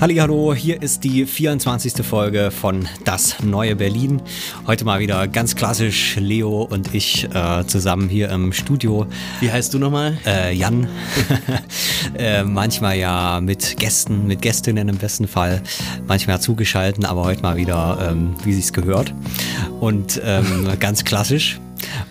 Hallo, 0.00 0.54
hier 0.54 0.80
ist 0.80 1.04
die 1.04 1.26
24. 1.26 2.06
Folge 2.06 2.50
von 2.50 2.88
Das 3.04 3.42
Neue 3.42 3.76
Berlin. 3.76 4.22
Heute 4.66 4.86
mal 4.86 4.98
wieder 4.98 5.28
ganz 5.28 5.56
klassisch 5.56 6.16
Leo 6.16 6.62
und 6.62 6.94
ich 6.94 7.28
äh, 7.34 7.66
zusammen 7.66 8.08
hier 8.08 8.30
im 8.30 8.54
Studio. 8.54 9.06
Wie 9.40 9.52
heißt 9.52 9.74
du 9.74 9.78
nochmal? 9.78 10.16
Äh, 10.24 10.54
Jan. 10.54 10.88
äh, 12.16 12.44
manchmal 12.44 12.96
ja 12.96 13.42
mit 13.42 13.76
Gästen, 13.76 14.26
mit 14.26 14.40
Gästinnen 14.40 14.88
im 14.88 14.96
besten 14.96 15.28
Fall. 15.28 15.62
Manchmal 16.08 16.40
zugeschalten, 16.40 17.04
aber 17.04 17.24
heute 17.24 17.42
mal 17.42 17.58
wieder, 17.58 18.08
ähm, 18.10 18.34
wie 18.42 18.54
sich's 18.54 18.72
gehört. 18.72 19.12
Und 19.80 20.18
ähm, 20.24 20.66
ganz 20.80 21.04
klassisch. 21.04 21.60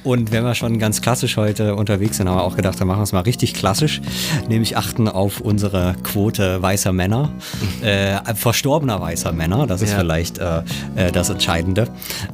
Und 0.03 0.31
wenn 0.31 0.43
wir 0.43 0.55
schon 0.55 0.79
ganz 0.79 1.01
klassisch 1.01 1.37
heute 1.37 1.75
unterwegs 1.75 2.17
sind, 2.17 2.27
haben 2.29 2.37
wir 2.37 2.43
auch 2.43 2.55
gedacht, 2.55 2.79
dann 2.79 2.87
machen 2.87 2.99
wir 2.99 3.03
es 3.03 3.11
mal 3.11 3.21
richtig 3.21 3.53
klassisch, 3.53 4.01
nämlich 4.47 4.77
achten 4.77 5.07
auf 5.07 5.41
unsere 5.41 5.95
Quote 6.03 6.61
weißer 6.61 6.93
Männer, 6.93 7.31
äh, 7.81 8.17
verstorbener 8.35 8.99
weißer 9.01 9.31
Männer, 9.31 9.67
das 9.67 9.81
ist 9.81 9.91
Ja. 9.91 9.99
vielleicht 9.99 10.37
äh, 10.37 10.61
äh, 10.95 11.11
das 11.11 11.29
Entscheidende, 11.29 11.87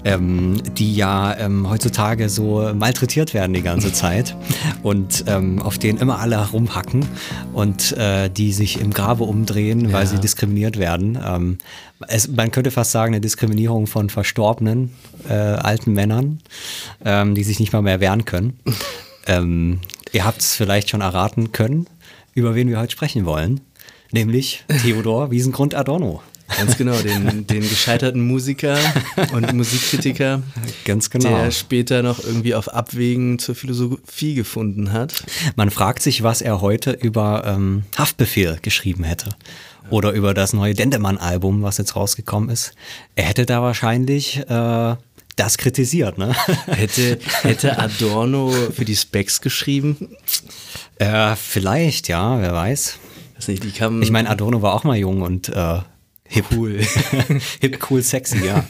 ähm, 0.03 0.61
die 0.77 0.95
ja 0.95 1.35
ähm, 1.37 1.69
heutzutage 1.69 2.29
so 2.29 2.71
malträtiert 2.73 3.33
werden 3.33 3.53
die 3.53 3.61
ganze 3.61 3.91
Zeit 3.93 4.35
und 4.83 5.23
ähm, 5.27 5.61
auf 5.61 5.77
denen 5.77 5.99
immer 5.99 6.19
alle 6.19 6.37
rumhacken 6.51 7.05
und 7.53 7.91
äh, 7.97 8.29
die 8.29 8.51
sich 8.53 8.79
im 8.79 8.91
Grabe 8.91 9.23
umdrehen, 9.23 9.91
weil 9.93 10.03
Ja. 10.03 10.11
sie 10.11 10.19
diskriminiert 10.19 10.77
werden. 10.77 11.17
Es, 12.07 12.27
man 12.27 12.51
könnte 12.51 12.71
fast 12.71 12.91
sagen, 12.91 13.13
eine 13.13 13.21
Diskriminierung 13.21 13.87
von 13.87 14.09
verstorbenen 14.09 14.93
äh, 15.29 15.33
alten 15.33 15.93
Männern, 15.93 16.41
ähm, 17.03 17.35
die 17.35 17.43
sich 17.43 17.59
nicht 17.59 17.73
mal 17.73 17.81
mehr 17.81 17.99
wehren 17.99 18.25
können. 18.25 18.59
ähm, 19.27 19.79
ihr 20.11 20.25
habt 20.25 20.41
es 20.41 20.55
vielleicht 20.55 20.89
schon 20.89 21.01
erraten 21.01 21.51
können, 21.51 21.87
über 22.33 22.55
wen 22.55 22.67
wir 22.67 22.79
heute 22.79 22.91
sprechen 22.91 23.25
wollen, 23.25 23.61
nämlich 24.11 24.65
Theodor 24.81 25.31
Wiesengrund 25.31 25.73
Adorno. 25.73 26.21
Ganz 26.57 26.77
genau, 26.77 26.95
den, 27.01 27.47
den 27.47 27.61
gescheiterten 27.61 28.25
Musiker 28.25 28.77
und 29.33 29.51
Musikkritiker, 29.53 30.43
Ganz 30.85 31.09
genau. 31.09 31.29
der 31.29 31.51
später 31.51 32.03
noch 32.03 32.23
irgendwie 32.23 32.53
auf 32.55 32.67
Abwägen 32.73 33.39
zur 33.39 33.55
Philosophie 33.55 34.35
gefunden 34.35 34.93
hat. 34.93 35.13
Man 35.55 35.71
fragt 35.71 36.03
sich, 36.03 36.23
was 36.23 36.41
er 36.41 36.61
heute 36.61 36.91
über 36.91 37.43
ähm, 37.45 37.83
Haftbefehl 37.97 38.59
geschrieben 38.61 39.03
hätte. 39.03 39.29
Oder 39.89 40.11
über 40.13 40.33
das 40.33 40.53
neue 40.53 40.73
Dendemann-Album, 40.73 41.61
was 41.61 41.77
jetzt 41.77 41.95
rausgekommen 41.95 42.49
ist. 42.49 42.73
Er 43.15 43.25
hätte 43.25 43.45
da 43.45 43.61
wahrscheinlich 43.61 44.37
äh, 44.49 44.95
das 45.35 45.57
kritisiert, 45.57 46.17
ne? 46.17 46.35
Hätte, 46.67 47.19
hätte 47.43 47.77
Adorno 47.77 48.51
für 48.73 48.85
die 48.85 48.95
Specs 48.95 49.41
geschrieben? 49.41 50.15
äh, 50.97 51.35
vielleicht, 51.35 52.07
ja, 52.07 52.39
wer 52.41 52.53
weiß. 52.53 52.99
Nicht. 53.47 53.65
Ich 53.65 54.11
meine, 54.11 54.29
Adorno 54.29 54.61
war 54.61 54.73
auch 54.73 54.85
mal 54.85 54.95
jung 54.97 55.21
und 55.21 55.49
äh, 55.49 55.79
hip. 56.27 56.45
Cool. 56.51 56.81
hip, 57.61 57.79
cool, 57.89 58.01
sexy, 58.01 58.45
ja. 58.45 58.65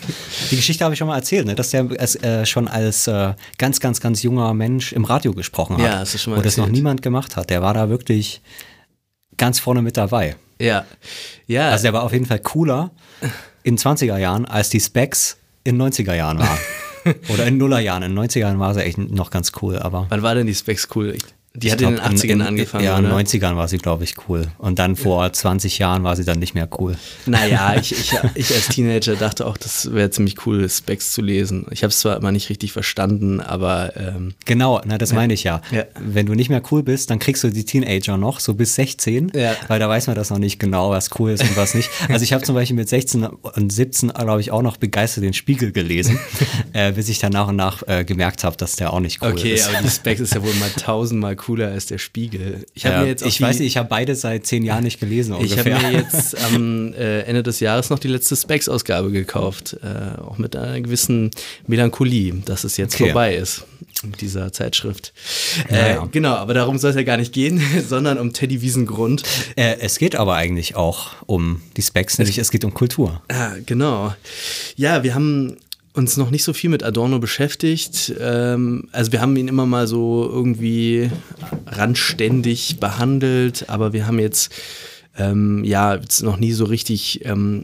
Die 0.52 0.56
Geschichte 0.56 0.84
habe 0.84 0.94
ich 0.94 1.00
schon 1.00 1.08
mal 1.08 1.18
erzählt, 1.18 1.46
ne? 1.48 1.56
dass 1.56 1.72
der 1.72 1.88
es, 1.98 2.16
äh, 2.16 2.46
schon 2.46 2.68
als 2.68 3.08
äh, 3.08 3.34
ganz, 3.58 3.80
ganz, 3.80 4.00
ganz 4.00 4.24
junger 4.24 4.54
Mensch 4.54 4.94
im 4.94 5.06
Radio 5.06 5.34
gesprochen 5.34 5.78
hat. 5.78 5.84
Ja, 5.84 6.00
hast 6.00 6.14
du 6.14 6.18
schon 6.18 6.32
mal 6.32 6.38
Und 6.38 6.46
das 6.46 6.58
noch 6.58 6.68
niemand 6.68 7.02
gemacht 7.02 7.36
hat. 7.36 7.50
Der 7.50 7.62
war 7.62 7.74
da 7.74 7.90
wirklich 7.90 8.42
ganz 9.38 9.60
vorne 9.60 9.82
mit 9.82 9.98
dabei. 9.98 10.36
ja. 10.60 10.86
Ja. 11.48 11.70
Also 11.70 11.84
der 11.84 11.94
war 11.94 12.04
auf 12.04 12.14
jeden 12.14 12.26
Fall 12.26 12.40
cooler 12.40 12.92
in 13.64 13.78
20er 13.78 14.18
Jahren, 14.18 14.46
als 14.46 14.70
die 14.70 14.80
Specs 14.80 15.38
in 15.64 15.82
90er 15.82 16.14
Jahren 16.14 16.40
waren. 16.40 16.60
Oder 17.30 17.46
in 17.46 17.58
Nuller 17.58 17.80
Jahren. 17.80 18.04
In 18.04 18.18
90er 18.18 18.40
Jahren 18.40 18.60
war 18.60 18.74
sie 18.74 18.84
echt 18.84 18.98
noch 18.98 19.30
ganz 19.30 19.52
cool, 19.62 19.78
aber. 19.78 20.08
Wann 20.10 20.24
war 20.24 20.34
denn 20.36 20.48
die 20.48 20.56
Specs 20.56 20.88
cool? 20.96 21.16
Die 21.56 21.72
hat 21.72 21.82
in 21.82 21.90
den 21.90 21.96
glaub, 21.96 22.12
80ern 22.12 22.42
angefangen, 22.42 22.84
Ja, 22.86 22.98
in 22.98 23.06
den 23.06 23.14
90ern 23.14 23.56
war 23.56 23.68
sie, 23.68 23.78
glaube 23.78 24.04
ich, 24.04 24.16
cool. 24.28 24.48
Und 24.58 24.80
dann 24.80 24.96
vor 24.96 25.32
20 25.32 25.80
Jahren 25.80 26.04
war 26.04 26.16
sie 26.16 26.26
dann 26.26 26.40
nicht 26.40 26.54
mehr 26.54 26.68
cool. 26.80 26.96
Naja, 27.26 27.76
ich, 27.80 27.92
ich, 27.92 28.14
ich 28.36 28.54
als 28.54 28.68
Teenager 28.70 29.16
dachte 29.16 29.46
auch, 29.46 29.58
das 29.58 29.94
wäre 29.94 30.10
ziemlich 30.10 30.46
cool, 30.46 30.70
Specs 30.70 31.12
zu 31.14 31.22
lesen. 31.22 31.66
Ich 31.72 31.84
habe 31.84 31.90
es 31.92 32.00
zwar 32.00 32.18
immer 32.18 32.32
nicht 32.32 32.50
richtig 32.50 32.72
verstanden, 32.74 33.40
aber 33.40 33.94
ähm, 33.98 34.34
Genau, 34.46 34.82
na, 34.86 34.98
das 34.98 35.14
meine 35.14 35.34
ich 35.34 35.44
ja. 35.44 35.62
Ja. 35.72 35.84
Wenn 36.00 36.26
du 36.26 36.34
nicht 36.36 36.50
mehr 36.50 36.62
cool 36.72 36.84
bist, 36.84 37.10
dann 37.10 37.20
kriegst 37.20 37.44
du 37.44 37.50
die 37.50 37.66
Teenager 37.66 38.18
noch, 38.18 38.40
so 38.40 38.54
bis 38.54 38.76
16, 38.76 39.32
Ja. 39.34 39.54
weil 39.68 39.80
da 39.80 39.88
weiß 39.90 40.08
man 40.08 40.16
das 40.16 40.30
noch 40.30 40.40
nicht 40.40 40.60
genau, 40.60 40.90
was 40.92 41.10
cool 41.20 41.32
ist 41.32 41.44
und 41.44 41.56
was 41.58 41.74
nicht. 41.74 41.90
Also 42.10 42.24
ich 42.24 42.34
habe 42.34 42.44
zum 42.44 42.56
Beispiel 42.56 42.76
mit 42.76 42.90
16 42.90 43.24
und 43.26 43.72
17, 43.72 44.10
glaube 44.10 44.42
ich, 44.42 44.52
auch 44.52 44.62
noch 44.62 44.78
begeistert 44.78 45.24
den 45.24 45.34
Spiegel 45.34 45.72
gelesen, 45.72 46.20
äh, 46.74 46.92
bis 46.92 47.10
ich 47.10 47.20
dann 47.20 47.32
nach 47.32 47.48
und 47.48 47.56
nach 47.56 47.84
äh, 47.88 48.04
gemerkt 48.04 48.44
habe, 48.44 48.58
dass 48.58 48.76
der 48.76 48.94
auch 48.94 49.00
nicht 49.00 49.22
cool 49.22 49.32
okay, 49.32 49.54
ist. 49.54 49.68
aber 49.70 49.82
die 49.82 49.90
Specs 49.90 50.20
ist 50.22 50.34
ja 50.36 50.44
wohl 50.44 50.54
mal 50.56 50.70
tausendmal 50.78 51.36
cooler 51.46 51.70
als 51.70 51.86
der 51.86 51.98
Spiegel. 51.98 52.66
Ich 52.74 52.86
habe 52.86 52.96
Ja, 52.96 53.02
mir 53.02 53.08
jetzt 53.08 53.26
ich 53.26 53.40
weiß 53.40 53.60
nicht, 53.60 53.68
ich 53.68 53.78
habe 53.78 53.88
beide 53.90 54.16
seit 54.16 54.46
zehn 54.46 54.64
Jahren 54.64 54.84
nicht 54.84 55.00
gelesen 55.00 55.36
Ich 55.42 55.58
habe 55.58 55.70
ungefähr. 55.72 55.92
mir 55.92 55.98
jetzt 56.00 56.36
am 56.44 56.94
äh, 56.94 57.22
Ende 57.22 57.44
des 57.44 57.60
Jahres 57.60 57.90
noch 57.90 58.00
die 58.00 58.08
letzte 58.08 58.36
Specs-Ausgabe 58.36 59.12
gekauft, 59.12 59.78
äh, 59.84 60.20
auch 60.22 60.38
mit 60.38 60.56
einer 60.56 60.82
gewissen 60.82 61.32
Melancholie, 61.68 62.34
dass 62.46 62.64
es 62.64 62.78
jetzt 62.78 62.96
Okay. 62.96 63.06
vorbei 63.06 63.36
ist 63.36 63.64
mit 64.04 64.22
dieser 64.22 64.52
Zeitschrift. 64.52 65.14
Ja, 65.70 66.04
Äh. 66.04 66.08
Genau, 66.12 66.34
aber 66.36 66.54
darum 66.54 66.78
soll 66.78 66.90
es 66.92 66.96
ja 66.96 67.04
gar 67.04 67.18
nicht 67.18 67.34
gehen, 67.34 67.62
sondern 67.88 68.18
um 68.18 68.34
Teddy 68.34 68.62
Wiesengrund. 68.62 69.24
äh, 69.56 69.78
es 69.80 69.98
geht 70.00 70.16
aber 70.16 70.36
eigentlich 70.36 70.76
auch 70.76 71.12
um 71.26 71.62
die 71.78 71.82
Specs, 71.82 72.18
nämlich 72.18 72.38
es 72.38 72.52
geht 72.52 72.66
um 72.66 72.74
Kultur. 72.74 73.22
Ja, 73.32 73.54
genau. 73.66 74.14
Ja, 74.76 75.04
wir 75.04 75.16
haben 75.16 75.58
uns 75.96 76.18
noch 76.18 76.30
nicht 76.30 76.44
so 76.44 76.54
viel 76.54 76.70
mit 76.70 76.84
Adorno 76.84 77.20
beschäftigt. 77.20 78.14
Ähm, 78.20 78.90
also 78.92 79.12
wir 79.12 79.22
haben 79.22 79.36
ihn 79.38 79.48
immer 79.48 79.66
mal 79.66 79.88
so 79.88 80.30
irgendwie 80.32 81.10
randständig 81.68 82.80
behandelt, 82.80 83.70
aber 83.70 83.94
wir 83.94 84.06
haben 84.08 84.20
jetzt 84.20 84.52
ähm, 85.18 85.64
ja 85.64 85.96
jetzt 85.96 86.22
noch 86.24 86.38
nie 86.38 86.52
so 86.52 86.66
richtig 86.66 87.24
ähm, 87.26 87.64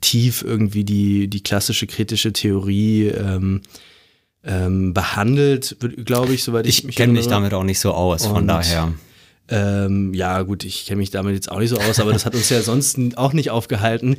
tief 0.00 0.42
irgendwie 0.46 0.84
die, 0.84 1.28
die 1.28 1.42
klassische 1.42 1.86
kritische 1.86 2.32
Theorie 2.32 3.08
ähm, 3.08 3.60
ähm, 4.44 4.92
behandelt, 4.94 5.76
glaube 6.04 6.34
ich, 6.34 6.42
soweit 6.44 6.66
ich, 6.66 6.78
Ich 6.80 6.84
mich 6.84 6.96
kenne 6.96 7.12
mich 7.12 7.28
damit 7.28 7.54
auch 7.54 7.64
nicht 7.64 7.78
so 7.80 7.92
aus, 7.92 8.26
von 8.26 8.36
Und- 8.38 8.46
daher. 8.48 8.92
Ähm, 9.48 10.14
ja, 10.14 10.40
gut, 10.42 10.64
ich 10.64 10.86
kenne 10.86 10.98
mich 10.98 11.10
damit 11.10 11.34
jetzt 11.34 11.50
auch 11.50 11.58
nicht 11.58 11.68
so 11.70 11.76
aus, 11.76 11.98
aber 12.00 12.12
das 12.12 12.24
hat 12.24 12.34
uns 12.34 12.48
ja 12.48 12.62
sonst 12.62 12.96
auch 13.18 13.32
nicht 13.34 13.50
aufgehalten. 13.50 14.16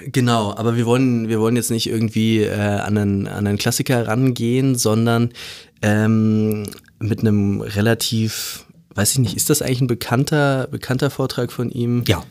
Genau, 0.00 0.54
aber 0.56 0.76
wir 0.76 0.86
wollen, 0.86 1.28
wir 1.28 1.40
wollen 1.40 1.56
jetzt 1.56 1.70
nicht 1.70 1.88
irgendwie 1.88 2.42
äh, 2.42 2.52
an, 2.54 2.98
einen, 2.98 3.28
an 3.28 3.46
einen 3.46 3.58
Klassiker 3.58 4.06
rangehen, 4.06 4.74
sondern 4.74 5.30
ähm, 5.82 6.64
mit 6.98 7.20
einem 7.20 7.60
relativ, 7.60 8.66
weiß 8.94 9.12
ich 9.12 9.18
nicht, 9.18 9.36
ist 9.36 9.48
das 9.50 9.62
eigentlich 9.62 9.82
ein 9.82 9.86
bekannter, 9.86 10.68
bekannter 10.70 11.10
Vortrag 11.10 11.52
von 11.52 11.70
ihm? 11.70 12.04
Ja, 12.06 12.24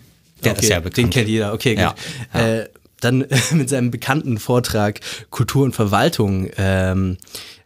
der 0.44 0.52
okay, 0.52 0.62
ist 0.62 0.68
sehr 0.68 0.82
bekannt. 0.82 0.98
Den 0.98 1.10
kennt 1.10 1.30
jeder, 1.30 1.54
okay, 1.54 1.76
gut. 1.76 1.84
Ja, 1.84 1.96
ja. 2.34 2.48
Äh, 2.60 2.70
dann 3.02 3.26
mit 3.52 3.70
seinem 3.70 3.92
bekannten 3.92 4.38
Vortrag 4.38 5.00
Kultur 5.30 5.64
und 5.64 5.74
Verwaltung 5.74 6.50
ähm, 6.58 7.18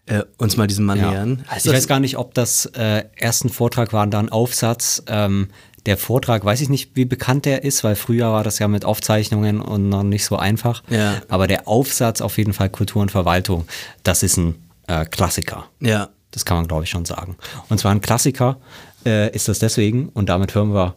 äh, 0.05 0.23
uns 0.37 0.57
mal 0.57 0.67
diesem 0.67 0.85
Mann 0.85 0.99
Ja. 0.99 1.11
nähern. 1.11 1.45
Ich 1.57 1.65
weiß 1.65 1.87
gar 1.87 1.99
nicht, 1.99 2.17
ob 2.17 2.33
das 2.33 2.65
äh, 2.67 3.03
ersten 3.15 3.49
Vortrag 3.49 3.93
war, 3.93 4.07
dann 4.07 4.29
Aufsatz. 4.29 5.03
Ähm, 5.07 5.49
der 5.85 5.97
Vortrag, 5.97 6.43
weiß 6.43 6.61
ich 6.61 6.69
nicht, 6.69 6.95
wie 6.95 7.05
bekannt 7.05 7.45
der 7.45 7.63
ist, 7.63 7.83
weil 7.83 7.95
früher 7.95 8.31
war 8.31 8.43
das 8.43 8.59
ja 8.59 8.67
mit 8.67 8.85
Aufzeichnungen 8.85 9.61
und 9.61 9.89
noch 9.89 10.03
nicht 10.03 10.25
so 10.25 10.35
einfach. 10.37 10.83
Ja. 10.89 11.21
Aber 11.29 11.47
der 11.47 11.67
Aufsatz 11.67 12.21
auf 12.21 12.37
jeden 12.37 12.53
Fall 12.53 12.69
Kultur 12.69 13.01
und 13.01 13.11
Verwaltung, 13.11 13.65
das 14.03 14.23
ist 14.23 14.37
ein 14.37 14.55
äh, 14.87 15.05
Klassiker. 15.05 15.69
Ja, 15.79 16.09
Das 16.31 16.45
kann 16.45 16.57
man, 16.57 16.67
glaube 16.67 16.83
ich, 16.83 16.89
schon 16.89 17.05
sagen. 17.05 17.37
Und 17.69 17.79
zwar 17.79 17.91
ein 17.91 18.01
Klassiker 18.01 18.59
äh, 19.05 19.33
ist 19.33 19.47
das 19.47 19.59
deswegen, 19.59 20.09
und 20.09 20.29
damit 20.29 20.53
hören 20.53 20.73
wir 20.73 20.95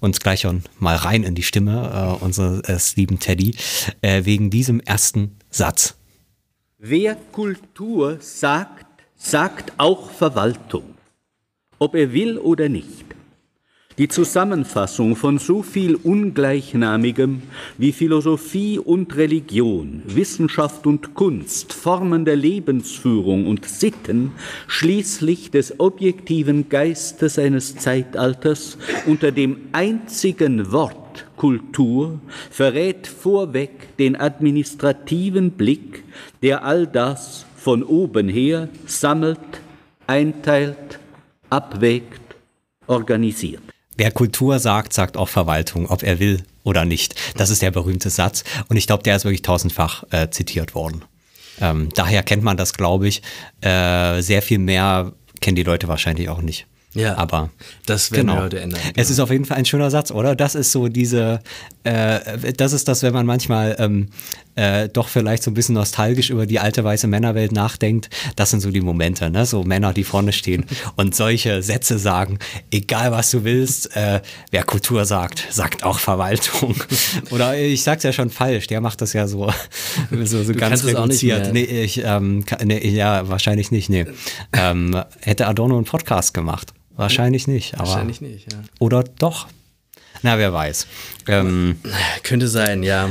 uns 0.00 0.20
gleich 0.20 0.40
schon 0.40 0.62
mal 0.78 0.96
rein 0.96 1.22
in 1.22 1.34
die 1.34 1.42
Stimme 1.42 2.18
äh, 2.20 2.24
unseres 2.24 2.96
lieben 2.96 3.18
Teddy, 3.18 3.56
äh, 4.02 4.24
wegen 4.24 4.50
diesem 4.50 4.80
ersten 4.80 5.38
Satz. 5.50 5.96
Wer 6.78 7.16
Kultur 7.32 8.18
sagt, 8.20 8.86
sagt 9.16 9.72
auch 9.78 10.10
Verwaltung, 10.10 10.94
ob 11.78 11.94
er 11.94 12.12
will 12.12 12.38
oder 12.38 12.68
nicht. 12.68 13.13
Die 13.96 14.08
Zusammenfassung 14.08 15.14
von 15.14 15.38
so 15.38 15.62
viel 15.62 15.94
Ungleichnamigem 15.94 17.42
wie 17.78 17.92
Philosophie 17.92 18.80
und 18.80 19.14
Religion, 19.14 20.02
Wissenschaft 20.06 20.88
und 20.88 21.14
Kunst, 21.14 21.72
Formen 21.72 22.24
der 22.24 22.34
Lebensführung 22.34 23.46
und 23.46 23.64
Sitten, 23.66 24.32
schließlich 24.66 25.52
des 25.52 25.78
objektiven 25.78 26.68
Geistes 26.68 27.38
eines 27.38 27.76
Zeitalters 27.76 28.78
unter 29.06 29.30
dem 29.30 29.58
einzigen 29.70 30.72
Wort 30.72 31.26
Kultur 31.36 32.18
verrät 32.50 33.06
vorweg 33.06 33.96
den 33.98 34.18
administrativen 34.18 35.52
Blick, 35.52 36.02
der 36.42 36.64
all 36.64 36.88
das 36.88 37.46
von 37.56 37.84
oben 37.84 38.28
her 38.28 38.68
sammelt, 38.86 39.38
einteilt, 40.08 40.98
abwägt, 41.48 42.34
organisiert. 42.88 43.73
Wer 43.96 44.10
Kultur 44.10 44.58
sagt, 44.58 44.92
sagt 44.92 45.16
auch 45.16 45.28
Verwaltung, 45.28 45.88
ob 45.88 46.02
er 46.02 46.18
will 46.18 46.44
oder 46.64 46.84
nicht. 46.84 47.14
Das 47.36 47.50
ist 47.50 47.62
der 47.62 47.70
berühmte 47.70 48.10
Satz. 48.10 48.44
Und 48.68 48.76
ich 48.76 48.86
glaube, 48.86 49.02
der 49.02 49.16
ist 49.16 49.24
wirklich 49.24 49.42
tausendfach 49.42 50.04
äh, 50.10 50.30
zitiert 50.30 50.74
worden. 50.74 51.04
Ähm, 51.60 51.88
daher 51.94 52.22
kennt 52.22 52.42
man 52.42 52.56
das, 52.56 52.72
glaube 52.72 53.06
ich. 53.06 53.22
Äh, 53.60 54.20
sehr 54.20 54.42
viel 54.42 54.58
mehr 54.58 55.12
kennen 55.40 55.56
die 55.56 55.62
Leute 55.62 55.88
wahrscheinlich 55.88 56.28
auch 56.28 56.42
nicht. 56.42 56.66
Ja, 56.94 57.16
aber 57.16 57.50
das 57.86 58.12
werden 58.12 58.28
genau. 58.28 58.38
wir 58.38 58.44
heute 58.44 58.60
ändern. 58.60 58.80
Es 58.94 59.10
ist 59.10 59.18
auf 59.18 59.30
jeden 59.30 59.44
Fall 59.44 59.58
ein 59.58 59.64
schöner 59.64 59.90
Satz, 59.90 60.12
oder? 60.12 60.36
Das 60.36 60.54
ist 60.54 60.70
so 60.70 60.86
diese, 60.86 61.40
äh, 61.82 62.52
das 62.52 62.72
ist 62.72 62.86
das, 62.86 63.02
wenn 63.02 63.12
man 63.12 63.26
manchmal 63.26 63.74
ähm, 63.80 64.10
äh, 64.56 64.88
doch 64.88 65.08
vielleicht 65.08 65.42
so 65.42 65.50
ein 65.50 65.54
bisschen 65.54 65.74
nostalgisch 65.74 66.30
über 66.30 66.46
die 66.46 66.58
alte 66.58 66.84
weiße 66.84 67.06
Männerwelt 67.06 67.52
nachdenkt. 67.52 68.10
Das 68.36 68.50
sind 68.50 68.60
so 68.60 68.70
die 68.70 68.80
Momente, 68.80 69.30
ne? 69.30 69.46
So 69.46 69.64
Männer, 69.64 69.92
die 69.92 70.04
vorne 70.04 70.32
stehen 70.32 70.64
und 70.96 71.14
solche 71.14 71.62
Sätze 71.62 71.98
sagen, 71.98 72.38
egal 72.70 73.12
was 73.12 73.30
du 73.30 73.44
willst, 73.44 73.96
äh, 73.96 74.20
wer 74.50 74.64
Kultur 74.64 75.04
sagt, 75.04 75.46
sagt 75.50 75.84
auch 75.84 75.98
Verwaltung. 75.98 76.76
oder 77.30 77.56
ich 77.56 77.82
sag's 77.82 78.02
ja 78.04 78.12
schon 78.12 78.30
falsch, 78.30 78.66
der 78.66 78.80
macht 78.80 79.00
das 79.00 79.12
ja 79.12 79.26
so, 79.26 79.50
so, 80.10 80.44
so 80.44 80.52
Du 80.52 80.58
ganz 80.58 80.70
kannst 80.70 80.84
es 80.84 80.94
auch 80.94 81.06
nicht 81.06 81.24
reduziert. 81.24 81.52
Nee, 81.52 81.62
ich, 81.62 82.02
ähm, 82.04 82.44
nee, 82.64 82.88
ja, 82.88 83.28
wahrscheinlich 83.28 83.70
nicht, 83.70 83.88
nee. 83.88 84.06
Ähm, 84.52 85.02
hätte 85.20 85.46
Adorno 85.46 85.76
einen 85.76 85.84
Podcast 85.84 86.34
gemacht? 86.34 86.72
Wahrscheinlich 86.96 87.48
nicht. 87.48 87.74
Aber, 87.74 87.88
Wahrscheinlich 87.88 88.20
nicht, 88.20 88.52
ja. 88.52 88.58
Oder 88.78 89.02
doch? 89.02 89.48
Na, 90.22 90.38
wer 90.38 90.52
weiß. 90.52 90.86
Ähm, 91.28 91.76
Könnte 92.22 92.48
sein, 92.48 92.82
ja. 92.82 93.10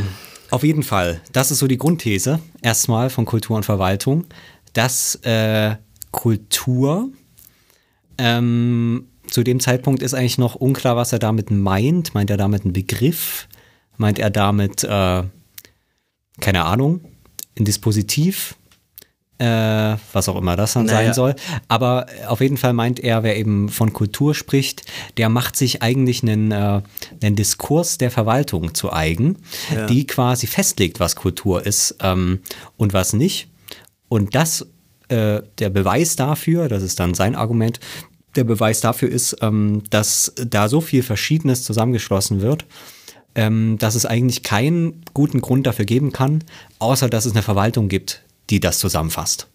Auf 0.54 0.64
jeden 0.64 0.84
Fall, 0.84 1.20
das 1.32 1.50
ist 1.50 1.60
so 1.60 1.68
die 1.68 1.80
Grundthese 1.80 2.40
erstmal 2.62 3.10
von 3.10 3.26
Kultur 3.26 3.58
und 3.58 3.66
Verwaltung, 3.66 4.26
dass 4.74 5.16
äh, 5.24 5.78
Kultur 6.12 7.10
ähm, 8.20 9.08
zu 9.26 9.42
dem 9.42 9.60
Zeitpunkt 9.60 10.04
ist 10.04 10.14
eigentlich 10.14 10.38
noch 10.38 10.54
unklar, 10.54 10.96
was 10.96 11.12
er 11.12 11.18
damit 11.18 11.50
meint. 11.50 12.14
Meint 12.14 12.30
er 12.30 12.38
damit 12.38 12.66
einen 12.66 12.74
Begriff? 12.74 13.48
Meint 13.98 14.20
er 14.20 14.30
damit, 14.30 14.84
äh, 14.84 15.24
keine 16.40 16.66
Ahnung, 16.66 17.02
ein 17.58 17.66
Dispositiv? 17.66 18.56
Äh, 19.44 19.98
was 20.14 20.30
auch 20.30 20.38
immer 20.38 20.56
das 20.56 20.72
dann 20.72 20.86
Naja. 20.86 21.08
sein 21.08 21.14
soll. 21.14 21.36
Aber 21.68 22.06
auf 22.28 22.40
jeden 22.40 22.56
Fall 22.56 22.72
meint 22.72 23.02
er, 23.02 23.24
wer 23.24 23.36
eben 23.36 23.68
von 23.68 23.92
Kultur 23.92 24.34
spricht, 24.36 24.86
der 25.18 25.28
macht 25.28 25.58
sich 25.58 25.82
eigentlich 25.82 26.24
einen, 26.24 26.52
äh, 26.52 26.82
einen 27.22 27.36
Diskurs 27.36 27.98
der 27.98 28.10
Verwaltung 28.10 28.74
zu 28.74 28.94
eigen, 28.94 29.40
die 29.90 30.08
quasi 30.08 30.48
festlegt, 30.48 31.02
was 31.02 31.18
Kultur 31.18 31.66
ist 31.66 31.98
ähm, 32.00 32.40
und 32.78 32.94
was 32.94 33.12
nicht. 33.12 33.50
Und 34.08 34.34
das, 34.34 34.66
äh, 35.10 35.42
der 35.60 35.70
Beweis 35.70 36.16
dafür, 36.16 36.70
das 36.70 36.82
ist 36.82 37.02
dann 37.02 37.14
sein 37.14 37.36
Argument, 37.36 37.82
der 38.38 38.46
Beweis 38.46 38.80
dafür 38.80 39.10
ist, 39.10 39.36
ähm, 39.42 39.84
dass 39.90 40.32
da 40.38 40.70
so 40.70 40.80
viel 40.80 41.04
Verschiedenes 41.04 41.64
zusammengeschlossen 41.64 42.40
wird, 42.40 42.66
ähm, 43.36 43.78
dass 43.78 43.96
es 43.96 44.06
eigentlich 44.06 44.42
keinen 44.44 45.02
guten 45.14 45.42
Grund 45.42 45.68
dafür 45.68 45.86
geben 45.86 46.14
kann, 46.14 46.46
außer 46.80 47.10
dass 47.10 47.26
es 47.26 47.34
eine 47.34 47.42
Verwaltung 47.42 47.90
gibt, 47.90 48.24
die 48.50 48.60
das 48.60 48.80
zusammenfasst. 48.80 49.48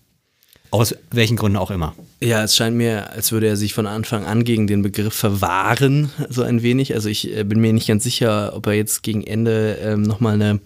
Aus 0.70 0.94
welchen 1.10 1.36
Gründen 1.36 1.56
auch 1.56 1.70
immer. 1.70 1.94
Ja, 2.20 2.42
es 2.44 2.54
scheint 2.54 2.76
mir, 2.76 3.10
als 3.10 3.32
würde 3.32 3.48
er 3.48 3.56
sich 3.56 3.72
von 3.72 3.86
Anfang 3.86 4.26
an 4.26 4.44
gegen 4.44 4.66
den 4.66 4.82
Begriff 4.82 5.14
verwahren, 5.14 6.10
so 6.28 6.42
ein 6.42 6.62
wenig. 6.62 6.94
Also 6.94 7.08
ich 7.08 7.34
äh, 7.34 7.44
bin 7.44 7.60
mir 7.60 7.72
nicht 7.72 7.88
ganz 7.88 8.04
sicher, 8.04 8.52
ob 8.54 8.66
er 8.66 8.74
jetzt 8.74 9.02
gegen 9.02 9.22
Ende 9.22 9.78
ähm, 9.80 10.02
nochmal 10.02 10.34
eine 10.34 10.60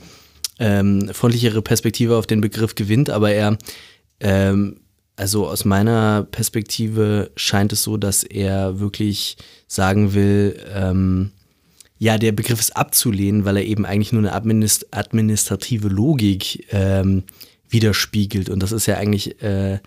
ähm, 0.59 1.09
freundlichere 1.13 1.63
Perspektive 1.63 2.17
auf 2.17 2.27
den 2.27 2.41
Begriff 2.41 2.75
gewinnt, 2.75 3.11
aber 3.11 3.33
er, 3.33 3.59
ähm, 4.21 4.81
also 5.17 5.47
aus 5.49 5.65
meiner 5.65 6.27
Perspektive 6.31 7.31
scheint 7.37 7.73
es 7.73 7.83
so, 7.83 7.97
dass 7.97 8.25
er 8.25 8.81
wirklich 8.81 9.37
sagen 9.69 10.15
will, 10.15 10.59
ähm, 10.75 11.31
ja, 11.99 12.19
der 12.19 12.33
Begriff 12.33 12.59
ist 12.59 12.77
abzulehnen, 12.77 13.45
weil 13.45 13.59
er 13.59 13.65
eben 13.65 13.87
eigentlich 13.87 14.13
nur 14.13 14.23
eine 14.23 14.33
administ 14.33 14.85
administrative 14.91 15.87
Logik 15.87 16.67
ähm, 16.73 17.23
widerspiegelt. 17.73 18.49
Und 18.49 18.63
das 18.63 18.73
ist 18.73 18.87
ja 18.87 18.97
eigentlich 18.97 19.43
äh, 19.43 19.81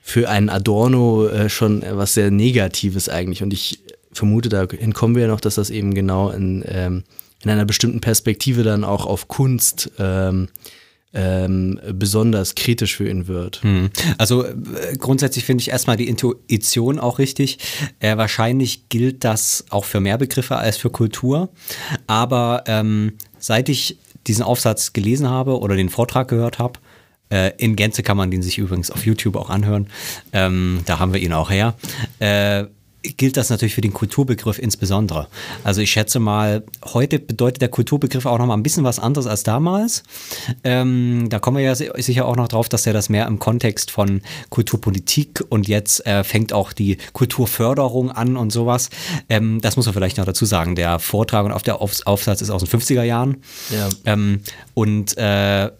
für 0.00 0.28
einen 0.28 0.48
Adorno 0.48 1.26
äh, 1.28 1.48
schon 1.48 1.82
was 1.90 2.14
sehr 2.14 2.30
Negatives 2.30 3.08
eigentlich. 3.08 3.42
Und 3.42 3.52
ich 3.52 3.80
vermute, 4.12 4.48
dahin 4.48 4.94
kommen 4.94 5.14
wir 5.14 5.22
ja 5.22 5.28
noch, 5.28 5.40
dass 5.40 5.56
das 5.56 5.70
eben 5.70 5.94
genau 5.94 6.30
in, 6.30 6.64
ähm, 6.66 7.04
in 7.42 7.50
einer 7.50 7.64
bestimmten 7.64 8.00
Perspektive 8.00 8.62
dann 8.62 8.84
auch 8.84 9.06
auf 9.06 9.28
Kunst 9.28 9.90
ähm, 9.98 10.48
ähm, 11.14 11.80
besonders 11.94 12.54
kritisch 12.54 12.96
für 12.96 13.08
ihn 13.08 13.28
wird. 13.28 13.64
Mhm. 13.64 13.90
Also 14.18 14.44
äh, 14.44 14.54
grundsätzlich 14.98 15.44
finde 15.44 15.62
ich 15.62 15.70
erstmal 15.70 15.96
die 15.96 16.08
Intuition 16.08 16.98
auch 16.98 17.18
richtig. 17.18 17.58
Äh, 17.98 18.16
wahrscheinlich 18.16 18.88
gilt 18.88 19.24
das 19.24 19.64
auch 19.70 19.84
für 19.84 20.00
mehr 20.00 20.18
Begriffe 20.18 20.56
als 20.56 20.76
für 20.76 20.90
Kultur. 20.90 21.48
Aber 22.06 22.64
ähm, 22.66 23.14
seit 23.38 23.68
ich 23.68 23.98
diesen 24.26 24.42
Aufsatz 24.42 24.92
gelesen 24.92 25.28
habe 25.28 25.58
oder 25.58 25.76
den 25.76 25.88
Vortrag 25.88 26.28
gehört 26.28 26.58
habe, 26.58 26.78
äh, 27.30 27.52
in 27.58 27.76
Gänze 27.76 28.02
kann 28.02 28.16
man 28.16 28.30
den 28.30 28.42
sich 28.42 28.58
übrigens 28.58 28.90
auf 28.90 29.04
YouTube 29.06 29.36
auch 29.36 29.50
anhören. 29.50 29.88
Ähm, 30.32 30.80
da 30.86 30.98
haben 30.98 31.12
wir 31.12 31.20
ihn 31.20 31.32
auch 31.32 31.50
her. 31.50 31.74
Äh, 32.18 32.64
gilt 33.16 33.36
das 33.36 33.48
natürlich 33.48 33.74
für 33.76 33.80
den 33.80 33.92
Kulturbegriff 33.94 34.58
insbesondere. 34.58 35.28
Also 35.62 35.80
ich 35.80 35.90
schätze 35.90 36.18
mal, 36.18 36.64
heute 36.84 37.20
bedeutet 37.20 37.62
der 37.62 37.68
Kulturbegriff 37.68 38.26
auch 38.26 38.38
noch 38.38 38.46
mal 38.46 38.54
ein 38.56 38.62
bisschen 38.64 38.82
was 38.82 38.98
anderes 38.98 39.26
als 39.28 39.44
damals. 39.44 40.02
Ähm, 40.64 41.28
da 41.30 41.38
kommen 41.38 41.58
wir 41.58 41.64
ja 41.64 41.74
si- 41.76 41.88
sicher 41.98 42.26
auch 42.26 42.34
noch 42.34 42.48
drauf, 42.48 42.68
dass 42.68 42.86
er 42.86 42.92
das 42.92 43.08
mehr 43.08 43.26
im 43.28 43.38
Kontext 43.38 43.92
von 43.92 44.20
Kulturpolitik 44.50 45.44
und 45.48 45.68
jetzt 45.68 46.04
äh, 46.06 46.24
fängt 46.24 46.52
auch 46.52 46.72
die 46.72 46.98
Kulturförderung 47.12 48.10
an 48.10 48.36
und 48.36 48.50
sowas. 48.50 48.90
Ähm, 49.28 49.60
das 49.62 49.76
muss 49.76 49.86
man 49.86 49.94
vielleicht 49.94 50.18
noch 50.18 50.26
dazu 50.26 50.44
sagen. 50.44 50.74
Der 50.74 50.98
Vortrag 50.98 51.46
und 51.46 51.52
auf 51.52 51.62
der 51.62 51.80
Aufs 51.80 52.02
Aufsatz 52.04 52.42
ist 52.42 52.50
aus 52.50 52.64
den 52.64 52.80
50er 52.80 53.04
Jahren. 53.04 53.38
Ja. 53.70 53.88
Ähm, 54.06 54.40
und 54.74 55.16
äh, 55.16 55.70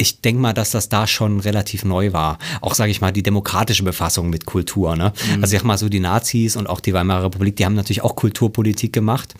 ich 0.00 0.22
denke 0.22 0.40
mal, 0.40 0.54
dass 0.54 0.70
das 0.70 0.88
da 0.88 1.06
schon 1.06 1.40
relativ 1.40 1.84
neu 1.84 2.14
war. 2.14 2.38
Auch, 2.62 2.74
sage 2.74 2.90
ich 2.90 3.02
mal, 3.02 3.12
die 3.12 3.22
demokratische 3.22 3.82
Befassung 3.82 4.30
mit 4.30 4.46
Kultur. 4.46 4.96
Ne? 4.96 5.12
Also 5.42 5.54
ich 5.54 5.60
sag 5.60 5.64
mal 5.64 5.76
so, 5.76 5.90
die 5.90 6.00
Nazis 6.00 6.56
und 6.56 6.66
auch 6.68 6.80
die 6.80 6.94
Weimarer 6.94 7.24
Republik, 7.24 7.56
die 7.56 7.66
haben 7.66 7.74
natürlich 7.74 8.02
auch 8.02 8.16
Kulturpolitik 8.16 8.94
gemacht. 8.94 9.34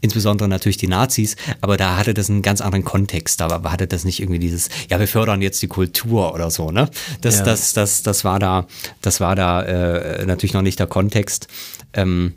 Insbesondere 0.00 0.48
natürlich 0.48 0.76
die 0.76 0.88
Nazis. 0.88 1.36
Aber 1.60 1.76
da 1.76 1.96
hatte 1.96 2.14
das 2.14 2.28
einen 2.28 2.42
ganz 2.42 2.60
anderen 2.60 2.84
Kontext. 2.84 3.40
Da 3.40 3.62
hatte 3.62 3.86
das 3.86 4.04
nicht 4.04 4.18
irgendwie 4.20 4.40
dieses, 4.40 4.70
ja, 4.90 4.98
wir 4.98 5.06
fördern 5.06 5.40
jetzt 5.40 5.62
die 5.62 5.68
Kultur 5.68 6.34
oder 6.34 6.50
so. 6.50 6.72
Ne? 6.72 6.90
Das, 7.20 7.38
Ja. 7.38 7.44
das, 7.44 7.72
das, 7.72 8.02
das 8.02 8.24
war 8.24 8.40
da, 8.40 8.66
das 9.02 9.20
war 9.20 9.36
da 9.36 9.62
äh, 9.62 10.26
natürlich 10.26 10.52
noch 10.52 10.62
nicht 10.62 10.80
der 10.80 10.88
Kontext. 10.88 11.46
Ähm, 11.92 12.34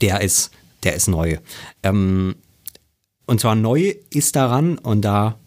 der 0.00 0.22
ist, 0.22 0.50
der 0.82 0.94
ist 0.94 1.08
neu. 1.08 1.36
Ähm, 1.82 2.36
und 3.26 3.40
zwar 3.40 3.54
neu 3.54 3.94
ist 4.10 4.34
daran, 4.36 4.78
und 4.78 5.02
da 5.02 5.38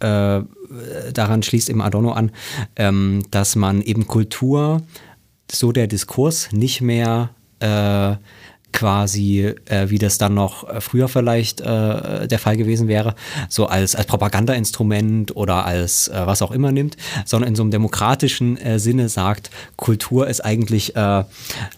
äh, 0.00 0.42
daran 1.12 1.42
schließt 1.42 1.68
eben 1.68 1.82
Adorno 1.82 2.12
an, 2.12 2.32
ähm, 2.76 3.22
dass 3.30 3.56
man 3.56 3.82
eben 3.82 4.06
Kultur, 4.06 4.82
so 5.50 5.72
der 5.72 5.86
Diskurs, 5.86 6.48
nicht 6.52 6.80
mehr 6.80 7.30
äh, 7.60 8.16
quasi, 8.72 9.52
äh, 9.66 9.90
wie 9.90 9.98
das 9.98 10.18
dann 10.18 10.34
noch 10.34 10.80
früher 10.80 11.08
vielleicht 11.08 11.60
äh, 11.60 12.28
der 12.28 12.38
Fall 12.38 12.56
gewesen 12.56 12.88
wäre, 12.88 13.14
so 13.48 13.66
als, 13.66 13.94
als 13.94 14.06
Propagandainstrument 14.06 15.34
oder 15.36 15.66
als 15.66 16.08
äh, 16.08 16.22
was 16.24 16.42
auch 16.42 16.50
immer 16.50 16.72
nimmt, 16.72 16.96
sondern 17.24 17.48
in 17.48 17.56
so 17.56 17.62
einem 17.62 17.70
demokratischen 17.70 18.56
äh, 18.58 18.78
Sinne 18.78 19.08
sagt, 19.08 19.50
Kultur 19.76 20.28
ist 20.28 20.44
eigentlich, 20.44 20.96
äh, 20.96 21.24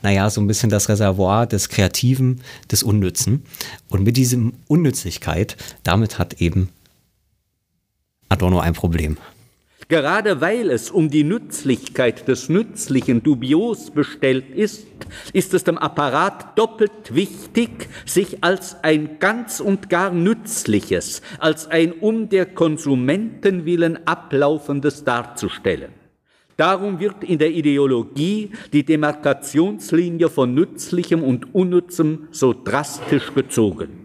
naja, 0.03 0.31
so 0.31 0.41
ein 0.41 0.47
bisschen 0.47 0.71
das 0.71 0.89
Reservoir 0.89 1.47
des 1.47 1.69
Kreativen, 1.69 2.43
des 2.71 2.83
Unnützen. 2.83 3.45
Und 3.89 4.03
mit 4.03 4.17
diesem 4.17 4.55
Unnützlichkeit, 4.69 5.57
damit 5.85 6.19
hat 6.19 6.41
eben 6.41 6.69
Adorno 8.33 8.61
ein 8.61 8.73
Problem. 8.73 9.19
Gerade 9.89 10.41
weil 10.41 10.71
es 10.71 10.91
um 10.91 11.11
die 11.11 11.23
Nützlichkeit 11.23 12.27
des 12.27 12.49
Nützlichen 12.49 13.23
dubios 13.23 13.91
bestellt 13.91 14.49
ist, 14.55 14.87
ist 15.35 15.53
es 15.53 15.65
dem 15.65 15.77
Apparat 15.77 16.59
doppelt 16.59 17.15
wichtig, 17.15 17.91
sich 18.07 18.43
als 18.43 18.83
ein 18.83 19.19
ganz 19.19 19.61
und 19.61 19.91
gar 19.91 20.11
Nützliches, 20.11 21.21
als 21.39 21.67
ein 21.67 21.93
um 21.93 22.31
der 22.31 22.47
Konsumenten 22.47 23.67
willen 23.67 24.07
ablaufendes 24.07 25.05
darzustellen. 25.05 25.93
Darum 26.57 27.01
wird 27.01 27.25
in 27.25 27.39
der 27.39 27.51
Ideologie 27.51 28.53
die 28.73 28.85
Demarkationslinie 28.85 30.31
von 30.31 30.55
Nützlichem 30.55 31.23
und 31.23 31.55
Unnützem 31.55 32.29
so 32.31 32.55
drastisch 32.55 33.35
gezogen. 33.35 34.02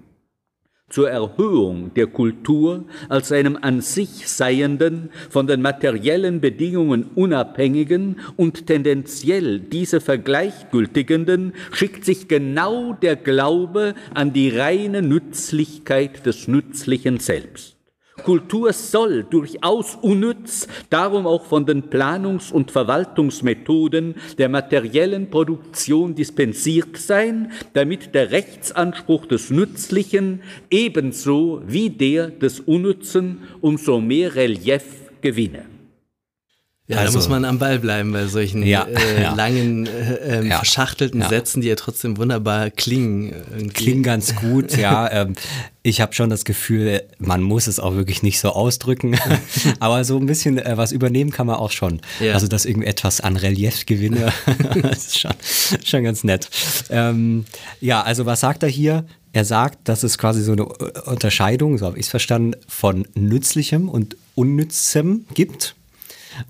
Zur 0.89 1.09
Erhöhung 1.09 1.93
der 1.95 2.07
Kultur 2.07 2.85
als 3.09 3.33
einem 3.33 3.57
an 3.61 3.81
sich 3.81 4.27
seienden, 4.27 5.09
von 5.29 5.45
den 5.45 5.61
materiellen 5.61 6.39
Bedingungen 6.39 7.03
unabhängigen 7.13 8.21
und 8.37 8.67
tendenziell 8.67 9.59
diese 9.59 9.99
vergleichgültigenden 9.99 11.53
schickt 11.73 12.05
sich 12.05 12.29
genau 12.29 12.93
der 12.93 13.17
Glaube 13.17 13.95
an 14.13 14.31
die 14.31 14.49
reine 14.49 15.01
Nützlichkeit 15.01 16.25
des 16.25 16.47
Nützlichen 16.47 17.19
selbst. 17.19 17.76
Kultur 18.23 18.73
soll 18.73 19.23
durchaus 19.23 19.95
unnütz, 20.01 20.67
darum 20.89 21.27
auch 21.27 21.45
von 21.45 21.65
den 21.65 21.89
Planungs- 21.89 22.51
und 22.51 22.71
Verwaltungsmethoden 22.71 24.15
der 24.37 24.49
materiellen 24.49 25.29
Produktion 25.29 26.15
dispensiert 26.15 26.97
sein, 26.97 27.51
damit 27.73 28.13
der 28.15 28.31
Rechtsanspruch 28.31 29.25
des 29.25 29.49
Nützlichen 29.49 30.41
ebenso 30.69 31.61
wie 31.65 31.89
der 31.89 32.27
des 32.27 32.59
Unnützen 32.59 33.43
umso 33.61 33.99
mehr 33.99 34.35
Relief 34.35 34.83
gewinne. 35.21 35.76
Ja, 36.89 36.99
Also- 36.99 37.13
da 37.13 37.17
muss 37.17 37.27
man 37.29 37.43
am 37.43 37.59
Ball 37.59 37.79
bleiben 37.79 38.13
bei 38.13 38.27
solchen 38.27 38.63
Ja, 38.63 38.83
äh, 38.85 39.21
ja. 39.23 39.33
langen, 39.35 39.87
äh, 39.87 40.37
ähm, 40.39 40.47
Ja, 40.47 40.55
verschachtelten. 40.57 41.21
Sätzen, 41.27 41.59
die 41.59 41.67
ja 41.67 41.75
trotzdem 41.75 42.15
wunderbar 42.17 42.69
klingen. 42.69 43.33
äh, 43.33 43.35
Irgendwie. 43.51 43.67
Klingt 43.73 44.03
ganz 44.05 44.35
gut, 44.35 44.75
ja. 44.77 45.09
Ähm, 45.11 45.33
ich 45.83 45.99
habe 46.01 46.13
schon 46.13 46.29
das 46.29 46.43
Gefühl, 46.45 47.01
man 47.19 47.41
muss 47.41 47.67
es 47.67 47.79
auch 47.79 47.95
wirklich 47.95 48.21
nicht 48.23 48.39
so 48.39 48.49
ausdrücken, 48.51 49.17
aber 49.79 50.03
so 50.05 50.17
ein 50.17 50.25
bisschen 50.27 50.57
äh, 50.59 50.77
was 50.77 50.91
übernehmen 50.93 51.31
kann 51.31 51.47
man 51.47 51.55
auch 51.57 51.71
schon. 51.71 52.01
Also, 52.33 52.47
dass 52.47 52.65
irgendwie 52.65 52.87
etwas 52.87 53.19
an 53.21 53.35
Relief 53.37 53.85
gewinne, 53.85 54.31
das 54.81 55.07
ist 55.07 55.19
schon, 55.19 55.31
schon 55.85 56.03
ganz 56.03 56.23
nett. 56.23 56.49
Ähm, 56.89 57.45
ja, 57.81 58.01
also 58.01 58.25
was 58.25 58.39
sagt 58.41 58.63
er 58.63 58.69
hier? 58.69 59.05
Er 59.33 59.45
sagt, 59.45 59.87
dass 59.87 60.03
es 60.03 60.17
quasi 60.17 60.41
so 60.43 60.51
eine 60.53 60.63
äh, 60.63 61.09
Unterscheidung, 61.09 61.77
so 61.77 61.85
habe 61.85 61.97
ich 61.99 62.05
es 62.05 62.09
verstanden, 62.09 62.53
von 62.67 63.07
nützlichem 63.15 63.87
und 63.89 64.17
unnützem 64.35 65.25
gibt. 65.33 65.75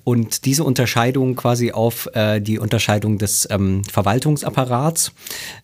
Und 0.03 0.46
diese 0.46 0.63
Unterscheidung 0.63 1.36
quasi 1.36 1.72
auf 1.72 2.10
äh, 2.13 2.39
die 2.39 2.60
Unterscheidung 2.60 3.17
des 3.17 3.48
ähm, 3.50 3.84
Verwaltungsapparats, 3.86 5.12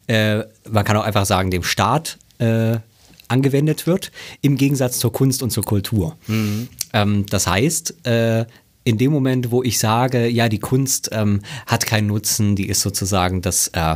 äh, 0.08 0.44
man 0.70 0.84
kann 0.84 0.98
auch 0.98 1.03
einfach 1.03 1.25
sagen, 1.25 1.51
dem 1.51 1.63
Staat 1.63 2.18
äh, 2.39 2.77
angewendet 3.27 3.88
wird, 3.88 4.12
im 4.42 4.58
Gegensatz 4.58 5.00
zur 5.00 5.12
Kunst 5.12 5.42
und 5.44 5.50
zur 5.50 5.63
Kultur. 5.63 6.18
Ähm, 6.94 7.25
das 7.30 7.48
heißt, 7.48 8.06
äh, 8.06 8.46
in 8.86 8.98
dem 8.98 9.12
Moment, 9.12 9.51
wo 9.51 9.63
ich 9.63 9.80
sage, 9.80 10.27
ja, 10.27 10.50
die 10.50 10.60
Kunst 10.60 11.10
ähm, 11.13 11.42
hat 11.65 11.86
keinen 11.86 12.08
Nutzen, 12.08 12.56
die 12.56 12.68
ist 12.68 12.82
sozusagen 12.82 13.42
das, 13.42 13.70
äh, 13.70 13.96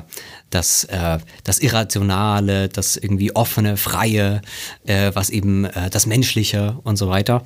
das, 0.50 0.86
äh, 0.86 1.20
das 1.44 1.60
Irrationale, 1.60 2.70
das 2.70 2.96
irgendwie 2.96 3.36
offene, 3.36 3.76
freie, 3.76 4.42
äh, 4.86 5.12
was 5.14 5.30
eben 5.30 5.66
äh, 5.66 5.90
das 5.90 6.06
Menschliche 6.06 6.80
und 6.84 6.96
so 6.96 7.10
weiter, 7.10 7.44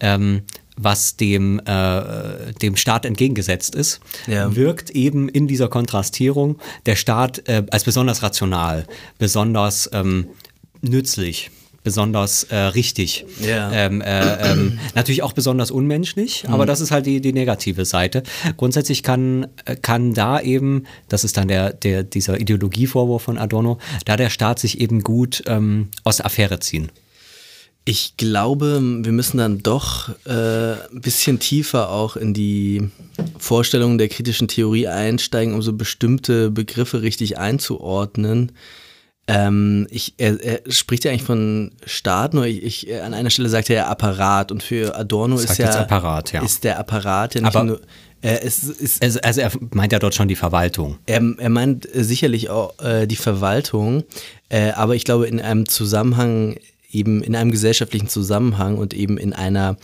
ähm, 0.00 0.42
was 0.82 1.16
dem, 1.16 1.60
äh, 1.64 2.52
dem 2.62 2.76
Staat 2.76 3.04
entgegengesetzt 3.04 3.74
ist, 3.74 4.00
Ja. 4.26 4.54
wirkt 4.56 4.90
eben 4.90 5.28
in 5.28 5.46
dieser 5.46 5.68
Kontrastierung 5.68 6.58
der 6.86 6.96
Staat 6.96 7.48
äh, 7.48 7.64
als 7.70 7.84
besonders 7.84 8.22
rational, 8.22 8.86
besonders 9.18 9.88
ähm, 9.92 10.26
nützlich. 10.80 11.50
Besonders 11.82 12.42
äh, 12.44 12.56
richtig. 12.56 13.24
Ja. 13.40 13.72
Ähm, 13.72 14.02
äh, 14.02 14.52
ähm, 14.52 14.78
natürlich 14.94 15.22
auch 15.22 15.32
besonders 15.32 15.70
unmenschlich, 15.70 16.44
aber 16.46 16.66
das 16.66 16.82
ist 16.82 16.90
halt 16.90 17.06
die, 17.06 17.22
die 17.22 17.32
negative 17.32 17.86
Seite. 17.86 18.22
Grundsätzlich 18.58 19.02
kann, 19.02 19.46
kann 19.80 20.12
da 20.12 20.40
eben, 20.42 20.84
das 21.08 21.24
ist 21.24 21.38
dann 21.38 21.48
der, 21.48 21.72
der, 21.72 22.02
dieser 22.02 22.38
Ideologievorwurf 22.38 23.22
von 23.22 23.38
Adorno, 23.38 23.78
da 24.04 24.18
der 24.18 24.28
Staat 24.28 24.58
sich 24.58 24.78
eben 24.78 25.00
gut 25.02 25.42
ähm, 25.46 25.88
aus 26.04 26.18
der 26.18 26.26
Affäre 26.26 26.60
ziehen. 26.60 26.90
Ich 27.90 28.16
glaube, 28.16 28.78
wir 28.80 29.10
müssen 29.10 29.38
dann 29.38 29.64
doch 29.64 30.10
äh, 30.24 30.74
ein 30.92 31.00
bisschen 31.00 31.40
tiefer 31.40 31.90
auch 31.90 32.14
in 32.14 32.32
die 32.34 32.88
Vorstellungen 33.36 33.98
der 33.98 34.08
kritischen 34.08 34.46
Theorie 34.46 34.86
einsteigen, 34.86 35.54
um 35.54 35.60
so 35.60 35.72
bestimmte 35.72 36.52
Begriffe 36.52 37.02
richtig 37.02 37.38
einzuordnen. 37.38 38.52
Ähm, 39.26 39.88
ich, 39.90 40.14
er, 40.18 40.40
er 40.40 40.60
spricht 40.70 41.02
ja 41.04 41.10
eigentlich 41.10 41.24
von 41.24 41.72
Staat, 41.84 42.32
nur 42.32 42.46
ich, 42.46 42.62
ich, 42.62 43.02
an 43.02 43.12
einer 43.12 43.28
Stelle 43.30 43.48
sagt 43.48 43.68
er 43.70 43.76
ja 43.76 43.86
Apparat 43.88 44.52
und 44.52 44.62
für 44.62 44.94
Adorno 44.96 45.36
ist 45.40 45.58
ja, 45.58 45.68
Apparat, 45.80 46.30
ja. 46.30 46.44
ist 46.44 46.62
der 46.62 46.78
Apparat 46.78 47.34
ja 47.34 47.40
nicht 47.40 47.56
Aber- 47.56 47.64
nur. 47.64 47.80
Äh, 48.22 48.38
es 48.44 48.62
ist, 48.62 49.02
Also, 49.02 49.18
also 49.22 49.40
er 49.40 49.50
meint 49.72 49.92
ja 49.92 49.98
dort 49.98 50.14
schon 50.14 50.28
die 50.28 50.36
Verwaltung. 50.36 50.98
er, 51.06 51.22
er 51.38 51.48
meint 51.48 51.92
äh, 51.92 52.04
sicherlich 52.04 52.50
auch 52.50 52.78
äh, 52.78 53.06
die 53.06 53.16
Verwaltung, 53.16 54.04
äh, 54.48 54.70
aber 54.72 54.94
ich 54.94 55.04
glaube 55.04 55.26
in 55.26 55.40
einem 55.40 55.66
Zusammenhang, 55.66 56.56
eben 56.92 57.22
in 57.22 57.36
einem 57.36 57.50
gesellschaftlichen 57.50 58.08
Zusammenhang 58.08 58.78
und 58.78 58.94
eben 58.94 59.18
in 59.18 59.32
einer 59.32 59.76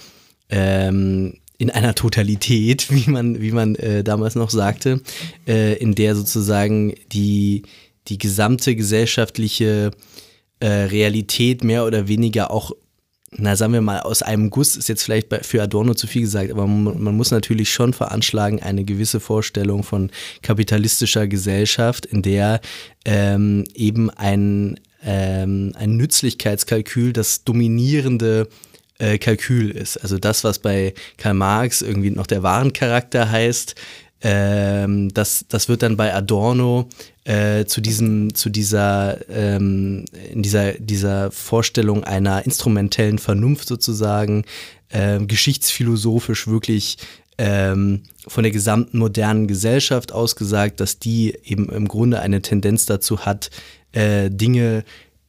ähm, 0.49 1.35
in 1.59 1.71
einer 1.71 1.95
Totalität, 1.95 2.91
wie 2.91 3.11
man, 3.11 3.41
wie 3.41 3.53
man 3.53 3.75
äh, 3.77 4.05
damals 4.05 4.35
noch 4.35 4.51
sagte, 4.51 5.01
äh, 5.47 5.75
in 5.75 5.95
der 5.95 6.15
sozusagen 6.15 6.95
die, 7.13 7.63
die 8.09 8.19
gesamte 8.19 8.77
gesellschaftliche 8.77 9.91
äh, 10.61 10.67
Realität 10.67 11.65
mehr 11.65 11.85
oder 11.87 12.09
weniger 12.09 12.51
auch 12.51 12.73
na, 13.39 13.57
sagen 13.57 13.73
wir 13.73 13.83
mal, 13.83 14.01
aus 14.01 14.23
einem 14.23 14.51
Guss 14.51 14.77
ist 14.77 14.89
jetzt 14.89 15.03
vielleicht 15.03 15.29
bei, 15.29 15.41
für 15.41 15.63
Adorno 15.63 15.95
zu 15.95 16.07
viel 16.07 16.23
gesagt, 16.23 16.51
aber 16.51 16.67
man, 16.67 17.03
man 17.03 17.17
muss 17.17 17.33
natürlich 17.33 17.71
schon 17.71 17.93
veranschlagen, 17.93 18.63
eine 18.63 18.85
gewisse 18.85 19.21
Vorstellung 19.21 19.83
von 19.83 20.11
kapitalistischer 20.43 21.27
Gesellschaft, 21.27 22.07
in 22.07 22.23
der 22.23 22.61
ähm, 23.05 23.65
eben 23.75 24.11
ein, 24.11 24.79
ähm, 25.05 25.73
ein 25.77 25.97
Nützlichkeitskalkül 25.97 27.13
das 27.13 27.45
dominierende 27.45 28.49
äh, 28.99 29.19
Kalkül 29.19 29.71
ist. 29.71 29.99
Also 29.99 30.19
das, 30.19 30.45
was 30.45 30.59
bei 30.59 30.95
Karl 31.19 31.35
Marx 31.35 31.83
irgendwie 31.83 32.11
noch 32.11 32.27
der 32.27 32.43
Warencharakter 32.43 33.31
heißt, 33.31 33.75
ähm, 34.23 35.13
das, 35.13 35.45
das 35.49 35.69
wird 35.69 35.83
dann 35.83 35.97
bei 35.97 36.15
Adorno 36.15 36.89
äh, 37.25 37.67
zu 37.67 37.81
diesem, 37.81 38.35
zu 38.35 38.49
dieser, 38.49 39.19
ähm, 39.29 40.07
in 40.33 40.43
dieser, 40.43 40.73
dieser 40.73 41.31
Vorstellung 41.31 42.05
einer 42.05 42.45
instrumentellen 42.45 43.19
Vernunft 43.19 43.69
sozusagen, 43.69 44.45
ähm, 44.91 45.27
geschichtsphilosophisch 45.29 46.47
wirklich 46.47 46.97
ähm, 47.39 48.05
von 48.27 48.43
der 48.45 48.53
gesamten 48.53 48.99
modernen 48.99 49.47
Gesellschaft 49.47 50.13
ausgesagt, 50.13 50.81
dass 50.81 50.99
die 50.99 51.37
eben 51.45 51.69
im 51.69 51.87
Grunde 51.87 52.21
eine 52.21 52.41
Tendenz 52.41 52.87
dazu 52.87 53.27
hat, 53.27 53.51
äh, 53.97 54.31
Dinge 54.31 54.85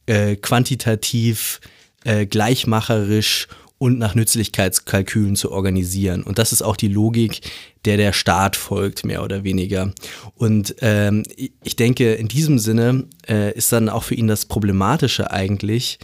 äh, 0.06 0.36
quantitativ, 0.36 1.60
äh, 2.04 2.26
gleichmacherisch 2.26 3.48
und 3.78 3.98
nach 3.98 4.14
Nützlichkeitskalkülen 4.14 5.36
zu 5.36 5.52
organisieren. 5.52 6.22
Und 6.24 6.38
das 6.38 6.52
ist 6.52 6.62
auch 6.62 6.76
die 6.76 6.88
Logik, 6.88 7.40
der 7.84 7.96
der 7.96 8.12
Staat 8.12 8.56
folgt, 8.56 9.04
mehr 9.04 9.22
oder 9.22 9.44
weniger. 9.44 9.92
Und 10.34 10.74
ähm, 10.80 11.22
ich- 11.36 11.76
denke, 11.76 12.14
in 12.14 12.26
diesem 12.26 12.58
Sinne 12.58 13.04
äh, 13.28 13.52
ist 13.54 13.70
dann 13.72 13.88
auch 13.88 14.02
für 14.02 14.16
ihn 14.16 14.26
das 14.26 14.46
Problematische 14.46 15.30
eigentlich, 15.30 15.98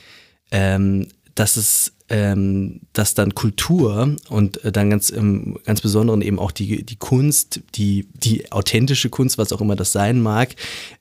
ähm, 0.52 1.09
dass 1.35 1.56
es 1.56 1.93
ähm, 2.11 2.80
dass 2.92 3.14
dann 3.14 3.34
Kultur 3.34 4.14
und 4.28 4.62
äh, 4.62 4.70
dann 4.70 4.90
ganz 4.90 5.08
im 5.08 5.58
ganz 5.64 5.80
Besonderen 5.80 6.20
eben 6.20 6.38
auch 6.38 6.50
die, 6.50 6.84
die 6.84 6.96
Kunst, 6.96 7.62
die, 7.76 8.06
die 8.12 8.52
authentische 8.52 9.08
Kunst, 9.08 9.38
was 9.38 9.52
auch 9.52 9.62
immer 9.62 9.75
das 9.75 9.92
sein 9.92 10.20
mag, 10.20 10.54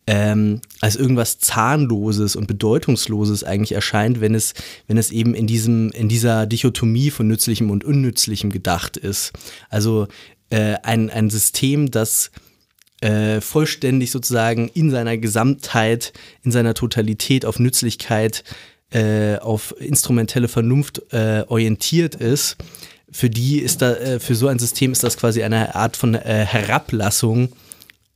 ähm, 0.08 0.62
als 0.80 0.96
irgendwas 0.96 1.40
Zahnloses 1.40 2.38
und 2.38 2.48
Bedeutungsloses 2.48 3.44
eigentlich 3.44 3.74
erscheint, 3.74 4.22
wenn 4.22 4.34
es, 4.34 4.54
wenn 4.88 4.98
es 4.98 5.12
eben 5.12 5.34
in 5.34 5.46
diesem, 5.46 5.92
in 5.92 6.08
dieser 6.08 6.46
Dichotomie 6.46 7.12
von 7.12 7.28
Nützlichem 7.28 7.70
und 7.70 7.84
Unnützlichem 7.84 8.50
gedacht 8.50 8.96
ist. 8.96 9.34
Also 9.70 10.08
äh, 10.52 10.76
ein, 10.84 11.10
ein 11.10 11.30
System, 11.30 11.92
das 11.92 12.32
äh, 13.02 13.42
vollständig 13.42 14.12
sozusagen 14.12 14.70
in 14.70 14.90
seiner 14.90 15.18
Gesamtheit, 15.18 16.14
in 16.44 16.52
seiner 16.52 16.74
Totalität 16.74 17.46
auf 17.46 17.60
Nützlichkeit, 17.60 18.46
äh, 18.94 19.38
auf 19.40 19.74
instrumentelle 19.80 20.48
Vernunft 20.48 21.02
äh, 21.12 21.44
orientiert 21.48 22.16
ist, 22.16 22.58
für 23.12 23.30
die 23.30 23.60
ist 23.60 23.82
da, 23.82 23.94
äh, 23.94 24.20
für 24.20 24.36
so 24.36 24.48
ein 24.48 24.60
System 24.60 24.92
ist 24.92 25.04
das 25.04 25.18
quasi 25.18 25.44
eine 25.44 25.76
Art 25.76 25.98
von 25.98 26.16
äh, 26.16 26.46
Herablassung, 26.46 27.50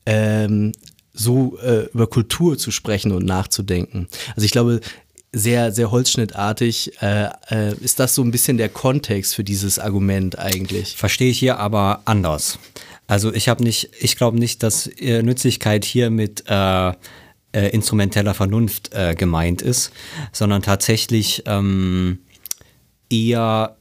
ähm, 0.05 0.72
so 1.13 1.57
äh, 1.60 1.86
über 1.93 2.07
Kultur 2.07 2.57
zu 2.57 2.72
sprechen 2.72 3.12
und 3.12 3.25
nachzudenken. 3.25 4.07
Also 4.36 4.46
ich 4.46 4.51
glaube, 4.51 4.81
sehr, 5.31 5.72
sehr 5.72 5.91
holzschnittartig 5.91 7.01
äh, 7.01 7.29
äh, 7.50 7.75
ist 7.81 8.00
das 8.00 8.15
so 8.15 8.24
ein 8.24 8.31
bisschen 8.31 8.57
der 8.57 8.69
Kontext 8.69 9.36
für 9.36 9.43
dieses 9.43 9.77
Argument 9.77 10.39
eigentlich. 10.39 10.96
Verstehe 10.96 11.31
ich 11.31 11.39
hier 11.39 11.60
aber 11.60 12.01
anders. 12.05 12.60
Also 13.07 13.34
ich 13.34 13.50
habe 13.50 13.63
nicht, 13.63 13.89
ich 14.00 14.15
glaube 14.15 14.39
nicht, 14.39 14.63
dass 14.63 14.88
äh, 14.88 15.22
Nützlichkeit 15.22 15.86
hier 15.86 16.10
mit 16.10 16.43
äh, 17.57 17.69
instrumenteller 17.69 18.35
Vernunft 18.35 18.93
äh, 18.93 19.15
gemeint 19.15 19.61
ist, 19.63 19.91
sondern 20.31 20.61
tatsächlich 20.61 21.43
ähm, 21.47 22.19
eher 23.09 23.77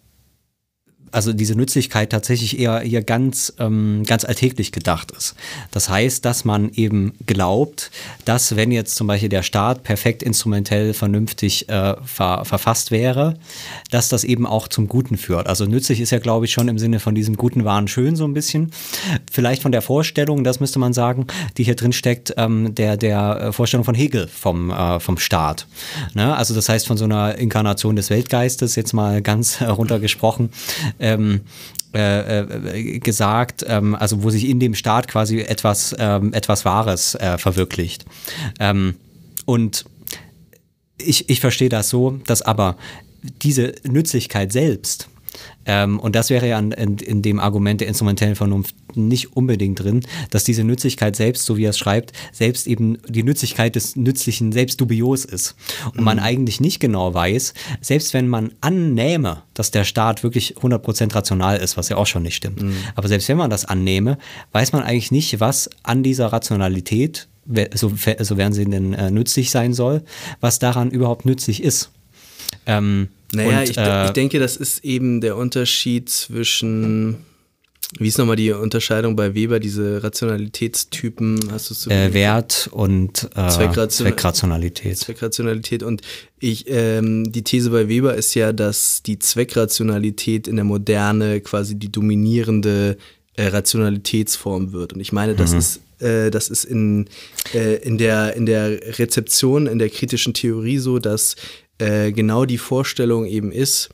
also 1.12 1.32
diese 1.32 1.54
Nützlichkeit 1.54 2.10
tatsächlich 2.10 2.58
eher, 2.58 2.82
eher 2.82 3.02
ganz, 3.02 3.52
ähm, 3.58 4.02
ganz 4.06 4.24
alltäglich 4.24 4.72
gedacht 4.72 5.10
ist. 5.12 5.34
Das 5.70 5.88
heißt, 5.88 6.24
dass 6.24 6.44
man 6.44 6.70
eben 6.72 7.14
glaubt, 7.26 7.90
dass 8.24 8.56
wenn 8.56 8.72
jetzt 8.72 8.96
zum 8.96 9.06
Beispiel 9.06 9.28
der 9.28 9.42
Staat 9.42 9.82
perfekt 9.82 10.22
instrumentell 10.22 10.94
vernünftig 10.94 11.68
äh, 11.68 11.94
ver 12.04 12.44
verfasst 12.44 12.90
wäre, 12.90 13.38
dass 13.90 14.08
das 14.08 14.24
eben 14.24 14.46
auch 14.46 14.68
zum 14.68 14.88
Guten 14.88 15.16
führt. 15.16 15.46
Also 15.46 15.64
nützlich 15.64 16.00
ist 16.00 16.10
ja, 16.10 16.18
glaube 16.18 16.46
ich, 16.46 16.52
schon 16.52 16.68
im 16.68 16.78
Sinne 16.78 17.00
von 17.00 17.14
diesem 17.14 17.36
guten 17.36 17.64
Waren 17.64 17.88
schön 17.88 18.16
so 18.16 18.24
ein 18.24 18.34
bisschen. 18.34 18.72
Vielleicht 19.30 19.62
von 19.62 19.72
der 19.72 19.82
Vorstellung, 19.82 20.44
das 20.44 20.60
müsste 20.60 20.78
man 20.78 20.92
sagen, 20.92 21.26
die 21.56 21.64
hier 21.64 21.76
drin 21.76 21.92
steckt, 21.92 22.34
ähm, 22.36 22.74
der, 22.74 22.96
der 22.96 23.40
äh, 23.40 23.52
Vorstellung 23.52 23.84
von 23.84 23.94
Hegel 23.94 24.28
vom, 24.28 24.70
äh, 24.70 25.00
vom 25.00 25.18
Staat. 25.18 25.66
Ne? 26.14 26.36
Also 26.36 26.54
das 26.54 26.68
heißt 26.68 26.86
von 26.86 26.96
so 26.96 27.04
einer 27.04 27.36
Inkarnation 27.36 27.96
des 27.96 28.10
Weltgeistes, 28.10 28.76
jetzt 28.76 28.92
mal 28.92 29.22
ganz 29.22 29.60
runtergesprochen, 29.66 30.50
ähm, 31.06 31.40
äh, 31.94 32.40
äh, 32.40 32.98
gesagt, 32.98 33.64
ähm, 33.68 33.94
also 33.94 34.22
wo 34.22 34.30
sich 34.30 34.48
in 34.48 34.60
dem 34.60 34.74
Staat 34.74 35.08
quasi 35.08 35.40
etwas, 35.40 35.94
ähm, 35.98 36.32
etwas 36.32 36.64
Wahres 36.64 37.14
äh, 37.14 37.38
verwirklicht. 37.38 38.04
Ähm, 38.58 38.96
und 39.44 39.84
ich, 40.98 41.30
ich 41.30 41.40
verstehe 41.40 41.68
das 41.68 41.88
so, 41.88 42.20
dass 42.26 42.42
aber 42.42 42.76
diese 43.22 43.74
Nützlichkeit 43.84 44.52
selbst, 44.52 45.08
ähm, 45.66 45.98
und 45.98 46.14
das 46.14 46.30
wäre 46.30 46.48
ja 46.48 46.58
in, 46.58 46.72
in, 46.72 47.22
dem 47.22 47.40
Argument 47.40 47.80
der 47.80 47.88
instrumentellen 47.88 48.36
Vernunft 48.36 48.74
nicht 48.94 49.36
unbedingt 49.36 49.82
drin, 49.82 50.00
dass 50.30 50.44
diese 50.44 50.64
Nützlichkeit 50.64 51.16
selbst, 51.16 51.44
so 51.44 51.56
wie 51.56 51.64
er 51.64 51.70
es 51.70 51.78
schreibt, 51.78 52.12
selbst 52.32 52.66
eben 52.66 52.98
die 53.08 53.24
Nützlichkeit 53.24 53.74
des 53.74 53.96
Nützlichen 53.96 54.52
selbst 54.52 54.80
dubios 54.80 55.24
ist. 55.24 55.56
Und 55.86 55.98
mhm. 55.98 56.04
man 56.04 56.18
eigentlich 56.18 56.60
nicht 56.60 56.80
genau 56.80 57.12
weiß, 57.12 57.52
selbst 57.80 58.14
wenn 58.14 58.28
man 58.28 58.52
annähme, 58.60 59.42
dass 59.54 59.72
der 59.72 59.84
Staat 59.84 60.22
wirklich 60.22 60.56
100% 60.56 61.14
rational 61.14 61.58
ist, 61.58 61.76
was 61.76 61.88
ja 61.88 61.96
auch 61.96 62.06
schon 62.06 62.22
nicht 62.22 62.36
stimmt, 62.36 62.62
mhm. 62.62 62.76
aber 62.94 63.08
selbst 63.08 63.28
wenn 63.28 63.36
man 63.36 63.50
das 63.50 63.64
annehme, 63.64 64.18
weiß 64.52 64.72
man 64.72 64.82
eigentlich 64.82 65.10
nicht, 65.10 65.40
was 65.40 65.68
an 65.82 66.02
dieser 66.02 66.26
Rationalität, 66.28 67.28
so, 67.74 67.92
sofern 68.20 68.52
sie 68.52 68.64
denn 68.64 68.92
äh, 68.92 69.10
nützlich 69.10 69.50
sein 69.50 69.72
soll, 69.72 70.02
was 70.40 70.58
daran 70.58 70.90
überhaupt 70.90 71.24
nützlich 71.24 71.62
ist. 71.62 71.90
Ähm, 72.66 73.08
naja, 73.32 73.60
und, 73.60 73.70
ich, 73.70 73.76
äh, 73.76 74.06
ich 74.06 74.10
denke, 74.12 74.38
das 74.38 74.56
ist 74.56 74.84
eben 74.84 75.20
der 75.20 75.36
Unterschied 75.36 76.08
zwischen 76.08 77.16
wie 77.98 78.08
ist 78.08 78.18
nochmal 78.18 78.36
die 78.36 78.50
Unterscheidung 78.50 79.14
bei 79.14 79.34
Weber, 79.34 79.60
diese 79.60 80.02
Rationalitätstypen? 80.02 81.38
Hast 81.52 81.70
du 81.70 81.74
so 81.74 81.90
äh, 81.90 82.12
Wert 82.12 82.68
und 82.72 83.30
äh, 83.36 83.48
Zweckration 83.48 84.08
Zweckrationalität. 84.08 84.98
Zweckrationalität. 84.98 85.84
Und 85.84 86.02
ich, 86.40 86.64
ähm, 86.68 87.30
die 87.30 87.44
These 87.44 87.70
bei 87.70 87.88
Weber 87.88 88.14
ist 88.16 88.34
ja, 88.34 88.52
dass 88.52 89.04
die 89.04 89.20
Zweckrationalität 89.20 90.48
in 90.48 90.56
der 90.56 90.64
Moderne 90.64 91.40
quasi 91.40 91.78
die 91.78 91.90
dominierende 91.90 92.96
äh, 93.34 93.46
Rationalitätsform 93.46 94.72
wird. 94.72 94.92
Und 94.92 95.00
ich 95.00 95.12
meine, 95.12 95.36
das 95.36 95.52
mhm. 95.52 95.58
ist 95.58 95.80
äh, 96.00 96.30
das 96.30 96.48
ist 96.48 96.64
in, 96.64 97.06
äh, 97.54 97.76
in, 97.76 97.98
der, 97.98 98.34
in 98.34 98.46
der 98.46 98.98
Rezeption, 98.98 99.66
in 99.66 99.78
der 99.78 99.90
kritischen 99.90 100.34
Theorie 100.34 100.78
so, 100.78 100.98
dass 100.98 101.36
äh, 101.78 102.12
genau 102.12 102.44
die 102.44 102.58
Vorstellung 102.58 103.26
eben 103.26 103.52
ist, 103.52 103.90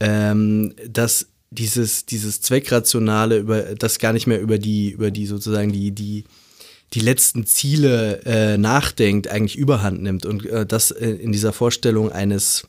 ähm, 0.00 0.74
dass 0.88 1.28
dieses, 1.50 2.06
dieses 2.06 2.40
Zweckrationale 2.40 3.38
über 3.38 3.62
das 3.74 3.98
gar 3.98 4.12
nicht 4.12 4.26
mehr 4.26 4.40
über 4.40 4.58
die, 4.58 4.90
über 4.90 5.10
die 5.10 5.26
sozusagen 5.26 5.72
die, 5.72 5.92
die, 5.92 6.24
die 6.92 7.00
letzten 7.00 7.46
Ziele 7.46 8.22
äh, 8.24 8.58
nachdenkt, 8.58 9.28
eigentlich 9.28 9.56
überhand 9.56 10.02
nimmt 10.02 10.26
und 10.26 10.46
äh, 10.46 10.66
das 10.66 10.90
äh, 10.90 11.10
in 11.10 11.32
dieser 11.32 11.52
Vorstellung 11.52 12.10
eines 12.10 12.66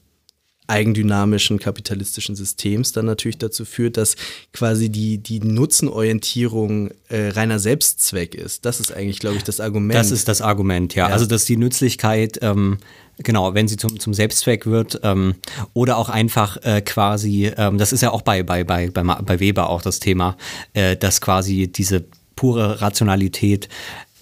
eigendynamischen 0.67 1.59
kapitalistischen 1.59 2.35
Systems 2.35 2.91
dann 2.91 3.05
natürlich 3.05 3.37
dazu 3.37 3.65
führt, 3.65 3.97
dass 3.97 4.15
quasi 4.51 4.89
die, 4.89 5.19
die 5.19 5.39
Nutzenorientierung 5.39 6.89
äh, 7.09 7.29
reiner 7.29 7.59
Selbstzweck 7.59 8.33
ist. 8.33 8.65
Das 8.65 8.79
ist 8.79 8.91
eigentlich, 8.91 9.19
glaube 9.19 9.37
ich, 9.37 9.43
das 9.43 9.59
Argument. 9.59 9.93
Das 9.93 10.11
ist 10.11 10.27
das 10.27 10.41
Argument, 10.41 10.95
ja. 10.95 11.07
ja. 11.07 11.13
Also, 11.13 11.27
dass 11.27 11.45
die 11.45 11.57
Nützlichkeit, 11.57 12.39
ähm, 12.41 12.79
genau, 13.17 13.53
wenn 13.53 13.67
sie 13.67 13.77
zum, 13.77 14.00
zum 14.00 14.13
Selbstzweck 14.13 14.65
wird 14.65 15.00
ähm, 15.03 15.36
oder 15.74 15.98
auch 15.98 16.10
einfach 16.10 16.57
äh, 16.63 16.81
quasi, 16.81 17.51
ähm, 17.57 17.77
das 17.77 17.93
ist 17.93 18.01
ja 18.01 18.12
auch 18.12 18.22
bei, 18.22 18.43
bei, 18.43 18.63
bei, 18.63 18.89
bei, 18.89 19.39
Weber 19.39 19.69
auch 19.69 19.81
das 19.81 20.00
Thema, 20.00 20.38
äh, 20.74 20.95
dass 20.95 21.22
quasi 21.22 21.67
diese 21.67 22.05
pure 22.36 22.81
Rationalität 22.81 23.69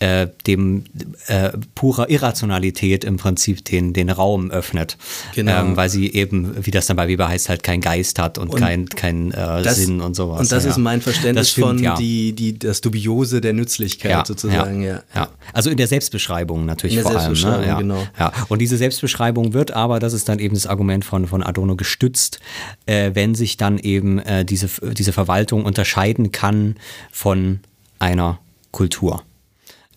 äh, 0.04 0.28
dem 0.48 0.84
äh, 1.28 1.52
purer 1.76 2.10
Irrationalität 2.10 3.06
im 3.06 3.16
Prinzip 3.16 3.64
den, 3.64 3.94
den 3.94 4.10
Raum 4.10 4.52
öffnet. 4.52 4.98
Genau. 5.34 5.62
Ähm, 5.62 5.78
weil 5.78 5.88
sie 5.88 6.14
eben, 6.14 6.66
wie 6.66 6.72
das 6.72 6.88
dann 6.88 6.98
bei 6.98 7.08
Weber 7.08 7.30
heißt, 7.30 7.48
halt 7.48 7.64
keinen 7.64 7.80
Geist 7.80 8.20
hat 8.20 8.38
und, 8.38 8.50
und 8.50 8.60
kein, 8.60 8.90
kein 8.90 9.32
äh, 9.32 9.64
das, 9.64 9.78
Sinn 9.78 10.02
und 10.02 10.14
sowas. 10.14 10.42
Und 10.42 10.52
das 10.52 10.66
ja. 10.66 10.72
ist 10.72 10.78
mein 10.78 11.00
Verständnis 11.00 11.52
stimmt, 11.52 11.68
von 11.68 11.80
ja. 11.80 11.96
die, 11.96 12.34
die, 12.34 12.60
das 12.60 12.82
Dubiose 12.82 13.40
der 13.40 13.54
Nützlichkeit 13.54 14.12
ja, 14.12 14.26
sozusagen. 14.26 14.84
Ja, 14.84 15.04
ja. 15.16 15.30
Also 15.54 15.70
in 15.70 15.78
der 15.78 15.88
Selbstbeschreibung 15.88 16.66
natürlich 16.66 16.98
in 16.98 17.04
der 17.04 17.10
vor 17.10 17.22
Selbstbeschreibung, 17.22 17.70
allem. 17.70 17.88
Ne? 17.88 18.08
Ja, 18.20 18.30
genau. 18.30 18.46
Und 18.50 18.60
diese 18.60 18.76
Selbstbeschreibung 18.76 19.54
wird 19.54 19.72
aber, 19.72 20.00
das 20.00 20.12
ist 20.12 20.28
dann 20.28 20.40
eben 20.40 20.54
das 20.54 20.68
Argument 20.68 21.06
von, 21.06 21.28
von 21.28 21.44
Adorno 21.44 21.78
gestützt, 21.78 22.42
äh, 22.88 23.12
wenn 23.14 23.36
sich 23.36 23.56
dann 23.56 23.78
eben 23.78 24.20
äh, 24.20 24.44
diese, 24.44 24.68
diese 24.94 25.14
Verwaltung 25.14 25.64
unterscheiden 25.64 26.34
kann 26.34 26.76
von 27.10 27.62
einer 28.00 28.40
Kultur. 28.72 29.24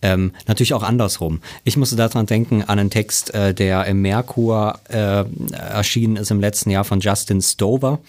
Ähm, 0.01 0.31
natürlich 0.47 0.73
auch 0.73 0.83
andersrum. 0.83 1.41
Ich 1.63 1.75
musste 1.77 1.95
daran 1.95 2.25
denken 2.25 2.63
an 2.63 2.79
einen 2.79 2.89
Text, 2.89 3.33
äh, 3.33 3.53
der 3.53 3.85
im 3.85 4.01
Merkur 4.01 4.79
äh, 4.89 5.25
erschienen 5.53 6.17
ist 6.17 6.29
im 6.31 6.39
letzten 6.39 6.69
Jahr 6.69 6.83
von 6.83 6.99
Justin 6.99 7.41
Stover. 7.41 7.99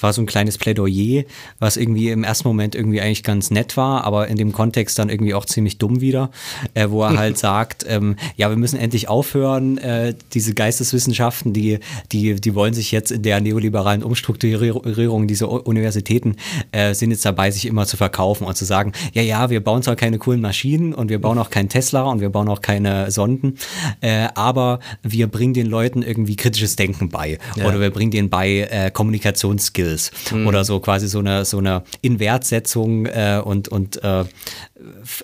War 0.00 0.12
so 0.12 0.20
ein 0.20 0.26
kleines 0.26 0.58
Plädoyer, 0.58 1.24
was 1.58 1.76
irgendwie 1.76 2.10
im 2.10 2.24
ersten 2.24 2.46
Moment 2.46 2.74
irgendwie 2.74 3.00
eigentlich 3.00 3.22
ganz 3.22 3.50
nett 3.50 3.76
war, 3.76 4.04
aber 4.04 4.28
in 4.28 4.36
dem 4.36 4.52
Kontext 4.52 4.98
dann 4.98 5.08
irgendwie 5.08 5.34
auch 5.34 5.46
ziemlich 5.46 5.78
dumm 5.78 6.00
wieder, 6.00 6.30
äh, 6.74 6.90
wo 6.90 7.02
er 7.02 7.16
halt 7.16 7.38
sagt, 7.50 7.84
ähm, 7.88 8.16
ja, 8.36 8.50
wir 8.50 8.56
müssen 8.56 8.78
endlich 8.78 9.08
aufhören, 9.08 9.78
äh, 9.78 10.14
diese 10.34 10.54
Geisteswissenschaften, 10.54 11.52
die, 11.52 11.78
die, 12.12 12.34
die 12.34 12.54
wollen 12.54 12.74
sich 12.74 12.92
jetzt 12.92 13.10
in 13.12 13.22
der 13.22 13.40
neoliberalen 13.40 14.02
Umstrukturierung 14.02 15.26
dieser 15.26 15.66
Universitäten, 15.66 16.36
äh, 16.72 16.94
sind 16.94 17.10
jetzt 17.10 17.24
dabei, 17.24 17.50
sich 17.50 17.66
immer 17.66 17.86
zu 17.86 17.96
verkaufen 17.96 18.44
und 18.44 18.56
zu 18.56 18.64
sagen, 18.64 18.92
ja, 19.12 19.22
ja, 19.22 19.50
wir 19.50 19.62
bauen 19.62 19.82
zwar 19.82 19.96
keine 19.96 20.18
coolen 20.18 20.40
Maschinen 20.40 20.92
und 20.92 21.08
wir 21.08 21.20
bauen 21.20 21.29
bauen 21.30 21.38
auch 21.38 21.50
keinen 21.50 21.68
Tesla 21.68 22.02
und 22.02 22.20
wir 22.20 22.30
bauen 22.30 22.48
auch 22.48 22.60
keine 22.60 23.12
Sonden, 23.12 23.56
äh, 24.00 24.26
aber 24.34 24.80
wir 25.04 25.28
bringen 25.28 25.54
den 25.54 25.66
Leuten 25.66 26.02
irgendwie 26.02 26.34
kritisches 26.34 26.74
Denken 26.74 27.08
bei 27.08 27.38
ja. 27.54 27.66
oder 27.66 27.78
wir 27.80 27.90
bringen 27.90 28.10
denen 28.10 28.30
bei 28.30 28.68
äh, 28.68 28.90
Kommunikationsskills 28.90 30.10
mhm. 30.32 30.48
oder 30.48 30.64
so 30.64 30.80
quasi 30.80 31.06
so 31.06 31.20
eine 31.20 31.44
so 31.44 31.58
eine 31.58 31.84
Inwertsetzung 32.02 33.06
äh, 33.06 33.40
und 33.44 33.68
und 33.68 34.02
äh, 34.02 34.24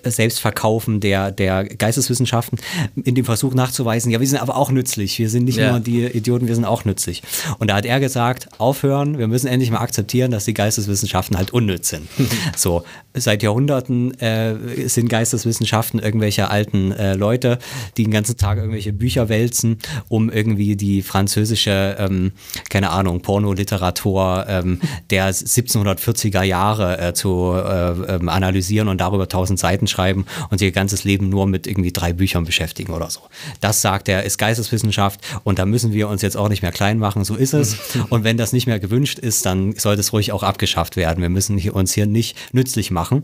Selbstverkaufen 0.03 0.99
der, 0.99 1.31
der 1.31 1.65
Geisteswissenschaften 1.65 2.59
in 3.03 3.15
dem 3.15 3.25
Versuch 3.25 3.53
nachzuweisen, 3.53 4.11
ja, 4.11 4.19
wir 4.19 4.27
sind 4.27 4.41
aber 4.41 4.55
auch 4.55 4.71
nützlich. 4.71 5.19
Wir 5.19 5.29
sind 5.29 5.45
nicht 5.45 5.57
ja. 5.57 5.71
nur 5.71 5.79
die 5.79 6.05
Idioten, 6.05 6.47
wir 6.47 6.55
sind 6.55 6.65
auch 6.65 6.85
nützlich. 6.85 7.23
Und 7.59 7.69
da 7.69 7.75
hat 7.75 7.85
er 7.85 7.99
gesagt, 7.99 8.47
aufhören, 8.59 9.17
wir 9.17 9.27
müssen 9.27 9.47
endlich 9.47 9.71
mal 9.71 9.79
akzeptieren, 9.79 10.31
dass 10.31 10.45
die 10.45 10.53
Geisteswissenschaften 10.53 11.37
halt 11.37 11.51
unnütz 11.51 11.89
sind. 11.89 12.07
so, 12.55 12.83
seit 13.13 13.43
Jahrhunderten 13.43 14.13
äh, 14.19 14.87
sind 14.87 15.09
Geisteswissenschaften 15.09 15.99
irgendwelche 15.99 16.49
alten 16.49 16.91
äh, 16.91 17.13
Leute, 17.13 17.59
die 17.97 18.03
den 18.03 18.11
ganzen 18.11 18.37
Tag 18.37 18.57
irgendwelche 18.57 18.93
Bücher 18.93 19.29
wälzen, 19.29 19.77
um 20.07 20.29
irgendwie 20.29 20.75
die 20.75 21.01
französische, 21.01 21.97
ähm, 21.99 22.31
keine 22.69 22.91
Ahnung, 22.91 23.21
Pornoliteratur 23.21 24.45
ähm, 24.47 24.79
der 25.09 25.33
1740er 25.33 26.43
Jahre 26.43 26.99
äh, 26.99 27.13
zu 27.13 27.53
äh, 27.53 28.15
ähm, 28.15 28.29
analysieren 28.29 28.87
und 28.87 29.01
darüber 29.01 29.27
tausend 29.27 29.46
tausend 29.47 29.59
Seiten 29.59 29.87
schreiben 29.87 30.25
und 30.49 30.61
ihr 30.61 30.71
ganzes 30.71 31.05
Leben 31.05 31.29
nur 31.29 31.47
mit 31.47 31.67
irgendwie 31.67 31.93
drei 31.93 32.11
Büchern 32.11 32.43
beschäftigen 32.43 32.93
oder 32.93 33.09
so. 33.09 33.21
Das 33.61 33.81
sagt 33.81 34.09
er, 34.09 34.23
ist 34.23 34.37
Geisteswissenschaft 34.37 35.21
und 35.43 35.57
da 35.57 35.65
müssen 35.65 35.93
wir 35.93 36.09
uns 36.09 36.21
jetzt 36.21 36.35
auch 36.35 36.49
nicht 36.49 36.61
mehr 36.61 36.73
klein 36.73 36.99
machen, 36.99 37.23
so 37.23 37.35
ist 37.35 37.53
es. 37.53 37.77
Und 38.09 38.23
wenn 38.23 38.37
das 38.37 38.53
nicht 38.53 38.67
mehr 38.67 38.79
gewünscht 38.79 39.19
ist, 39.19 39.45
dann 39.45 39.73
sollte 39.73 40.01
es 40.01 40.13
ruhig 40.13 40.31
auch 40.31 40.43
abgeschafft 40.43 40.95
werden. 40.95 41.21
Wir 41.21 41.29
müssen 41.29 41.57
uns 41.69 41.93
hier 41.93 42.05
nicht 42.05 42.37
nützlich 42.53 42.91
machen. 42.91 43.23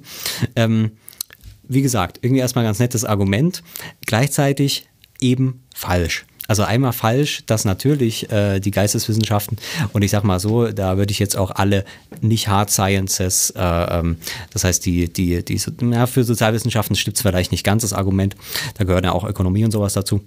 Ähm, 0.55 0.91
wie 1.67 1.81
gesagt, 1.81 2.19
irgendwie 2.21 2.41
erstmal 2.41 2.63
ganz 2.63 2.79
nettes 2.79 3.05
Argument, 3.05 3.63
gleichzeitig 4.05 4.87
eben 5.19 5.63
falsch. 5.73 6.25
Also 6.47 6.63
einmal 6.63 6.91
falsch, 6.91 7.43
dass 7.45 7.63
natürlich 7.63 8.29
äh, 8.29 8.59
die 8.59 8.71
Geisteswissenschaften 8.71 9.57
und 9.93 10.01
ich 10.01 10.11
sag 10.11 10.23
mal 10.23 10.39
so, 10.39 10.67
da 10.67 10.97
würde 10.97 11.11
ich 11.11 11.19
jetzt 11.19 11.37
auch 11.37 11.51
alle 11.51 11.85
nicht 12.21 12.49
Hard 12.49 12.69
Sciences, 12.69 13.51
äh, 13.51 13.61
ähm, 13.61 14.17
das 14.51 14.65
heißt 14.65 14.85
die, 14.85 15.11
die, 15.11 15.43
die, 15.43 15.61
ja, 15.91 16.05
für 16.05 16.23
Sozialwissenschaften 16.23 16.97
stimmt 16.97 17.15
es 17.15 17.21
vielleicht 17.21 17.51
nicht 17.51 17.63
ganz 17.63 17.83
das 17.83 17.93
Argument, 17.93 18.35
da 18.77 18.83
gehören 18.83 19.05
ja 19.05 19.13
auch 19.13 19.23
Ökonomie 19.23 19.63
und 19.63 19.71
sowas 19.71 19.93
dazu. 19.93 20.21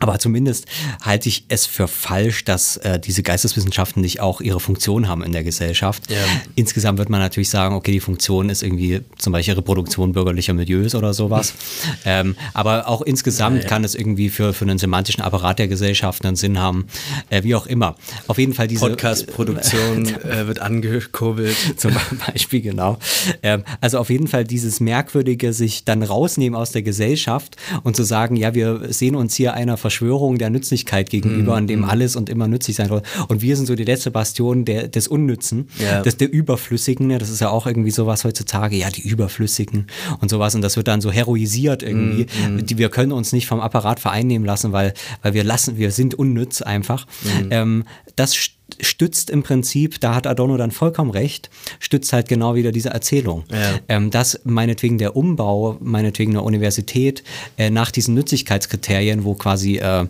Aber 0.00 0.18
zumindest 0.18 0.66
halte 1.02 1.28
ich 1.28 1.44
es 1.48 1.66
für 1.66 1.88
falsch, 1.88 2.44
dass 2.44 2.76
äh, 2.78 2.98
diese 2.98 3.22
Geisteswissenschaften 3.22 4.02
nicht 4.02 4.20
auch 4.20 4.40
ihre 4.40 4.60
Funktion 4.60 5.08
haben 5.08 5.22
in 5.22 5.32
der 5.32 5.44
Gesellschaft. 5.44 6.10
Ja. 6.10 6.16
Insgesamt 6.54 6.98
wird 6.98 7.10
man 7.10 7.20
natürlich 7.20 7.48
sagen, 7.48 7.74
okay, 7.74 7.92
die 7.92 8.00
Funktion 8.00 8.48
ist 8.48 8.62
irgendwie 8.62 9.00
zum 9.18 9.32
Beispiel 9.32 9.54
Reproduktion 9.54 10.12
bürgerlicher 10.12 10.52
Milieus 10.54 10.94
oder 10.94 11.14
sowas. 11.14 11.54
ähm, 12.04 12.36
aber 12.52 12.88
auch 12.88 13.02
insgesamt 13.02 13.56
Ja, 13.56 13.62
ja. 13.62 13.68
kann 13.68 13.84
es 13.84 13.94
irgendwie 13.94 14.28
für, 14.30 14.52
für 14.52 14.64
einen 14.64 14.78
semantischen 14.78 15.22
Apparat 15.22 15.58
der 15.58 15.68
Gesellschaft 15.68 16.24
einen 16.24 16.36
Sinn 16.36 16.58
haben, 16.58 16.86
äh, 17.30 17.42
wie 17.42 17.54
auch 17.54 17.66
immer. 17.66 17.96
Auf 18.26 18.38
jeden 18.38 18.54
Fall 18.54 18.68
diese 18.68 18.86
Podcast-Produktion 18.86 20.06
äh, 20.24 20.46
wird 20.46 20.60
angekurbelt. 20.60 21.56
zum 21.76 21.92
Beispiel, 22.26 22.60
genau. 22.60 22.98
Ähm, 23.42 23.64
also 23.80 23.98
auf 23.98 24.10
jeden 24.10 24.28
Fall 24.28 24.44
dieses 24.44 24.80
Merkwürdige, 24.80 25.52
sich 25.52 25.84
dann 25.84 26.02
rausnehmen 26.02 26.58
aus 26.58 26.72
der 26.72 26.82
Gesellschaft 26.82 27.56
und 27.82 27.96
zu 27.96 28.02
sagen, 28.02 28.36
ja, 28.36 28.54
wir 28.54 28.92
sehen 28.92 29.14
uns 29.14 29.34
hier 29.34 29.54
einer 29.54 29.76
Verschwörung 29.84 30.38
der 30.38 30.48
Nützlichkeit 30.48 31.10
gegenüber, 31.10 31.52
Mhm, 31.52 31.58
an 31.58 31.66
dem 31.66 31.84
alles 31.84 32.16
und 32.16 32.30
immer 32.30 32.48
nützlich 32.48 32.76
sein 32.76 32.88
soll. 32.88 33.02
Und 33.28 33.42
wir 33.42 33.54
sind 33.56 33.66
so 33.66 33.74
die 33.74 33.84
letzte 33.84 34.10
Bastion 34.10 34.64
der, 34.64 34.88
des 34.88 35.08
Unnützen, 35.08 35.68
Ja. 35.78 36.00
des, 36.00 36.16
der 36.16 36.32
Überflüssigen. 36.32 37.10
Das 37.18 37.28
ist 37.28 37.40
ja 37.42 37.50
auch 37.50 37.66
irgendwie 37.66 37.90
sowas 37.90 38.24
heutzutage, 38.24 38.76
ja, 38.76 38.88
die 38.90 39.06
Überflüssigen 39.06 39.86
und 40.20 40.30
sowas. 40.30 40.54
Und 40.54 40.62
das 40.62 40.76
wird 40.78 40.88
dann 40.88 41.02
so 41.02 41.12
heroisiert 41.12 41.82
irgendwie. 41.82 42.26
Mhm, 42.48 42.64
Die, 42.64 42.78
wir 42.78 42.88
können 42.88 43.12
uns 43.12 43.32
nicht 43.34 43.46
vom 43.46 43.60
Apparat 43.60 44.00
vereinnehmen 44.00 44.46
lassen, 44.46 44.72
weil, 44.72 44.94
weil 45.22 45.34
wir 45.34 45.44
lassen, 45.44 45.76
wir 45.76 45.90
sind 45.90 46.14
unnütz 46.14 46.62
einfach. 46.62 47.06
Mhm. 47.22 47.48
Ähm, 47.50 47.84
das 48.16 48.32
st- 48.34 48.52
stützt 48.80 49.30
im 49.30 49.42
Prinzip, 49.42 50.00
da 50.00 50.14
hat 50.14 50.26
Adorno 50.26 50.56
dann 50.56 50.70
vollkommen 50.70 51.10
recht, 51.10 51.50
stützt 51.80 52.12
halt 52.12 52.28
genau 52.28 52.54
wieder 52.54 52.72
diese 52.72 52.90
Erzählung. 52.90 53.44
Ja. 53.50 53.78
Ähm, 53.88 54.10
dass 54.10 54.40
meinetwegen 54.44 54.98
der 54.98 55.16
Umbau, 55.16 55.76
meinetwegen 55.80 56.32
der 56.32 56.42
Universität 56.42 57.22
äh, 57.56 57.70
nach 57.70 57.90
diesen 57.90 58.14
Nützlichkeitskriterien, 58.14 59.24
wo 59.24 59.34
quasi 59.34 59.76
äh, 59.76 60.06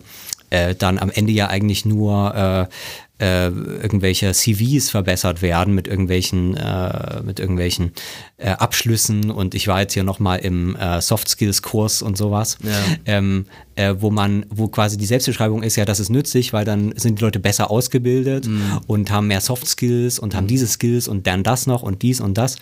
äh, 0.49 0.75
dann 0.75 0.99
am 0.99 1.09
Ende 1.09 1.31
ja 1.31 1.47
eigentlich 1.47 1.85
nur 1.85 2.69
äh, 3.19 3.47
irgendwelche 3.47 4.33
CVs 4.33 4.89
verbessert 4.89 5.41
werden 5.41 5.73
mit 5.73 5.87
irgendwelchen 5.87 6.57
äh, 6.57 7.21
mit 7.23 7.39
irgendwelchen 7.39 7.93
äh, 8.37 8.49
Abschlüssen. 8.49 9.31
Und 9.31 9.55
ich 9.55 9.67
war 9.67 9.79
jetzt 9.81 9.93
hier 9.93 10.03
noch 10.03 10.19
mal 10.19 10.35
im 10.35 10.75
äh, 10.75 10.99
Soft 11.01 11.29
Skills 11.29 11.61
Kurs 11.61 12.01
und 12.01 12.17
sowas, 12.17 12.57
Ja. 12.63 12.71
ähm, 13.05 13.45
äh, 13.75 13.95
wo 13.99 14.11
man 14.11 14.45
wo 14.49 14.67
quasi 14.67 14.97
die 14.97 15.05
Selbstbeschreibung 15.05 15.63
ist 15.63 15.75
ja, 15.77 15.85
das 15.85 15.99
ist 15.99 16.09
nützlich, 16.09 16.51
weil 16.51 16.65
dann 16.65 16.93
sind 16.97 17.19
die 17.19 17.23
Leute 17.23 17.39
besser 17.39 17.71
ausgebildet 17.71 18.47
und 18.87 19.11
haben 19.11 19.27
mehr 19.27 19.41
Soft 19.41 19.67
Skills 19.67 20.19
und 20.19 20.35
haben 20.35 20.47
diese 20.47 20.67
Skills 20.67 21.07
und 21.07 21.25
dann 21.27 21.43
das 21.43 21.67
noch 21.67 21.83
und 21.83 22.01
dies 22.01 22.19
und 22.19 22.37
das, 22.37 22.57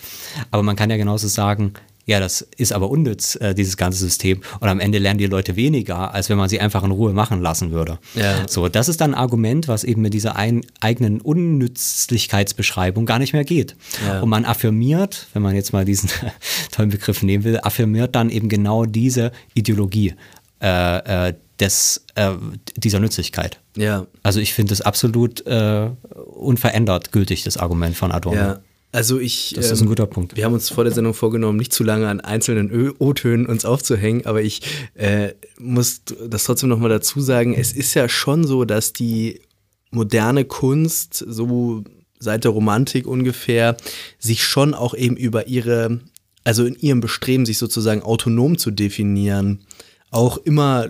aber 0.51 0.61
man 0.63 0.75
kann 0.75 0.89
ja 0.89 0.97
genauso 0.97 1.27
sagen 1.27 1.73
ja, 2.05 2.19
das 2.19 2.41
ist 2.57 2.73
aber 2.73 2.89
unnütz, 2.89 3.35
äh, 3.35 3.55
dieses 3.55 3.77
ganze 3.77 3.99
System. 3.99 4.41
Und 4.59 4.67
am 4.67 4.79
Ende 4.79 4.97
lernen 4.97 5.19
die 5.19 5.27
Leute 5.27 5.55
weniger, 5.55 6.13
als 6.13 6.29
wenn 6.29 6.37
man 6.37 6.49
sie 6.49 6.59
einfach 6.59 6.83
in 6.83 6.91
Ruhe 6.91 7.13
machen 7.13 7.41
lassen 7.41 7.71
würde. 7.71 7.99
Ja. 8.15 8.47
So, 8.47 8.67
das 8.67 8.89
ist 8.89 8.99
dann 8.99 9.13
ein 9.13 9.19
Argument, 9.19 9.67
was 9.67 9.83
eben 9.83 10.01
mit 10.01 10.13
dieser 10.13 10.35
ein, 10.35 10.61
eigenen 10.81 11.21
Unnützlichkeitsbeschreibung 11.21 13.05
gar 13.05 13.19
nicht 13.19 13.33
mehr 13.33 13.45
geht. 13.45 13.75
Ja. 14.05 14.19
Und 14.19 14.29
man 14.29 14.43
affirmiert, 14.43 15.27
wenn 15.33 15.41
man 15.41 15.55
jetzt 15.55 15.71
mal 15.71 15.85
diesen 15.85 16.09
tollen 16.71 16.89
Begriff 16.89 17.23
nehmen 17.23 17.45
will, 17.45 17.59
affirmiert 17.61 18.15
dann 18.15 18.29
eben 18.29 18.49
genau 18.49 18.85
diese 18.85 19.31
Ideologie 19.53 20.15
äh, 20.61 21.29
äh, 21.29 21.33
des, 21.59 22.03
äh, 22.15 22.31
dieser 22.75 22.99
Nützlichkeit. 22.99 23.59
Ja, 23.77 24.07
Also 24.23 24.39
ich 24.39 24.53
finde 24.53 24.73
es 24.73 24.81
absolut 24.81 25.45
äh, 25.45 25.89
unverändert 26.35 27.11
gültig, 27.11 27.43
das 27.43 27.57
Argument 27.57 27.95
von 27.95 28.11
Adorno. 28.11 28.39
ja. 28.39 28.59
Also 28.93 29.19
ich. 29.19 29.53
Das 29.55 29.71
ist 29.71 29.81
ein 29.81 29.87
guter 29.87 30.05
Punkt. 30.05 30.37
Wir 30.37 30.45
haben 30.45 30.53
uns 30.53 30.69
vor 30.69 30.83
der 30.83 30.93
Sendung 30.93 31.15
vorgenommen, 31.15 31.57
nicht 31.57 31.73
zu 31.73 31.83
lange 31.83 32.07
an 32.07 32.21
einzelnen 32.21 32.93
O-Tönen 32.99 33.47
uns 33.47 33.65
aufzuhängen, 33.65 34.27
aber 34.27 34.43
ich 34.43 34.61
äh, 34.93 35.33
muss 35.57 36.03
das 36.05 36.43
trotzdem 36.43 36.69
nochmal 36.69 36.89
dazu 36.89 37.19
sagen, 37.19 37.55
es 37.55 37.73
ist 37.73 37.95
ja 37.95 38.07
schon 38.07 38.45
so, 38.45 38.65
dass 38.65 38.93
die 38.93 39.41
moderne 39.89 40.45
Kunst, 40.45 41.25
so 41.27 41.83
seit 42.19 42.43
der 42.43 42.51
Romantik 42.51 43.07
ungefähr, 43.07 43.77
sich 44.19 44.43
schon 44.43 44.75
auch 44.75 44.93
eben 44.93 45.17
über 45.17 45.47
ihre, 45.47 45.99
also 46.43 46.63
in 46.63 46.75
ihrem 46.75 47.01
Bestreben, 47.01 47.47
sich 47.47 47.57
sozusagen 47.57 48.03
autonom 48.03 48.59
zu 48.59 48.69
definieren, 48.69 49.65
auch 50.11 50.37
immer 50.37 50.89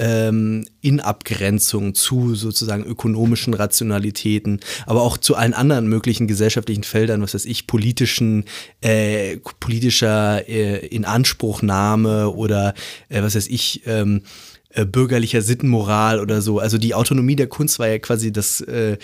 ähm, 0.00 0.64
in 0.80 0.98
Abgrenzung 0.98 1.94
zu 1.94 2.34
sozusagen 2.34 2.84
ökonomischen 2.84 3.52
Rationalitäten, 3.52 4.60
aber 4.86 5.02
auch 5.02 5.18
zu 5.18 5.36
allen 5.36 5.52
anderen 5.52 5.88
möglichen 5.88 6.26
gesellschaftlichen 6.26 6.84
Feldern, 6.84 7.20
was 7.20 7.34
weiß 7.34 7.44
ich, 7.44 7.66
politischen, 7.66 8.44
äh, 8.80 9.36
politischer 9.60 10.48
äh, 10.48 10.86
Inanspruchnahme 10.86 12.30
oder 12.30 12.74
äh, 13.10 13.22
was 13.22 13.34
weiß 13.34 13.48
ich, 13.48 13.82
ähm, 13.86 14.22
äh, 14.70 14.86
bürgerlicher 14.86 15.42
Sittenmoral 15.42 16.18
oder 16.18 16.40
so. 16.40 16.60
Also 16.60 16.78
die 16.78 16.94
Autonomie 16.94 17.36
der 17.36 17.48
Kunst 17.48 17.78
war 17.78 17.88
ja 17.88 17.98
quasi 17.98 18.32
das 18.32 18.60
äh, 18.62 18.96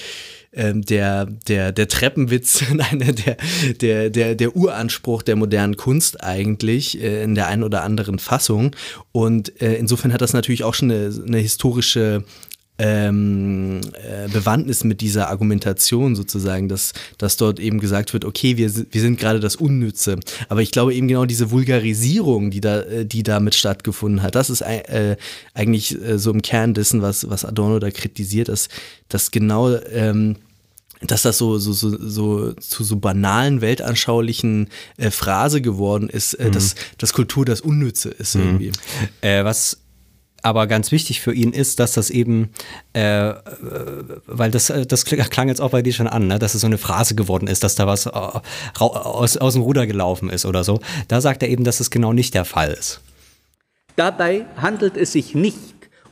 ähm, 0.56 0.82
der, 0.82 1.26
der, 1.26 1.70
der 1.70 1.86
Treppenwitz, 1.88 2.64
nein, 2.74 2.98
der, 2.98 3.36
der, 3.80 4.10
der, 4.10 4.34
der 4.34 4.56
Uranspruch 4.56 5.22
der 5.22 5.36
modernen 5.36 5.76
Kunst 5.76 6.22
eigentlich 6.24 7.00
äh, 7.00 7.22
in 7.22 7.34
der 7.34 7.46
einen 7.46 7.62
oder 7.62 7.82
anderen 7.82 8.18
Fassung. 8.18 8.74
Und 9.12 9.60
äh, 9.60 9.74
insofern 9.74 10.12
hat 10.12 10.22
das 10.22 10.32
natürlich 10.32 10.64
auch 10.64 10.74
schon 10.74 10.90
eine, 10.90 11.12
eine 11.26 11.38
historische 11.38 12.24
ähm, 12.78 13.80
äh, 13.94 14.28
Bewandtnis 14.28 14.84
mit 14.84 15.00
dieser 15.00 15.28
Argumentation 15.30 16.14
sozusagen, 16.14 16.68
dass, 16.68 16.92
dass 17.18 17.36
dort 17.36 17.58
eben 17.58 17.80
gesagt 17.80 18.12
wird, 18.12 18.24
okay, 18.24 18.56
wir, 18.56 18.70
wir 18.74 19.00
sind 19.00 19.18
gerade 19.18 19.40
das 19.40 19.56
Unnütze. 19.56 20.18
Aber 20.48 20.60
ich 20.60 20.72
glaube 20.72 20.94
eben 20.94 21.08
genau 21.08 21.24
diese 21.24 21.50
Vulgarisierung, 21.50 22.50
die 22.50 22.60
da, 22.60 22.80
äh, 22.80 23.06
die 23.06 23.22
damit 23.22 23.54
stattgefunden 23.54 24.22
hat, 24.22 24.34
das 24.34 24.50
ist 24.50 24.60
äh, 24.60 25.16
eigentlich 25.54 26.00
äh, 26.02 26.18
so 26.18 26.30
im 26.30 26.42
Kern 26.42 26.74
dessen, 26.74 27.00
was, 27.00 27.28
was 27.30 27.44
Adorno 27.44 27.78
da 27.78 27.90
kritisiert, 27.90 28.48
dass, 28.48 28.68
dass 29.08 29.30
genau 29.30 29.74
ähm, 29.92 30.36
dass 31.00 31.22
das 31.22 31.38
so, 31.38 31.58
so, 31.58 31.72
so, 31.72 31.96
so 31.98 32.52
zu 32.52 32.84
so 32.84 32.96
banalen, 32.96 33.60
weltanschaulichen 33.60 34.68
äh, 34.96 35.10
Phrase 35.10 35.60
geworden 35.60 36.08
ist, 36.08 36.34
äh, 36.34 36.50
dass, 36.50 36.74
dass 36.98 37.12
Kultur 37.12 37.44
das 37.44 37.60
Unnütze 37.60 38.08
ist 38.10 38.34
irgendwie. 38.34 38.72
Äh, 39.20 39.44
was 39.44 39.78
aber 40.42 40.68
ganz 40.68 40.92
wichtig 40.92 41.20
für 41.20 41.34
ihn 41.34 41.52
ist, 41.52 41.80
dass 41.80 41.92
das 41.92 42.08
eben, 42.08 42.50
äh, 42.94 43.30
äh, 43.30 43.34
weil 44.26 44.50
das, 44.52 44.70
äh, 44.70 44.86
das 44.86 45.04
kl- 45.04 45.28
klang 45.28 45.48
jetzt 45.48 45.60
auch 45.60 45.70
bei 45.70 45.82
dir 45.82 45.92
schon 45.92 46.06
an, 46.06 46.28
ne? 46.28 46.38
dass 46.38 46.54
es 46.54 46.60
so 46.60 46.68
eine 46.68 46.78
Phrase 46.78 47.16
geworden 47.16 47.48
ist, 47.48 47.64
dass 47.64 47.74
da 47.74 47.86
was 47.86 48.06
äh, 48.06 48.10
aus, 48.10 49.36
aus 49.36 49.52
dem 49.54 49.62
Ruder 49.62 49.86
gelaufen 49.88 50.30
ist 50.30 50.46
oder 50.46 50.62
so. 50.62 50.80
Da 51.08 51.20
sagt 51.20 51.42
er 51.42 51.48
eben, 51.48 51.64
dass 51.64 51.80
es 51.80 51.90
genau 51.90 52.12
nicht 52.12 52.32
der 52.34 52.44
Fall 52.44 52.70
ist. 52.70 53.00
Dabei 53.96 54.46
handelt 54.56 54.96
es 54.96 55.12
sich 55.12 55.34
nicht 55.34 55.58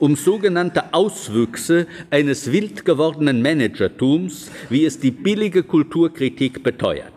um 0.04 0.16
sogenannte 0.16 0.92
Auswüchse 0.92 1.86
eines 2.10 2.52
wild 2.52 2.84
gewordenen 2.84 3.40
Managertums, 3.40 4.50
wie 4.68 4.84
es 4.84 5.00
die 5.00 5.10
billige 5.10 5.62
Kulturkritik 5.62 6.62
beteuert. 6.62 7.14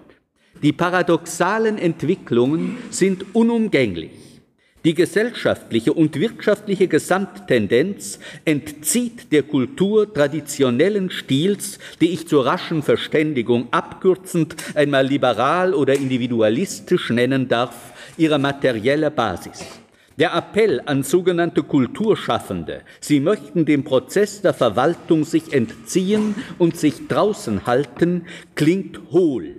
Die 0.63 0.71
paradoxalen 0.71 1.77
Entwicklungen 1.77 2.77
sind 2.89 3.35
unumgänglich. 3.35 4.11
Die 4.85 4.93
gesellschaftliche 4.93 5.91
und 5.91 6.17
wirtschaftliche 6.17 6.87
Gesamttendenz 6.87 8.19
entzieht 8.45 9.33
der 9.33 9.43
Kultur 9.43 10.13
traditionellen 10.13 11.09
Stils, 11.09 11.79
die 11.99 12.11
ich 12.11 12.25
zur 12.29 12.45
raschen 12.45 12.83
Verständigung 12.83 13.67
abkürzend 13.71 14.55
einmal 14.75 15.05
liberal 15.05 15.73
oder 15.73 15.93
individualistisch 15.93 17.09
nennen 17.09 17.49
darf, 17.49 17.91
ihre 18.15 18.39
materielle 18.39 19.11
Basis. 19.11 19.65
Der 20.19 20.33
Appell 20.33 20.81
an 20.87 21.03
sogenannte 21.03 21.61
Kulturschaffende, 21.61 22.81
sie 22.99 23.19
möchten 23.19 23.65
dem 23.65 23.83
Prozess 23.83 24.41
der 24.41 24.55
Verwaltung 24.55 25.25
sich 25.25 25.53
entziehen 25.53 26.33
und 26.57 26.75
sich 26.75 27.07
draußen 27.07 27.67
halten, 27.67 28.25
klingt 28.55 28.99
hohl. 29.11 29.57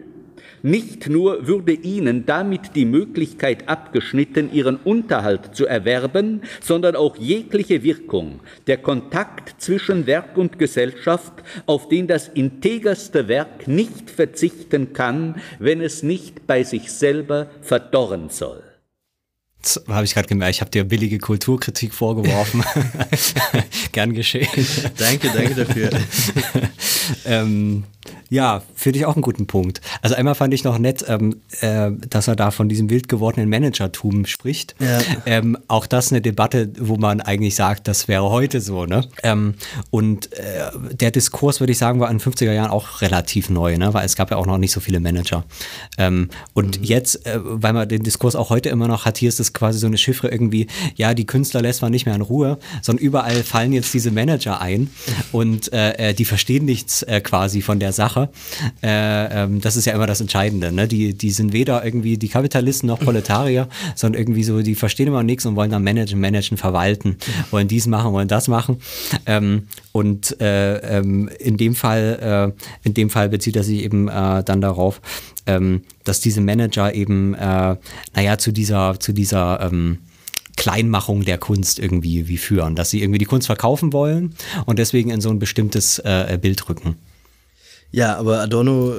Nicht 0.65 1.09
nur 1.09 1.47
würde 1.47 1.75
ihnen 1.75 2.27
damit 2.27 2.75
die 2.75 2.87
Möglichkeit 2.87 3.69
abgeschnitten, 3.69 4.53
ihren 4.53 4.75
Unterhalt 4.79 5.55
zu 5.55 5.65
erwerben, 5.67 6.43
sondern 6.61 6.97
auch 6.97 7.17
jegliche 7.17 7.85
Wirkung, 7.85 8.41
der 8.67 8.79
Kontakt 8.79 9.63
zwischen 9.63 10.09
Werk 10.09 10.37
und 10.37 10.59
Gesellschaft, 10.59 11.35
auf 11.67 11.89
den 11.89 12.09
das 12.09 12.27
integerste 12.27 13.29
Werk 13.29 13.69
nicht 13.69 14.11
verzichten 14.11 14.93
kann, 14.93 15.37
wenn 15.61 15.81
es 15.81 16.03
nicht 16.03 16.49
bei 16.49 16.65
sich 16.65 16.91
selber 16.91 17.47
verdorren 17.61 18.29
soll. 18.29 18.68
Habe 19.89 20.05
ich 20.05 20.15
gerade 20.15 20.29
gemerkt, 20.29 20.55
ich 20.55 20.61
habe 20.61 20.71
dir 20.71 20.85
billige 20.85 21.19
Kulturkritik 21.19 21.93
vorgeworfen. 21.93 22.65
Gern 23.93 24.15
geschehen. 24.15 24.49
Danke, 24.97 25.31
danke 25.31 25.55
dafür. 25.55 25.91
ähm, 27.27 27.85
ja, 28.31 28.63
finde 28.75 28.99
ich 28.99 29.07
auch 29.07 29.17
einen 29.17 29.23
guten 29.23 29.47
Punkt. 29.47 29.81
Also 30.03 30.15
einmal 30.15 30.35
fand 30.35 30.55
ich 30.55 30.65
noch 30.65 30.79
nett, 30.79 31.05
ähm, 31.09 31.41
äh, 31.61 31.91
dass 32.09 32.29
er 32.29 32.37
da 32.37 32.51
von 32.51 32.69
diesem 32.69 32.91
wild 32.91 33.09
gewordenen 33.09 33.49
Managertum 33.49 34.27
spricht. 34.27 34.75
Ja. 34.81 35.01
Ähm, 35.27 35.59
auch 35.67 35.87
das 35.87 36.13
eine 36.13 36.21
Debatte, 36.21 36.71
wo 36.79 36.97
man 36.97 37.21
eigentlich 37.21 37.55
sagt, 37.55 37.89
das 37.89 38.07
wäre 38.07 38.31
heute 38.31 38.61
so. 38.61 38.87
Ne? 38.87 39.09
Ähm, 39.23 39.55
und 39.91 40.33
äh, 40.35 40.71
der 40.93 41.11
Diskurs, 41.11 41.61
würde 41.61 41.73
ich 41.73 41.79
sagen, 41.79 42.01
war 42.01 42.11
in 42.11 42.19
den 42.19 42.33
50er 42.33 42.53
Jahren 42.53 42.71
auch 42.71 43.01
relativ 43.03 43.51
neu, 43.51 43.77
ne? 43.77 43.93
weil 43.95 44.07
es 44.07 44.15
gab 44.15 44.31
ja 44.31 44.37
auch 44.37 44.47
noch 44.47 44.59
nicht 44.59 44.73
so 44.73 44.81
viele 44.81 45.01
Manager. 45.01 45.45
Ähm, 45.97 46.29
und 46.53 46.87
jetzt, 46.87 47.27
äh, 47.27 47.39
weil 47.43 47.73
man 47.73 47.89
den 47.89 48.03
Diskurs 48.03 48.37
auch 48.37 48.51
heute 48.51 48.69
immer 48.69 48.89
noch 48.89 49.05
hat, 49.05 49.19
hier 49.19 49.29
ist 49.29 49.41
das 49.41 49.49
ist 49.49 49.55
quasi 49.55 49.79
so 49.79 49.87
eine 49.87 49.99
Chiffre 49.99 50.29
irgendwie, 50.29 50.67
ja, 50.97 51.15
die 51.15 51.27
Künstler 51.27 51.63
lässt 51.63 51.83
man 51.83 51.91
nicht 51.91 52.07
mehr 52.07 52.15
in 52.15 52.21
Ruhe, 52.21 52.59
sondern 52.83 53.05
überall 53.05 53.43
fallen 53.43 53.73
jetzt 53.73 53.93
diese 53.95 54.11
Manager 54.11 54.61
ein 54.61 54.91
und 55.33 55.73
äh, 55.73 56.11
äh 56.11 56.15
die 56.15 56.25
verstehen 56.25 56.65
nichts 56.65 57.03
äh, 57.03 57.21
quasi 57.21 57.63
von 57.63 57.79
der 57.79 57.93
Sache. 57.93 58.18
Äh, 58.83 59.43
ähm, 59.45 59.61
das 59.61 59.77
ist 59.77 59.85
ja 59.85 59.93
immer 59.93 60.07
das 60.07 60.21
Entscheidende. 60.21 60.73
Ne? 60.73 60.89
Die, 60.89 61.15
die 61.15 61.31
sind 61.31 61.53
weder 61.53 61.85
irgendwie 61.85 62.19
die 62.19 62.29
Kapitalisten 62.29 62.87
noch 62.89 62.99
Proletarier, 62.99 63.69
sondern 63.95 64.21
irgendwie 64.21 64.45
so, 64.45 64.61
die 64.63 64.75
verstehen 64.75 65.09
immer 65.09 65.23
nichts 65.23 65.47
und 65.47 65.57
wollen 65.57 65.71
dann 65.71 65.85
managen, 65.85 66.21
managen, 66.21 66.57
verwalten, 66.57 67.17
wollen 67.51 67.69
dies 67.69 67.87
machen, 67.87 68.13
wollen 68.13 68.29
das 68.29 68.49
machen. 68.49 68.79
Ähm, 69.27 69.69
und 69.93 70.41
äh, 70.41 70.99
ähm, 70.99 71.29
in 71.39 71.57
dem 71.57 71.75
Fall, 71.75 72.55
äh, 72.55 72.87
in 72.87 72.95
dem 72.95 73.11
Fall 73.11 73.29
bezieht 73.29 73.57
er 73.57 73.63
sich 73.63 73.83
eben 73.83 74.09
äh, 74.09 74.43
dann 74.43 74.61
darauf, 74.61 75.01
ähm, 75.47 75.83
dass 76.05 76.21
diese 76.21 76.41
Manager 76.41 76.95
eben, 76.95 77.35
äh, 77.35 77.77
naja, 78.15 78.39
zu 78.39 78.53
dieser, 78.53 78.99
zu 79.01 79.13
dieser 79.13 79.61
ähm, 79.61 79.99
Kleinmachung 80.59 81.25
der 81.25 81.39
Kunst 81.39 81.79
irgendwie 81.79 82.27
wie 82.27 82.37
führen, 82.37 82.75
dass 82.75 82.91
sie 82.91 83.01
irgendwie 83.01 83.19
die 83.19 83.25
Kunst 83.25 83.47
verkaufen 83.47 83.93
wollen 83.93 84.35
und 84.67 84.81
deswegen 84.81 85.11
in 85.11 85.21
so 85.21 85.31
ein 85.31 85.39
bestimmtes 85.39 86.01
äh, 86.01 86.37
Bild 86.41 86.69
rücken. 86.69 86.97
Ja, 87.91 88.17
aber 88.17 88.41
Adorno 88.41 88.95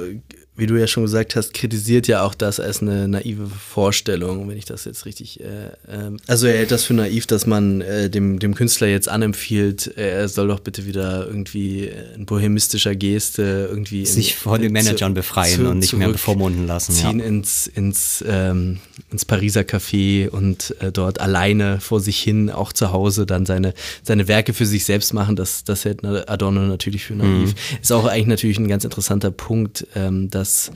wie 0.60 0.66
du 0.66 0.76
ja 0.76 0.86
schon 0.86 1.04
gesagt 1.04 1.36
hast, 1.36 1.54
kritisiert 1.54 2.06
ja 2.06 2.22
auch 2.22 2.34
das 2.34 2.60
als 2.60 2.82
eine 2.82 3.08
naive 3.08 3.46
Vorstellung, 3.46 4.48
wenn 4.48 4.58
ich 4.58 4.66
das 4.66 4.84
jetzt 4.84 5.06
richtig. 5.06 5.40
Äh, 5.40 5.68
äh, 5.88 6.16
also 6.26 6.46
er 6.46 6.58
hält 6.58 6.70
das 6.70 6.84
für 6.84 6.92
naiv, 6.92 7.26
dass 7.26 7.46
man 7.46 7.80
äh, 7.80 8.10
dem, 8.10 8.38
dem 8.38 8.54
Künstler 8.54 8.86
jetzt 8.86 9.08
anempfiehlt, 9.08 9.96
äh, 9.96 10.10
er 10.10 10.28
soll 10.28 10.48
doch 10.48 10.60
bitte 10.60 10.86
wieder 10.86 11.26
irgendwie 11.26 11.90
in 12.14 12.26
bohemistischer 12.26 12.94
Geste 12.94 13.68
irgendwie. 13.70 14.04
Sich 14.04 14.32
in, 14.32 14.36
von 14.36 14.60
den 14.60 14.72
Managern 14.72 15.12
zu, 15.12 15.14
befreien 15.14 15.56
zu, 15.56 15.68
und 15.68 15.78
nicht 15.78 15.94
mehr 15.94 16.10
bevormunden 16.10 16.66
lassen. 16.66 16.92
Ziehen 16.92 17.20
ja. 17.20 17.24
ins, 17.24 17.66
ins, 17.66 18.22
ähm, 18.28 18.80
ins 19.10 19.24
Pariser 19.24 19.62
Café 19.62 20.28
und 20.28 20.74
äh, 20.80 20.92
dort 20.92 21.20
alleine 21.20 21.80
vor 21.80 22.00
sich 22.00 22.20
hin, 22.20 22.50
auch 22.50 22.72
zu 22.72 22.92
Hause, 22.92 23.26
dann 23.26 23.46
seine, 23.46 23.74
seine 24.02 24.28
Werke 24.28 24.54
für 24.54 24.66
sich 24.66 24.84
selbst 24.84 25.12
machen. 25.12 25.36
Das, 25.36 25.64
das 25.64 25.84
hält 25.84 26.04
Adorno 26.04 26.60
natürlich 26.62 27.04
für 27.04 27.14
naiv. 27.14 27.50
Mhm. 27.50 27.78
Ist 27.82 27.92
auch 27.92 28.06
eigentlich 28.06 28.26
natürlich 28.26 28.58
ein 28.58 28.68
ganz 28.68 28.84
interessanter 28.84 29.30
Punkt, 29.30 29.86
ähm, 29.94 30.30
dass 30.30 30.70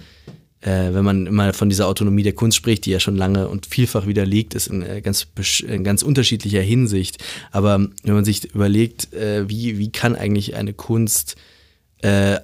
äh, 0.64 0.94
wenn 0.94 1.04
man 1.04 1.26
immer 1.26 1.52
von 1.52 1.68
dieser 1.68 1.86
Autonomie 1.86 2.22
der 2.22 2.32
Kunst 2.32 2.56
spricht, 2.56 2.86
die 2.86 2.90
ja 2.90 3.00
schon 3.00 3.16
lange 3.16 3.48
und 3.48 3.66
vielfach 3.66 4.06
widerlegt 4.06 4.54
ist 4.54 4.68
in, 4.68 4.82
äh, 4.82 5.02
ganz, 5.02 5.26
in 5.66 5.84
ganz 5.84 6.02
unterschiedlicher 6.02 6.62
Hinsicht. 6.62 7.22
Aber 7.52 7.78
wenn 8.02 8.14
man 8.14 8.24
sich 8.24 8.54
überlegt, 8.54 9.12
äh, 9.12 9.48
wie, 9.48 9.78
wie 9.78 9.92
kann 9.92 10.16
eigentlich 10.16 10.54
eine 10.54 10.72
Kunst 10.72 11.36
äh, 11.98 12.38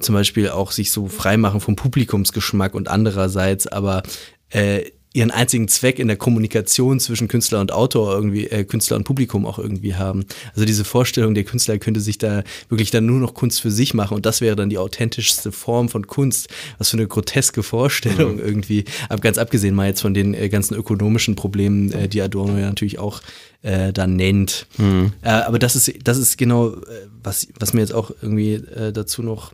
zum 0.00 0.14
Beispiel 0.14 0.48
auch 0.48 0.72
sich 0.72 0.90
so 0.90 1.08
freimachen 1.08 1.60
vom 1.60 1.76
Publikumsgeschmack 1.76 2.74
und 2.74 2.88
andererseits 2.88 3.66
aber 3.66 4.02
äh, 4.48 4.90
ihren 5.12 5.32
einzigen 5.32 5.66
Zweck 5.66 5.98
in 5.98 6.06
der 6.06 6.16
Kommunikation 6.16 7.00
zwischen 7.00 7.26
Künstler 7.26 7.60
und 7.60 7.72
Autor 7.72 8.14
irgendwie, 8.14 8.46
äh, 8.46 8.64
Künstler 8.64 8.96
und 8.96 9.04
Publikum 9.04 9.44
auch 9.44 9.58
irgendwie 9.58 9.96
haben. 9.96 10.24
Also 10.54 10.64
diese 10.64 10.84
Vorstellung, 10.84 11.34
der 11.34 11.42
Künstler 11.42 11.78
könnte 11.78 12.00
sich 12.00 12.18
da 12.18 12.44
wirklich 12.68 12.92
dann 12.92 13.06
nur 13.06 13.18
noch 13.18 13.34
Kunst 13.34 13.60
für 13.60 13.72
sich 13.72 13.92
machen 13.92 14.14
und 14.14 14.24
das 14.24 14.40
wäre 14.40 14.54
dann 14.54 14.70
die 14.70 14.78
authentischste 14.78 15.50
Form 15.50 15.88
von 15.88 16.06
Kunst. 16.06 16.48
Was 16.78 16.90
für 16.90 16.96
eine 16.96 17.08
groteske 17.08 17.64
Vorstellung 17.64 18.34
mhm. 18.34 18.44
irgendwie. 18.44 18.84
Aber 19.08 19.20
ganz 19.20 19.36
abgesehen 19.36 19.74
mal 19.74 19.88
jetzt 19.88 20.00
von 20.00 20.14
den 20.14 20.32
äh, 20.34 20.48
ganzen 20.48 20.74
ökonomischen 20.74 21.34
Problemen, 21.34 21.90
äh, 21.92 22.08
die 22.08 22.22
Adorno 22.22 22.56
ja 22.56 22.66
natürlich 22.66 23.00
auch 23.00 23.20
äh, 23.62 23.92
dann 23.92 24.14
nennt. 24.14 24.66
Mhm. 24.78 25.12
Äh, 25.22 25.30
aber 25.30 25.58
das 25.58 25.74
ist, 25.74 25.92
das 26.04 26.18
ist 26.18 26.38
genau, 26.38 26.68
äh, 26.68 27.08
was, 27.22 27.48
was 27.58 27.72
mir 27.72 27.80
jetzt 27.80 27.94
auch 27.94 28.12
irgendwie 28.22 28.54
äh, 28.54 28.92
dazu 28.92 29.22
noch 29.22 29.52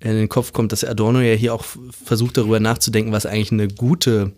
in 0.00 0.12
den 0.12 0.28
Kopf 0.28 0.52
kommt, 0.52 0.72
dass 0.72 0.84
Adorno 0.84 1.20
ja 1.20 1.34
hier 1.34 1.54
auch 1.54 1.64
versucht 2.04 2.36
darüber 2.36 2.60
nachzudenken, 2.60 3.12
was 3.12 3.26
eigentlich 3.26 3.52
eine 3.52 3.68
gute 3.68 4.32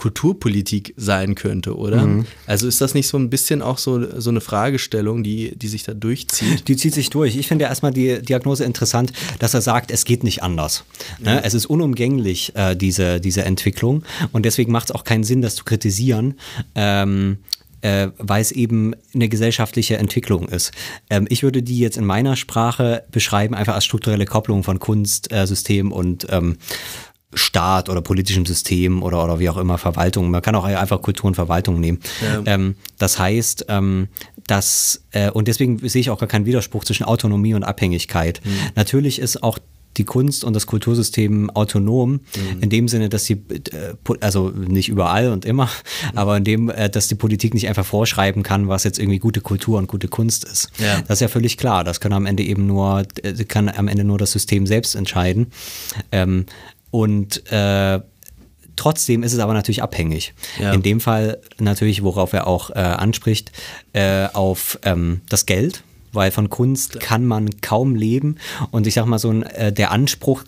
Kulturpolitik 0.00 0.94
sein 0.96 1.34
könnte, 1.34 1.76
oder? 1.76 2.06
Mhm. 2.06 2.24
Also 2.46 2.66
ist 2.66 2.80
das 2.80 2.94
nicht 2.94 3.06
so 3.06 3.18
ein 3.18 3.28
bisschen 3.28 3.60
auch 3.60 3.76
so, 3.76 4.18
so 4.18 4.30
eine 4.30 4.40
Fragestellung, 4.40 5.22
die, 5.22 5.54
die 5.58 5.68
sich 5.68 5.82
da 5.82 5.92
durchzieht? 5.92 6.68
Die 6.68 6.76
zieht 6.76 6.94
sich 6.94 7.10
durch. 7.10 7.36
Ich 7.36 7.48
finde 7.48 7.66
erstmal 7.66 7.92
die 7.92 8.22
Diagnose 8.22 8.64
interessant, 8.64 9.12
dass 9.40 9.52
er 9.52 9.60
sagt, 9.60 9.90
es 9.90 10.06
geht 10.06 10.24
nicht 10.24 10.42
anders. 10.42 10.84
Ne? 11.18 11.34
Mhm. 11.34 11.40
Es 11.42 11.52
ist 11.52 11.66
unumgänglich, 11.66 12.56
äh, 12.56 12.74
diese, 12.74 13.20
diese 13.20 13.44
Entwicklung. 13.44 14.02
Und 14.32 14.46
deswegen 14.46 14.72
macht 14.72 14.86
es 14.86 14.94
auch 14.94 15.04
keinen 15.04 15.22
Sinn, 15.22 15.42
das 15.42 15.54
zu 15.54 15.64
kritisieren. 15.64 16.40
Ähm, 16.74 17.36
äh, 17.82 18.08
weil 18.18 18.42
es 18.42 18.52
eben 18.52 18.94
eine 19.14 19.28
gesellschaftliche 19.28 19.96
Entwicklung 19.96 20.48
ist. 20.48 20.72
Ähm, 21.08 21.26
ich 21.30 21.42
würde 21.42 21.62
die 21.62 21.78
jetzt 21.78 21.96
in 21.96 22.04
meiner 22.04 22.36
Sprache 22.36 23.04
beschreiben, 23.10 23.54
einfach 23.54 23.74
als 23.74 23.86
strukturelle 23.86 24.26
Kopplung 24.26 24.64
von 24.64 24.78
Kunst, 24.78 25.32
äh, 25.32 25.46
System 25.46 25.90
und 25.90 26.26
ähm, 26.30 26.58
Staat 27.32 27.88
oder 27.88 28.00
politischem 28.02 28.44
System 28.44 29.02
oder, 29.02 29.22
oder 29.22 29.38
wie 29.38 29.48
auch 29.48 29.56
immer 29.56 29.78
Verwaltung. 29.78 30.30
Man 30.30 30.42
kann 30.42 30.54
auch 30.54 30.64
einfach 30.64 31.00
Kultur 31.00 31.28
und 31.28 31.34
Verwaltung 31.34 31.78
nehmen. 31.78 32.00
Ja. 32.20 32.42
Ähm, 32.46 32.74
das 32.98 33.18
heißt, 33.18 33.66
ähm, 33.68 34.08
dass, 34.46 35.04
äh, 35.12 35.30
und 35.30 35.46
deswegen 35.46 35.78
sehe 35.88 36.00
ich 36.00 36.10
auch 36.10 36.18
gar 36.18 36.28
keinen 36.28 36.46
Widerspruch 36.46 36.84
zwischen 36.84 37.04
Autonomie 37.04 37.54
und 37.54 37.62
Abhängigkeit. 37.62 38.40
Mhm. 38.44 38.50
Natürlich 38.74 39.20
ist 39.20 39.42
auch 39.42 39.58
die 39.96 40.04
Kunst 40.04 40.44
und 40.44 40.54
das 40.54 40.66
Kultursystem 40.66 41.50
autonom, 41.50 42.12
mhm. 42.12 42.20
in 42.60 42.70
dem 42.70 42.88
Sinne, 42.88 43.08
dass 43.08 43.24
sie, 43.24 43.34
äh, 43.34 43.94
also 44.20 44.50
nicht 44.50 44.88
überall 44.88 45.30
und 45.32 45.44
immer, 45.44 45.66
mhm. 45.66 46.18
aber 46.18 46.36
in 46.36 46.44
dem, 46.44 46.68
äh, 46.68 46.88
dass 46.88 47.08
die 47.08 47.14
Politik 47.14 47.54
nicht 47.54 47.68
einfach 47.68 47.84
vorschreiben 47.84 48.42
kann, 48.42 48.68
was 48.68 48.84
jetzt 48.84 48.98
irgendwie 48.98 49.18
gute 49.18 49.40
Kultur 49.40 49.78
und 49.78 49.88
gute 49.88 50.08
Kunst 50.08 50.44
ist. 50.44 50.70
Ja. 50.78 51.00
Das 51.02 51.16
ist 51.16 51.20
ja 51.20 51.28
völlig 51.28 51.56
klar. 51.56 51.84
Das 51.84 52.00
kann 52.00 52.12
am 52.12 52.26
Ende 52.26 52.42
eben 52.42 52.66
nur, 52.66 53.04
äh, 53.22 53.44
kann 53.44 53.68
am 53.68 53.88
Ende 53.88 54.04
nur 54.04 54.18
das 54.18 54.32
System 54.32 54.66
selbst 54.66 54.94
entscheiden. 54.94 55.48
Ähm, 56.12 56.46
und 56.90 57.50
äh, 57.52 58.00
trotzdem 58.76 59.22
ist 59.22 59.32
es 59.32 59.38
aber 59.38 59.52
natürlich 59.52 59.82
abhängig. 59.82 60.34
Ja. 60.58 60.72
In 60.72 60.82
dem 60.82 61.00
Fall 61.00 61.38
natürlich, 61.58 62.02
worauf 62.02 62.32
er 62.32 62.46
auch 62.46 62.70
äh, 62.70 62.78
anspricht, 62.78 63.52
äh, 63.92 64.26
auf 64.32 64.78
ähm, 64.84 65.20
das 65.28 65.46
Geld. 65.46 65.82
Weil 66.12 66.32
von 66.32 66.50
Kunst 66.50 66.98
kann 66.98 67.24
man 67.24 67.60
kaum 67.60 67.94
leben. 67.94 68.38
Und 68.72 68.88
ich 68.88 68.94
sag 68.94 69.06
mal, 69.06 69.20
so 69.20 69.30
ein, 69.30 69.44
äh, 69.44 69.72
der 69.72 69.92
Anspruch 69.92 70.42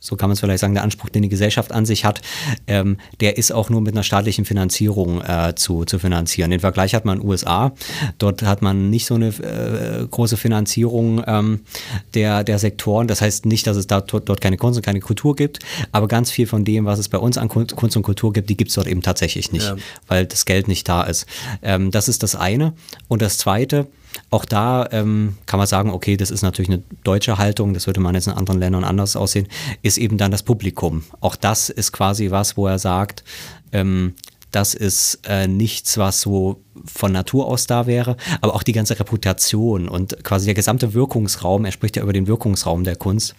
so 0.00 0.16
kann 0.16 0.30
man 0.30 0.32
es 0.32 0.40
vielleicht 0.40 0.60
sagen, 0.60 0.72
der 0.72 0.82
Anspruch, 0.82 1.10
den 1.10 1.22
die 1.22 1.28
Gesellschaft 1.28 1.72
an 1.72 1.84
sich 1.84 2.06
hat, 2.06 2.22
ähm, 2.66 2.96
der 3.20 3.36
ist 3.36 3.52
auch 3.52 3.68
nur 3.68 3.82
mit 3.82 3.94
einer 3.94 4.02
staatlichen 4.02 4.46
Finanzierung 4.46 5.20
äh, 5.20 5.54
zu, 5.54 5.84
zu 5.84 5.98
finanzieren. 5.98 6.50
Den 6.50 6.60
Vergleich 6.60 6.94
hat 6.94 7.04
man 7.04 7.18
in 7.18 7.20
den 7.22 7.28
USA. 7.28 7.72
Dort 8.16 8.42
hat 8.42 8.62
man 8.62 8.88
nicht 8.88 9.04
so 9.04 9.14
eine 9.14 9.28
äh, 9.28 10.06
große 10.10 10.38
Finanzierung 10.38 11.22
ähm, 11.26 11.60
der, 12.14 12.44
der 12.44 12.58
Sektoren. 12.58 13.08
Das 13.08 13.20
heißt 13.20 13.44
nicht, 13.44 13.66
dass 13.66 13.76
es 13.76 13.86
da, 13.86 14.00
dort 14.00 14.40
keine 14.40 14.56
Kunst 14.56 14.78
und 14.78 14.84
keine 14.84 15.00
Kultur 15.00 15.36
gibt, 15.36 15.58
aber 15.92 16.08
ganz 16.08 16.30
viel 16.30 16.46
von 16.46 16.64
dem, 16.64 16.86
was 16.86 16.98
es 16.98 17.10
bei 17.10 17.18
uns 17.18 17.36
an 17.36 17.48
Kunst 17.48 17.96
und 17.96 18.02
Kultur 18.02 18.32
gibt, 18.32 18.48
die 18.48 18.56
gibt 18.56 18.70
es 18.70 18.76
dort 18.76 18.86
eben 18.86 19.02
tatsächlich 19.02 19.52
nicht, 19.52 19.66
ja. 19.66 19.76
weil 20.08 20.24
das 20.24 20.46
Geld 20.46 20.66
nicht 20.66 20.88
da 20.88 21.02
ist. 21.02 21.26
Ähm, 21.62 21.90
das 21.90 22.08
ist 22.08 22.22
das 22.22 22.34
eine. 22.34 22.72
Und 23.08 23.20
das 23.20 23.36
zweite, 23.36 23.86
auch 24.30 24.44
da 24.44 24.88
ähm, 24.92 25.36
kann 25.46 25.58
man 25.58 25.66
sagen, 25.66 25.90
okay, 25.90 26.16
das 26.16 26.30
ist 26.30 26.42
natürlich 26.42 26.70
eine 26.70 26.82
deutsche 27.04 27.38
Haltung, 27.38 27.74
das 27.74 27.86
würde 27.86 28.00
man 28.00 28.14
jetzt 28.14 28.26
in 28.26 28.32
anderen 28.32 28.60
Ländern 28.60 28.84
anders 28.84 29.16
aussehen, 29.16 29.48
ist 29.82 29.98
eben 29.98 30.18
dann 30.18 30.30
das 30.30 30.42
Publikum. 30.42 31.02
Auch 31.20 31.36
das 31.36 31.68
ist 31.68 31.92
quasi 31.92 32.30
was, 32.30 32.56
wo 32.56 32.66
er 32.66 32.78
sagt, 32.78 33.24
ähm, 33.72 34.14
das 34.50 34.74
ist 34.74 35.20
äh, 35.28 35.46
nichts, 35.46 35.96
was 35.96 36.20
so 36.20 36.60
von 36.84 37.12
Natur 37.12 37.46
aus 37.46 37.66
da 37.66 37.86
wäre, 37.86 38.16
aber 38.40 38.54
auch 38.54 38.62
die 38.62 38.72
ganze 38.72 38.98
Reputation 38.98 39.88
und 39.88 40.24
quasi 40.24 40.46
der 40.46 40.54
gesamte 40.54 40.94
Wirkungsraum, 40.94 41.64
er 41.64 41.72
spricht 41.72 41.96
ja 41.96 42.02
über 42.02 42.12
den 42.12 42.26
Wirkungsraum 42.26 42.84
der 42.84 42.96
Kunst 42.96 43.34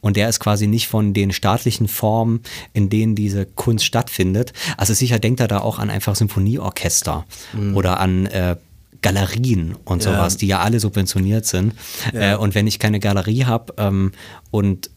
und 0.00 0.16
der 0.16 0.28
ist 0.28 0.40
quasi 0.40 0.66
nicht 0.66 0.88
von 0.88 1.14
den 1.14 1.32
staatlichen 1.32 1.88
Formen, 1.88 2.40
in 2.72 2.88
denen 2.88 3.14
diese 3.14 3.46
Kunst 3.46 3.84
stattfindet. 3.84 4.52
Also 4.76 4.94
sicher 4.94 5.18
denkt 5.18 5.40
er 5.40 5.48
da 5.48 5.60
auch 5.60 5.78
an 5.78 5.90
einfach 5.90 6.16
Symphonieorchester 6.16 7.26
mhm. 7.52 7.76
oder 7.76 8.00
an 8.00 8.26
äh, 8.26 8.56
Galerien 9.02 9.76
und 9.84 10.02
sowas, 10.02 10.34
ja. 10.34 10.38
die 10.38 10.46
ja 10.46 10.60
alle 10.60 10.80
subventioniert 10.80 11.46
sind. 11.46 11.74
Ja. 12.12 12.34
Äh, 12.34 12.36
und 12.36 12.54
wenn 12.54 12.66
ich 12.66 12.78
keine 12.78 13.00
Galerie 13.00 13.44
habe 13.44 13.74
ähm, 13.78 14.12
und 14.50 14.90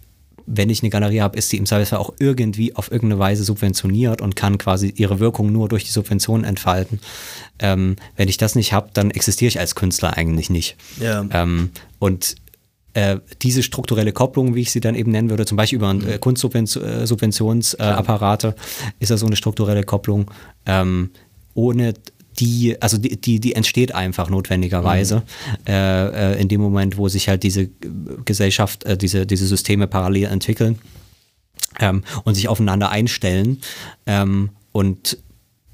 wenn 0.52 0.70
ich 0.70 0.82
eine 0.82 0.90
Galerie 0.90 1.22
habe, 1.22 1.38
ist 1.38 1.52
die 1.52 1.58
im 1.58 1.68
Zweifelsfall 1.68 2.00
auch 2.00 2.12
irgendwie 2.18 2.76
auf 2.76 2.92
irgendeine 2.92 3.20
Weise 3.20 3.44
subventioniert 3.44 4.20
und 4.22 4.36
kann 4.36 4.58
quasi 4.58 4.92
ihre 4.96 5.20
Wirkung 5.20 5.52
nur 5.52 5.70
durch 5.70 5.84
die 5.84 5.92
Subventionen 5.92 6.44
entfalten. 6.44 7.00
Ähm, 7.60 7.98
wenn 8.16 8.28
ich 8.28 8.38
das 8.38 8.56
nicht 8.56 8.74
habe, 8.74 8.90
dann 8.94 9.12
existiere 9.12 9.50
ich 9.50 9.60
als 9.60 9.76
Künstler 9.76 10.18
eigentlich 10.18 10.50
nicht. 10.50 10.76
Ja. 11.00 11.24
Ähm, 11.32 11.70
und 12.00 12.34
äh, 12.94 13.20
diese 13.44 13.62
strukturelle 13.62 14.12
Kopplung, 14.12 14.56
wie 14.56 14.62
ich 14.62 14.72
sie 14.72 14.80
dann 14.80 14.96
eben 14.96 15.12
nennen 15.12 15.30
würde, 15.30 15.46
zum 15.46 15.56
Beispiel 15.56 15.78
über 15.78 15.92
äh, 15.92 16.18
Kunstsubventionsapparate, 16.18 18.48
äh, 18.48 18.54
ist 19.00 19.12
das 19.12 19.20
so 19.20 19.28
eine 19.28 19.36
strukturelle 19.36 19.84
Kopplung, 19.84 20.32
ähm, 20.66 21.12
ohne 21.54 21.94
die, 22.40 22.82
also 22.82 22.98
die, 22.98 23.20
die, 23.20 23.40
die 23.40 23.54
entsteht 23.54 23.94
einfach 23.94 24.30
notwendigerweise 24.30 25.18
mhm. 25.18 25.58
äh, 25.68 26.34
äh, 26.34 26.42
in 26.42 26.48
dem 26.48 26.62
Moment, 26.62 26.98
wo 26.98 27.08
sich 27.08 27.30
halt 27.30 27.44
diese 27.44 27.70
Gesellschaft, 28.26 28.84
äh, 28.86 28.98
diese, 28.98 29.26
diese 29.26 29.48
Systeme 29.48 29.88
parallel 29.88 30.26
entwickeln 30.26 30.80
ähm, 31.80 32.04
und 32.24 32.36
sich 32.36 32.48
aufeinander 32.48 32.90
einstellen. 32.90 33.62
Ähm, 34.06 34.52
und 34.72 35.18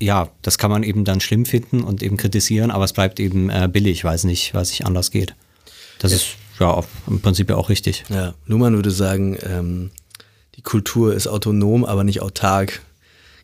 ja, 0.01 0.29
das 0.41 0.57
kann 0.57 0.71
man 0.71 0.83
eben 0.83 1.05
dann 1.05 1.21
schlimm 1.21 1.45
finden 1.45 1.81
und 1.81 2.03
eben 2.03 2.17
kritisieren, 2.17 2.71
aber 2.71 2.83
es 2.83 2.93
bleibt 2.93 3.19
eben 3.19 3.49
äh, 3.49 3.69
billig, 3.71 4.03
weil 4.03 4.15
es 4.15 4.23
nicht, 4.23 4.53
weil 4.53 4.63
es 4.63 4.71
nicht 4.71 4.85
anders 4.85 5.11
geht. 5.11 5.35
Das 5.99 6.11
ja. 6.11 6.17
ist 6.17 6.27
ja 6.59 6.83
im 7.07 7.21
Prinzip 7.21 7.49
ja 7.49 7.55
auch 7.55 7.69
richtig. 7.69 8.03
Ja, 8.09 8.33
Luhmann 8.45 8.75
würde 8.75 8.91
sagen, 8.91 9.37
ähm, 9.43 9.91
die 10.55 10.61
Kultur 10.61 11.13
ist 11.13 11.27
autonom, 11.27 11.85
aber 11.85 12.03
nicht 12.03 12.21
autark 12.21 12.81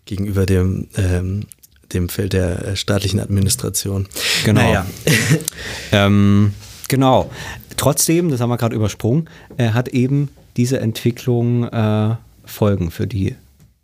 gegenüber 0.05 0.45
dem 0.45 0.87
ähm, 0.95 1.45
dem 1.93 2.09
Feld 2.09 2.33
der 2.33 2.65
äh, 2.65 2.75
staatlichen 2.75 3.19
Administration. 3.19 4.07
Genau. 4.45 4.61
Naja. 4.61 4.85
ähm, 5.91 6.53
genau. 6.87 7.31
Trotzdem, 7.77 8.29
das 8.29 8.39
haben 8.39 8.49
wir 8.49 8.57
gerade 8.57 8.75
übersprungen, 8.75 9.29
äh, 9.57 9.69
hat 9.69 9.89
eben 9.89 10.29
diese 10.57 10.79
Entwicklung 10.79 11.67
äh, 11.67 12.15
Folgen 12.45 12.91
für 12.91 13.07
die 13.07 13.35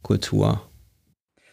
Kultur. 0.01 0.61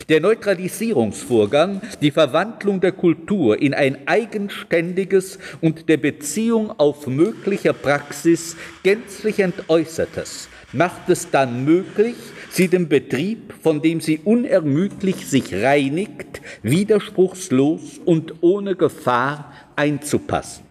Der 0.08 0.20
Neutralisierungsvorgang, 0.20 1.80
die 2.02 2.10
Verwandlung 2.10 2.80
der 2.80 2.92
Kultur 2.92 3.60
in 3.60 3.72
ein 3.72 4.06
eigenständiges 4.06 5.38
und 5.62 5.88
der 5.88 5.96
Beziehung 5.96 6.78
auf 6.78 7.06
mögliche 7.06 7.72
Praxis 7.72 8.56
gänzlich 8.82 9.38
entäußertes, 9.40 10.48
macht 10.72 11.08
es 11.08 11.30
dann 11.30 11.64
möglich, 11.64 12.16
sie 12.54 12.68
dem 12.68 12.88
Betrieb, 12.88 13.52
von 13.62 13.82
dem 13.82 14.00
sie 14.00 14.20
unermüdlich 14.24 15.26
sich 15.26 15.54
reinigt, 15.54 16.40
widerspruchslos 16.62 18.00
und 18.04 18.42
ohne 18.42 18.76
Gefahr 18.76 19.52
einzupassen. 19.76 20.64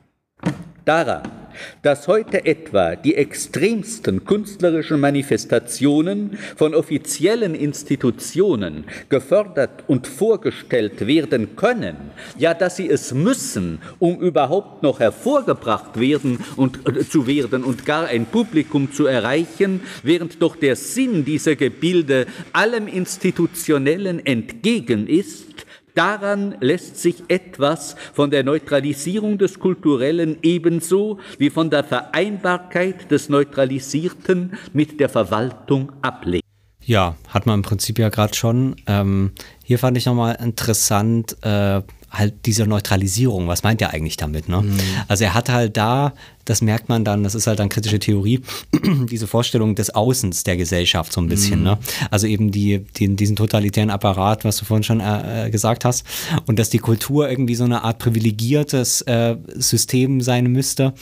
Daran 0.86 1.43
dass 1.82 2.08
heute 2.08 2.46
etwa 2.46 2.96
die 2.96 3.16
extremsten 3.16 4.26
künstlerischen 4.26 5.00
Manifestationen 5.00 6.38
von 6.56 6.74
offiziellen 6.74 7.56
Institutionen 7.56 8.86
gefördert 9.10 9.84
und 9.88 10.08
vorgestellt 10.08 11.06
werden 11.08 11.56
können, 11.56 11.96
ja, 12.38 12.54
dass 12.54 12.78
sie 12.78 12.90
es 12.90 13.14
müssen, 13.14 13.80
um 14.00 14.20
überhaupt 14.20 14.84
noch 14.84 15.00
hervorgebracht 15.00 16.00
werden 16.00 16.40
und 16.56 16.88
äh, 16.88 17.08
zu 17.08 17.28
werden 17.28 17.64
und 17.64 17.86
gar 17.86 18.08
ein 18.08 18.26
Publikum 18.26 18.92
zu 18.92 19.06
erreichen, 19.06 19.82
während 20.04 20.42
doch 20.42 20.56
der 20.56 20.76
Sinn 20.76 21.26
dieser 21.26 21.56
Gebilde 21.56 22.28
allem 22.52 22.88
Institutionellen 22.88 24.26
entgegen 24.26 25.08
ist, 25.08 25.54
Daran 25.96 26.56
lässt 26.60 26.98
sich 26.98 27.24
etwas 27.28 27.96
von 28.14 28.32
der 28.32 28.44
Neutralisierung 28.44 29.38
des 29.38 29.60
Kulturellen 29.60 30.38
ebenso 30.42 31.20
wie 31.38 31.52
von 31.52 31.70
der 31.70 31.84
Vereinbarkeit 31.84 33.12
des 33.12 33.30
Neutralisierten 33.30 34.58
mit 34.74 35.00
der 35.00 35.10
Verwaltung 35.10 35.92
ablegen. 36.02 36.42
Ja, 36.86 37.16
hat 37.30 37.46
man 37.46 37.60
im 37.60 37.62
Prinzip 37.62 38.00
ja 38.00 38.10
gerade 38.10 38.34
schon. 38.34 38.76
Ähm, 38.88 39.32
hier 39.64 39.78
fand 39.78 39.96
ich 39.96 40.06
nochmal 40.06 40.38
interessant, 40.44 41.38
äh, 41.44 41.82
halt 42.12 42.46
diese 42.46 42.66
Neutralisierung. 42.66 43.48
Was 43.48 43.64
meint 43.64 43.82
er 43.82 43.94
eigentlich 43.94 44.18
damit? 44.18 44.50
Ne? 44.50 44.62
Mhm. 44.62 44.80
Also 45.08 45.24
er 45.24 45.34
hat 45.34 45.50
halt 45.50 45.78
da 45.78 46.14
das 46.46 46.62
merkt 46.62 46.90
man 46.90 47.06
dann, 47.06 47.24
das 47.24 47.36
ist 47.36 47.48
halt 47.48 47.60
dann 47.60 47.70
kritische 47.70 48.00
Theorie, 48.00 48.42
diese 49.10 49.28
Vorstellung 49.28 49.76
des 49.76 49.94
Außens 49.94 50.44
der 50.44 50.58
Gesellschaft 50.58 51.14
so 51.14 51.22
ein 51.22 51.28
bisschen. 51.28 51.60
Mhm. 51.60 51.66
Ne? 51.66 51.78
Also 52.12 52.28
eben 52.28 52.52
die, 52.52 52.86
die, 52.98 53.16
diesen 53.16 53.36
totalitären 53.36 53.90
Apparat, 53.90 54.44
was 54.46 54.58
du 54.58 54.66
vorhin 54.66 54.84
schon 54.84 55.00
äh, 55.00 55.48
äh, 55.48 55.50
gesagt 55.50 55.86
hast. 55.86 56.06
Und 56.46 56.60
dass 56.60 56.70
die 56.70 56.80
Kultur 56.80 57.30
irgendwie 57.30 57.56
so 57.56 57.64
eine 57.64 57.84
Art 57.84 58.00
privilegiertes 58.00 59.02
äh, 59.02 59.38
System 59.56 60.22
sein 60.22 60.48
müsste 60.48 60.94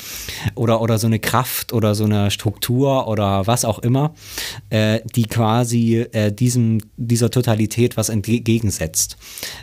oder, 0.56 0.82
oder 0.82 0.97
so 0.97 1.08
eine 1.08 1.19
Kraft 1.19 1.73
oder 1.73 1.95
so 1.95 2.06
eine 2.06 2.32
Struktur 2.32 3.08
oder 3.08 3.47
was 3.47 3.65
auch 3.65 3.80
immer, 3.80 4.13
äh, 4.69 4.99
die 5.15 5.25
quasi 5.25 6.06
äh, 6.12 6.32
diesem, 6.32 6.80
dieser 6.97 7.32
Totalität 7.32 7.97
was 7.97 8.10
entgegensetzt. 8.10 9.17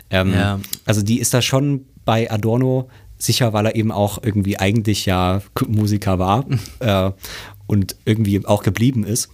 Ähm, 0.09 0.33
ja. 0.33 0.59
Also 0.85 1.01
die 1.01 1.19
ist 1.19 1.33
da 1.33 1.41
schon 1.41 1.85
bei 2.05 2.29
Adorno 2.31 2.89
sicher, 3.19 3.53
weil 3.53 3.67
er 3.67 3.75
eben 3.75 3.91
auch 3.91 4.23
irgendwie 4.23 4.57
eigentlich 4.57 5.05
ja 5.05 5.41
Musiker 5.67 6.17
war 6.17 6.45
äh, 6.79 7.11
und 7.67 7.95
irgendwie 8.05 8.45
auch 8.45 8.63
geblieben 8.63 9.03
ist. 9.03 9.29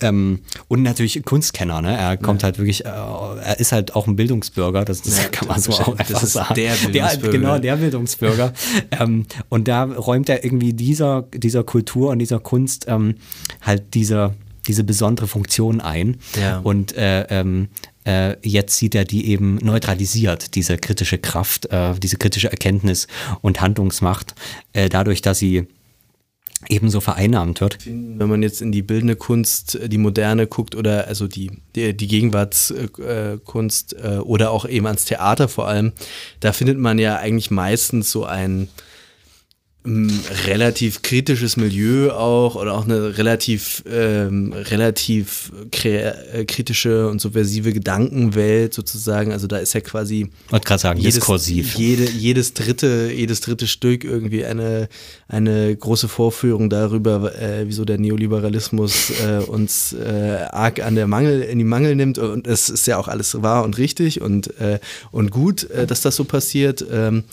Ähm, 0.00 0.40
und 0.68 0.82
natürlich 0.82 1.22
Kunstkenner, 1.24 1.80
ne? 1.80 1.96
Er 1.96 2.16
kommt 2.16 2.42
ja. 2.42 2.46
halt 2.46 2.58
wirklich, 2.58 2.84
äh, 2.84 2.88
er 2.88 3.60
ist 3.60 3.72
halt 3.72 3.94
auch 3.94 4.06
ein 4.06 4.16
Bildungsbürger, 4.16 4.84
das, 4.84 5.02
das 5.02 5.18
ja, 5.18 5.28
kann 5.28 5.48
man 5.48 5.60
so 5.60 5.72
auch 5.72 5.96
einfach 5.96 6.24
sagen. 6.24 6.54
Der 6.54 6.72
Bildungsbürger. 6.72 7.30
Der, 7.30 7.40
genau, 7.40 7.58
der 7.58 7.76
Bildungsbürger. 7.76 8.52
ähm, 8.90 9.26
und 9.48 9.68
da 9.68 9.84
räumt 9.84 10.28
er 10.28 10.44
irgendwie 10.44 10.72
dieser, 10.72 11.22
dieser 11.34 11.62
Kultur 11.62 12.10
und 12.10 12.18
dieser 12.18 12.40
Kunst 12.40 12.86
ähm, 12.88 13.16
halt 13.60 13.94
diese, 13.94 14.34
diese 14.66 14.82
besondere 14.82 15.28
Funktion 15.28 15.80
ein. 15.80 16.16
Ja. 16.40 16.58
Und 16.58 16.96
äh, 16.96 17.22
ähm, 17.28 17.68
äh, 18.04 18.36
jetzt 18.42 18.76
sieht 18.76 18.94
er 18.94 19.04
die 19.04 19.28
eben 19.28 19.56
neutralisiert, 19.56 20.54
diese 20.54 20.76
kritische 20.76 21.18
Kraft, 21.18 21.66
äh, 21.66 21.94
diese 21.98 22.16
kritische 22.16 22.50
Erkenntnis 22.50 23.06
und 23.40 23.60
Handlungsmacht, 23.60 24.34
äh, 24.72 24.88
dadurch, 24.88 25.22
dass 25.22 25.38
sie 25.38 25.66
ebenso 26.68 27.00
vereinnahmt 27.00 27.60
wird. 27.60 27.78
Wenn 27.86 28.28
man 28.28 28.42
jetzt 28.42 28.62
in 28.62 28.72
die 28.72 28.82
bildende 28.82 29.16
Kunst, 29.16 29.74
äh, 29.74 29.88
die 29.88 29.98
moderne 29.98 30.46
guckt 30.46 30.74
oder 30.74 31.06
also 31.08 31.26
die, 31.26 31.50
die, 31.74 31.96
die 31.96 32.06
Gegenwartskunst 32.06 33.96
äh, 33.96 34.18
oder 34.18 34.50
auch 34.50 34.66
eben 34.66 34.86
ans 34.86 35.04
Theater 35.04 35.48
vor 35.48 35.68
allem, 35.68 35.92
da 36.40 36.52
findet 36.52 36.78
man 36.78 36.98
ja 36.98 37.16
eigentlich 37.16 37.50
meistens 37.50 38.10
so 38.10 38.24
ein 38.24 38.68
relativ 39.84 41.02
kritisches 41.02 41.56
Milieu 41.56 42.12
auch 42.12 42.54
oder 42.54 42.74
auch 42.74 42.84
eine 42.84 43.18
relativ 43.18 43.82
ähm, 43.90 44.52
relativ 44.52 45.52
äh, 45.82 46.44
kritische 46.44 47.08
und 47.08 47.20
subversive 47.20 47.72
Gedankenwelt 47.72 48.74
sozusagen. 48.74 49.32
Also 49.32 49.48
da 49.48 49.58
ist 49.58 49.72
ja 49.72 49.80
quasi 49.80 50.30
wollte 50.50 50.68
gerade 50.68 50.80
sagen 50.80 51.00
jedes, 51.00 51.16
diskursiv. 51.16 51.74
jede, 51.74 52.08
jedes 52.08 52.54
dritte 52.54 53.10
jedes 53.12 53.40
dritte 53.40 53.66
Stück 53.66 54.04
irgendwie 54.04 54.44
eine 54.44 54.88
eine 55.26 55.74
große 55.74 56.06
Vorführung 56.06 56.70
darüber 56.70 57.34
äh, 57.34 57.64
wieso 57.66 57.84
der 57.84 57.98
Neoliberalismus 57.98 59.10
äh, 59.20 59.42
uns 59.44 59.94
äh, 59.94 60.46
arg 60.50 60.80
an 60.80 60.94
der 60.94 61.08
Mangel 61.08 61.42
in 61.42 61.58
die 61.58 61.64
Mangel 61.64 61.96
nimmt. 61.96 62.18
Und 62.18 62.46
es 62.46 62.68
ist 62.68 62.86
ja 62.86 62.98
auch 62.98 63.08
alles 63.08 63.42
wahr 63.42 63.64
und 63.64 63.78
richtig 63.78 64.20
und 64.20 64.60
äh, 64.60 64.78
und 65.10 65.32
gut 65.32 65.68
äh, 65.70 65.88
dass 65.88 66.02
das 66.02 66.14
so 66.14 66.22
passiert. 66.22 66.84
Ähm, 66.88 67.24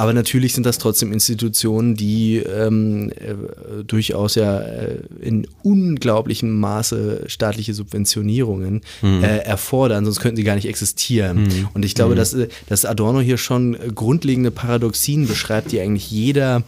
aber 0.00 0.14
natürlich 0.14 0.54
sind 0.54 0.64
das 0.64 0.78
trotzdem 0.78 1.12
Institutionen, 1.12 1.94
die 1.94 2.38
ähm, 2.38 3.12
äh, 3.16 3.84
durchaus 3.84 4.34
ja 4.34 4.58
äh, 4.58 5.00
in 5.20 5.46
unglaublichem 5.62 6.58
Maße 6.58 7.24
staatliche 7.26 7.74
Subventionierungen 7.74 8.80
mhm. 9.02 9.22
äh, 9.22 9.40
erfordern, 9.40 10.06
sonst 10.06 10.20
könnten 10.20 10.38
sie 10.38 10.44
gar 10.44 10.54
nicht 10.54 10.66
existieren. 10.66 11.42
Mhm. 11.42 11.68
Und 11.74 11.84
ich 11.84 11.94
glaube, 11.94 12.14
mhm. 12.14 12.16
dass, 12.16 12.32
äh, 12.32 12.48
dass 12.66 12.86
Adorno 12.86 13.20
hier 13.20 13.36
schon 13.36 13.76
grundlegende 13.94 14.50
Paradoxien 14.50 15.28
beschreibt, 15.28 15.70
die 15.70 15.80
eigentlich 15.80 16.10
jeder 16.10 16.62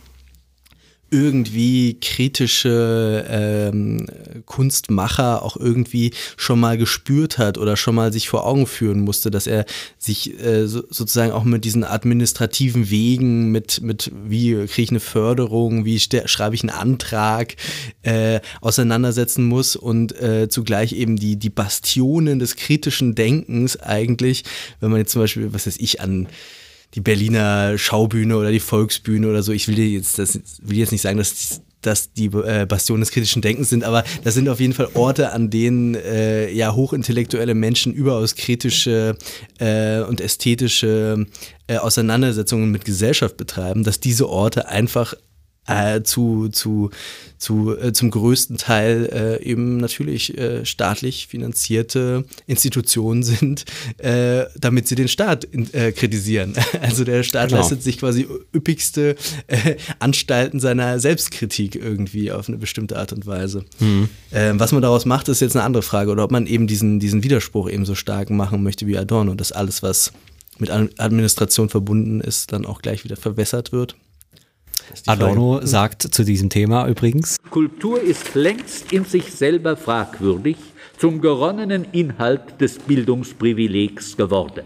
irgendwie 1.12 1.98
kritische 2.01 3.25
ähm, 3.29 4.07
Kunstmacher 4.46 5.42
auch 5.42 5.57
irgendwie 5.57 6.12
schon 6.37 6.59
mal 6.59 6.79
gespürt 6.79 7.37
hat 7.37 7.59
oder 7.59 7.77
schon 7.77 7.94
mal 7.94 8.12
sich 8.12 8.29
vor 8.29 8.46
Augen 8.46 8.66
führen 8.66 9.01
musste, 9.01 9.31
dass 9.31 9.46
er 9.46 9.66
sich 9.98 10.40
äh, 10.42 10.66
so, 10.66 10.83
sozusagen 10.88 11.33
auch 11.33 11.44
mit 11.44 11.64
diesen 11.64 11.85
administrativen 11.85 12.90
Wegen, 12.90 13.51
mit, 13.51 13.83
mit 13.83 14.11
wie 14.25 14.53
kriege 14.66 14.83
ich 14.83 14.90
eine 14.90 15.01
Förderung, 15.01 15.85
wie 15.85 16.01
schreibe 16.01 16.55
ich 16.55 16.62
einen 16.62 16.70
Antrag, 16.70 17.57
äh, 18.03 18.40
auseinandersetzen 18.62 19.44
muss 19.44 19.77
und 19.77 20.18
äh, 20.18 20.48
zugleich 20.48 20.94
eben 20.94 21.16
die, 21.16 21.37
die 21.37 21.51
Bastionen 21.51 22.38
des 22.38 22.57
kritischen 22.57 23.14
Denkens 23.14 23.79
eigentlich, 23.79 24.44
wenn 24.81 24.90
man 24.90 25.01
jetzt 25.01 25.12
zum 25.12 25.20
Beispiel, 25.20 25.53
was 25.53 25.66
weiß 25.66 25.77
ich, 25.79 26.01
an 26.01 26.27
die 26.94 27.00
Berliner 27.00 27.78
Schaubühne 27.78 28.37
oder 28.37 28.50
die 28.50 28.61
Volksbühne 28.61 29.28
oder 29.28 29.42
so. 29.42 29.52
Ich 29.52 29.68
will 29.68 29.78
jetzt, 29.78 30.18
das, 30.18 30.38
will 30.62 30.78
jetzt 30.78 30.92
nicht 30.92 31.02
sagen, 31.02 31.18
dass 31.18 31.62
dass 31.83 32.12
die 32.12 32.26
äh, 32.26 32.64
Bastionen 32.64 33.00
des 33.00 33.11
kritischen 33.11 33.42
Denkens 33.42 33.68
sind, 33.68 33.85
aber 33.85 34.05
das 34.24 34.35
sind 34.35 34.48
auf 34.48 34.61
jeden 34.61 34.72
Fall 34.72 34.88
Orte, 34.94 35.33
an 35.33 35.50
denen 35.50 35.96
äh, 35.96 36.48
ja 36.50 36.74
hochintellektuelle 36.74 37.55
Menschen 37.55 37.92
überaus 37.92 38.37
kritische 38.37 39.16
äh, 39.59 40.00
und 40.02 40.20
ästhetische 40.20 41.26
äh, 41.66 41.76
Auseinandersetzungen 41.76 42.70
mit 42.70 42.85
Gesellschaft 42.85 43.37
betreiben, 43.37 43.83
dass 43.83 44.00
diese 44.00 44.28
Orte 44.28 44.68
einfach 44.68 45.14
äh, 45.66 46.03
zu, 46.03 46.48
zu, 46.48 46.90
zu, 47.38 47.77
äh, 47.77 47.92
zum 47.92 48.11
größten 48.11 48.57
Teil 48.57 49.09
äh, 49.12 49.44
eben 49.44 49.77
natürlich 49.77 50.37
äh, 50.37 50.64
staatlich 50.64 51.29
finanzierte 51.29 52.25
Institutionen 52.46 53.22
sind, 53.22 53.64
äh, 53.98 54.46
damit 54.59 54.88
sie 54.88 54.96
den 54.96 55.09
Staat 55.09 55.44
in, 55.44 55.72
äh, 55.72 55.92
kritisieren. 55.92 56.55
Also 56.83 57.05
der 57.05 57.22
Staat 57.22 57.48
genau. 57.48 57.61
leistet 57.61 57.83
sich 57.83 57.98
quasi 57.98 58.27
üppigste 58.55 59.14
Anstalten 59.98 60.59
seiner 60.59 60.98
Selbstkritik 60.98 61.77
irgendwie 61.77 62.33
auf 62.33 62.48
eine 62.48 62.59
bestimmte 62.59 62.98
Art 62.98 63.12
und 63.12 63.27
Weise. 63.27 63.64
Mhm. 63.79 64.09
Ähm, 64.33 64.59
was 64.59 64.72
man 64.72 64.83
daraus 64.83 65.05
macht, 65.05 65.29
ist 65.29 65.40
jetzt 65.40 65.55
eine 65.55 65.64
andere 65.64 65.83
Frage. 65.83 66.11
Oder 66.11 66.25
ob 66.25 66.33
man 66.33 66.46
eben 66.46 66.66
diesen, 66.66 66.98
diesen 66.98 67.22
Widerspruch 67.22 67.70
eben 67.70 67.85
so 67.85 67.94
stark 67.94 68.31
machen 68.31 68.62
möchte 68.62 68.87
wie 68.87 68.98
Adorno, 68.98 69.35
dass 69.35 69.53
alles, 69.53 69.83
was 69.83 70.12
mit 70.59 70.70
Administration 70.70 71.68
verbunden 71.68 72.20
ist, 72.20 72.53
dann 72.53 72.66
auch 72.66 72.83
gleich 72.83 73.05
wieder 73.05 73.16
verwässert 73.16 73.72
wird. 73.72 73.96
Adorno 75.07 75.55
Frage. 75.55 75.66
sagt 75.66 76.02
zu 76.02 76.24
diesem 76.24 76.48
Thema 76.48 76.87
übrigens. 76.88 77.37
Kultur 77.50 78.00
ist 78.00 78.35
längst 78.35 78.92
in 78.92 79.05
sich 79.05 79.33
selber 79.33 79.76
fragwürdig 79.76 80.57
zum 80.98 81.20
geronnenen 81.20 81.87
Inhalt 81.92 82.61
des 82.61 82.78
Bildungsprivilegs 82.78 84.16
geworden. 84.16 84.64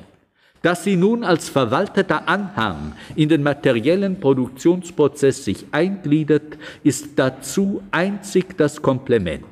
Dass 0.62 0.84
sie 0.84 0.96
nun 0.96 1.22
als 1.22 1.48
verwalteter 1.48 2.28
Anhang 2.28 2.92
in 3.14 3.28
den 3.28 3.42
materiellen 3.42 4.18
Produktionsprozess 4.18 5.44
sich 5.44 5.66
eingliedert, 5.70 6.58
ist 6.82 7.10
dazu 7.16 7.82
einzig 7.90 8.56
das 8.56 8.82
Komplement. 8.82 9.44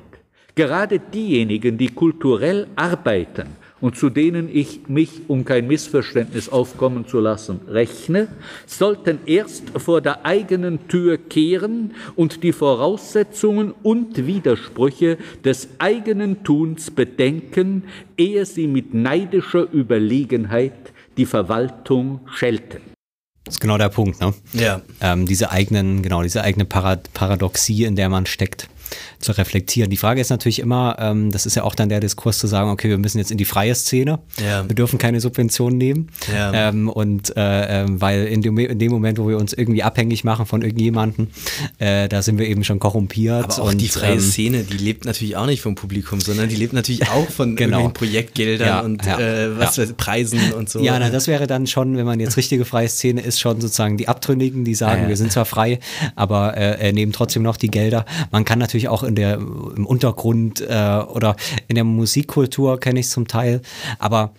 Gerade 0.55 0.99
diejenigen, 0.99 1.77
die 1.77 1.89
kulturell 1.89 2.67
arbeiten 2.75 3.47
und 3.81 3.97
zu 3.97 4.09
denen 4.09 4.49
ich 4.51 4.87
mich, 4.87 5.21
um 5.27 5.43
kein 5.43 5.67
Missverständnis 5.67 6.49
aufkommen 6.49 7.07
zu 7.07 7.19
lassen, 7.19 7.59
rechne, 7.67 8.29
sollten 8.65 9.19
erst 9.25 9.63
vor 9.77 10.01
der 10.01 10.25
eigenen 10.25 10.87
Tür 10.87 11.17
kehren 11.17 11.91
und 12.15 12.43
die 12.43 12.53
Voraussetzungen 12.53 13.73
und 13.83 14.25
Widersprüche 14.25 15.17
des 15.43 15.67
eigenen 15.79 16.43
Tuns 16.43 16.91
bedenken, 16.91 17.83
ehe 18.17 18.45
sie 18.45 18.67
mit 18.67 18.93
neidischer 18.93 19.71
Überlegenheit 19.71 20.93
die 21.17 21.25
Verwaltung 21.25 22.21
schelten. 22.33 22.81
Das 23.43 23.55
ist 23.55 23.59
genau 23.59 23.77
der 23.77 23.89
Punkt, 23.89 24.19
ne? 24.21 24.33
Ja. 24.53 24.81
Ähm, 25.01 25.27
diese 25.27 25.51
eigenen, 25.51 26.01
genau, 26.01 26.23
diese 26.23 26.41
eigene 26.41 26.65
Parad 26.65 27.13
Paradoxie, 27.13 27.83
in 27.83 27.95
der 27.95 28.09
man 28.09 28.25
steckt 28.25 28.67
zu 29.19 29.31
reflektieren. 29.31 29.89
Die 29.89 29.97
Frage 29.97 30.21
ist 30.21 30.29
natürlich 30.29 30.59
immer, 30.59 30.95
ähm, 30.99 31.31
das 31.31 31.45
ist 31.45 31.55
ja 31.55 31.63
auch 31.63 31.75
dann 31.75 31.89
der 31.89 31.99
Diskurs 31.99 32.37
zu 32.37 32.47
sagen, 32.47 32.69
okay, 32.69 32.89
wir 32.89 32.97
müssen 32.97 33.17
jetzt 33.17 33.31
in 33.31 33.37
die 33.37 33.45
freie 33.45 33.75
Szene, 33.75 34.19
Ja. 34.43 34.67
wir 34.67 34.75
dürfen 34.75 34.99
keine 34.99 35.19
Subventionen 35.19 35.77
nehmen. 35.77 36.09
Ja. 36.33 36.69
Ähm, 36.69 36.89
und 36.89 37.35
äh, 37.35 37.83
ähm, 37.83 38.01
weil 38.01 38.25
in 38.25 38.41
dem, 38.41 38.57
in 38.57 38.79
dem 38.79 38.91
Moment, 38.91 39.17
wo 39.17 39.27
wir 39.27 39.37
uns 39.37 39.53
irgendwie 39.53 39.83
abhängig 39.83 40.23
machen 40.23 40.45
von 40.45 40.61
irgendjemandem, 40.61 41.27
äh, 41.79 42.07
da 42.09 42.21
sind 42.21 42.37
wir 42.37 42.47
eben 42.47 42.63
schon 42.63 42.79
korrumpiert. 42.79 43.45
Aber 43.45 43.61
auch 43.63 43.71
und, 43.71 43.79
die 43.81 43.87
freie 43.87 44.13
ähm, 44.13 44.19
Szene, 44.19 44.63
die 44.63 44.77
lebt 44.77 45.05
natürlich 45.05 45.35
auch 45.35 45.45
nicht 45.45 45.61
vom 45.61 45.75
Publikum, 45.75 46.19
sondern 46.21 46.49
die 46.49 46.55
lebt 46.55 46.73
natürlich 46.73 47.07
auch 47.09 47.29
von 47.29 47.55
Genau. 47.65 47.89
Projektgeldern 47.89 48.67
Ja, 48.67 48.79
und 48.81 49.05
äh, 49.07 49.57
was 49.57 49.77
ja. 49.77 49.85
Preisen 49.97 50.53
und 50.53 50.69
so. 50.69 50.79
Ja, 50.81 50.99
na, 50.99 51.09
das 51.09 51.27
wäre 51.27 51.47
dann 51.47 51.67
schon, 51.67 51.97
wenn 51.97 52.05
man 52.05 52.19
jetzt 52.19 52.37
richtige 52.37 52.65
freie 52.65 52.87
Szene 52.89 53.21
ist, 53.21 53.39
schon 53.39 53.61
sozusagen 53.61 53.97
die 53.97 54.07
Abtrünnigen, 54.07 54.65
die 54.65 54.75
sagen, 54.75 55.07
wir 55.07 55.17
sind 55.17 55.31
zwar 55.31 55.45
frei, 55.45 55.79
aber 56.15 56.57
äh, 56.57 56.89
äh, 56.89 56.91
nehmen 56.91 57.11
trotzdem 57.13 57.43
noch 57.43 57.57
die 57.57 57.69
Gelder. 57.69 58.05
Man 58.31 58.45
kann 58.45 58.59
natürlich 58.59 58.74
auch 58.87 59.03
in 59.03 59.15
der 59.15 59.35
im 59.35 59.85
Untergrund 59.85 60.61
äh, 60.61 60.99
oder 61.07 61.35
in 61.67 61.75
der 61.75 61.83
Musikkultur 61.83 62.79
kenne 62.79 62.99
ich 62.99 63.09
zum 63.09 63.27
Teil, 63.27 63.61
aber 63.99 64.33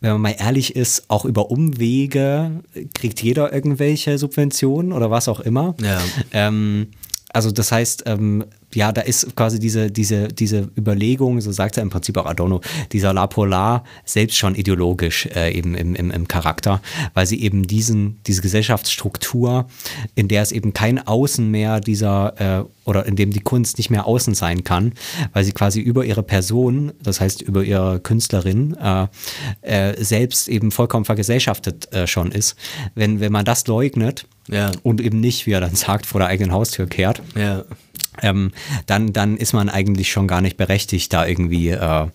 wenn 0.00 0.12
man 0.12 0.20
mal 0.20 0.36
ehrlich 0.38 0.76
ist, 0.76 1.04
auch 1.08 1.24
über 1.24 1.50
Umwege 1.50 2.62
kriegt 2.94 3.22
jeder 3.22 3.52
irgendwelche 3.52 4.18
Subventionen 4.18 4.92
oder 4.92 5.10
was 5.10 5.28
auch 5.28 5.40
immer. 5.40 5.74
Ja. 5.80 6.00
Ähm, 6.32 6.88
also 7.32 7.50
das 7.50 7.72
heißt, 7.72 8.04
ähm, 8.06 8.44
ja, 8.76 8.92
da 8.92 9.00
ist 9.00 9.34
quasi 9.34 9.58
diese, 9.58 9.90
diese, 9.90 10.28
diese 10.28 10.68
Überlegung, 10.76 11.40
so 11.40 11.50
sagt 11.50 11.76
er 11.78 11.82
im 11.82 11.90
Prinzip 11.90 12.16
auch 12.18 12.26
Adorno, 12.26 12.60
dieser 12.92 13.12
La 13.12 13.26
Polar 13.26 13.84
selbst 14.04 14.36
schon 14.36 14.54
ideologisch 14.54 15.26
äh, 15.34 15.52
eben 15.52 15.74
im, 15.74 15.94
im, 15.94 16.10
im 16.10 16.28
Charakter, 16.28 16.80
weil 17.14 17.26
sie 17.26 17.40
eben 17.42 17.66
diesen, 17.66 18.18
diese 18.26 18.42
Gesellschaftsstruktur, 18.42 19.66
in 20.14 20.28
der 20.28 20.42
es 20.42 20.52
eben 20.52 20.72
kein 20.72 21.04
Außen 21.06 21.50
mehr 21.50 21.80
dieser, 21.80 22.60
äh, 22.60 22.64
oder 22.84 23.06
in 23.06 23.16
dem 23.16 23.30
die 23.32 23.40
Kunst 23.40 23.78
nicht 23.78 23.90
mehr 23.90 24.06
außen 24.06 24.34
sein 24.34 24.62
kann, 24.62 24.92
weil 25.32 25.42
sie 25.44 25.52
quasi 25.52 25.80
über 25.80 26.04
ihre 26.04 26.22
Person, 26.22 26.92
das 27.02 27.20
heißt 27.20 27.42
über 27.42 27.64
ihre 27.64 27.98
Künstlerin, 28.00 28.76
äh, 28.76 29.06
äh, 29.62 30.04
selbst 30.04 30.48
eben 30.48 30.70
vollkommen 30.70 31.04
vergesellschaftet 31.04 31.92
äh, 31.92 32.06
schon 32.06 32.30
ist. 32.30 32.54
Wenn, 32.94 33.20
wenn 33.20 33.32
man 33.32 33.44
das 33.44 33.66
leugnet, 33.66 34.26
Ja. 34.48 34.70
und 34.84 35.00
eben 35.00 35.18
nicht, 35.18 35.46
wie 35.46 35.52
er 35.52 35.60
dann 35.60 35.74
sagt, 35.74 36.06
vor 36.06 36.20
der 36.20 36.28
eigenen 36.28 36.52
Haustür 36.52 36.86
kehrt, 36.86 37.22
Ja. 37.34 37.64
Ähm, 38.22 38.52
dann, 38.86 39.12
dann 39.12 39.36
ist 39.36 39.52
man 39.52 39.68
eigentlich 39.68 40.10
schon 40.10 40.28
gar 40.28 40.40
nicht 40.40 40.56
berechtigt, 40.56 41.12
da 41.12 41.26
irgendwie 41.26 41.70
äh, 41.70 42.06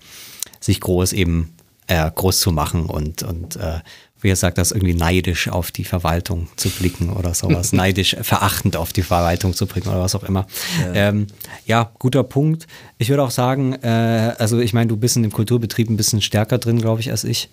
sich 0.60 0.80
groß 0.80 1.14
eben 1.14 1.54
äh, 1.88 2.10
groß 2.10 2.40
zu 2.40 2.52
machen 2.52 2.86
und, 2.86 3.24
und 3.24 3.56
äh, 3.56 3.80
wie 4.22 4.30
er 4.30 4.36
sagt, 4.36 4.58
das 4.60 4.72
irgendwie 4.72 4.94
neidisch 4.94 5.50
auf 5.50 5.72
die 5.72 5.84
Verwaltung 5.84 6.48
zu 6.56 6.70
blicken 6.70 7.10
oder 7.10 7.34
sowas, 7.34 7.74
neidisch 7.74 8.16
verachtend 8.22 8.76
auf 8.76 8.94
die 8.94 9.02
Verwaltung 9.02 9.54
zu 9.54 9.66
blicken 9.66 9.90
oder 9.90 10.00
was 10.00 10.16
auch 10.16 10.24
immer. 10.24 10.46
Ja, 10.80 10.94
ähm, 11.10 11.28
ja 11.66 11.92
guter 11.98 12.24
Punkt. 12.24 12.68
Ich 13.00 13.10
würde 13.10 13.24
auch 13.24 13.32
sagen, 13.32 13.74
äh, 13.74 14.36
also 14.38 14.60
ich 14.60 14.74
meine, 14.74 14.88
du 14.88 14.98
bist 14.98 15.16
in 15.16 15.24
dem 15.24 15.32
Kulturbetrieb 15.32 15.90
ein 15.90 15.98
bisschen 15.98 16.22
stärker 16.22 16.60
drin, 16.60 16.80
glaube 16.80 17.02
ich, 17.02 17.10
als 17.10 17.24
ich, 17.24 17.50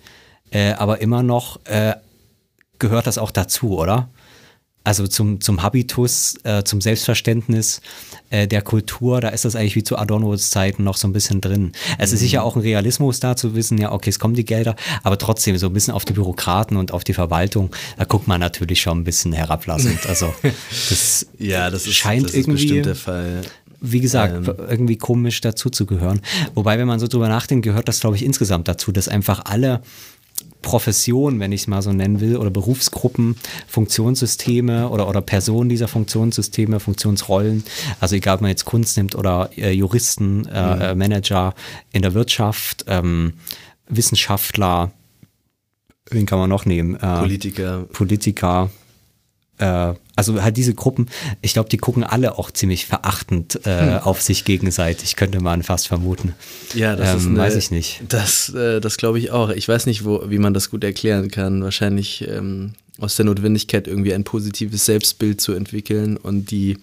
äh, 0.51 0.73
aber 0.73 1.01
immer 1.01 1.23
noch 1.23 1.59
äh, 1.65 1.95
gehört 2.77 3.07
das 3.07 3.17
auch 3.17 3.31
dazu, 3.31 3.77
oder? 3.77 4.09
Also 4.85 5.07
zum, 5.07 5.41
zum 5.41 5.61
Habitus, 5.61 6.35
äh, 6.43 6.63
zum 6.63 6.79
Selbstverständnis 6.81 7.81
äh, 8.29 8.47
der 8.47 8.61
Kultur, 8.61 9.19
da 9.21 9.29
ist 9.29 9.43
das 9.45 9.55
eigentlich 9.55 9.75
wie 9.75 9.83
zu 9.83 9.97
Adornos 9.97 10.49
Zeiten 10.51 10.83
noch 10.83 10.95
so 10.97 11.07
ein 11.07 11.13
bisschen 11.13 11.41
drin. 11.41 11.73
Es 11.97 12.13
ist 12.13 12.21
sicher 12.21 12.43
auch 12.43 12.55
ein 12.55 12.61
Realismus 12.61 13.19
da 13.19 13.35
zu 13.35 13.55
wissen, 13.55 13.77
ja, 13.77 13.91
okay, 13.91 14.09
es 14.09 14.19
kommen 14.19 14.35
die 14.35 14.45
Gelder, 14.45 14.75
aber 15.03 15.17
trotzdem 15.17 15.57
so 15.57 15.67
ein 15.67 15.73
bisschen 15.73 15.93
auf 15.93 16.05
die 16.05 16.13
Bürokraten 16.13 16.77
und 16.77 16.91
auf 16.93 17.03
die 17.03 17.13
Verwaltung, 17.13 17.75
da 17.97 18.05
guckt 18.05 18.27
man 18.27 18.39
natürlich 18.39 18.81
schon 18.81 18.99
ein 18.99 19.03
bisschen 19.03 19.33
herablassend. 19.33 20.05
Also 20.07 20.33
das 20.89 21.27
Ja, 21.37 21.69
das 21.69 21.85
ist, 21.85 21.95
scheint 21.95 22.23
das 22.23 22.31
ist 22.31 22.37
irgendwie 22.37 22.63
bestimmt 22.63 22.85
der 22.85 22.95
Fall. 22.95 23.41
wie 23.81 23.99
gesagt, 23.99 24.47
Ähm. 24.47 24.55
irgendwie 24.69 24.97
komisch 24.97 25.41
dazu 25.41 25.69
zu 25.69 25.85
gehören. 25.85 26.21
Wobei, 26.55 26.79
wenn 26.79 26.87
man 26.87 26.99
so 26.99 27.07
drüber 27.07 27.27
nachdenkt, 27.27 27.65
gehört 27.65 27.87
das, 27.89 27.99
glaube 27.99 28.15
ich, 28.15 28.23
insgesamt 28.23 28.67
dazu, 28.69 28.91
dass 28.93 29.07
einfach 29.09 29.41
alle 29.45 29.81
Professionen, 30.61 31.39
wenn 31.39 31.51
ich 31.51 31.61
es 31.61 31.67
mal 31.67 31.81
so 31.81 31.93
nennen 31.93 32.19
will, 32.19 32.37
oder 32.37 32.49
Berufsgruppen, 32.49 33.35
Funktionssysteme 33.67 34.89
oder, 34.89 35.07
oder 35.07 35.21
Personen 35.21 35.69
dieser 35.69 35.87
Funktionssysteme, 35.87 36.79
Funktionsrollen, 36.79 37.63
also 37.99 38.15
egal 38.15 38.35
ob 38.35 38.41
man 38.41 38.49
jetzt 38.49 38.65
Kunst 38.65 38.97
nimmt 38.97 39.15
oder 39.15 39.49
äh, 39.57 39.71
Juristen, 39.71 40.45
äh, 40.47 40.91
äh, 40.91 40.95
Manager 40.95 41.53
in 41.91 42.01
der 42.01 42.13
Wirtschaft, 42.13 42.85
ähm, 42.87 43.33
Wissenschaftler, 43.87 44.91
wen 46.09 46.25
kann 46.25 46.39
man 46.39 46.49
noch 46.49 46.65
nehmen? 46.65 46.95
Äh, 46.95 47.19
Politiker. 47.19 47.85
Politiker, 47.91 48.69
äh, 49.59 49.93
also 50.15 50.41
halt 50.41 50.57
diese 50.57 50.73
Gruppen, 50.73 51.07
ich 51.41 51.53
glaube, 51.53 51.69
die 51.69 51.77
gucken 51.77 52.03
alle 52.03 52.37
auch 52.37 52.51
ziemlich 52.51 52.85
verachtend 52.85 53.65
äh, 53.65 53.99
auf 54.01 54.21
sich 54.21 54.43
gegenseitig, 54.43 55.15
könnte 55.15 55.39
man 55.39 55.63
fast 55.63 55.87
vermuten. 55.87 56.33
Ja, 56.73 56.95
das 56.95 57.15
ist 57.15 57.25
ähm, 57.25 57.31
eine, 57.31 57.39
weiß 57.39 57.55
ich 57.55 57.71
nicht. 57.71 58.01
Das, 58.09 58.49
äh, 58.49 58.81
das 58.81 58.97
glaube 58.97 59.19
ich 59.19 59.31
auch. 59.31 59.49
Ich 59.49 59.67
weiß 59.67 59.85
nicht, 59.85 60.03
wo, 60.03 60.29
wie 60.29 60.39
man 60.39 60.53
das 60.53 60.69
gut 60.69 60.83
erklären 60.83 61.29
kann. 61.31 61.63
Wahrscheinlich 61.63 62.27
ähm, 62.27 62.73
aus 62.99 63.15
der 63.15 63.25
Notwendigkeit, 63.25 63.87
irgendwie 63.87 64.13
ein 64.13 64.23
positives 64.23 64.85
Selbstbild 64.85 65.39
zu 65.39 65.53
entwickeln 65.53 66.17
und 66.17 66.51
die, 66.51 66.77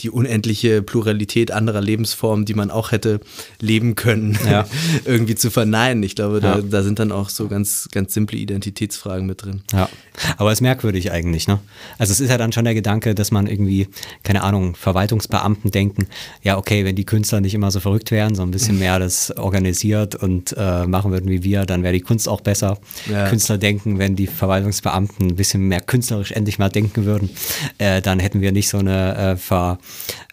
die 0.00 0.10
unendliche 0.10 0.82
Pluralität 0.82 1.50
anderer 1.52 1.80
Lebensformen, 1.80 2.44
die 2.44 2.54
man 2.54 2.70
auch 2.70 2.90
hätte 2.92 3.20
leben 3.60 3.94
können, 3.94 4.38
Ja. 4.48 4.66
irgendwie 5.04 5.34
zu 5.34 5.50
verneinen. 5.50 6.02
Ich 6.02 6.14
glaube, 6.16 6.40
da, 6.40 6.56
Ja. 6.56 6.62
da 6.62 6.82
sind 6.82 6.98
dann 6.98 7.12
auch 7.12 7.28
so 7.28 7.46
ganz, 7.48 7.88
ganz 7.92 8.12
simple 8.14 8.38
Identitätsfragen 8.38 9.26
mit 9.26 9.44
drin. 9.44 9.62
Ja, 9.72 9.88
aber 10.38 10.50
es 10.50 10.58
ist 10.58 10.62
merkwürdig 10.62 11.12
eigentlich, 11.12 11.46
ne? 11.46 11.60
Also 11.98 12.12
es 12.12 12.20
ist 12.20 12.30
ja 12.30 12.38
dann 12.38 12.52
schon 12.52 12.64
der 12.64 12.74
Gedanke, 12.74 13.14
dass 13.14 13.30
man 13.30 13.46
irgendwie, 13.46 13.88
keine 14.22 14.42
Ahnung, 14.42 14.74
Verwaltungsbeamten 14.74 15.70
denken, 15.70 16.06
ja 16.42 16.56
okay, 16.58 16.84
wenn 16.84 16.96
die 16.96 17.04
Künstler 17.04 17.40
nicht 17.40 17.54
immer 17.54 17.70
so 17.70 17.80
verrückt 17.80 18.10
wären, 18.10 18.34
so 18.34 18.42
ein 18.42 18.50
bisschen 18.50 18.78
mehr 18.78 18.98
das 18.98 19.36
organisiert 19.36 20.14
und 20.16 20.54
äh, 20.58 20.86
machen 20.86 21.12
würden 21.12 21.30
wie 21.30 21.42
wir, 21.44 21.64
dann 21.66 21.82
wäre 21.82 21.92
die 21.92 22.00
Kunst 22.00 22.28
auch 22.28 22.40
besser. 22.40 22.78
Ja. 23.10 23.28
Künstler 23.28 23.58
denken, 23.58 23.98
wenn 23.98 24.16
die 24.16 24.26
Verwaltungsbeamten 24.26 25.28
ein 25.28 25.36
bisschen 25.36 25.68
mehr 25.68 25.80
künstlerisch 25.80 26.32
endlich 26.32 26.58
mal 26.58 26.68
denken 26.68 27.04
würden, 27.04 27.30
äh, 27.78 28.00
dann 28.02 28.18
hätten 28.18 28.40
wir 28.40 28.52
nicht 28.52 28.68
so 28.68 28.78
eine 28.78 29.16
äh, 29.16 29.36
ver, 29.36 29.78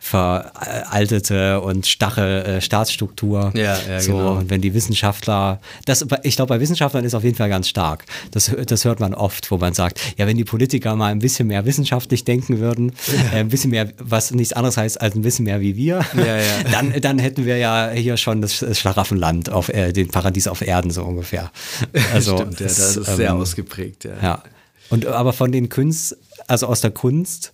veraltete 0.09 1.61
und 1.61 1.85
starre 1.85 2.43
äh, 2.45 2.61
Staatsstruktur. 2.61 3.51
Ja, 3.53 3.77
ja, 3.87 3.99
so, 3.99 4.13
genau. 4.13 4.37
und 4.37 4.49
wenn 4.49 4.61
die 4.61 4.73
Wissenschaftler, 4.73 5.59
das, 5.85 6.05
ich 6.23 6.35
glaube, 6.35 6.49
bei 6.49 6.59
Wissenschaftlern 6.59 7.05
ist 7.05 7.13
auf 7.13 7.23
jeden 7.23 7.35
Fall 7.35 7.49
ganz 7.49 7.69
stark. 7.69 8.05
Das, 8.31 8.51
das 8.65 8.85
hört 8.85 8.99
man 8.99 9.13
oft, 9.13 9.51
wo 9.51 9.57
man 9.57 9.73
sagt, 9.73 9.99
ja, 10.17 10.25
wenn 10.25 10.35
die 10.35 10.45
Politiker 10.45 10.95
mal 10.95 11.11
ein 11.11 11.19
bisschen 11.19 11.47
mehr 11.47 11.65
wissenschaftlich 11.65 12.23
denken 12.23 12.59
würden, 12.59 12.93
äh, 13.31 13.37
ein 13.37 13.49
bisschen 13.49 13.69
mehr, 13.69 13.89
was 13.99 14.31
nichts 14.31 14.53
anderes 14.53 14.77
heißt 14.77 14.99
als 14.99 15.15
ein 15.15 15.21
bisschen 15.21 15.45
mehr 15.45 15.61
wie 15.61 15.75
wir, 15.75 16.03
Ja, 16.15 16.37
ja. 16.37 16.43
Dann, 16.71 16.93
dann 17.01 17.19
hätten 17.19 17.45
wir 17.45 17.57
ja 17.57 17.89
hier 17.89 18.17
schon 18.17 18.41
das, 18.41 18.59
das 18.59 18.79
Schlaraffenland 18.79 19.49
auf 19.49 19.69
äh, 19.69 19.91
den 19.91 20.07
Paradies 20.09 20.47
auf 20.47 20.61
Erden 20.61 20.91
so 20.91 21.03
ungefähr. 21.03 21.51
Also 22.13 22.37
Stimmt, 22.37 22.59
ja, 22.59 22.67
das 22.67 22.79
es, 22.79 22.97
ist 22.97 23.15
sehr 23.15 23.29
ähm, 23.29 23.37
ausgeprägt. 23.37 24.05
Ja. 24.05 24.11
ja. 24.21 24.43
Und 24.89 25.05
aber 25.05 25.33
von 25.33 25.51
den 25.51 25.69
Kunst, 25.69 26.17
also 26.47 26.67
aus 26.67 26.81
der 26.81 26.91
Kunst 26.91 27.51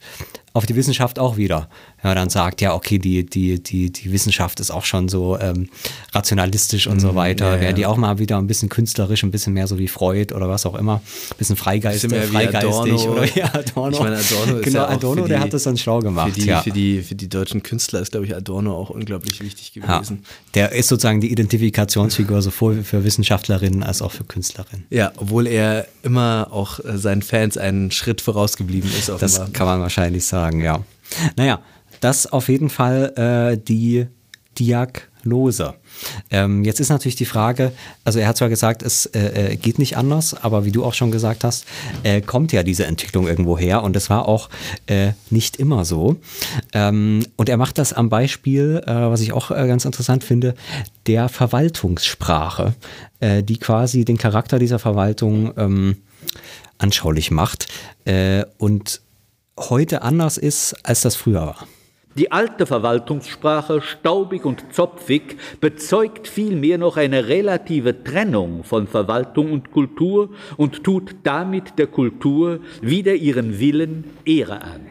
auf 0.55 0.65
die 0.65 0.75
Wissenschaft 0.75 1.19
auch 1.19 1.35
wieder. 1.35 1.69
Ja, 2.01 2.15
dann 2.15 2.29
sagt, 2.29 2.61
ja, 2.61 2.73
okay, 2.73 2.97
die, 2.97 3.25
die, 3.25 3.61
die, 3.61 3.91
die 3.91 4.11
Wissenschaft 4.11 4.59
ist 4.61 4.71
auch 4.71 4.85
schon 4.85 5.09
so 5.09 5.37
ähm, 5.37 5.69
rationalistisch 6.13 6.87
und 6.87 6.99
so 7.01 7.13
weiter. 7.13 7.45
Mhm, 7.47 7.51
ja, 7.55 7.59
Wären 7.59 7.69
ja. 7.71 7.73
die 7.73 7.85
auch 7.85 7.97
mal 7.97 8.19
wieder 8.19 8.37
ein 8.37 8.47
bisschen 8.47 8.69
künstlerisch, 8.69 9.23
ein 9.23 9.31
bisschen 9.31 9.51
mehr 9.53 9.67
so 9.67 9.77
wie 9.79 9.87
Freud 9.89 10.33
oder 10.33 10.47
was 10.47 10.65
auch 10.65 10.75
immer. 10.75 10.95
Ein 11.31 11.37
bisschen 11.37 11.55
freigeistig, 11.57 12.09
Bisschen 12.09 12.29
wie 12.29 12.33
freigeistig 12.33 12.69
Adorno. 12.93 13.11
oder 13.11 13.25
ja, 13.35 13.53
Adorno. 13.53 13.97
Ich 13.97 13.99
meine, 14.03 14.15
Adorno 14.17 14.61
genau, 14.61 14.79
ja 14.79 14.87
Adorno, 14.87 15.21
für 15.23 15.27
der 15.27 15.37
die- 15.39 15.43
hat 15.43 15.53
das 15.53 15.63
dann 15.63 15.77
schlau 15.77 15.99
gemacht. 15.99 16.33
Für 16.33 16.39
die, 16.39 16.45
ja. 16.47 16.61
für, 16.61 16.71
die, 16.71 17.01
für 17.01 17.15
die 17.15 17.27
deutschen 17.27 17.61
Künstler 17.61 17.99
ist, 17.99 18.11
glaube 18.11 18.25
ich, 18.25 18.33
Adorno 18.35 18.77
auch 18.77 18.89
unglaublich 18.91 19.41
wichtig 19.41 19.73
gewesen. 19.73 20.23
Der 20.53 20.71
ist 20.71 20.87
sozusagen 20.87 21.19
die 21.19 21.31
Identifikationsfigur 21.31 22.41
sowohl 22.41 22.83
für 22.83 23.03
Wissenschaftlerinnen 23.03 23.83
als 23.83 24.01
auch 24.01 24.11
für 24.13 24.23
Künstlerinnen. 24.23 24.85
Ja, 24.89 25.11
obwohl 25.17 25.47
er 25.47 25.87
immer 26.03 26.47
auch 26.51 26.79
äh, 26.79 26.97
seinen 26.97 27.23
Fans 27.23 27.57
einen 27.57 27.91
Schritt 27.91 28.21
vorausgeblieben 28.21 28.89
ist, 28.97 29.09
Das 29.09 29.23
offenbar. 29.39 29.49
kann 29.51 29.65
man 29.67 29.81
wahrscheinlich 29.81 30.23
sagen, 30.25 30.44
ja. 30.51 30.83
Naja, 31.35 31.59
das 32.01 32.27
auf 32.27 32.49
jeden 32.49 32.69
Fall 32.69 33.13
äh, 33.17 33.57
die 33.57 34.07
lose. 35.25 35.73
Ähm, 36.29 36.63
jetzt 36.63 36.79
ist 36.79 36.89
natürlich 36.89 37.15
die 37.15 37.25
Frage, 37.25 37.71
also 38.03 38.19
er 38.19 38.27
hat 38.27 38.37
zwar 38.37 38.49
gesagt, 38.49 38.83
es 38.83 39.07
äh, 39.07 39.53
äh, 39.53 39.55
geht 39.55 39.79
nicht 39.79 39.97
anders, 39.97 40.33
aber 40.33 40.65
wie 40.65 40.71
du 40.71 40.83
auch 40.85 40.93
schon 40.93 41.11
gesagt 41.11 41.43
hast, 41.43 41.65
äh, 42.03 42.21
kommt 42.21 42.51
ja 42.51 42.63
diese 42.63 42.85
Entwicklung 42.85 43.27
irgendwo 43.27 43.57
her 43.57 43.83
und 43.83 43.95
es 43.95 44.09
war 44.09 44.27
auch 44.27 44.49
äh, 44.85 45.11
nicht 45.29 45.57
immer 45.57 45.83
so. 45.83 46.17
Ähm, 46.73 47.25
und 47.35 47.49
er 47.49 47.57
macht 47.57 47.77
das 47.77 47.91
am 47.91 48.09
Beispiel, 48.09 48.81
äh, 48.85 48.91
was 48.91 49.21
ich 49.21 49.33
auch 49.33 49.51
äh, 49.51 49.67
ganz 49.67 49.85
interessant 49.85 50.23
finde, 50.23 50.55
der 51.07 51.29
Verwaltungssprache, 51.29 52.73
die 53.21 53.57
quasi 53.57 54.05
den 54.05 54.17
Charakter 54.17 54.59
dieser 54.59 54.79
Verwaltung 54.79 55.53
ähm, 55.55 55.97
anschaulich 56.77 57.31
macht 57.31 57.67
und 58.57 59.01
heute 59.57 60.01
anders 60.01 60.37
ist, 60.37 60.75
als 60.83 61.01
das 61.01 61.15
früher 61.15 61.41
war. 61.41 61.67
Die 62.17 62.31
alte 62.31 62.65
Verwaltungssprache, 62.65 63.81
staubig 63.81 64.45
und 64.45 64.73
zopfig, 64.73 65.35
bezeugt 65.59 66.29
vielmehr 66.29 66.77
noch 66.77 66.95
eine 66.95 67.27
relative 67.27 68.05
Trennung 68.05 68.63
von 68.63 68.87
Verwaltung 68.87 69.51
und 69.51 69.71
Kultur 69.71 70.29
und 70.55 70.85
tut 70.85 71.13
damit 71.23 71.77
der 71.77 71.87
Kultur 71.87 72.61
wider 72.81 73.15
ihren 73.15 73.59
Willen 73.59 74.05
Ehre 74.23 74.61
an. 74.61 74.85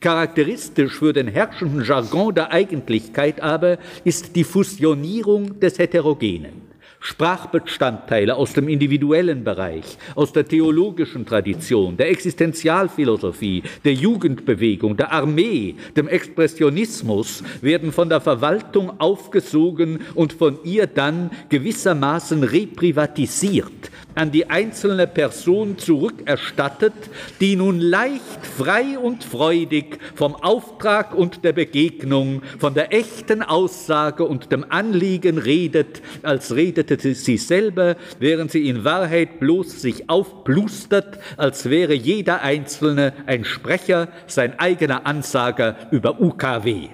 Charakteristisch 0.00 0.98
für 0.98 1.14
den 1.14 1.28
herrschenden 1.28 1.82
Jargon 1.82 2.34
der 2.34 2.52
Eigentlichkeit 2.52 3.40
aber 3.40 3.78
ist 4.04 4.36
die 4.36 4.44
Fusionierung 4.44 5.58
des 5.58 5.78
Heterogenen. 5.78 6.65
Sprachbestandteile 7.06 8.34
aus 8.34 8.52
dem 8.52 8.68
individuellen 8.68 9.44
Bereich, 9.44 9.96
aus 10.16 10.32
der 10.32 10.44
theologischen 10.44 11.24
Tradition, 11.24 11.96
der 11.96 12.10
Existenzialphilosophie, 12.10 13.62
der 13.84 13.94
Jugendbewegung, 13.94 14.96
der 14.96 15.12
Armee, 15.12 15.76
dem 15.96 16.08
Expressionismus 16.08 17.44
werden 17.62 17.92
von 17.92 18.08
der 18.08 18.20
Verwaltung 18.20 18.98
aufgesogen 18.98 20.00
und 20.16 20.32
von 20.32 20.58
ihr 20.64 20.88
dann 20.88 21.30
gewissermaßen 21.48 22.42
reprivatisiert, 22.42 23.92
an 24.16 24.32
die 24.32 24.50
einzelne 24.50 25.06
Person 25.06 25.78
zurückerstattet, 25.78 26.94
die 27.40 27.54
nun 27.54 27.80
leicht, 27.80 28.44
frei 28.56 28.98
und 28.98 29.22
freudig 29.22 29.98
vom 30.14 30.34
Auftrag 30.34 31.14
und 31.14 31.44
der 31.44 31.52
Begegnung, 31.52 32.42
von 32.58 32.74
der 32.74 32.92
echten 32.92 33.42
Aussage 33.42 34.24
und 34.24 34.50
dem 34.50 34.64
Anliegen 34.68 35.38
redet, 35.38 36.02
als 36.22 36.54
redete 36.54 37.14
sie 37.14 37.36
selber, 37.36 37.96
während 38.18 38.50
sie 38.50 38.68
in 38.68 38.84
Wahrheit 38.84 39.38
bloß 39.38 39.82
sich 39.82 40.08
aufplustert, 40.08 41.18
als 41.36 41.68
wäre 41.70 41.94
jeder 41.94 42.42
Einzelne 42.42 43.12
ein 43.26 43.44
Sprecher, 43.44 44.08
sein 44.26 44.58
eigener 44.58 45.06
Ansager 45.06 45.76
über 45.90 46.20
UKW. 46.20 46.88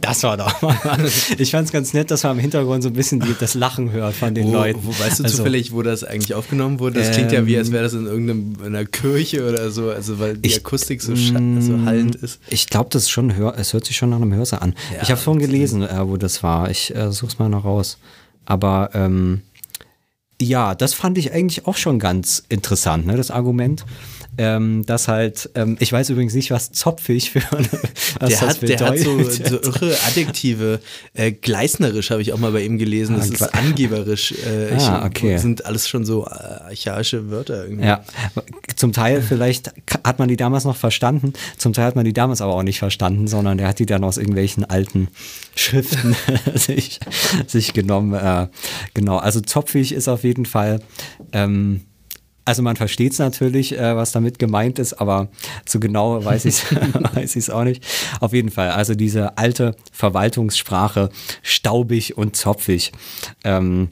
Das 0.00 0.22
war 0.24 0.36
doch 0.36 0.60
mal. 0.60 0.76
Ich 1.38 1.52
fand 1.52 1.66
es 1.66 1.72
ganz 1.72 1.92
nett, 1.94 2.10
dass 2.10 2.24
man 2.24 2.32
im 2.32 2.38
Hintergrund 2.40 2.82
so 2.82 2.88
ein 2.90 2.92
bisschen 2.94 3.20
die, 3.20 3.34
das 3.38 3.54
Lachen 3.54 3.90
hört 3.92 4.14
von 4.14 4.34
den 4.34 4.48
Wo, 4.48 4.52
Leuten. 4.52 4.80
wo 4.82 4.90
weißt 4.90 5.20
du 5.20 5.24
Also, 5.24 5.36
zufällig, 5.38 5.72
wo 5.72 5.82
das 5.82 6.04
eigentlich 6.04 6.34
aufgenommen 6.34 6.78
wurde? 6.80 6.98
Das 7.00 7.12
klingt 7.12 7.32
ja 7.32 7.46
wie, 7.46 7.56
als 7.56 7.68
Ähm, 7.68 7.74
wäre 7.74 7.84
das 7.84 7.94
in 7.94 8.06
irgendeiner 8.06 8.84
Kirche 8.84 9.48
oder 9.48 9.70
so, 9.70 9.90
also 9.90 10.18
weil 10.18 10.36
die 10.36 10.48
Ich- 10.50 10.56
Akustik 10.58 11.00
so, 11.00 11.12
scha- 11.12 11.60
so 11.60 11.84
hallend 11.86 12.16
ist. 12.16 12.40
Ich 12.48 12.66
glaube, 12.68 12.90
das 12.90 13.04
ist 13.04 13.10
schon 13.10 13.34
hör, 13.36 13.54
es 13.56 13.72
hört 13.72 13.86
sich 13.86 13.96
schon 13.96 14.10
nach 14.10 14.16
einem 14.20 14.34
Hörsaal 14.34 14.60
an. 14.60 14.74
Ja, 14.94 15.02
ich 15.02 15.10
habe 15.10 15.20
vorhin 15.20 15.40
gelesen, 15.40 15.82
äh, 15.82 16.06
wo 16.08 16.16
das 16.16 16.42
war. 16.42 16.70
Ich 16.70 16.94
äh, 16.94 17.10
such's 17.12 17.38
mal 17.38 17.48
noch 17.48 17.64
raus. 17.64 17.98
Aber 18.46 18.90
ähm, 18.94 19.42
ja, 20.42 20.74
das 20.74 20.92
fand 20.92 21.16
ich 21.16 21.32
eigentlich 21.32 21.66
auch 21.66 21.76
schon 21.76 21.98
ganz 21.98 22.42
interessant, 22.48 23.06
ne, 23.06 23.16
das 23.16 23.30
Argument. 23.30 23.84
Ähm, 24.36 24.84
dass 24.86 25.08
halt, 25.08 25.50
ähm, 25.54 25.76
ich 25.80 25.92
weiß 25.92 26.10
übrigens 26.10 26.34
nicht, 26.34 26.50
was 26.50 26.72
zopfig 26.72 27.30
für 27.30 27.42
was 28.20 28.28
Der 28.30 28.40
hat, 28.40 28.62
der 28.62 28.80
hat 28.80 28.98
so, 28.98 29.22
so 29.22 29.56
irre 29.62 29.96
Adjektive. 30.08 30.80
Äh, 31.14 31.32
gleisnerisch 31.32 32.10
habe 32.10 32.20
ich 32.22 32.32
auch 32.32 32.38
mal 32.38 32.52
bei 32.52 32.62
ihm 32.64 32.78
gelesen. 32.78 33.16
Das 33.16 33.30
Ah, 33.30 33.34
ist 33.34 33.54
angeberisch. 33.54 34.32
Äh, 34.32 34.74
Ah, 34.78 35.06
okay. 35.06 35.38
sind 35.38 35.64
alles 35.66 35.88
schon 35.88 36.04
so 36.04 36.26
äh, 36.26 36.30
archaische 36.30 37.30
Wörter 37.30 37.64
irgendwie. 37.64 37.86
Ja, 37.86 38.04
zum 38.76 38.92
Teil 38.92 39.22
vielleicht 39.22 39.72
hat 40.04 40.18
man 40.18 40.28
die 40.28 40.36
damals 40.36 40.64
noch 40.64 40.76
verstanden, 40.76 41.32
zum 41.56 41.72
Teil 41.72 41.86
hat 41.86 41.96
man 41.96 42.04
die 42.04 42.12
damals 42.12 42.40
aber 42.40 42.54
auch 42.54 42.62
nicht 42.62 42.78
verstanden, 42.78 43.28
sondern 43.28 43.58
der 43.58 43.68
hat 43.68 43.78
die 43.78 43.86
dann 43.86 44.02
aus 44.04 44.16
irgendwelchen 44.18 44.64
alten 44.64 45.08
Schriften 45.54 46.16
sich, 46.54 46.98
sich 47.46 47.72
genommen. 47.72 48.14
Äh, 48.14 48.48
genau, 48.94 49.18
also 49.18 49.40
zopfig 49.40 49.92
ist 49.92 50.08
auf 50.08 50.24
jeden 50.24 50.46
Fall. 50.46 50.80
Ähm, 51.32 51.82
also 52.44 52.62
man 52.62 52.76
versteht 52.76 53.12
es 53.12 53.18
natürlich, 53.18 53.78
äh, 53.78 53.96
was 53.96 54.12
damit 54.12 54.38
gemeint 54.38 54.78
ist, 54.78 54.94
aber 54.94 55.28
so 55.66 55.80
genau 55.80 56.24
weiß 56.24 56.44
ich 56.44 56.62
es 57.36 57.50
auch 57.50 57.64
nicht. 57.64 57.84
Auf 58.20 58.32
jeden 58.32 58.50
Fall, 58.50 58.70
also 58.70 58.94
diese 58.94 59.38
alte 59.38 59.74
Verwaltungssprache, 59.92 61.10
staubig 61.42 62.16
und 62.16 62.36
zopfig. 62.36 62.92
Ähm, 63.44 63.88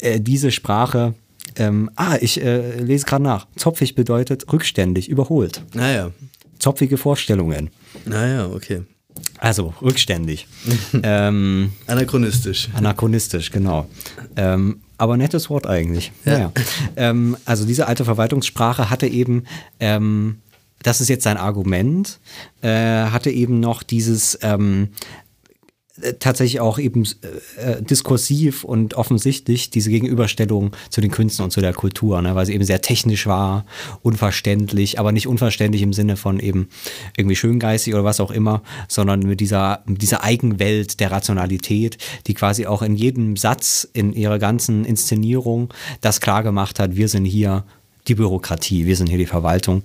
äh, 0.00 0.20
diese 0.20 0.50
Sprache, 0.50 1.14
ähm, 1.56 1.90
ah, 1.96 2.16
ich 2.20 2.40
äh, 2.40 2.78
lese 2.80 3.06
gerade 3.06 3.24
nach. 3.24 3.46
Zopfig 3.56 3.94
bedeutet 3.94 4.52
rückständig, 4.52 5.08
überholt. 5.08 5.62
Naja, 5.74 6.12
Zopfige 6.58 6.96
Vorstellungen. 6.96 7.70
naja, 8.04 8.48
okay. 8.48 8.82
Also 9.38 9.74
rückständig. 9.80 10.46
ähm, 11.02 11.72
Anachronistisch. 11.86 12.68
Anachronistisch, 12.74 13.50
genau. 13.50 13.88
Ähm, 14.36 14.80
aber 14.98 15.16
nettes 15.16 15.48
Wort 15.48 15.66
eigentlich. 15.66 16.12
Ja. 16.24 16.52
Ähm, 16.96 17.36
also 17.44 17.64
diese 17.64 17.86
alte 17.86 18.04
Verwaltungssprache 18.04 18.90
hatte 18.90 19.06
eben, 19.06 19.44
ähm, 19.80 20.40
das 20.82 21.00
ist 21.00 21.08
jetzt 21.08 21.24
sein 21.24 21.36
Argument, 21.36 22.18
äh, 22.62 22.68
hatte 22.68 23.30
eben 23.30 23.60
noch 23.60 23.82
dieses 23.82 24.38
ähm, 24.42 24.88
äh, 24.88 25.27
tatsächlich 26.18 26.60
auch 26.60 26.78
eben 26.78 27.04
äh, 27.56 27.82
diskursiv 27.82 28.64
und 28.64 28.94
offensichtlich 28.94 29.70
diese 29.70 29.90
Gegenüberstellung 29.90 30.72
zu 30.90 31.00
den 31.00 31.10
Künsten 31.10 31.44
und 31.44 31.50
zu 31.50 31.60
der 31.60 31.72
Kultur, 31.72 32.20
ne, 32.22 32.34
weil 32.34 32.46
sie 32.46 32.54
eben 32.54 32.64
sehr 32.64 32.80
technisch 32.80 33.26
war, 33.26 33.64
unverständlich, 34.02 34.98
aber 34.98 35.12
nicht 35.12 35.26
unverständlich 35.26 35.82
im 35.82 35.92
Sinne 35.92 36.16
von 36.16 36.40
eben 36.40 36.68
irgendwie 37.16 37.36
schöngeistig 37.36 37.94
oder 37.94 38.04
was 38.04 38.20
auch 38.20 38.30
immer, 38.30 38.62
sondern 38.88 39.20
mit 39.20 39.40
dieser, 39.40 39.82
mit 39.86 40.02
dieser 40.02 40.24
Eigenwelt 40.24 41.00
der 41.00 41.10
Rationalität, 41.10 41.98
die 42.26 42.34
quasi 42.34 42.66
auch 42.66 42.82
in 42.82 42.94
jedem 42.94 43.36
Satz, 43.36 43.88
in 43.92 44.12
ihrer 44.12 44.38
ganzen 44.38 44.84
Inszenierung 44.84 45.72
das 46.00 46.20
klar 46.20 46.42
gemacht 46.42 46.78
hat, 46.78 46.96
wir 46.96 47.08
sind 47.08 47.24
hier 47.24 47.64
die 48.08 48.14
Bürokratie, 48.14 48.86
wir 48.86 48.96
sind 48.96 49.08
hier 49.08 49.18
die 49.18 49.26
Verwaltung 49.26 49.82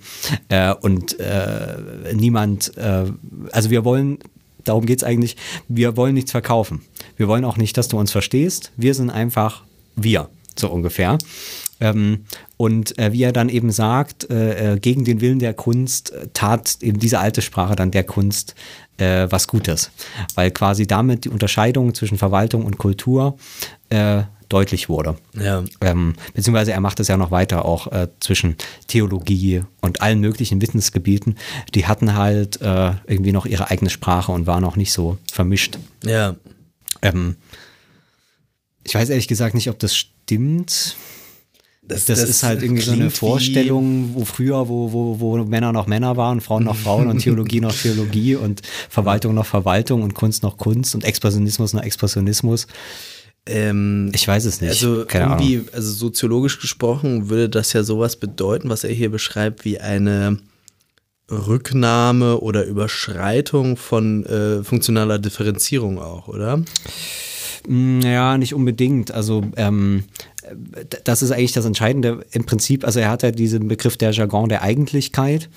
äh, 0.48 0.72
und 0.72 1.18
äh, 1.20 1.76
niemand, 2.14 2.76
äh, 2.76 3.04
also 3.52 3.70
wir 3.70 3.84
wollen 3.84 4.18
darum 4.64 4.86
geht 4.86 4.98
es 4.98 5.04
eigentlich, 5.04 5.36
wir 5.68 5.96
wollen 5.96 6.14
nichts 6.14 6.30
verkaufen. 6.30 6.82
Wir 7.16 7.28
wollen 7.28 7.44
auch 7.44 7.56
nicht, 7.56 7.76
dass 7.76 7.88
du 7.88 7.98
uns 7.98 8.10
verstehst. 8.10 8.72
Wir 8.76 8.94
sind 8.94 9.10
einfach 9.10 9.62
wir, 9.96 10.28
so 10.56 10.68
ungefähr. 10.68 11.18
Ähm, 11.80 12.24
und 12.56 12.98
äh, 12.98 13.12
wie 13.12 13.22
er 13.22 13.32
dann 13.32 13.48
eben 13.48 13.72
sagt, 13.72 14.30
äh, 14.30 14.74
äh, 14.74 14.78
gegen 14.78 15.04
den 15.04 15.20
Willen 15.20 15.38
der 15.38 15.54
Kunst 15.54 16.12
äh, 16.12 16.28
tat 16.32 16.78
eben 16.80 16.98
diese 16.98 17.18
alte 17.18 17.42
Sprache 17.42 17.76
dann 17.76 17.90
der 17.90 18.04
Kunst 18.04 18.54
äh, 18.96 19.26
was 19.28 19.48
Gutes. 19.48 19.90
Weil 20.34 20.50
quasi 20.50 20.86
damit 20.86 21.24
die 21.24 21.30
Unterscheidung 21.30 21.94
zwischen 21.94 22.16
Verwaltung 22.16 22.64
und 22.64 22.78
Kultur 22.78 23.36
äh, 23.90 24.22
deutlich 24.54 24.88
wurde. 24.88 25.16
Ja. 25.36 25.64
Ähm, 25.80 26.14
beziehungsweise 26.32 26.70
er 26.70 26.80
macht 26.80 27.00
es 27.00 27.08
ja 27.08 27.16
noch 27.16 27.32
weiter 27.32 27.64
auch 27.64 27.88
äh, 27.88 28.06
zwischen 28.20 28.56
Theologie 28.86 29.62
und 29.80 30.00
allen 30.00 30.20
möglichen 30.20 30.62
Wissensgebieten. 30.62 31.36
Die 31.74 31.86
hatten 31.86 32.14
halt 32.14 32.62
äh, 32.62 32.92
irgendwie 33.08 33.32
noch 33.32 33.46
ihre 33.46 33.68
eigene 33.68 33.90
Sprache 33.90 34.30
und 34.30 34.46
waren 34.46 34.62
auch 34.62 34.76
nicht 34.76 34.92
so 34.92 35.18
vermischt. 35.32 35.78
Ja. 36.04 36.36
Ähm, 37.02 37.34
ich 38.84 38.94
weiß 38.94 39.08
ehrlich 39.08 39.26
gesagt 39.26 39.56
nicht, 39.56 39.68
ob 39.70 39.78
das 39.80 39.96
stimmt. 39.96 40.94
Das, 41.82 42.08
ist 42.08 42.44
halt 42.44 42.62
irgendwie 42.62 42.82
so 42.82 42.92
eine 42.92 43.10
Vorstellung, 43.10 44.14
wo 44.14 44.24
früher, 44.24 44.68
wo, 44.68 44.92
wo, 44.92 45.20
wo 45.20 45.36
Männer 45.44 45.72
noch 45.72 45.88
Männer 45.88 46.16
waren, 46.16 46.40
Frauen 46.40 46.64
noch 46.64 46.76
Frauen 46.76 47.08
und 47.08 47.18
Theologie 47.18 47.60
noch 47.60 47.74
Theologie 47.74 48.36
und 48.36 48.62
Verwaltung 48.88 49.34
noch 49.34 49.46
Verwaltung 49.46 50.02
und 50.02 50.14
Kunst 50.14 50.44
noch 50.44 50.56
Kunst 50.56 50.94
und 50.94 51.04
Expressionismus 51.04 51.74
noch 51.74 51.82
Expressionismus. 51.82 52.68
Ähm, 53.46 54.10
Ich 54.14 54.26
weiß 54.26 54.44
es 54.46 54.60
nicht. 54.60 54.70
Also 54.70 55.04
Keine 55.06 55.26
irgendwie, 55.32 55.56
Ahnung. 55.56 55.68
also 55.72 55.92
soziologisch 55.92 56.60
gesprochen 56.60 57.28
würde 57.28 57.48
das 57.48 57.72
ja 57.72 57.82
sowas 57.82 58.16
bedeuten, 58.16 58.68
was 58.70 58.84
er 58.84 58.90
hier 58.90 59.10
beschreibt, 59.10 59.64
wie 59.64 59.78
eine 59.80 60.38
Rücknahme 61.30 62.40
oder 62.40 62.64
Überschreitung 62.64 63.76
von 63.76 64.24
äh, 64.26 64.62
funktionaler 64.62 65.18
Differenzierung 65.18 65.98
auch, 65.98 66.28
oder? 66.28 66.62
Mm, 67.66 68.00
Ja, 68.00 68.36
nicht 68.36 68.54
unbedingt. 68.54 69.10
Also 69.10 69.42
ähm, 69.56 70.04
das 71.04 71.22
ist 71.22 71.30
eigentlich 71.30 71.52
das 71.52 71.64
Entscheidende. 71.64 72.24
Im 72.32 72.44
Prinzip, 72.44 72.84
also 72.84 73.00
er 73.00 73.10
hat 73.10 73.22
ja 73.22 73.30
diesen 73.30 73.68
Begriff 73.68 73.96
der 73.96 74.10
Jargon 74.12 74.50
der 74.50 74.62
Eigentlichkeit, 74.62 75.48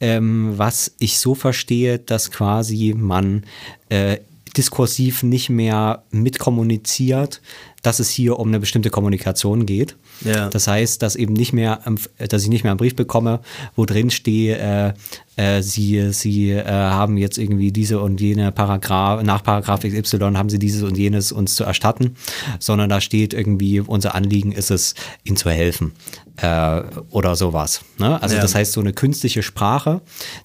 ähm, 0.00 0.54
was 0.56 0.92
ich 0.98 1.18
so 1.18 1.34
verstehe, 1.36 1.98
dass 2.00 2.30
quasi 2.32 2.94
man 2.96 3.44
äh, 3.88 4.18
diskursiv 4.56 5.22
nicht 5.22 5.50
mehr 5.50 6.04
mitkommuniziert, 6.10 7.40
dass 7.86 8.00
es 8.00 8.10
hier 8.10 8.38
um 8.38 8.48
eine 8.48 8.58
bestimmte 8.58 8.90
Kommunikation 8.90 9.64
geht. 9.64 9.96
Ja. 10.24 10.48
Das 10.48 10.66
heißt, 10.66 11.00
dass 11.02 11.14
eben 11.14 11.34
nicht 11.34 11.52
mehr, 11.52 11.86
am- 11.86 11.96
dass 12.18 12.42
ich 12.42 12.48
nicht 12.48 12.64
mehr 12.64 12.72
einen 12.72 12.78
Brief 12.78 12.96
bekomme, 12.96 13.40
wo 13.76 13.84
drin 13.86 14.10
stehe, 14.10 14.56
äh, 14.58 14.92
äh, 15.36 15.62
Sie, 15.62 16.12
Sie 16.12 16.50
äh, 16.50 16.64
haben 16.66 17.16
jetzt 17.16 17.38
irgendwie 17.38 17.70
diese 17.70 18.00
und 18.00 18.20
jene 18.20 18.50
Paragraph, 18.52 19.22
nach 19.22 19.42
Paragraph 19.44 19.80
XY 19.82 20.18
haben 20.34 20.48
Sie 20.48 20.58
dieses 20.58 20.82
und 20.82 20.96
jenes 20.96 21.30
uns 21.30 21.54
zu 21.54 21.64
erstatten, 21.64 22.16
sondern 22.58 22.88
da 22.88 23.00
steht 23.00 23.34
irgendwie, 23.34 23.80
unser 23.80 24.14
Anliegen 24.14 24.50
ist 24.52 24.70
es, 24.70 24.94
Ihnen 25.24 25.36
zu 25.36 25.50
helfen 25.50 25.92
äh, 26.38 26.80
oder 27.10 27.36
sowas. 27.36 27.82
Ne? 27.98 28.20
Also 28.22 28.34
Ja. 28.36 28.42
das 28.42 28.54
heißt, 28.54 28.72
so 28.72 28.80
eine 28.80 28.92
künstliche 28.94 29.42
Sprache, 29.42 30.00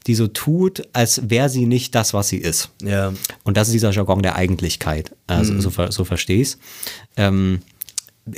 die 0.07 0.15
so 0.15 0.27
tut, 0.27 0.83
als 0.93 1.21
wäre 1.29 1.49
sie 1.49 1.65
nicht 1.65 1.95
das, 1.95 2.13
was 2.13 2.27
sie 2.27 2.37
ist. 2.37 2.69
Ja. 2.83 3.13
Und 3.43 3.57
das 3.57 3.69
ist 3.69 3.73
dieser 3.73 3.91
Jargon 3.91 4.21
der 4.21 4.35
Eigentlichkeit. 4.35 5.15
Also, 5.27 5.59
so, 5.61 5.69
ver- 5.69 5.91
so 5.93 6.03
verstehe 6.03 6.41
ich 6.41 6.49
es. 6.49 6.57
Ähm, 7.17 7.59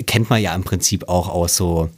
kennt 0.05 0.29
man 0.29 0.41
ja 0.41 0.55
im 0.55 0.63
Prinzip 0.63 1.07
auch 1.09 1.29
aus 1.29 1.55
so, 1.55 1.89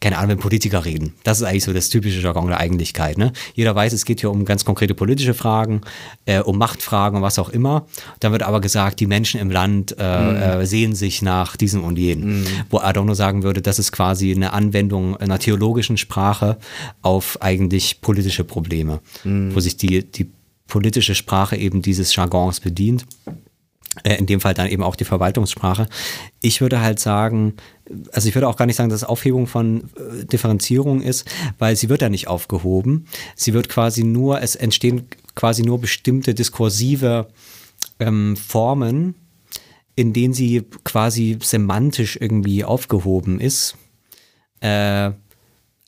keine 0.00 0.16
Ahnung, 0.16 0.30
wenn 0.30 0.38
Politiker 0.38 0.84
reden. 0.84 1.14
Das 1.24 1.38
ist 1.40 1.44
eigentlich 1.44 1.64
so 1.64 1.72
das 1.72 1.90
typische 1.90 2.20
Jargon 2.20 2.46
der 2.46 2.58
Eigentlichkeit. 2.58 3.18
Ne? 3.18 3.32
Jeder 3.54 3.74
weiß, 3.74 3.92
es 3.92 4.06
geht 4.06 4.20
hier 4.20 4.30
um 4.30 4.44
ganz 4.44 4.64
konkrete 4.64 4.94
politische 4.94 5.34
Fragen, 5.34 5.82
äh, 6.24 6.40
um 6.40 6.56
Machtfragen 6.56 7.18
und 7.18 7.22
was 7.22 7.38
auch 7.38 7.50
immer. 7.50 7.86
Dann 8.20 8.32
wird 8.32 8.42
aber 8.42 8.60
gesagt, 8.60 9.00
die 9.00 9.06
Menschen 9.06 9.40
im 9.40 9.50
Land 9.50 9.96
äh, 9.98 10.60
äh, 10.62 10.66
sehen 10.66 10.94
sich 10.94 11.20
nach 11.20 11.56
diesem 11.56 11.84
und 11.84 11.98
jenem. 11.98 12.44
Wo 12.70 12.78
Adorno 12.78 13.14
sagen 13.14 13.42
würde, 13.42 13.60
das 13.60 13.78
ist 13.78 13.92
quasi 13.92 14.32
eine 14.32 14.52
Anwendung 14.54 15.16
einer 15.16 15.38
theologischen 15.38 15.98
Sprache 15.98 16.58
auf 17.02 17.42
eigentlich 17.42 18.00
politische 18.00 18.44
Probleme, 18.44 19.00
wo 19.24 19.60
sich 19.60 19.76
die, 19.76 20.10
die 20.10 20.30
politische 20.66 21.14
Sprache 21.14 21.56
eben 21.56 21.82
dieses 21.82 22.14
Jargons 22.14 22.60
bedient. 22.60 23.04
Äh, 24.04 24.16
in 24.18 24.26
dem 24.26 24.40
Fall 24.40 24.54
dann 24.54 24.68
eben 24.68 24.84
auch 24.84 24.94
die 24.94 25.04
Verwaltungssprache. 25.04 25.88
Ich 26.40 26.60
würde 26.60 26.80
halt 26.80 27.00
sagen, 27.00 27.54
also 28.12 28.28
ich 28.28 28.36
würde 28.36 28.46
auch 28.46 28.56
gar 28.56 28.66
nicht 28.66 28.76
sagen, 28.76 28.88
dass 28.88 29.02
es 29.02 29.08
Aufhebung 29.08 29.48
von 29.48 29.90
äh, 29.96 30.24
Differenzierung 30.24 31.02
ist, 31.02 31.28
weil 31.58 31.74
sie 31.74 31.88
wird 31.88 32.00
ja 32.00 32.08
nicht 32.08 32.28
aufgehoben. 32.28 33.06
Sie 33.34 33.52
wird 33.52 33.68
quasi 33.68 34.04
nur, 34.04 34.42
es 34.42 34.54
entstehen 34.54 35.08
quasi 35.34 35.62
nur 35.62 35.80
bestimmte 35.80 36.34
diskursive 36.34 37.28
ähm, 37.98 38.36
Formen, 38.36 39.16
in 39.96 40.12
denen 40.12 40.34
sie 40.34 40.62
quasi 40.84 41.38
semantisch 41.42 42.16
irgendwie 42.20 42.64
aufgehoben 42.64 43.40
ist. 43.40 43.76
Äh, 44.60 45.10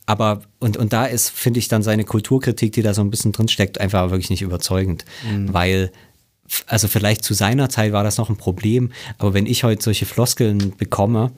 aber, 0.06 0.42
und, 0.58 0.76
und 0.76 0.92
da 0.92 1.06
ist, 1.06 1.30
finde 1.30 1.60
ich, 1.60 1.68
dann 1.68 1.84
seine 1.84 2.04
Kulturkritik, 2.04 2.72
die 2.72 2.82
da 2.82 2.94
so 2.94 3.02
ein 3.02 3.10
bisschen 3.10 3.30
drin 3.30 3.46
steckt, 3.46 3.80
einfach 3.80 4.10
wirklich 4.10 4.30
nicht 4.30 4.42
überzeugend. 4.42 5.04
Weil, 5.52 5.84
f- 5.84 5.92
also 6.66 6.88
vielleicht 6.88 7.24
zu 7.24 7.34
seiner 7.34 7.68
Zeit 7.68 7.92
war 7.92 8.04
das 8.04 8.18
noch 8.18 8.28
ein 8.30 8.36
Problem, 8.36 8.90
aber 9.18 9.34
wenn 9.34 9.46
ich 9.46 9.64
heute 9.64 9.82
solche 9.82 10.06
Floskeln 10.06 10.74
bekomme 10.76 11.32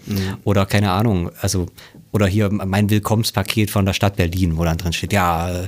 oder 0.44 0.66
keine 0.66 0.90
Ahnung, 0.92 1.30
also, 1.40 1.66
oder 2.12 2.26
hier 2.26 2.50
mein 2.50 2.90
Willkommenspaket 2.90 3.70
von 3.70 3.86
der 3.86 3.92
Stadt 3.92 4.16
Berlin, 4.16 4.56
wo 4.56 4.64
dann 4.64 4.78
drin 4.78 4.92
steht, 4.92 5.12
ja, 5.12 5.66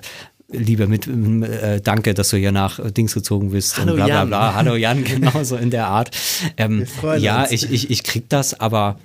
Liebe 0.52 0.86
mit, 0.86 1.08
äh, 1.08 1.80
danke, 1.80 2.14
dass 2.14 2.28
du 2.30 2.36
hier 2.36 2.52
nach 2.52 2.78
Dings 2.92 3.14
gezogen 3.14 3.50
bist 3.50 3.78
Hallo 3.78 3.90
und 3.92 3.96
bla 3.96 4.06
bla 4.06 4.14
Jan. 4.18 4.28
bla. 4.28 4.54
Hallo 4.54 4.76
Jan, 4.76 5.02
genau 5.04 5.42
so 5.42 5.56
in 5.56 5.70
der 5.70 5.88
Art. 5.88 6.16
Ähm, 6.56 6.86
ja, 7.18 7.42
uns. 7.42 7.50
ich, 7.50 7.70
ich, 7.72 7.90
ich 7.90 8.02
krieg 8.04 8.28
das, 8.28 8.54
aber 8.58 8.98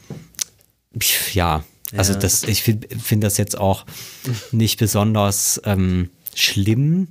pf, 0.97 1.33
ja, 1.33 1.63
also 1.97 2.13
Ja. 2.13 2.19
das, 2.19 2.43
ich 2.43 2.61
finde 2.61 2.87
find 2.99 3.23
das 3.23 3.37
jetzt 3.37 3.57
auch 3.57 3.85
nicht 4.51 4.77
besonders 4.79 5.59
ähm, 5.65 6.09
schlimm. 6.35 7.07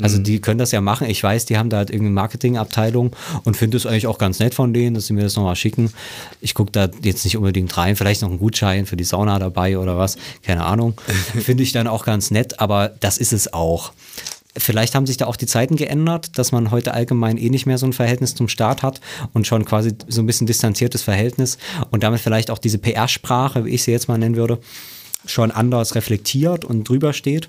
Also 0.00 0.18
Mhm. 0.18 0.24
die 0.24 0.40
können 0.40 0.58
das 0.58 0.70
ja 0.72 0.80
machen. 0.80 1.08
Ich 1.08 1.22
weiß, 1.22 1.46
die 1.46 1.56
haben 1.58 1.70
da 1.70 1.78
halt 1.78 1.90
irgendeine 1.90 2.14
Marketingabteilung 2.14 3.14
und 3.44 3.56
finde 3.56 3.76
es 3.76 3.86
eigentlich 3.86 4.06
auch 4.06 4.18
ganz 4.18 4.38
nett 4.38 4.54
von 4.54 4.72
denen, 4.72 4.94
dass 4.94 5.06
sie 5.06 5.12
mir 5.12 5.22
das 5.22 5.36
nochmal 5.36 5.56
schicken. 5.56 5.92
Ich 6.40 6.54
gucke 6.54 6.72
da 6.72 6.88
jetzt 7.02 7.24
nicht 7.24 7.36
unbedingt 7.36 7.76
rein, 7.76 7.96
vielleicht 7.96 8.22
noch 8.22 8.28
einen 8.30 8.38
Gutschein 8.38 8.86
für 8.86 8.96
die 8.96 9.04
Sauna 9.04 9.38
dabei 9.38 9.78
oder 9.78 9.98
was, 9.98 10.16
keine 10.42 10.64
Ahnung. 10.64 10.94
finde 11.40 11.62
ich 11.62 11.72
dann 11.72 11.86
auch 11.86 12.04
ganz 12.04 12.30
nett, 12.30 12.60
aber 12.60 12.88
das 13.00 13.18
ist 13.18 13.32
es 13.32 13.52
auch. 13.52 13.92
Vielleicht 14.54 14.94
haben 14.94 15.06
sich 15.06 15.16
da 15.16 15.26
auch 15.26 15.36
die 15.36 15.46
Zeiten 15.46 15.76
geändert, 15.76 16.36
dass 16.38 16.52
man 16.52 16.70
heute 16.70 16.92
allgemein 16.92 17.38
eh 17.38 17.48
nicht 17.48 17.64
mehr 17.64 17.78
so 17.78 17.86
ein 17.86 17.94
Verhältnis 17.94 18.34
zum 18.34 18.48
Staat 18.48 18.82
hat 18.82 19.00
und 19.32 19.46
schon 19.46 19.64
quasi 19.64 19.92
so 20.08 20.20
ein 20.20 20.26
bisschen 20.26 20.46
distanziertes 20.46 21.00
Verhältnis 21.02 21.56
und 21.90 22.02
damit 22.02 22.20
vielleicht 22.20 22.50
auch 22.50 22.58
diese 22.58 22.76
PR-Sprache, 22.76 23.64
wie 23.64 23.70
ich 23.70 23.82
sie 23.82 23.92
jetzt 23.92 24.08
mal 24.08 24.18
nennen 24.18 24.36
würde, 24.36 24.58
schon 25.24 25.50
anders 25.52 25.94
reflektiert 25.94 26.66
und 26.66 26.86
drüber 26.86 27.14
steht. 27.14 27.48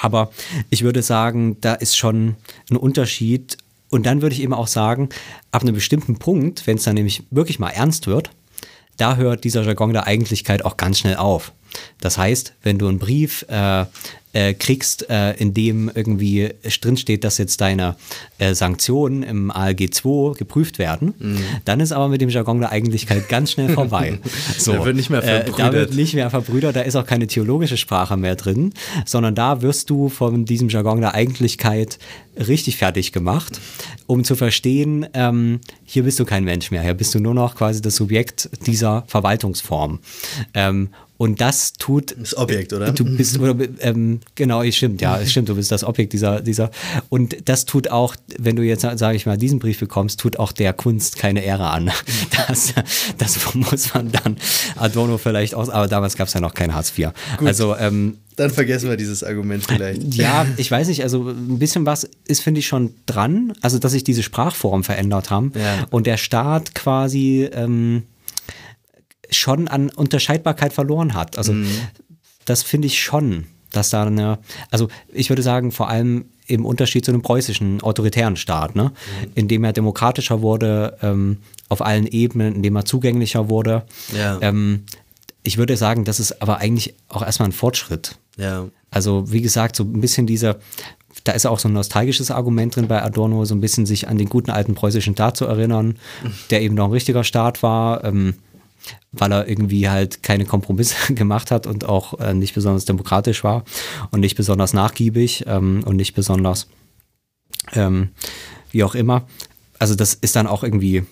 Aber 0.00 0.30
ich 0.70 0.82
würde 0.82 1.02
sagen, 1.02 1.56
da 1.60 1.74
ist 1.74 1.96
schon 1.96 2.36
ein 2.70 2.76
Unterschied. 2.76 3.56
Und 3.90 4.06
dann 4.06 4.22
würde 4.22 4.34
ich 4.34 4.42
eben 4.42 4.54
auch 4.54 4.66
sagen, 4.66 5.08
ab 5.52 5.62
einem 5.62 5.74
bestimmten 5.74 6.16
Punkt, 6.16 6.66
wenn 6.66 6.76
es 6.76 6.84
dann 6.84 6.94
nämlich 6.94 7.22
wirklich 7.30 7.58
mal 7.58 7.70
ernst 7.70 8.06
wird, 8.06 8.30
da 8.96 9.16
hört 9.16 9.44
dieser 9.44 9.62
Jargon 9.62 9.92
der 9.92 10.06
Eigentlichkeit 10.06 10.64
auch 10.64 10.76
ganz 10.76 10.98
schnell 11.00 11.16
auf. 11.16 11.52
Das 12.00 12.18
heißt, 12.18 12.54
wenn 12.62 12.78
du 12.78 12.88
einen 12.88 12.98
Brief 12.98 13.44
äh, 13.48 13.84
äh, 14.32 14.52
kriegst, 14.52 15.08
äh, 15.10 15.32
in 15.34 15.54
dem 15.54 15.88
irgendwie 15.94 16.50
drin 16.80 16.96
steht, 16.96 17.22
dass 17.22 17.38
jetzt 17.38 17.60
deine 17.60 17.94
äh, 18.38 18.52
Sanktionen 18.54 19.22
im 19.22 19.50
ALG 19.52 19.94
2 19.94 20.36
geprüft 20.36 20.80
werden, 20.80 21.14
dann 21.64 21.78
ist 21.78 21.92
aber 21.92 22.08
mit 22.08 22.20
dem 22.20 22.30
Jargon 22.30 22.58
der 22.58 22.72
Eigentlichkeit 22.72 23.28
ganz 23.28 23.52
schnell 23.52 23.68
vorbei. 23.68 24.18
So, 24.58 24.72
Da 24.72 24.84
wird 24.84 24.96
nicht 24.96 25.08
mehr 25.10 25.22
äh, 25.22 25.44
Da 25.44 25.52
verbrüdert. 25.52 25.72
wird 25.74 25.94
nicht 25.94 26.14
mehr 26.14 26.30
verbrüdert, 26.30 26.74
da 26.74 26.80
ist 26.80 26.96
auch 26.96 27.06
keine 27.06 27.26
theologische 27.28 27.76
Sprache 27.76 28.16
mehr 28.16 28.34
drin, 28.34 28.72
sondern 29.06 29.34
da 29.36 29.62
wirst 29.62 29.88
du 29.90 30.08
von 30.08 30.44
diesem 30.44 30.68
Jargon 30.68 31.00
der 31.00 31.14
Eigentlichkeit 31.14 31.98
richtig 32.36 32.76
fertig 32.78 33.12
gemacht, 33.12 33.60
um 34.08 34.24
zu 34.24 34.34
verstehen, 34.34 35.06
ähm, 35.14 35.60
hier 35.84 36.02
bist 36.02 36.18
du 36.18 36.24
kein 36.24 36.42
Mensch 36.42 36.72
mehr, 36.72 36.82
hier 36.82 36.94
bist 36.94 37.14
du 37.14 37.20
nur 37.20 37.34
noch 37.34 37.54
quasi 37.54 37.80
das 37.80 37.94
Subjekt 37.96 38.50
dieser 38.66 39.04
Verwaltungsform. 39.06 40.00
Ähm, 40.54 40.88
und 41.16 41.40
das 41.40 41.72
tut 41.74 42.14
Das 42.18 42.36
Objekt, 42.36 42.72
oder? 42.72 42.90
Du 42.92 43.04
bist, 43.04 43.38
oder, 43.38 43.54
ähm, 43.80 44.20
genau, 44.34 44.62
es 44.62 44.76
stimmt, 44.76 45.00
ja, 45.00 45.18
es 45.20 45.30
stimmt, 45.30 45.48
du 45.48 45.54
bist 45.54 45.70
das 45.70 45.84
Objekt 45.84 46.12
dieser, 46.12 46.40
dieser. 46.40 46.70
Und 47.08 47.36
das 47.48 47.64
tut 47.66 47.88
auch, 47.90 48.16
wenn 48.38 48.56
du 48.56 48.62
jetzt, 48.62 48.82
sage 48.82 49.16
ich 49.16 49.24
mal, 49.24 49.38
diesen 49.38 49.58
Brief 49.60 49.78
bekommst, 49.78 50.18
tut 50.20 50.38
auch 50.38 50.50
der 50.52 50.72
Kunst 50.72 51.16
keine 51.16 51.42
Ehre 51.44 51.68
an. 51.70 51.90
Das, 52.48 52.74
das 53.16 53.54
muss 53.54 53.94
man 53.94 54.10
dann 54.10 54.36
Adorno 54.76 55.18
vielleicht 55.18 55.54
aus, 55.54 55.70
aber 55.70 55.86
damals 55.86 56.16
gab 56.16 56.26
es 56.28 56.34
ja 56.34 56.40
noch 56.40 56.52
kein 56.52 56.74
Hartz 56.74 56.92
IV. 56.98 57.10
Also, 57.44 57.76
ähm, 57.76 58.18
Dann 58.36 58.50
vergessen 58.50 58.88
wir 58.90 58.96
dieses 58.96 59.22
Argument 59.22 59.64
vielleicht. 59.64 60.14
ja, 60.14 60.44
ich 60.56 60.68
weiß 60.70 60.88
nicht, 60.88 61.02
also 61.04 61.28
ein 61.28 61.58
bisschen 61.60 61.86
was 61.86 62.08
ist, 62.26 62.42
finde 62.42 62.58
ich, 62.58 62.66
schon 62.66 62.92
dran. 63.06 63.52
Also, 63.62 63.78
dass 63.78 63.92
sich 63.92 64.02
diese 64.04 64.22
Sprachformen 64.24 64.82
verändert 64.82 65.30
haben 65.30 65.52
Ja. 65.54 65.86
und 65.90 66.06
der 66.08 66.16
Staat 66.16 66.74
quasi 66.74 67.48
ähm, 67.52 68.02
schon 69.30 69.68
an 69.68 69.90
Unterscheidbarkeit 69.90 70.72
verloren 70.72 71.14
hat. 71.14 71.38
Also, 71.38 71.54
das 72.44 72.62
finde 72.62 72.86
ich 72.86 73.00
schon, 73.00 73.46
dass 73.72 73.90
da 73.90 74.04
eine, 74.04 74.38
also 74.70 74.88
ich 75.12 75.28
würde 75.28 75.42
sagen, 75.42 75.72
vor 75.72 75.88
allem 75.88 76.26
im 76.46 76.66
Unterschied 76.66 77.04
zu 77.04 77.10
einem 77.10 77.22
preußischen 77.22 77.82
autoritären 77.82 78.36
Staat, 78.36 78.76
ne? 78.76 78.92
in 79.34 79.48
dem 79.48 79.64
er 79.64 79.72
demokratischer 79.72 80.42
wurde 80.42 80.96
ähm, 81.02 81.38
auf 81.68 81.80
allen 81.80 82.06
Ebenen, 82.06 82.56
in 82.56 82.62
dem 82.62 82.76
er 82.76 82.84
zugänglicher 82.84 83.48
wurde. 83.48 83.84
Ja. 84.16 84.38
Ähm, 84.42 84.84
ich 85.42 85.58
würde 85.58 85.76
sagen, 85.76 86.04
das 86.04 86.20
ist 86.20 86.42
aber 86.42 86.58
eigentlich 86.58 86.94
auch 87.08 87.22
erstmal 87.22 87.48
ein 87.48 87.52
Fortschritt. 87.52 88.18
Ja. 88.36 88.66
Also 88.90 89.30
wie 89.32 89.40
gesagt, 89.40 89.76
so 89.76 89.84
ein 89.84 90.00
bisschen 90.00 90.26
dieser, 90.26 90.56
da 91.24 91.32
ist 91.32 91.46
auch 91.46 91.58
so 91.58 91.68
ein 91.68 91.74
nostalgisches 91.74 92.30
Argument 92.30 92.76
drin 92.76 92.88
bei 92.88 93.02
Adorno, 93.02 93.44
so 93.44 93.54
ein 93.54 93.60
bisschen 93.60 93.86
sich 93.86 94.08
an 94.08 94.18
den 94.18 94.28
guten 94.28 94.50
alten 94.50 94.74
preußischen 94.74 95.14
Staat 95.14 95.36
zu 95.36 95.46
erinnern, 95.46 95.98
der 96.50 96.62
eben 96.62 96.74
noch 96.74 96.86
ein 96.86 96.92
richtiger 96.92 97.24
Staat 97.24 97.62
war, 97.62 98.04
ähm, 98.04 98.34
weil 99.12 99.32
er 99.32 99.48
irgendwie 99.48 99.88
halt 99.88 100.22
keine 100.22 100.44
Kompromisse 100.44 101.14
gemacht 101.14 101.50
hat 101.50 101.66
und 101.66 101.84
auch 101.84 102.18
äh, 102.20 102.34
nicht 102.34 102.54
besonders 102.54 102.84
demokratisch 102.84 103.44
war 103.44 103.64
und 104.10 104.20
nicht 104.20 104.36
besonders 104.36 104.72
nachgiebig 104.72 105.44
ähm, 105.46 105.82
und 105.84 105.96
nicht 105.96 106.14
besonders 106.14 106.68
ähm, 107.72 108.10
wie 108.70 108.84
auch 108.84 108.94
immer. 108.94 109.26
Also 109.78 109.94
das 109.94 110.14
ist 110.14 110.36
dann 110.36 110.46
auch 110.46 110.62
irgendwie, 110.62 111.04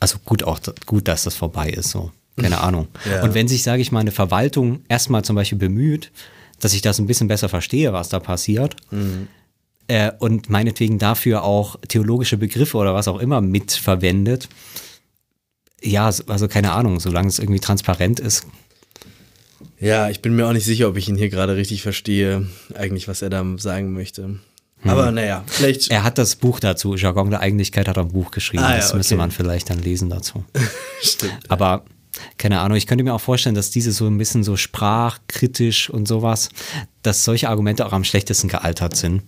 also 0.00 0.18
gut 0.24 0.42
auch 0.42 0.60
gut, 0.86 1.08
dass 1.08 1.24
das 1.24 1.34
vorbei 1.34 1.70
ist, 1.70 1.90
so. 1.90 2.10
Keine 2.36 2.60
Ahnung. 2.60 2.88
Ja. 3.08 3.22
Und 3.22 3.34
wenn 3.34 3.46
sich, 3.46 3.62
sage 3.62 3.80
ich 3.80 3.92
mal, 3.92 4.00
eine 4.00 4.10
Verwaltung 4.10 4.80
erstmal 4.88 5.24
zum 5.24 5.36
Beispiel 5.36 5.58
bemüht, 5.58 6.10
dass 6.58 6.74
ich 6.74 6.82
das 6.82 6.98
ein 6.98 7.06
bisschen 7.06 7.28
besser 7.28 7.48
verstehe, 7.48 7.92
was 7.92 8.08
da 8.08 8.18
passiert, 8.18 8.74
äh, 9.86 10.10
und 10.18 10.50
meinetwegen 10.50 10.98
dafür 10.98 11.44
auch 11.44 11.76
theologische 11.86 12.36
Begriffe 12.36 12.76
oder 12.76 12.94
was 12.94 13.06
auch 13.06 13.18
immer 13.18 13.40
mitverwendet, 13.40 14.48
ja, 15.84 16.10
also 16.26 16.48
keine 16.48 16.72
Ahnung, 16.72 17.00
solange 17.00 17.28
es 17.28 17.38
irgendwie 17.38 17.60
transparent 17.60 18.20
ist. 18.20 18.46
Ja, 19.78 20.08
ich 20.08 20.22
bin 20.22 20.34
mir 20.34 20.46
auch 20.46 20.52
nicht 20.52 20.64
sicher, 20.64 20.88
ob 20.88 20.96
ich 20.96 21.08
ihn 21.08 21.16
hier 21.16 21.28
gerade 21.28 21.56
richtig 21.56 21.82
verstehe, 21.82 22.46
eigentlich, 22.74 23.06
was 23.08 23.22
er 23.22 23.30
da 23.30 23.44
sagen 23.58 23.92
möchte. 23.92 24.22
Hm. 24.22 24.40
Aber 24.90 25.10
naja, 25.10 25.44
vielleicht. 25.46 25.90
Er 25.90 26.04
hat 26.04 26.18
das 26.18 26.36
Buch 26.36 26.60
dazu, 26.60 26.94
Jargon 26.94 27.30
der 27.30 27.40
Eigentlichkeit 27.40 27.88
hat 27.88 27.96
er 27.96 28.04
ein 28.04 28.12
Buch 28.12 28.30
geschrieben, 28.30 28.64
Ah, 28.64 28.72
ja, 28.72 28.76
das 28.76 28.94
müsste 28.94 29.14
okay. 29.14 29.20
man 29.20 29.30
vielleicht 29.30 29.70
dann 29.70 29.78
lesen 29.78 30.10
dazu. 30.10 30.44
Stimmt. 31.02 31.38
Aber 31.48 31.84
keine 32.38 32.60
Ahnung, 32.60 32.76
ich 32.76 32.86
könnte 32.86 33.02
mir 33.02 33.12
auch 33.12 33.20
vorstellen, 33.20 33.54
dass 33.54 33.70
diese 33.70 33.92
so 33.92 34.06
ein 34.06 34.18
bisschen 34.18 34.44
so 34.44 34.56
sprachkritisch 34.56 35.90
und 35.90 36.06
sowas, 36.06 36.48
dass 37.02 37.24
solche 37.24 37.48
Argumente 37.48 37.84
auch 37.84 37.92
am 37.92 38.04
schlechtesten 38.04 38.48
gealtert 38.48 38.96
sind, 38.96 39.22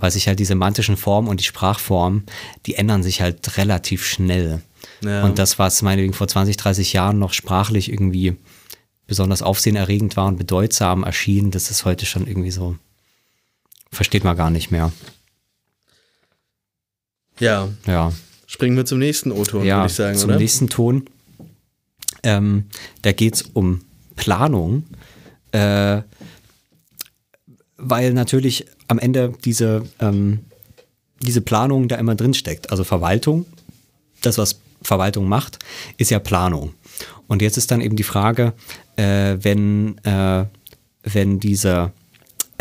weil 0.00 0.10
sich 0.10 0.26
halt 0.26 0.40
die 0.40 0.44
semantischen 0.44 0.96
Formen 0.96 1.28
und 1.28 1.38
die 1.38 1.44
Sprachformen, 1.44 2.24
die 2.66 2.74
ändern 2.74 3.02
sich 3.04 3.20
halt 3.20 3.56
relativ 3.58 4.04
schnell. 4.04 4.60
Ja. 5.04 5.24
Und 5.24 5.38
das, 5.38 5.58
was 5.58 5.82
meinetwegen 5.82 6.12
vor 6.12 6.28
20, 6.28 6.56
30 6.56 6.92
Jahren 6.92 7.18
noch 7.18 7.32
sprachlich 7.32 7.90
irgendwie 7.90 8.36
besonders 9.06 9.42
aufsehenerregend 9.42 10.16
war 10.16 10.26
und 10.26 10.38
bedeutsam 10.38 11.04
erschien, 11.04 11.50
das 11.50 11.70
ist 11.70 11.84
heute 11.84 12.06
schon 12.06 12.26
irgendwie 12.26 12.50
so, 12.50 12.76
versteht 13.90 14.24
man 14.24 14.36
gar 14.36 14.50
nicht 14.50 14.70
mehr. 14.70 14.92
Ja, 17.38 17.68
Ja, 17.86 18.12
springen 18.46 18.76
wir 18.76 18.86
zum 18.86 18.98
nächsten 18.98 19.32
O-Ton, 19.32 19.64
ja 19.64 19.78
würde 19.78 19.86
ich 19.88 19.94
sagen, 19.94 20.18
zum 20.18 20.30
oder? 20.30 20.38
nächsten 20.38 20.68
Ton. 20.68 21.06
Ähm, 22.22 22.66
da 23.02 23.12
geht 23.12 23.34
es 23.34 23.42
um 23.42 23.80
Planung, 24.14 24.84
äh, 25.50 26.02
weil 27.76 28.12
natürlich 28.12 28.66
am 28.86 28.98
Ende 28.98 29.32
diese, 29.44 29.84
ähm, 29.98 30.44
diese 31.20 31.40
Planung 31.40 31.88
da 31.88 31.96
immer 31.96 32.14
drin 32.14 32.34
steckt. 32.34 32.70
Also 32.70 32.84
Verwaltung, 32.84 33.46
das, 34.20 34.38
was 34.38 34.60
Verwaltung 34.82 35.28
macht, 35.28 35.58
ist 35.96 36.10
ja 36.10 36.18
Planung. 36.18 36.74
Und 37.26 37.42
jetzt 37.42 37.56
ist 37.56 37.70
dann 37.70 37.80
eben 37.80 37.96
die 37.96 38.02
Frage, 38.02 38.52
äh, 38.96 39.36
wenn, 39.40 39.98
äh, 40.04 40.44
wenn 41.02 41.40
diese, 41.40 41.92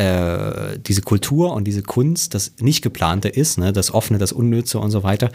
äh, 0.01 0.79
diese 0.79 1.01
Kultur 1.01 1.53
und 1.53 1.65
diese 1.65 1.83
Kunst 1.83 2.33
das 2.33 2.53
nicht 2.59 2.81
geplante 2.81 3.29
ist, 3.29 3.59
ne, 3.59 3.71
das 3.71 3.93
Offene, 3.93 4.17
das 4.17 4.31
Unnütze 4.31 4.79
und 4.79 4.89
so 4.89 5.03
weiter, 5.03 5.29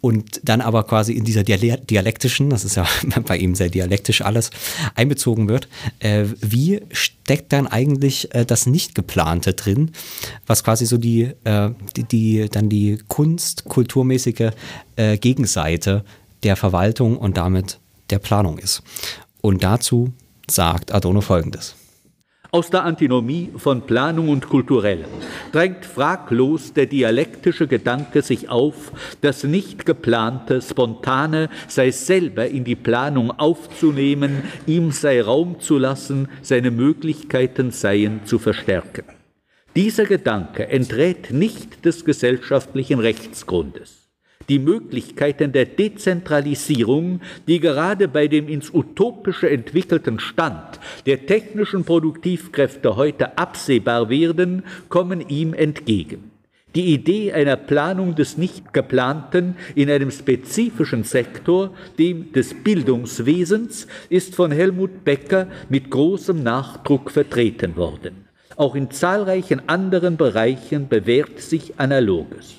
und 0.00 0.40
dann 0.44 0.60
aber 0.60 0.84
quasi 0.84 1.14
in 1.14 1.24
dieser 1.24 1.42
Diale 1.42 1.78
dialektischen, 1.78 2.50
das 2.50 2.64
ist 2.64 2.76
ja 2.76 2.86
bei 3.26 3.36
ihm 3.36 3.56
sehr 3.56 3.68
dialektisch 3.68 4.20
alles, 4.20 4.50
einbezogen 4.94 5.48
wird, 5.48 5.66
äh, 5.98 6.26
wie 6.40 6.82
steckt 6.92 7.52
dann 7.52 7.66
eigentlich 7.66 8.32
äh, 8.32 8.44
das 8.44 8.66
Nicht-Geplante 8.66 9.54
drin, 9.54 9.90
was 10.46 10.62
quasi 10.62 10.86
so 10.86 10.98
die, 10.98 11.32
äh, 11.42 11.70
die, 11.96 12.04
die 12.04 12.48
dann 12.48 12.68
die 12.68 12.98
Kunst, 13.08 13.64
kulturmäßige 13.64 14.50
äh, 14.94 15.18
Gegenseite 15.18 16.04
der 16.44 16.54
Verwaltung 16.54 17.18
und 17.18 17.36
damit 17.36 17.80
der 18.10 18.20
Planung 18.20 18.58
ist. 18.58 18.82
Und 19.40 19.64
dazu 19.64 20.12
sagt 20.48 20.94
Adorno 20.94 21.20
folgendes. 21.22 21.74
Aus 22.56 22.70
der 22.70 22.84
Antinomie 22.84 23.50
von 23.54 23.82
Planung 23.82 24.30
und 24.30 24.48
Kulturellem 24.48 25.10
drängt 25.52 25.84
fraglos 25.84 26.72
der 26.72 26.86
dialektische 26.86 27.66
Gedanke 27.66 28.22
sich 28.22 28.48
auf, 28.48 28.92
das 29.20 29.44
nicht 29.44 29.84
geplante, 29.84 30.62
spontane 30.62 31.50
sei 31.68 31.90
selber 31.90 32.46
in 32.46 32.64
die 32.64 32.74
Planung 32.74 33.30
aufzunehmen, 33.30 34.42
ihm 34.66 34.90
sei 34.90 35.20
Raum 35.20 35.60
zu 35.60 35.76
lassen, 35.76 36.30
seine 36.40 36.70
Möglichkeiten 36.70 37.72
seien 37.72 38.20
zu 38.24 38.38
verstärken. 38.38 39.04
Dieser 39.74 40.06
Gedanke 40.06 40.66
enträt 40.66 41.30
nicht 41.32 41.84
des 41.84 42.06
gesellschaftlichen 42.06 43.00
Rechtsgrundes. 43.00 44.05
Die 44.48 44.58
Möglichkeiten 44.58 45.52
der 45.52 45.64
Dezentralisierung, 45.64 47.20
die 47.48 47.58
gerade 47.58 48.06
bei 48.06 48.28
dem 48.28 48.48
ins 48.48 48.72
Utopische 48.72 49.50
entwickelten 49.50 50.20
Stand 50.20 50.78
der 51.04 51.26
technischen 51.26 51.84
Produktivkräfte 51.84 52.96
heute 52.96 53.38
absehbar 53.38 54.08
werden, 54.08 54.62
kommen 54.88 55.28
ihm 55.28 55.52
entgegen. 55.52 56.30
Die 56.76 56.92
Idee 56.92 57.32
einer 57.32 57.56
Planung 57.56 58.14
des 58.14 58.36
Nicht-Geplanten 58.36 59.56
in 59.74 59.90
einem 59.90 60.10
spezifischen 60.10 61.04
Sektor, 61.04 61.70
dem 61.98 62.32
des 62.32 62.52
Bildungswesens, 62.52 63.86
ist 64.10 64.34
von 64.34 64.52
Helmut 64.52 65.02
Becker 65.02 65.46
mit 65.70 65.90
großem 65.90 66.42
Nachdruck 66.42 67.10
vertreten 67.10 67.76
worden. 67.76 68.26
Auch 68.56 68.74
in 68.74 68.90
zahlreichen 68.90 69.68
anderen 69.68 70.18
Bereichen 70.18 70.88
bewährt 70.88 71.40
sich 71.40 71.78
Analoges. 71.78 72.54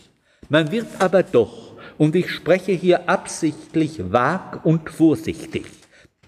Man 0.49 0.71
wird 0.71 0.87
aber 0.99 1.21
doch, 1.23 1.66
und 1.97 2.15
ich 2.15 2.29
spreche 2.31 2.71
hier 2.71 3.09
absichtlich 3.09 4.11
vag 4.11 4.65
und 4.65 4.89
vorsichtig, 4.89 5.65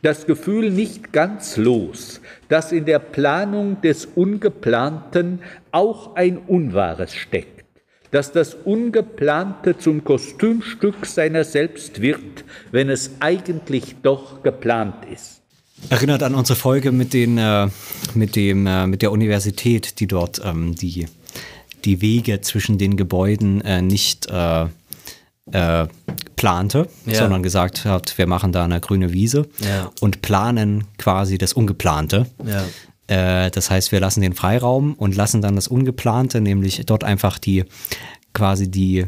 das 0.01 0.25
Gefühl 0.25 0.71
nicht 0.71 1.11
ganz 1.11 1.57
los, 1.57 2.21
dass 2.47 2.71
in 2.71 2.85
der 2.85 2.99
Planung 2.99 3.81
des 3.81 4.05
Ungeplanten 4.05 5.41
auch 5.71 6.15
ein 6.15 6.37
Unwahres 6.37 7.13
steckt, 7.13 7.65
dass 8.11 8.31
das 8.31 8.53
Ungeplante 8.53 9.77
zum 9.77 10.03
Kostümstück 10.03 11.05
seiner 11.05 11.43
selbst 11.43 12.01
wird, 12.01 12.45
wenn 12.71 12.89
es 12.89 13.11
eigentlich 13.19 13.97
doch 14.01 14.41
geplant 14.41 15.05
ist. 15.11 15.41
Erinnert 15.89 16.23
an 16.23 16.35
unsere 16.35 16.57
Folge 16.57 16.91
mit, 16.91 17.13
den, 17.13 17.37
äh, 17.37 17.67
mit, 18.13 18.35
dem, 18.35 18.67
äh, 18.67 18.85
mit 18.87 19.01
der 19.01 19.11
Universität, 19.11 19.99
die 19.99 20.07
dort 20.07 20.41
ähm, 20.43 20.75
die, 20.75 21.07
die 21.85 22.01
Wege 22.01 22.41
zwischen 22.41 22.77
den 22.77 22.97
Gebäuden 22.97 23.61
äh, 23.61 23.81
nicht 23.81 24.27
äh, 25.51 25.87
plante, 26.35 26.87
Ja. 27.05 27.15
sondern 27.15 27.43
gesagt 27.43 27.85
hat, 27.85 28.17
wir 28.17 28.27
machen 28.27 28.51
da 28.51 28.63
eine 28.63 28.79
grüne 28.79 29.11
Wiese 29.13 29.47
Ja. 29.59 29.91
und 29.99 30.21
planen 30.21 30.85
quasi 30.97 31.37
das 31.37 31.53
Ungeplante. 31.53 32.27
Ja. 32.45 32.65
Äh, 33.45 33.51
das 33.51 33.69
heißt, 33.71 33.91
wir 33.91 33.99
lassen 33.99 34.21
den 34.21 34.33
Freiraum 34.33 34.93
und 34.93 35.15
lassen 35.15 35.41
dann 35.41 35.55
das 35.55 35.67
Ungeplante, 35.67 36.41
nämlich 36.41 36.81
dort 36.85 37.03
einfach 37.03 37.39
die 37.39 37.65
quasi 38.33 38.69
die, 38.69 39.05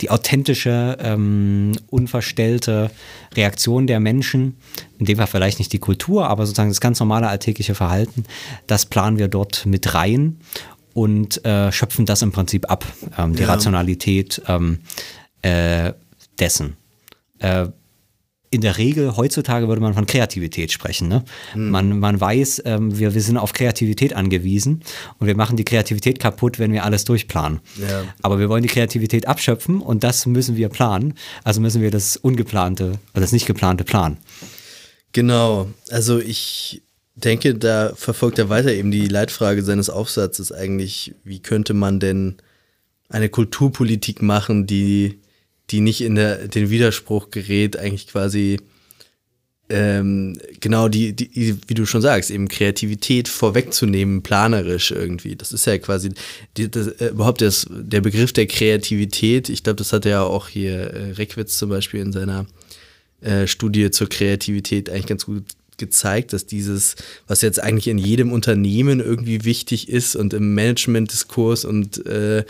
die 0.00 0.10
authentische, 0.10 0.96
ähm, 1.00 1.72
unverstellte 1.88 2.90
Reaktion 3.34 3.86
der 3.86 3.98
Menschen, 3.98 4.56
in 4.98 5.06
dem 5.06 5.16
Fall 5.16 5.26
vielleicht 5.26 5.58
nicht 5.58 5.72
die 5.72 5.78
Kultur, 5.78 6.28
aber 6.28 6.46
sozusagen 6.46 6.68
das 6.70 6.80
ganz 6.80 7.00
normale 7.00 7.28
alltägliche 7.28 7.74
Verhalten, 7.74 8.24
das 8.66 8.86
planen 8.86 9.18
wir 9.18 9.28
dort 9.28 9.66
mit 9.66 9.94
rein 9.94 10.38
und 10.92 11.44
äh, 11.44 11.72
schöpfen 11.72 12.04
das 12.04 12.22
im 12.22 12.32
Prinzip 12.32 12.70
ab, 12.70 12.84
ähm, 13.18 13.34
die 13.34 13.42
Ja. 13.42 13.48
Rationalität 13.48 14.42
ähm, 14.46 14.80
äh, 15.42 15.92
dessen. 16.38 16.76
Äh, 17.38 17.68
in 18.52 18.62
der 18.62 18.78
Regel 18.78 19.16
heutzutage 19.16 19.68
würde 19.68 19.80
man 19.80 19.94
von 19.94 20.06
Kreativität 20.06 20.72
sprechen. 20.72 21.06
Ne? 21.06 21.24
Man, 21.54 22.00
man 22.00 22.20
weiß, 22.20 22.62
ähm, 22.64 22.98
wir, 22.98 23.14
wir 23.14 23.22
sind 23.22 23.36
auf 23.36 23.52
Kreativität 23.52 24.12
angewiesen 24.12 24.82
und 25.18 25.28
wir 25.28 25.36
machen 25.36 25.56
die 25.56 25.64
Kreativität 25.64 26.18
kaputt, 26.18 26.58
wenn 26.58 26.72
wir 26.72 26.84
alles 26.84 27.04
durchplanen. 27.04 27.60
Ja. 27.76 28.02
Aber 28.22 28.40
wir 28.40 28.48
wollen 28.48 28.64
die 28.64 28.68
Kreativität 28.68 29.28
abschöpfen 29.28 29.80
und 29.80 30.02
das 30.02 30.26
müssen 30.26 30.56
wir 30.56 30.68
planen. 30.68 31.14
Also 31.44 31.60
müssen 31.60 31.80
wir 31.80 31.92
das 31.92 32.16
Ungeplante 32.16 32.98
oder 33.12 33.20
das 33.20 33.30
Nicht-Geplante 33.30 33.84
planen. 33.84 34.16
Genau, 35.12 35.68
also 35.88 36.18
ich 36.18 36.82
denke, 37.14 37.54
da 37.54 37.92
verfolgt 37.94 38.38
er 38.40 38.48
weiter 38.48 38.72
eben 38.72 38.90
die 38.90 39.06
Leitfrage 39.06 39.62
seines 39.62 39.90
Aufsatzes 39.90 40.50
eigentlich, 40.50 41.14
wie 41.22 41.38
könnte 41.38 41.72
man 41.72 42.00
denn 42.00 42.36
eine 43.08 43.28
Kulturpolitik 43.28 44.22
machen, 44.22 44.66
die, 44.66 45.19
die 45.70 45.80
nicht 45.80 46.00
in 46.00 46.14
der, 46.14 46.48
den 46.48 46.70
Widerspruch 46.70 47.30
gerät, 47.30 47.76
eigentlich 47.76 48.08
quasi 48.08 48.58
ähm, 49.70 50.36
genau 50.58 50.88
die, 50.88 51.14
die, 51.14 51.56
wie 51.68 51.74
du 51.74 51.86
schon 51.86 52.02
sagst, 52.02 52.30
eben 52.30 52.48
Kreativität 52.48 53.28
vorwegzunehmen, 53.28 54.22
planerisch 54.22 54.90
irgendwie. 54.90 55.36
Das 55.36 55.52
ist 55.52 55.66
ja 55.66 55.78
quasi 55.78 56.10
die, 56.56 56.68
das, 56.68 56.88
äh, 56.88 57.08
überhaupt 57.08 57.40
das, 57.40 57.66
der 57.70 58.00
Begriff 58.00 58.32
der 58.32 58.46
Kreativität. 58.46 59.48
Ich 59.48 59.62
glaube, 59.62 59.76
das 59.76 59.92
hat 59.92 60.04
ja 60.04 60.22
auch 60.22 60.48
hier 60.48 60.72
äh, 60.72 61.12
Reckwitz 61.12 61.56
zum 61.56 61.70
Beispiel 61.70 62.00
in 62.00 62.12
seiner 62.12 62.46
äh, 63.20 63.46
Studie 63.46 63.90
zur 63.92 64.08
Kreativität 64.08 64.90
eigentlich 64.90 65.06
ganz 65.06 65.26
gut 65.26 65.44
gezeigt, 65.80 66.32
dass 66.32 66.46
dieses, 66.46 66.94
was 67.26 67.42
jetzt 67.42 67.60
eigentlich 67.60 67.88
in 67.88 67.98
jedem 67.98 68.30
Unternehmen 68.30 69.00
irgendwie 69.00 69.44
wichtig 69.44 69.88
ist 69.88 70.14
und 70.14 70.32
im 70.32 70.54
Management-Diskurs 70.54 71.64
und 71.64 72.06
äh, 72.06 72.44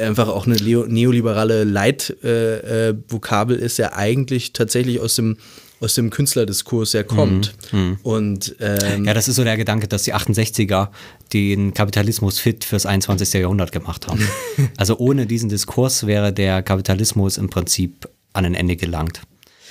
einfach 0.00 0.28
auch 0.28 0.46
eine 0.46 0.56
neoliberale 0.56 1.64
Leitvokabel 1.64 3.56
äh, 3.56 3.60
äh, 3.60 3.66
ist, 3.66 3.76
ja 3.76 3.92
eigentlich 3.92 4.54
tatsächlich 4.54 5.00
aus 5.00 5.16
dem 5.16 5.36
aus 5.78 5.94
dem 5.94 6.08
Künstlerdiskurs 6.08 6.94
ja 6.94 7.02
kommt. 7.02 7.54
Und 8.02 8.56
ähm, 8.60 9.04
Ja, 9.04 9.12
das 9.12 9.28
ist 9.28 9.36
so 9.36 9.44
der 9.44 9.58
Gedanke, 9.58 9.88
dass 9.88 10.04
die 10.04 10.14
68er 10.14 10.88
den 11.34 11.74
Kapitalismus 11.74 12.38
fit 12.38 12.64
fürs 12.64 12.86
21. 12.86 13.34
Jahrhundert 13.34 13.72
gemacht 13.72 14.06
haben. 14.06 14.26
also 14.78 14.96
ohne 14.98 15.26
diesen 15.26 15.50
Diskurs 15.50 16.06
wäre 16.06 16.32
der 16.32 16.62
Kapitalismus 16.62 17.36
im 17.36 17.50
Prinzip 17.50 18.08
an 18.32 18.46
ein 18.46 18.54
Ende 18.54 18.76
gelangt. 18.76 19.20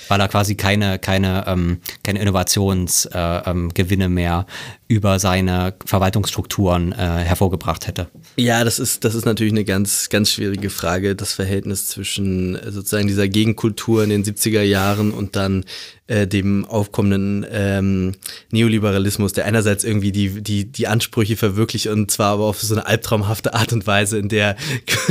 Weil 0.08 0.20
er 0.20 0.28
quasi 0.28 0.54
keine, 0.54 0.98
keine, 0.98 1.44
ähm, 1.46 1.80
keine 2.02 2.20
Innovationsgewinne 2.20 4.04
äh, 4.04 4.06
ähm, 4.06 4.14
mehr 4.14 4.46
über 4.88 5.18
seine 5.18 5.74
Verwaltungsstrukturen 5.84 6.92
äh, 6.92 6.96
hervorgebracht 6.96 7.86
hätte. 7.86 8.08
Ja, 8.36 8.62
das 8.62 8.78
ist, 8.78 9.04
das 9.04 9.14
ist 9.14 9.24
natürlich 9.24 9.52
eine 9.52 9.64
ganz, 9.64 10.08
ganz 10.10 10.30
schwierige 10.30 10.70
Frage, 10.70 11.16
das 11.16 11.32
Verhältnis 11.32 11.88
zwischen 11.88 12.54
äh, 12.54 12.70
sozusagen 12.70 13.08
dieser 13.08 13.28
Gegenkultur 13.28 14.04
in 14.04 14.10
den 14.10 14.24
70er 14.24 14.62
Jahren 14.62 15.10
und 15.10 15.34
dann 15.34 15.64
äh, 16.08 16.28
dem 16.28 16.64
aufkommenden 16.66 17.44
ähm, 17.50 18.12
Neoliberalismus, 18.52 19.32
der 19.32 19.44
einerseits 19.46 19.82
irgendwie 19.82 20.12
die, 20.12 20.40
die, 20.40 20.64
die 20.64 20.86
Ansprüche 20.86 21.36
verwirklicht 21.36 21.88
und 21.88 22.10
zwar 22.12 22.34
aber 22.34 22.44
auf 22.44 22.62
so 22.62 22.74
eine 22.74 22.86
albtraumhafte 22.86 23.54
Art 23.54 23.72
und 23.72 23.88
Weise, 23.88 24.18
in 24.18 24.28
der, 24.28 24.56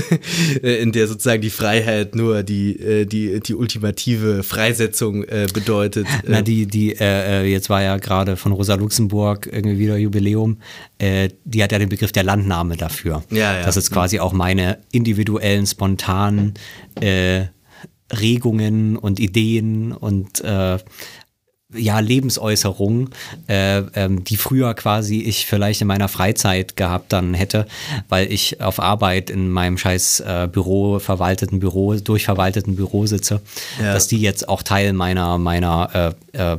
in 0.61 0.93
der 0.93 1.07
sozusagen 1.07 1.41
die 1.41 1.49
Freiheit 1.49 2.15
nur 2.15 2.43
die, 2.43 2.80
äh, 2.80 3.05
die, 3.05 3.41
die 3.41 3.55
ultimative 3.55 4.43
Freisetzung 4.43 5.26
äh, 5.26 5.47
bedeutet. 5.53 6.07
Na, 6.26 6.41
die, 6.41 6.65
die, 6.65 6.93
äh, 6.93 7.41
äh, 7.41 7.45
jetzt 7.45 7.69
war 7.69 7.84
ja 7.84 7.97
gerade 7.97 8.38
von 8.38 8.53
Rosa 8.53 8.76
Luxemburg 8.76 9.47
irgendwie 9.66 9.86
wieder 9.86 9.97
Jubiläum, 9.97 10.57
äh, 10.97 11.30
die 11.43 11.63
hat 11.63 11.72
ja 11.72 11.80
den 11.80 11.89
Begriff 11.89 12.11
der 12.11 12.24
Landnahme 12.24 12.78
dafür. 12.78 13.24
Ja, 13.32 13.57
ja. 13.57 13.63
Das 13.63 13.78
ist 13.78 13.91
quasi 13.91 14.20
auch 14.20 14.34
meine 14.34 14.80
individuellen, 14.91 15.66
spontanen 15.66 16.53
äh, 17.01 17.45
Regungen 18.13 18.97
und 18.97 19.20
Ideen 19.20 19.91
und 19.91 20.41
äh, 20.41 20.78
ja, 21.74 21.99
Lebensäußerungen, 21.99 23.09
äh, 23.47 23.80
ähm, 23.95 24.24
die 24.24 24.38
früher 24.38 24.74
quasi 24.76 25.20
ich 25.22 25.45
vielleicht 25.45 25.82
in 25.82 25.88
meiner 25.88 26.07
Freizeit 26.07 26.78
gehabt 26.78 27.11
dann 27.11 27.34
hätte, 27.34 27.66
weil 28.07 28.32
ich 28.32 28.61
auf 28.61 28.80
Arbeit 28.80 29.30
in 29.30 29.49
meinem 29.49 29.78
scheiß 29.78 30.22
äh, 30.22 30.47
Büro, 30.49 30.99
verwalteten 30.99 31.59
Büro, 31.59 31.95
durchverwalteten 31.95 32.76
Büro 32.76 33.07
sitze, 33.07 33.41
Ja. 33.82 33.93
dass 33.93 34.07
die 34.07 34.22
jetzt 34.22 34.47
auch 34.47 34.63
Teil 34.63 34.93
meiner, 34.93 35.38
meiner 35.38 36.13
äh, 36.34 36.57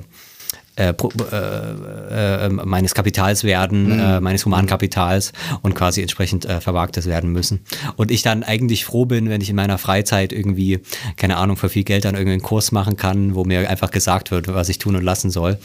äh, 0.77 0.91
äh, 0.91 0.95
äh, 1.33 2.47
äh, 2.47 2.49
meines 2.49 2.95
Kapitals 2.95 3.45
werden, 3.45 3.99
äh, 3.99 4.21
meines 4.21 4.45
Humankapitals 4.45 5.33
und 5.63 5.75
quasi 5.75 6.03
entsprechend 6.03 6.45
äh, 6.45 6.61
verwagtes 6.61 7.07
werden 7.07 7.33
müssen. 7.33 7.61
Und 7.97 8.11
ich 8.11 8.23
dann 8.23 8.43
eigentlich 8.43 8.85
froh 8.85 9.07
bin, 9.07 9.29
wenn 9.29 9.41
ich 9.41 9.51
in 9.51 9.57
meiner 9.57 9.79
Freizeit 9.79 10.33
irgendwie, 10.33 10.81
keine 11.17 11.37
Ahnung, 11.39 11.57
für 11.57 11.69
viel 11.69 11.85
Geld 11.85 12.05
dann 12.05 12.15
irgendeinen 12.15 12.43
Kurs 12.43 12.73
machen 12.73 12.97
kann, 12.97 13.35
wo 13.35 13.45
mir 13.45 13.69
einfach 13.69 13.91
gesagt 13.91 14.31
wird, 14.31 14.49
was 14.49 14.69
ich 14.69 14.79
tun 14.79 14.97
und 14.97 15.03
lassen 15.03 15.31
soll. 15.31 15.59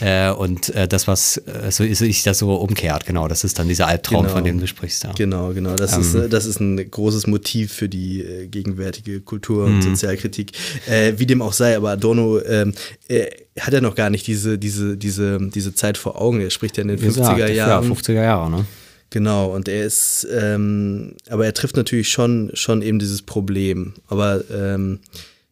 Äh, 0.00 0.30
und 0.30 0.72
das, 0.88 1.06
was 1.06 1.40
so 1.70 1.84
ist, 1.84 1.98
sich 1.98 2.22
das 2.22 2.38
so 2.38 2.54
umkehrt, 2.56 3.06
genau. 3.06 3.28
Das 3.28 3.44
ist 3.44 3.58
dann 3.58 3.68
dieser 3.68 3.86
Albtraum, 3.86 4.22
Genau. 4.22 4.34
von 4.34 4.44
dem 4.44 4.58
du 4.60 4.66
sprichst. 4.66 5.04
Ja. 5.04 5.12
Genau, 5.12 5.52
genau. 5.52 5.74
Das, 5.74 5.96
ist, 5.96 6.14
äh, 6.14 6.28
das 6.28 6.46
ist 6.46 6.60
ein 6.60 6.90
großes 6.90 7.26
Motiv 7.26 7.72
für 7.72 7.88
die 7.88 8.48
gegenwärtige 8.50 9.20
Kultur- 9.20 9.66
und 9.66 9.82
Sozialkritik. 9.82 10.52
Äh, 10.88 11.14
wie 11.16 11.26
dem 11.26 11.42
auch 11.42 11.52
sei, 11.52 11.76
aber 11.76 11.90
Adorno 11.90 12.40
ähm, 12.42 12.72
äh, 13.08 13.26
hat 13.60 13.72
ja 13.72 13.80
noch 13.80 13.94
gar 13.94 14.10
nicht 14.10 14.26
diese, 14.26 14.58
diese, 14.58 14.96
diese, 14.96 15.38
diese 15.40 15.74
Zeit 15.74 15.98
vor 15.98 16.20
Augen. 16.20 16.40
Er 16.40 16.50
spricht 16.50 16.76
ja 16.76 16.82
in 16.82 16.88
den 16.88 17.00
gesagt, 17.00 17.38
50er 17.38 17.50
Jahren. 17.50 17.84
Ja, 17.84 17.94
50er 17.96 18.12
Jahre, 18.12 18.50
ne? 18.50 18.66
Genau, 19.10 19.54
und 19.54 19.68
er 19.68 19.84
ist, 19.84 20.26
ähm, 20.30 21.14
aber 21.30 21.46
er 21.46 21.54
trifft 21.54 21.76
natürlich 21.76 22.08
schon, 22.08 22.50
schon 22.54 22.82
eben 22.82 22.98
dieses 22.98 23.22
Problem. 23.22 23.94
Aber 24.08 24.42
ähm, 24.50 24.98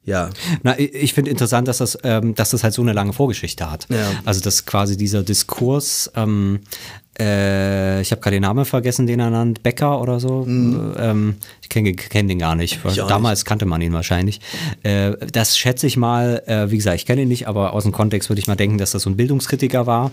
ja, 0.04 0.30
Na, 0.62 0.78
ich 0.78 0.92
ich 0.92 1.14
finde 1.14 1.30
interessant, 1.30 1.66
dass 1.66 1.78
das, 1.78 1.96
ähm, 2.02 2.34
dass 2.34 2.50
das 2.50 2.62
halt 2.62 2.74
so 2.74 2.82
eine 2.82 2.92
lange 2.92 3.12
Vorgeschichte 3.12 3.70
hat. 3.70 3.86
Ja. 3.88 4.12
Also 4.24 4.40
dass 4.40 4.66
quasi 4.66 4.96
dieser 4.96 5.22
Diskurs, 5.22 6.10
ähm, 6.14 6.60
äh, 7.18 8.00
ich 8.00 8.10
habe 8.10 8.20
gerade 8.20 8.36
den 8.36 8.42
Namen 8.42 8.64
vergessen, 8.64 9.06
den 9.06 9.20
er 9.20 9.30
nannt, 9.30 9.62
Becker 9.62 10.00
oder 10.00 10.18
so. 10.20 10.44
Ähm, 10.46 11.36
ich 11.62 11.68
kenne 11.68 11.92
kenn 11.94 12.28
den 12.28 12.38
gar 12.38 12.54
nicht. 12.54 12.84
Mhm. 12.84 12.94
Damals 13.08 13.44
kannte 13.44 13.66
man 13.66 13.80
ihn 13.80 13.92
wahrscheinlich. 13.92 14.40
Äh, 14.82 15.12
das 15.32 15.56
schätze 15.56 15.86
ich 15.86 15.96
mal, 15.96 16.42
äh, 16.46 16.70
wie 16.70 16.76
gesagt, 16.76 16.96
ich 16.96 17.06
kenne 17.06 17.22
ihn 17.22 17.28
nicht, 17.28 17.46
aber 17.48 17.72
aus 17.72 17.84
dem 17.84 17.92
Kontext 17.92 18.28
würde 18.28 18.40
ich 18.40 18.46
mal 18.46 18.56
denken, 18.56 18.78
dass 18.78 18.92
das 18.92 19.02
so 19.02 19.10
ein 19.10 19.16
Bildungskritiker 19.16 19.86
war, 19.86 20.10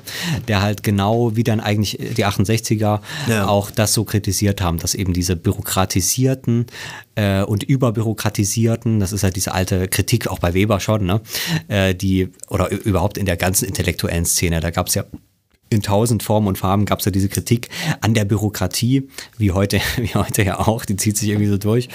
der 0.47 0.62
halt 0.62 0.84
genau 0.84 1.36
wie 1.36 1.43
dann 1.43 1.60
eigentlich 1.60 1.97
die 2.18 2.26
68er 2.26 2.99
Ja. 3.28 3.47
auch 3.47 3.72
das 3.72 3.93
so 3.93 4.04
kritisiert 4.04 4.62
haben, 4.62 4.78
dass 4.78 4.93
eben 4.95 5.14
diese 5.14 5.36
bürokratisierten 5.36 6.68
äh, 7.16 7.41
und 7.43 7.64
überbürokratisierten, 7.64 8.99
das 8.99 9.12
ist 9.12 9.24
halt 9.24 9.36
diese 9.36 9.54
alte 9.54 9.88
Kritik 9.88 10.28
auch 10.28 10.39
bei 10.39 10.54
Weber 10.54 10.80
schon, 10.80 11.06
ne, 11.06 11.22
äh, 11.68 11.95
die 11.95 12.30
oder 12.49 12.70
überhaupt 12.72 13.18
in 13.18 13.26
der 13.26 13.38
ganzen 13.38 13.66
intellektuellen 13.66 14.26
Szene, 14.26 14.60
da 14.60 14.70
gab 14.70 14.88
es 14.88 14.95
ja 14.95 15.04
in 15.72 15.82
tausend 15.82 16.22
Formen 16.22 16.48
und 16.48 16.58
Farben 16.58 16.86
gab 16.86 17.00
es 17.00 17.06
ja 17.06 17.12
diese 17.12 17.30
Kritik 17.30 17.70
an 18.02 18.14
der 18.14 18.26
Bürokratie, 18.26 19.08
wie 19.38 19.52
heute, 19.52 19.80
wie 19.98 20.14
heute 20.14 20.44
ja 20.44 20.60
auch, 20.60 20.86
die 20.86 20.98
zieht 20.98 21.18
sich 21.18 21.30
irgendwie 21.30 21.48
so 21.48 21.58
durch. 21.58 21.88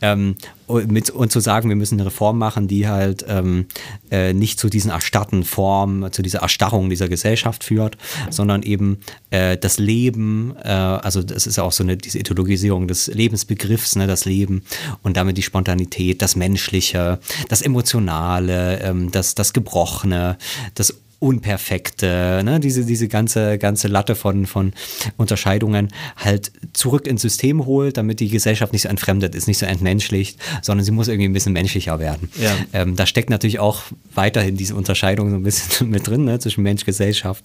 Ähm, 0.00 0.36
und, 0.66 0.90
mit, 0.90 1.10
und 1.10 1.30
zu 1.30 1.40
sagen, 1.40 1.68
wir 1.68 1.76
müssen 1.76 1.96
eine 1.96 2.06
Reform 2.06 2.38
machen, 2.38 2.66
die 2.66 2.88
halt 2.88 3.24
ähm, 3.28 3.66
äh, 4.10 4.32
nicht 4.32 4.58
zu 4.58 4.70
diesen 4.70 4.90
erstarrten 4.90 5.44
Formen, 5.44 6.12
zu 6.12 6.22
dieser 6.22 6.40
Erstarrung 6.40 6.88
dieser 6.88 7.08
Gesellschaft 7.08 7.64
führt, 7.64 7.98
sondern 8.30 8.62
eben 8.62 9.00
äh, 9.30 9.58
das 9.58 9.78
Leben, 9.78 10.54
äh, 10.62 10.68
also 10.68 11.22
das 11.22 11.46
ist 11.46 11.56
ja 11.56 11.64
auch 11.64 11.72
so 11.72 11.82
eine 11.82 11.96
diese 11.98 12.18
Ideologisierung 12.18 12.88
des 12.88 13.08
Lebensbegriffs, 13.08 13.96
ne, 13.96 14.06
das 14.06 14.24
Leben 14.24 14.62
und 15.02 15.16
damit 15.16 15.36
die 15.36 15.42
Spontanität, 15.42 16.22
das 16.22 16.36
Menschliche, 16.36 17.18
das 17.48 17.60
Emotionale, 17.60 18.80
ähm, 18.80 19.10
das, 19.10 19.34
das 19.34 19.52
Gebrochene, 19.52 20.38
das 20.74 20.94
Unperfekte, 21.20 22.40
ne, 22.42 22.60
diese, 22.60 22.84
diese 22.84 23.06
ganze, 23.06 23.58
ganze 23.58 23.88
Latte 23.88 24.14
von, 24.14 24.46
von 24.46 24.72
Unterscheidungen 25.18 25.88
halt 26.16 26.50
zurück 26.72 27.06
ins 27.06 27.22
System 27.22 27.66
holt, 27.66 27.98
damit 27.98 28.20
die 28.20 28.28
Gesellschaft 28.28 28.72
nicht 28.72 28.82
so 28.82 28.88
entfremdet 28.88 29.34
ist, 29.34 29.46
nicht 29.46 29.58
so 29.58 29.66
entmenschlicht, 29.66 30.40
sondern 30.62 30.84
sie 30.84 30.92
muss 30.92 31.08
irgendwie 31.08 31.28
ein 31.28 31.34
bisschen 31.34 31.52
menschlicher 31.52 31.98
werden. 31.98 32.30
Ja. 32.40 32.52
Ähm, 32.72 32.96
da 32.96 33.06
steckt 33.06 33.28
natürlich 33.28 33.58
auch 33.58 33.82
weiterhin 34.14 34.56
diese 34.56 34.74
Unterscheidung 34.74 35.30
so 35.30 35.36
ein 35.36 35.42
bisschen 35.42 35.90
mit 35.90 36.06
drin, 36.06 36.24
ne, 36.24 36.38
zwischen 36.38 36.62
Mensch, 36.62 36.86
Gesellschaft, 36.86 37.44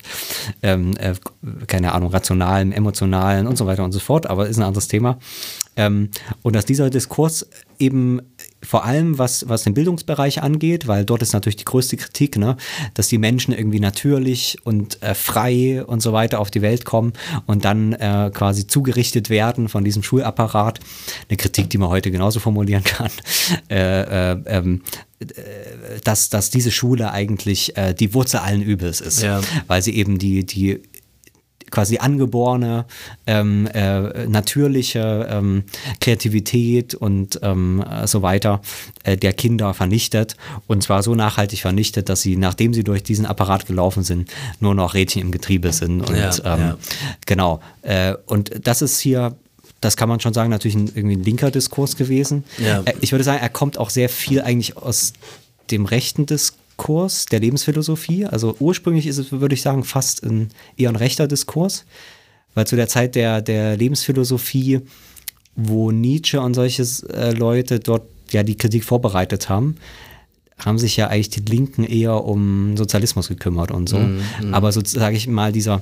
ähm, 0.63 0.95
äh, 0.97 1.13
keine 1.67 1.91
Ahnung, 1.91 2.11
rationalen, 2.11 2.71
emotionalen 2.71 3.45
und 3.45 3.57
so 3.57 3.65
weiter 3.65 3.83
und 3.83 3.91
so 3.91 3.99
fort, 3.99 4.27
aber 4.27 4.47
ist 4.47 4.57
ein 4.57 4.63
anderes 4.63 4.87
Thema. 4.87 5.19
Ähm, 5.75 6.09
und 6.41 6.55
dass 6.55 6.65
dieser 6.65 6.89
Diskurs 6.89 7.45
eben 7.79 8.21
vor 8.63 8.83
allem 8.83 9.17
was, 9.17 9.47
was 9.47 9.63
den 9.63 9.73
Bildungsbereich 9.73 10.41
angeht, 10.41 10.87
weil 10.87 11.05
dort 11.05 11.21
ist 11.21 11.33
natürlich 11.33 11.55
die 11.57 11.65
größte 11.65 11.97
Kritik, 11.97 12.37
ne, 12.37 12.57
dass 12.95 13.07
die 13.07 13.17
Menschen 13.17 13.53
irgendwie 13.53 13.79
natürlich 13.79 14.57
und 14.63 15.01
äh, 15.03 15.13
frei 15.13 15.83
und 15.85 16.01
so 16.01 16.13
weiter 16.13 16.39
auf 16.39 16.49
die 16.51 16.61
Welt 16.61 16.83
kommen 16.85 17.13
und 17.45 17.63
dann 17.63 17.93
äh, 17.93 18.31
quasi 18.33 18.65
zugerichtet 18.67 19.29
werden 19.29 19.69
von 19.69 19.83
diesem 19.83 20.03
Schulapparat. 20.03 20.79
Eine 21.29 21.37
Kritik, 21.37 21.69
die 21.69 21.77
man 21.77 21.89
heute 21.89 22.11
genauso 22.11 22.39
formulieren 22.39 22.83
kann. 22.83 23.11
Äh, 23.69 24.31
äh, 24.31 24.37
ähm, 24.47 24.81
äh, 25.19 25.25
dass, 26.03 26.29
dass 26.29 26.49
diese 26.49 26.71
Schule 26.71 27.11
eigentlich 27.11 27.77
äh, 27.77 27.93
die 27.93 28.13
Wurzel 28.13 28.37
allen 28.37 28.61
Übels 28.61 29.01
ist, 29.01 29.21
Ja. 29.21 29.41
weil 29.67 29.81
sie 29.81 29.95
eben 29.95 30.17
die, 30.17 30.45
die 30.45 30.81
quasi 31.71 31.97
angeborene, 31.97 32.85
ähm, 33.27 33.67
äh, 33.67 34.27
natürliche 34.27 35.27
ähm, 35.29 35.63
Kreativität 35.99 36.95
und 36.95 37.39
ähm, 37.41 37.83
äh, 37.83 38.07
so 38.07 38.21
weiter 38.21 38.61
äh, 39.03 39.17
der 39.17 39.33
Kinder 39.33 39.73
vernichtet. 39.73 40.37
Und 40.67 40.83
zwar 40.83 41.03
so 41.03 41.15
nachhaltig 41.15 41.61
vernichtet, 41.61 42.09
dass 42.09 42.21
sie, 42.21 42.37
nachdem 42.37 42.73
sie 42.73 42.83
durch 42.83 43.03
diesen 43.03 43.25
Apparat 43.25 43.65
gelaufen 43.65 44.03
sind, 44.03 44.29
nur 44.59 44.75
noch 44.75 44.93
Rädchen 44.93 45.21
im 45.21 45.31
Getriebe 45.31 45.73
sind. 45.73 46.01
Und 46.01 46.15
Ja, 46.15 46.31
ähm, 46.45 46.59
ja. 46.59 46.77
genau. 47.25 47.61
Äh, 47.81 48.15
und 48.25 48.51
das 48.67 48.81
ist 48.81 48.99
hier. 48.99 49.35
Das 49.81 49.97
kann 49.97 50.09
man 50.09 50.19
schon 50.19 50.33
sagen, 50.33 50.49
natürlich 50.49 50.75
ein, 50.75 50.91
irgendwie 50.95 51.17
ein 51.17 51.23
linker 51.23 51.51
Diskurs 51.51 51.95
gewesen. 51.95 52.43
Ja. 52.57 52.81
Äh, 52.85 52.93
Ich 53.01 53.11
würde 53.11 53.23
sagen, 53.23 53.39
er 53.41 53.49
kommt 53.49 53.77
auch 53.77 53.89
sehr 53.89 54.09
viel 54.09 54.41
eigentlich 54.41 54.77
aus 54.77 55.13
dem 55.69 55.85
rechten 55.85 56.25
Diskurs 56.25 56.64
der 57.31 57.39
Lebensphilosophie. 57.39 58.25
Also 58.25 58.55
ursprünglich 58.59 59.07
ist 59.07 59.17
es, 59.17 59.31
würde 59.31 59.55
ich 59.55 59.61
sagen, 59.61 59.83
fast 59.83 60.23
ein, 60.23 60.49
eher 60.77 60.89
ein 60.89 60.95
rechter 60.95 61.27
Diskurs, 61.27 61.85
weil 62.53 62.67
zu 62.67 62.75
der 62.75 62.87
Zeit 62.87 63.15
der, 63.15 63.41
der 63.41 63.77
Lebensphilosophie, 63.77 64.81
wo 65.55 65.91
Nietzsche 65.91 66.39
und 66.41 66.53
solche 66.53 66.83
äh, 67.13 67.31
Leute 67.31 67.79
dort 67.79 68.03
ja 68.31 68.43
die 68.43 68.57
Kritik 68.57 68.83
vorbereitet 68.83 69.49
haben, 69.49 69.77
haben 70.57 70.77
sich 70.79 70.97
ja 70.97 71.07
eigentlich 71.07 71.29
die 71.29 71.41
Linken 71.41 71.83
eher 71.83 72.23
um 72.23 72.77
Sozialismus 72.77 73.27
gekümmert 73.27 73.71
und 73.71 73.89
so. 73.89 73.97
Aber 74.51 74.71
so 74.71 74.81
sage 74.85 75.17
ich 75.17 75.27
mal, 75.27 75.51
dieser 75.51 75.81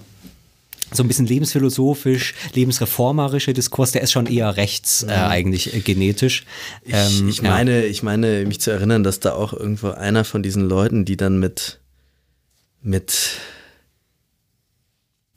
so 0.96 1.04
ein 1.04 1.08
bisschen 1.08 1.26
lebensphilosophisch, 1.26 2.34
lebensreformerische 2.54 3.54
Diskurs, 3.54 3.92
der 3.92 4.02
ist 4.02 4.12
schon 4.12 4.26
eher 4.26 4.58
rechts 4.58 5.04
äh, 5.04 5.12
eigentlich 5.12 5.74
äh, 5.74 5.80
genetisch. 5.80 6.46
Ich, 6.84 6.94
Ähm, 6.94 7.30
ich 7.30 7.38
ja. 7.38 7.50
meine, 7.50 7.86
ich 7.86 8.04
meine, 8.04 8.46
mich 8.46 8.60
zu 8.60 8.72
erinnern, 8.72 9.04
dass 9.04 9.20
da 9.20 9.34
auch 9.34 9.54
irgendwo 9.54 9.90
einer 9.90 10.24
von 10.24 10.44
diesen 10.44 10.68
Leuten, 10.68 11.06
die 11.06 11.18
dann 11.18 11.40
mit, 11.40 11.80
mit, 12.82 13.40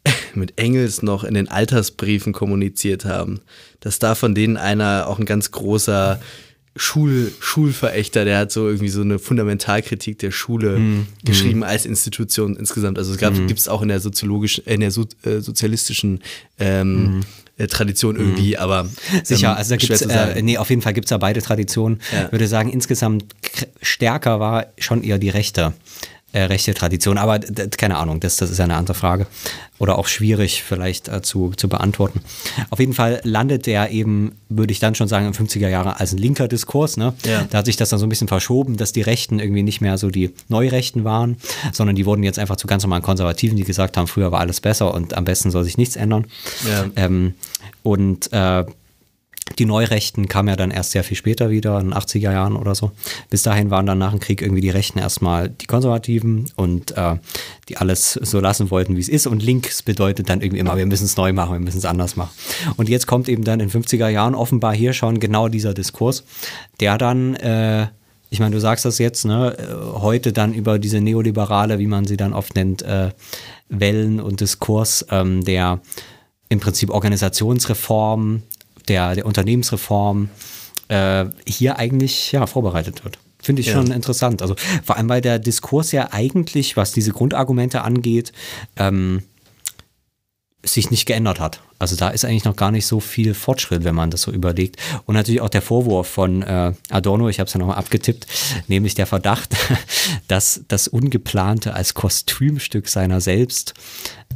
mit 0.34 0.58
Engels 0.58 1.02
noch 1.02 1.24
in 1.24 1.34
den 1.34 1.48
Altersbriefen 1.48 2.32
kommuniziert 2.32 3.04
haben, 3.04 3.40
dass 3.80 3.98
da 3.98 4.14
von 4.14 4.34
denen 4.34 4.56
einer 4.56 5.06
auch 5.08 5.18
ein 5.18 5.26
ganz 5.26 5.50
großer 5.50 6.20
Schul, 6.76 7.32
Schulverächter, 7.40 8.24
der 8.24 8.38
hat 8.38 8.52
so 8.52 8.66
irgendwie 8.66 8.88
so 8.88 9.00
eine 9.00 9.18
Fundamentalkritik 9.18 10.18
der 10.18 10.30
Schule 10.30 10.78
Mhm. 10.78 11.06
geschrieben 11.24 11.64
als 11.64 11.86
Institution 11.86 12.56
insgesamt. 12.56 12.98
Also 12.98 13.12
es 13.12 13.18
gab, 13.18 13.34
gibt 13.34 13.58
es 13.58 13.68
auch 13.68 13.82
in 13.82 13.88
der 13.88 14.00
soziologischen, 14.00 14.64
in 14.66 14.80
der 14.80 14.90
so, 14.90 15.06
äh, 15.24 15.40
sozialistischen 15.40 16.20
ähm, 16.58 17.20
äh, 17.58 17.66
Tradition 17.66 18.16
irgendwie, 18.16 18.58
aber 18.58 18.84
Mhm. 18.84 18.90
Sicher, 19.24 19.50
ähm, 19.52 19.56
also 19.56 19.70
da 19.70 19.76
gibt's, 19.76 20.02
äh, 20.02 20.42
nee, 20.42 20.58
auf 20.58 20.68
jeden 20.70 20.82
Fall 20.82 20.92
gibt 20.92 21.06
es 21.06 21.10
da 21.10 21.18
beide 21.18 21.40
Traditionen. 21.40 22.00
Ja. 22.12 22.26
Ich 22.26 22.32
würde 22.32 22.46
sagen, 22.46 22.68
insgesamt 22.70 23.24
stärker 23.82 24.40
war 24.40 24.66
schon 24.78 25.02
eher 25.02 25.18
die 25.18 25.30
rechte, 25.30 25.72
äh, 26.36 26.42
rechte 26.42 26.74
Tradition. 26.74 27.16
Aber 27.16 27.40
keine 27.78 27.96
Ahnung, 27.96 28.20
das, 28.20 28.36
das 28.36 28.50
ist 28.50 28.58
ja 28.58 28.64
eine 28.64 28.76
andere 28.76 28.94
Frage. 28.94 29.26
Oder 29.78 29.98
auch 29.98 30.06
schwierig 30.06 30.62
vielleicht 30.62 31.08
äh, 31.08 31.22
zu, 31.22 31.52
zu 31.56 31.66
beantworten. 31.68 32.20
Auf 32.68 32.78
jeden 32.78 32.92
Fall 32.92 33.20
landet 33.24 33.64
der 33.64 33.90
eben, 33.90 34.32
würde 34.50 34.70
ich 34.72 34.78
dann 34.78 34.94
schon 34.94 35.08
sagen, 35.08 35.26
im 35.26 35.32
50er 35.32 35.68
Jahre 35.68 35.98
als 35.98 36.12
ein 36.12 36.18
linker 36.18 36.46
Diskurs. 36.46 36.98
Ne? 36.98 37.14
Ja. 37.24 37.46
Da 37.48 37.58
hat 37.58 37.66
sich 37.66 37.76
das 37.76 37.88
dann 37.88 37.98
so 37.98 38.04
ein 38.04 38.10
bisschen 38.10 38.28
verschoben, 38.28 38.76
dass 38.76 38.92
die 38.92 39.00
Rechten 39.00 39.38
irgendwie 39.38 39.62
nicht 39.62 39.80
mehr 39.80 39.96
so 39.96 40.10
die 40.10 40.34
Neurechten 40.48 41.04
waren, 41.04 41.38
sondern 41.72 41.96
die 41.96 42.04
wurden 42.04 42.22
jetzt 42.22 42.38
einfach 42.38 42.56
zu 42.56 42.66
ganz 42.66 42.82
normalen 42.82 43.02
Konservativen, 43.02 43.56
die 43.56 43.64
gesagt 43.64 43.96
haben, 43.96 44.06
früher 44.06 44.30
war 44.30 44.40
alles 44.40 44.60
besser 44.60 44.92
und 44.92 45.14
am 45.16 45.24
besten 45.24 45.50
soll 45.50 45.64
sich 45.64 45.78
nichts 45.78 45.96
ändern. 45.96 46.26
Ja. 46.68 46.84
Ähm, 46.96 47.34
und 47.82 48.30
äh, 48.32 48.64
die 49.58 49.64
Neurechten 49.64 50.28
kamen 50.28 50.48
ja 50.48 50.56
dann 50.56 50.70
erst 50.70 50.90
sehr 50.90 51.04
viel 51.04 51.16
später 51.16 51.50
wieder, 51.50 51.78
in 51.78 51.90
den 51.90 51.94
80er 51.94 52.32
Jahren 52.32 52.56
oder 52.56 52.74
so. 52.74 52.90
Bis 53.30 53.42
dahin 53.42 53.70
waren 53.70 53.86
dann 53.86 53.98
nach 53.98 54.10
dem 54.10 54.20
Krieg 54.20 54.42
irgendwie 54.42 54.60
die 54.60 54.70
Rechten 54.70 54.98
erstmal 54.98 55.48
die 55.48 55.66
Konservativen 55.66 56.50
und 56.56 56.96
äh, 56.96 57.16
die 57.68 57.76
alles 57.76 58.14
so 58.14 58.40
lassen 58.40 58.70
wollten, 58.70 58.96
wie 58.96 59.00
es 59.00 59.08
ist. 59.08 59.26
Und 59.26 59.42
links 59.42 59.82
bedeutet 59.82 60.28
dann 60.28 60.42
irgendwie 60.42 60.58
immer, 60.58 60.76
wir 60.76 60.86
müssen 60.86 61.04
es 61.04 61.16
neu 61.16 61.32
machen, 61.32 61.52
wir 61.52 61.60
müssen 61.60 61.78
es 61.78 61.84
anders 61.84 62.16
machen. 62.16 62.30
Und 62.76 62.88
jetzt 62.88 63.06
kommt 63.06 63.28
eben 63.28 63.44
dann 63.44 63.60
in 63.60 63.70
50er 63.70 64.08
Jahren 64.08 64.34
offenbar 64.34 64.74
hier 64.74 64.92
schon 64.92 65.20
genau 65.20 65.48
dieser 65.48 65.74
Diskurs, 65.74 66.24
der 66.80 66.98
dann, 66.98 67.36
äh, 67.36 67.84
ich 67.84 67.88
ich 68.36 68.40
meine, 68.40 68.54
du 68.54 68.60
sagst 68.60 68.84
das 68.84 68.98
jetzt, 68.98 69.24
ne, 69.24 69.56
äh, 69.56 70.00
heute 70.00 70.32
dann 70.32 70.52
über 70.52 70.78
diese 70.78 71.00
neoliberale, 71.00 71.78
wie 71.78 71.86
man 71.86 72.04
sie 72.04 72.16
dann 72.16 72.32
oft 72.32 72.56
nennt, 72.56 72.82
äh, 72.82 73.10
Wellen 73.68 74.20
und 74.20 74.40
Diskurs 74.40 75.06
ähm, 75.10 75.44
der 75.44 75.80
im 76.48 76.60
Prinzip 76.60 76.90
Organisationsreform, 76.90 78.42
der, 78.88 79.14
der 79.14 79.26
Unternehmensreform 79.26 80.28
äh, 80.88 81.26
hier 81.46 81.78
eigentlich 81.78 82.32
ja, 82.32 82.46
vorbereitet 82.46 83.04
wird. 83.04 83.18
Finde 83.42 83.60
ich 83.60 83.68
Ja. 83.68 83.74
schon 83.74 83.90
interessant. 83.90 84.42
Also 84.42 84.56
vor 84.84 84.96
allem, 84.96 85.08
weil 85.08 85.20
der 85.20 85.38
Diskurs 85.38 85.92
ja 85.92 86.08
eigentlich, 86.12 86.76
was 86.76 86.92
diese 86.92 87.12
Grundargumente 87.12 87.82
angeht, 87.82 88.32
ähm, 88.76 89.22
sich 90.64 90.90
nicht 90.90 91.06
geändert 91.06 91.38
hat. 91.38 91.60
Also 91.78 91.94
da 91.94 92.08
ist 92.08 92.24
eigentlich 92.24 92.44
noch 92.44 92.56
gar 92.56 92.70
nicht 92.70 92.86
so 92.86 92.98
viel 93.00 93.34
Fortschritt, 93.34 93.84
wenn 93.84 93.94
man 93.94 94.10
das 94.10 94.22
so 94.22 94.32
überlegt. 94.32 94.76
Und 95.04 95.14
natürlich 95.14 95.40
auch 95.40 95.48
der 95.50 95.62
Vorwurf 95.62 96.08
von 96.08 96.42
äh, 96.42 96.72
Adorno, 96.90 97.28
ich 97.28 97.38
habe 97.38 97.46
es 97.46 97.54
ja 97.54 97.58
nochmal 97.58 97.76
abgetippt, 97.76 98.26
nämlich 98.66 98.94
der 98.94 99.06
Verdacht, 99.06 99.54
dass 100.28 100.62
das 100.68 100.88
Ungeplante 100.88 101.74
als 101.74 101.94
Kostümstück 101.94 102.88
seiner 102.88 103.20
selbst 103.20 103.74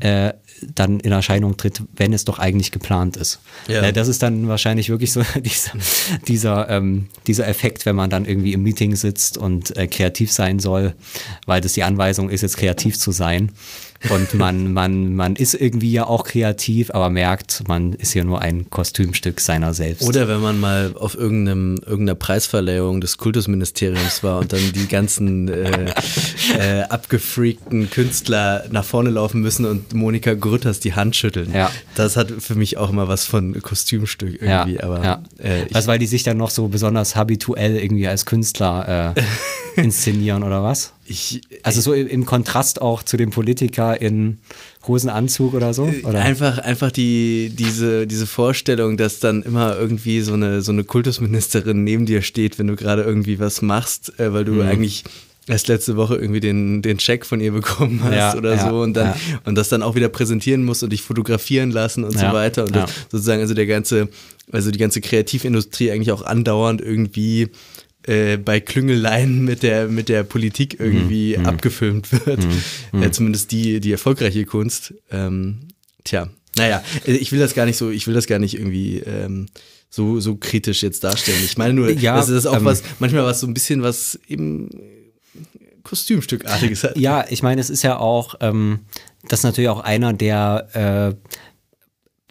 äh, 0.00 0.34
dann 0.74 1.00
in 1.00 1.12
Erscheinung 1.12 1.56
tritt, 1.56 1.82
wenn 1.96 2.12
es 2.12 2.24
doch 2.24 2.38
eigentlich 2.38 2.70
geplant 2.70 3.16
ist. 3.16 3.40
Ja. 3.68 3.82
Äh, 3.82 3.92
das 3.92 4.08
ist 4.08 4.22
dann 4.22 4.48
wahrscheinlich 4.48 4.88
wirklich 4.88 5.12
so 5.12 5.22
dieser, 5.36 5.72
dieser, 6.28 6.68
ähm, 6.68 7.06
dieser 7.26 7.48
Effekt, 7.48 7.86
wenn 7.86 7.96
man 7.96 8.10
dann 8.10 8.24
irgendwie 8.24 8.52
im 8.52 8.62
Meeting 8.62 8.96
sitzt 8.96 9.38
und 9.38 9.76
äh, 9.76 9.86
kreativ 9.86 10.32
sein 10.32 10.58
soll, 10.58 10.94
weil 11.46 11.60
das 11.60 11.72
die 11.72 11.82
Anweisung 11.82 12.30
ist, 12.30 12.42
jetzt 12.42 12.56
kreativ 12.56 12.98
zu 12.98 13.12
sein. 13.12 13.52
Und 14.08 14.32
man, 14.32 14.72
man, 14.72 15.14
man 15.14 15.36
ist 15.36 15.52
irgendwie 15.52 15.92
ja 15.92 16.06
auch 16.06 16.24
kreativ, 16.24 16.90
aber 16.90 17.10
merkt, 17.10 17.64
man 17.68 17.92
ist 17.92 18.14
ja 18.14 18.24
nur 18.24 18.40
ein 18.40 18.70
Kostümstück 18.70 19.40
seiner 19.40 19.74
selbst. 19.74 20.08
Oder 20.08 20.26
wenn 20.26 20.40
man 20.40 20.58
mal 20.58 20.94
auf 20.98 21.14
irgendeinem, 21.14 21.76
irgendeiner 21.84 22.14
Preisverleihung 22.14 23.02
des 23.02 23.18
Kultusministeriums 23.18 24.22
war 24.22 24.38
und 24.38 24.54
dann 24.54 24.72
die 24.74 24.88
ganzen 24.88 25.48
äh, 25.48 25.92
äh, 26.58 26.82
abgefreakten 26.84 27.90
Künstler 27.90 28.64
nach 28.70 28.84
vorne 28.84 29.10
laufen 29.10 29.42
müssen 29.42 29.66
und 29.66 29.92
Monika 29.92 30.32
Grütters 30.32 30.80
die 30.80 30.94
Hand 30.94 31.14
schütteln. 31.14 31.52
Ja. 31.52 31.70
Das 31.94 32.16
hat 32.16 32.30
für 32.38 32.54
mich 32.54 32.78
auch 32.78 32.88
immer 32.88 33.06
was 33.08 33.26
von 33.26 33.60
Kostümstück 33.60 34.40
irgendwie. 34.40 34.76
ja, 34.76 34.82
aber 34.82 35.04
ja. 35.04 35.22
äh, 35.42 35.66
ich, 35.66 35.76
also 35.76 35.88
weil 35.88 35.98
die 35.98 36.06
sich 36.06 36.22
dann 36.22 36.38
noch 36.38 36.50
so 36.50 36.68
besonders 36.68 37.16
habituell 37.16 37.76
irgendwie 37.76 38.08
als 38.08 38.24
Künstler 38.24 39.14
äh, 39.14 39.20
inszenieren 39.80 40.42
oder 40.42 40.62
was? 40.62 40.94
Ich, 41.10 41.40
Also 41.64 41.80
so 41.80 41.92
im, 41.92 42.24
Kontrast 42.24 42.80
auch 42.80 43.02
zu 43.02 43.16
dem 43.16 43.30
Politiker 43.30 44.00
in 44.00 44.38
Hosenanzug 44.86 45.54
oder 45.54 45.74
so? 45.74 45.92
Oder? 46.04 46.20
Einfach, 46.20 46.58
einfach 46.58 46.92
die, 46.92 47.52
diese, 47.52 48.06
diese 48.06 48.26
Vorstellung, 48.26 48.96
dass 48.96 49.18
dann 49.18 49.42
immer 49.42 49.76
irgendwie 49.76 50.20
so 50.20 50.34
eine, 50.34 50.62
so 50.62 50.72
eine 50.72 50.84
Kultusministerin 50.84 51.82
neben 51.84 52.06
dir 52.06 52.22
steht, 52.22 52.58
wenn 52.58 52.68
du 52.68 52.76
gerade 52.76 53.02
irgendwie 53.02 53.38
was 53.40 53.60
machst, 53.60 54.18
äh, 54.20 54.32
weil 54.32 54.44
du 54.44 54.52
Mhm. 54.52 54.60
eigentlich 54.62 55.04
erst 55.46 55.66
letzte 55.68 55.96
Woche 55.96 56.14
irgendwie 56.16 56.38
den, 56.40 56.80
den 56.82 56.98
Check 56.98 57.26
von 57.26 57.40
ihr 57.40 57.50
bekommen 57.52 58.00
hast 58.04 58.14
Ja, 58.14 58.36
oder 58.36 58.54
ja, 58.54 58.68
so 58.70 58.80
und 58.80 58.94
dann 58.94 59.08
ja. 59.08 59.16
und 59.44 59.56
das 59.56 59.68
dann 59.68 59.82
auch 59.82 59.96
wieder 59.96 60.08
präsentieren 60.08 60.64
musst 60.64 60.82
und 60.84 60.90
dich 60.92 61.02
fotografieren 61.02 61.70
lassen 61.72 62.04
und 62.04 62.12
so 62.16 62.26
weiter. 62.26 62.64
Und 62.64 62.76
sozusagen, 63.10 63.40
also 63.40 63.54
der 63.54 63.66
ganze, 63.66 64.08
also 64.52 64.70
die 64.70 64.78
ganze 64.78 65.00
Kreativindustrie 65.00 65.90
eigentlich 65.90 66.12
auch 66.12 66.22
andauernd 66.22 66.80
irgendwie 66.80 67.48
äh, 68.06 68.36
bei 68.38 68.60
Klüngeleien 68.60 69.44
mit 69.44 69.62
der, 69.62 69.88
mit 69.88 70.08
der 70.08 70.22
Politik 70.24 70.78
irgendwie 70.80 71.36
Mhm. 71.38 71.46
abgefilmt 71.46 72.10
wird. 72.26 72.46
Äh, 72.92 73.10
zumindest 73.10 73.52
die, 73.52 73.80
die 73.80 73.92
erfolgreiche 73.92 74.44
Kunst. 74.46 74.94
Ähm, 75.10 75.68
tja, 76.04 76.28
naja, 76.56 76.82
äh, 77.06 77.12
ich 77.12 77.30
will 77.32 77.38
das 77.38 77.54
gar 77.54 77.66
nicht 77.66 77.76
so, 77.76 77.90
ich 77.90 78.06
will 78.06 78.14
das 78.14 78.26
gar 78.26 78.38
nicht 78.38 78.54
irgendwie 78.58 78.98
ähm, 78.98 79.46
so, 79.90 80.20
so 80.20 80.36
kritisch 80.36 80.82
jetzt 80.82 81.04
darstellen. 81.04 81.40
Ich 81.44 81.58
meine 81.58 81.74
nur, 81.74 81.90
Ja, 81.90 82.16
das 82.16 82.46
auch 82.46 82.56
ähm, 82.56 82.64
was, 82.64 82.82
manchmal 83.00 83.24
was 83.24 83.40
so 83.40 83.46
ein 83.46 83.54
bisschen 83.54 83.82
was 83.82 84.18
eben 84.28 84.70
Kostümstückartiges 85.82 86.84
hat. 86.84 86.96
Ja, 86.98 87.24
ich 87.28 87.42
meine, 87.42 87.60
es 87.60 87.70
ist 87.70 87.82
ja 87.82 87.98
auch, 87.98 88.36
ähm, 88.40 88.80
das 89.28 89.40
ist 89.40 89.44
natürlich 89.44 89.70
auch 89.70 89.80
einer 89.80 90.12
der, 90.12 91.16
äh, 91.18 91.30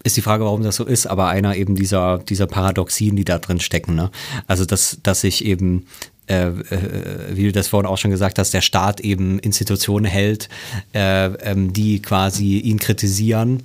ist 0.04 0.18
die 0.18 0.22
Frage, 0.22 0.46
warum 0.46 0.64
das 0.64 0.76
so 0.76 0.86
ist, 0.86 1.08
aber 1.08 1.28
einer 1.28 1.56
eben 1.56 1.76
dieser, 1.76 2.20
dieser 2.20 2.48
Paradoxien, 2.48 3.16
die 3.16 3.26
da 3.26 3.38
drin 3.40 3.60
stecken. 3.60 3.96
Ne? 3.96 4.12
Also, 4.48 4.66
dass, 4.66 5.00
dass 5.04 5.22
sich 5.22 5.44
eben, 5.46 5.88
äh, 6.28 6.48
äh, 6.48 7.36
wie 7.36 7.46
du 7.46 7.52
das 7.52 7.68
vorhin 7.68 7.90
auch 7.90 7.98
schon 7.98 8.12
gesagt 8.12 8.40
hast, 8.40 8.54
der 8.54 8.62
Staat 8.62 9.00
eben 9.02 9.40
Institutionen 9.40 10.06
hält, 10.06 10.50
äh, 10.94 11.26
ähm, 11.26 11.74
die 11.74 12.02
quasi 12.02 12.60
ihn 12.60 12.80
kritisieren. 12.80 13.64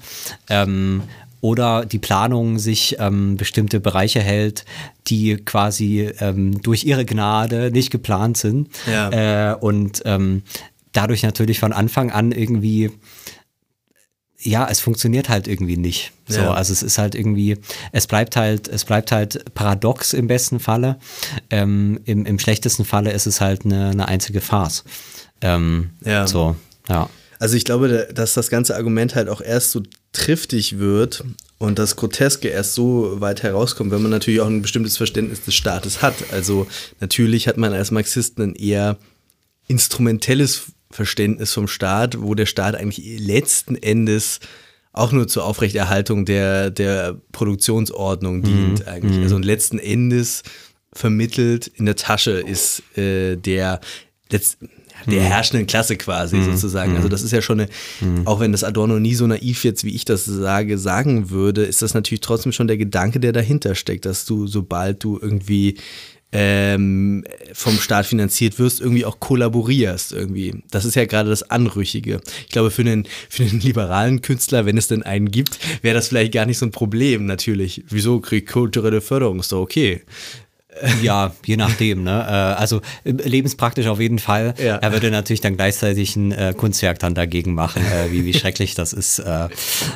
Ähm, 0.49 1.03
oder 1.45 1.85
die 1.85 1.99
Planung 1.99 2.59
sich 2.59 2.97
ähm, 2.99 3.37
bestimmte 3.37 3.78
Bereiche 3.78 4.20
hält, 4.20 4.64
die 5.09 5.37
quasi 5.37 6.11
ähm, 6.20 6.62
durch 6.62 6.85
ihre 6.85 7.05
Gnade 7.05 7.70
nicht 7.70 7.91
geplant 7.91 8.39
sind. 8.39 8.70
Ja. 8.91 9.51
Äh, 9.51 9.55
und 9.55 10.01
ähm, 10.07 10.41
dadurch 10.93 11.22
natürlich 11.22 11.61
von 11.61 11.74
Anfang 11.74 12.11
an 12.11 12.32
irgendwie, 12.32 12.91
ja, 14.47 14.68
es 14.70 14.80
funktioniert 14.80 15.28
halt 15.30 15.49
irgendwie 15.49 15.76
nicht. 15.78 16.12
So, 16.28 16.40
Ja. 16.40 16.53
also 16.55 16.72
es 16.72 16.82
ist 16.82 16.99
halt 16.99 17.14
irgendwie, 17.14 17.57
es 17.92 18.07
bleibt 18.07 18.36
halt, 18.36 18.68
es 18.68 18.84
bleibt 18.84 19.11
halt 19.11 19.42
paradox 19.55 20.12
im 20.12 20.26
besten 20.26 20.61
Falle. 20.61 20.99
Ähm, 21.51 21.99
im, 22.05 22.26
Im 22.26 22.38
schlechtesten 22.38 22.84
Falle 22.84 23.11
ist 23.12 23.26
es 23.26 23.40
halt 23.40 23.64
eine, 23.64 23.88
eine 23.90 24.07
einzige 24.07 24.40
Farce. 24.42 24.84
Ähm, 25.40 25.90
Ja. 26.05 26.26
So, 26.26 26.57
ja. 26.88 27.09
Also 27.38 27.57
ich 27.57 27.64
glaube, 27.64 27.88
da- 27.88 28.12
dass 28.12 28.34
das 28.34 28.49
ganze 28.51 28.76
Argument 28.76 29.14
halt 29.14 29.28
auch 29.28 29.40
erst 29.40 29.70
so 29.72 29.82
triftig 30.12 30.78
wird 30.78 31.24
und 31.59 31.78
das 31.78 31.97
Groteske 31.97 32.49
erst 32.49 32.74
so 32.74 33.20
weit 33.20 33.42
herauskommt, 33.42 33.90
wenn 33.90 34.03
man 34.03 34.11
natürlich 34.11 34.40
auch 34.40 34.47
ein 34.47 34.62
bestimmtes 34.62 34.97
Verständnis 34.97 35.42
des 35.42 35.55
Staates 35.55 36.03
hat. 36.03 36.14
Also 36.32 36.66
natürlich 37.01 37.49
hat 37.49 37.57
man 37.57 37.72
als 37.72 37.90
Marxist 37.90 38.38
ein 38.38 38.55
eher 38.55 38.99
instrumentelles 39.66 40.62
Verständnis 40.95 41.53
vom 41.53 41.66
Staat, 41.66 42.22
wo 42.22 42.34
der 42.34 42.47
Staat 42.47 42.76
eigentlich 42.76 43.18
letzten 43.18 43.74
Endes 43.74 44.38
auch 44.92 45.11
nur 45.11 45.26
zur 45.26 45.45
Aufrechterhaltung 45.45 46.24
der, 46.24 46.70
der 46.70 47.20
Produktionsordnung 47.32 48.42
dient 48.42 48.86
eigentlich. 48.86 49.18
Also 49.18 49.34
und 49.34 49.45
letzten 49.45 49.80
Endes 49.80 50.45
vermittelt 50.92 51.66
in 51.66 51.86
der 51.86 51.97
Tasche 51.97 52.30
ist 52.32 52.82
äh, 52.97 53.34
der 53.34 53.80
letzt, 54.30 54.59
der 55.07 55.22
herrschenden 55.22 55.66
Klasse 55.66 55.97
quasi 55.97 56.40
sozusagen. 56.42 56.95
Also 56.97 57.09
das 57.09 57.22
ist 57.22 57.32
ja 57.32 57.42
schon 57.42 57.61
eine, 57.61 57.68
auch 58.24 58.38
wenn 58.38 58.53
das 58.53 58.62
Adorno 58.62 59.01
nie 59.01 59.14
so 59.14 59.26
naiv 59.26 59.64
jetzt, 59.64 59.82
wie 59.82 59.95
ich 59.95 60.05
das 60.05 60.24
sage, 60.24 60.78
sagen 60.78 61.30
würde, 61.30 61.64
ist 61.64 61.82
das 61.82 61.95
natürlich 61.95 62.20
trotzdem 62.20 62.53
schon 62.53 62.68
der 62.68 62.78
Gedanke, 62.78 63.18
der 63.18 63.32
dahinter 63.32 63.74
steckt, 63.74 64.07
dass 64.07 64.24
du, 64.24 64.47
sobald 64.47 65.03
du 65.03 65.18
irgendwie 65.20 65.76
ähm, 66.35 67.24
vom 67.53 67.78
Staat 67.78 68.07
finanziert 68.07 68.59
wirst, 68.59 68.80
irgendwie 68.80 69.05
auch 69.05 69.20
kollaborierst 69.20 70.12
irgendwie. 70.12 70.62
Das 70.70 70.85
ist 70.85 70.97
ja 70.97 71.05
gerade 71.05 71.30
das 71.30 71.49
Anrüchige. 71.49 72.20
Ich 72.41 72.49
glaube, 72.49 72.72
für 72.72 72.82
einen, 72.82 73.07
für 73.28 73.45
einen 73.45 73.61
liberalen 73.61 74.20
Künstler, 74.20 74.66
wenn 74.66 74.76
es 74.76 74.89
denn 74.89 75.05
einen 75.05 75.30
gibt, 75.30 75.61
wäre 75.82 75.95
das 75.95 76.09
vielleicht 76.09 76.32
gar 76.32 76.45
nicht 76.45 76.59
so 76.59 76.66
ein 76.66 76.72
Problem, 76.72 77.24
natürlich. 77.24 77.85
Wieso 77.89 78.18
kriegt 78.20 78.51
kulturelle 78.51 79.01
Förderung? 79.01 79.39
Ist 79.39 79.53
doch 79.53 79.61
okay. 79.61 80.03
Ja, 81.03 81.33
je 81.45 81.57
nachdem, 81.57 82.03
ne? 82.03 82.25
Äh, 82.27 82.61
Also 82.61 82.81
äh, 83.05 83.12
lebenspraktisch 83.12 83.87
auf 83.87 84.01
jeden 84.01 84.18
Fall. 84.18 84.55
Ja. 84.59 84.77
Er 84.77 84.93
würde 84.93 85.11
natürlich 85.11 85.41
dann 85.41 85.57
gleichzeitig 85.57 86.16
ein 86.16 86.33
äh, 86.33 86.55
Kunstwerk 86.57 86.99
dann 86.99 87.14
dagegen 87.14 87.55
machen, 87.55 87.83
äh, 87.83 88.12
wie, 88.12 88.25
wie 88.25 88.35
schrecklich 88.39 88.75
das 88.75 88.93
ist. 88.93 89.18
Äh, 89.18 89.49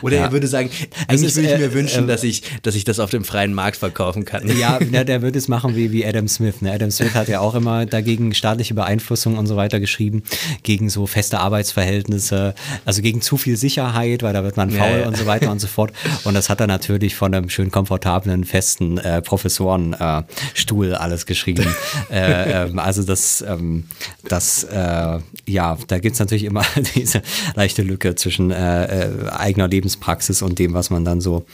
Oder 0.02 0.16
ja. 0.16 0.22
er 0.24 0.32
würde 0.32 0.46
sagen, 0.46 0.70
eigentlich 1.06 1.34
würde 1.34 1.48
ich 1.48 1.54
äh, 1.54 1.58
mir 1.58 1.72
wünschen, 1.72 2.04
äh, 2.04 2.06
dass, 2.06 2.24
ich, 2.24 2.42
dass 2.62 2.74
ich 2.74 2.84
das 2.84 3.00
auf 3.00 3.10
dem 3.10 3.24
freien 3.24 3.54
Markt 3.54 3.76
verkaufen 3.76 4.24
kann. 4.24 4.56
Ja, 4.58 4.78
der, 4.80 5.04
der 5.04 5.22
würde 5.22 5.38
es 5.38 5.48
machen 5.48 5.76
wie, 5.76 5.92
wie 5.92 6.06
Adam 6.06 6.28
Smith. 6.28 6.62
Ne? 6.62 6.72
Adam 6.72 6.90
Smith 6.90 7.14
hat 7.14 7.28
ja 7.28 7.40
auch 7.40 7.54
immer 7.54 7.86
dagegen 7.86 8.34
staatliche 8.34 8.74
Beeinflussung 8.74 9.36
und 9.38 9.46
so 9.46 9.56
weiter 9.56 9.80
geschrieben, 9.80 10.22
gegen 10.62 10.90
so 10.90 11.06
feste 11.06 11.40
Arbeitsverhältnisse, 11.40 12.54
also 12.84 13.02
gegen 13.02 13.20
zu 13.20 13.36
viel 13.36 13.56
Sicherheit, 13.56 14.22
weil 14.22 14.32
da 14.32 14.44
wird 14.44 14.56
man 14.56 14.70
faul 14.70 15.00
ja. 15.00 15.08
und 15.08 15.16
so 15.16 15.26
weiter 15.26 15.50
und 15.50 15.60
so 15.60 15.66
fort. 15.66 15.92
Und 16.24 16.34
das 16.34 16.50
hat 16.50 16.60
er 16.60 16.66
natürlich 16.66 17.14
von 17.14 17.32
einem 17.32 17.48
schön 17.48 17.70
komfortablen, 17.70 18.44
festen 18.44 18.98
äh, 18.98 19.22
Professorenstuhl 19.22 20.36
äh, 20.36 20.67
Stuhl 20.68 20.94
alles 20.94 21.24
geschrieben. 21.24 21.66
äh, 22.10 22.64
ähm, 22.64 22.78
also 22.78 23.02
das, 23.02 23.40
ähm, 23.40 23.84
das 24.24 24.64
äh, 24.64 25.18
ja, 25.46 25.78
da 25.86 25.98
gibt's 25.98 26.18
natürlich 26.18 26.44
immer 26.44 26.62
diese 26.94 27.22
leichte 27.54 27.82
Lücke 27.82 28.14
zwischen 28.16 28.50
äh, 28.50 29.06
äh, 29.06 29.28
eigener 29.30 29.66
Lebenspraxis 29.66 30.42
und 30.42 30.58
dem, 30.58 30.74
was 30.74 30.90
man 30.90 31.06
dann 31.06 31.22
so 31.22 31.46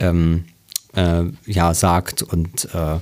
ähm, 0.00 0.46
äh, 0.94 1.22
ja, 1.46 1.74
sagt 1.74 2.22
und 2.22 2.68
äh, 2.74 2.98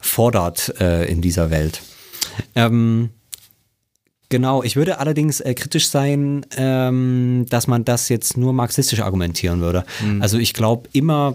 fordert 0.00 0.68
in 0.78 1.20
dieser 1.20 1.50
Welt. 1.50 1.82
Ähm, 2.54 3.10
genau, 4.28 4.62
ich 4.62 4.76
würde 4.76 5.00
allerdings 5.00 5.40
äh, 5.40 5.54
kritisch 5.54 5.88
sein, 5.88 6.46
ähm, 6.56 7.46
dass 7.50 7.66
man 7.66 7.84
das 7.84 8.08
jetzt 8.08 8.36
nur 8.36 8.52
marxistisch 8.52 9.00
argumentieren 9.00 9.60
würde. 9.60 9.84
Also 10.20 10.38
ich 10.38 10.54
glaube 10.54 10.88
immer, 10.92 11.34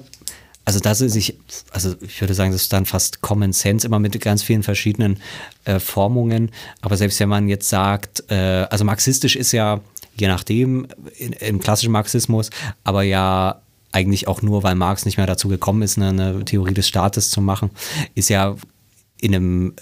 also 0.66 0.80
das 0.80 1.01
ist 1.01 1.16
ich, 1.16 1.38
also 1.72 1.95
ich 2.01 2.22
würde 2.22 2.34
sagen, 2.34 2.51
das 2.51 2.64
ist 2.64 2.74
dann 2.74 2.86
fast 2.86 3.22
Common 3.22 3.53
Sense, 3.53 3.86
immer 3.86 3.99
mit 3.99 4.20
ganz 4.22 4.43
vielen 4.43 4.64
verschiedenen 4.64 5.18
äh, 5.66 5.80
Formungen. 5.80 6.51
Aber 6.82 6.95
selbst 6.97 7.20
wenn 7.20 7.30
man 7.30 7.49
jetzt 7.49 7.70
sagt, 7.70 8.24
äh, 8.30 8.68
also 8.70 8.86
marxistisch 8.86 9.36
ist 9.36 9.51
ja, 9.51 9.82
je 10.16 10.28
nachdem, 10.28 10.88
in, 11.18 11.34
im 11.34 11.59
klassischen 11.59 11.91
Marxismus, 11.91 12.49
aber 12.84 13.03
ja 13.03 13.61
eigentlich 13.91 14.28
auch 14.28 14.41
nur, 14.41 14.64
weil 14.64 14.76
Marx 14.76 15.05
nicht 15.05 15.18
mehr 15.18 15.28
dazu 15.28 15.47
gekommen 15.47 15.82
ist, 15.82 15.97
eine, 15.97 16.09
eine 16.09 16.45
Theorie 16.45 16.74
des 16.74 16.88
Staates 16.88 17.30
zu 17.30 17.41
machen, 17.41 17.70
ist 18.16 18.30
ja 18.30 18.55
in 19.22 19.34
einem 19.34 19.74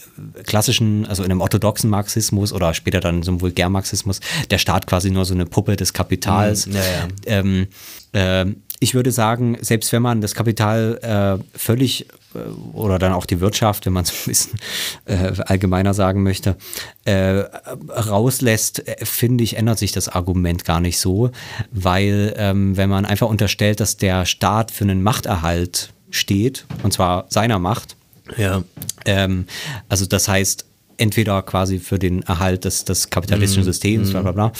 klassischen, 0.44 1.08
also 1.08 1.24
in 1.24 1.32
einem 1.32 1.42
orthodoxen 1.42 1.90
Marxismus 1.90 2.54
oder 2.54 2.76
später 2.76 3.00
dann 3.00 3.24
so 3.24 3.32
einem 3.32 3.42
Vulgärmarxismus, 3.42 4.20
der 4.52 4.60
Staat 4.60 4.86
quasi 4.86 5.10
nur 5.10 5.26
so 5.26 5.34
eine 5.34 5.48
Puppe 5.48 5.76
des 5.76 5.94
Kapitals. 5.94 6.68
Mhm, 6.68 6.74
ja, 6.74 6.82
ja. 6.84 7.08
Ähm, 7.26 7.68
äh, 8.12 8.46
ich 8.84 8.96
würde 8.96 9.12
sagen, 9.12 9.58
selbst 9.62 9.94
wenn 9.94 10.02
man 10.02 10.22
das 10.22 10.34
Kapital 10.34 10.98
äh, 11.44 11.58
völlig 11.58 12.08
äh, 12.34 12.40
oder 12.74 12.98
dann 12.98 13.14
auch 13.14 13.28
die 13.28 13.40
Wirtschaft, 13.40 13.86
wenn 13.86 13.94
man 13.94 14.04
es 14.06 14.12
ein 14.12 14.26
bisschen 14.26 14.60
äh, 15.06 15.34
allgemeiner 15.46 15.94
sagen 15.94 16.24
möchte, 16.24 16.58
äh, 17.06 17.44
rauslässt, 17.90 18.88
äh, 18.88 19.06
finde 19.06 19.44
ich, 19.44 19.56
ändert 19.56 19.78
sich 19.78 19.92
das 19.92 20.10
Argument 20.10 20.66
gar 20.66 20.82
nicht 20.82 21.00
so, 21.00 21.30
weil 21.72 22.34
ähm, 22.38 22.76
wenn 22.76 22.90
man 22.90 23.06
einfach 23.06 23.30
unterstellt, 23.30 23.80
dass 23.80 23.98
der 23.98 24.26
Staat 24.26 24.72
für 24.72 24.84
einen 24.84 25.04
Machterhalt 25.04 25.94
steht, 26.10 26.66
und 26.82 26.92
zwar 26.92 27.26
seiner 27.30 27.60
Macht, 27.60 27.96
Ja. 28.36 28.64
ähm, 29.06 29.46
also 29.90 30.08
das 30.08 30.28
heißt, 30.28 30.66
entweder 31.02 31.42
quasi 31.42 31.80
für 31.80 31.98
den 31.98 32.22
Erhalt 32.24 32.64
des, 32.64 32.86
des 32.86 33.10
kapitalistischen 33.10 33.64
Systems, 33.64 34.12
bla 34.12 34.22
bla 34.22 34.32
bla, 34.32 34.52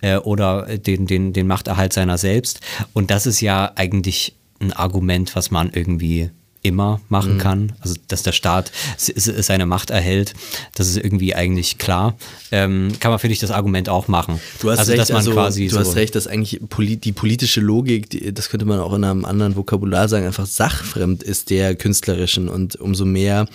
äh, 0.00 0.16
oder 0.16 0.78
den, 0.78 1.06
den, 1.06 1.34
den 1.34 1.46
Machterhalt 1.46 1.92
seiner 1.92 2.16
selbst. 2.16 2.60
Und 2.94 3.10
das 3.10 3.26
ist 3.26 3.42
ja 3.42 3.72
eigentlich 3.76 4.34
ein 4.60 4.72
Argument, 4.72 5.36
was 5.36 5.50
man 5.50 5.70
irgendwie 5.70 6.30
immer 6.62 7.00
machen 7.08 7.38
kann. 7.38 7.72
Also, 7.80 7.96
dass 8.08 8.22
der 8.22 8.32
Staat 8.32 8.70
seine 8.96 9.64
Macht 9.64 9.90
erhält, 9.90 10.34
das 10.74 10.88
ist 10.88 10.96
irgendwie 10.98 11.34
eigentlich 11.34 11.78
klar. 11.78 12.16
Ähm, 12.50 12.92
kann 13.00 13.10
man, 13.10 13.18
finde 13.18 13.32
ich, 13.32 13.40
das 13.40 13.50
Argument 13.50 13.88
auch 13.88 14.08
machen. 14.08 14.40
Du 14.60 14.70
hast 14.70 14.80
also, 14.80 14.92
recht, 14.92 15.00
dass 15.00 15.08
man 15.08 15.18
also, 15.18 15.32
quasi 15.32 15.68
du 15.68 15.74
so, 15.74 15.80
hast 15.80 15.96
recht, 15.96 16.14
dass 16.14 16.26
eigentlich 16.26 16.60
die 16.60 17.12
politische 17.12 17.60
Logik, 17.60 18.10
die, 18.10 18.32
das 18.34 18.50
könnte 18.50 18.66
man 18.66 18.80
auch 18.80 18.92
in 18.92 19.04
einem 19.04 19.24
anderen 19.24 19.56
Vokabular 19.56 20.08
sagen, 20.08 20.26
einfach 20.26 20.46
sachfremd 20.46 21.22
ist 21.22 21.48
der 21.50 21.74
künstlerischen 21.76 22.48
und 22.48 22.76
umso 22.76 23.06
mehr 23.06 23.46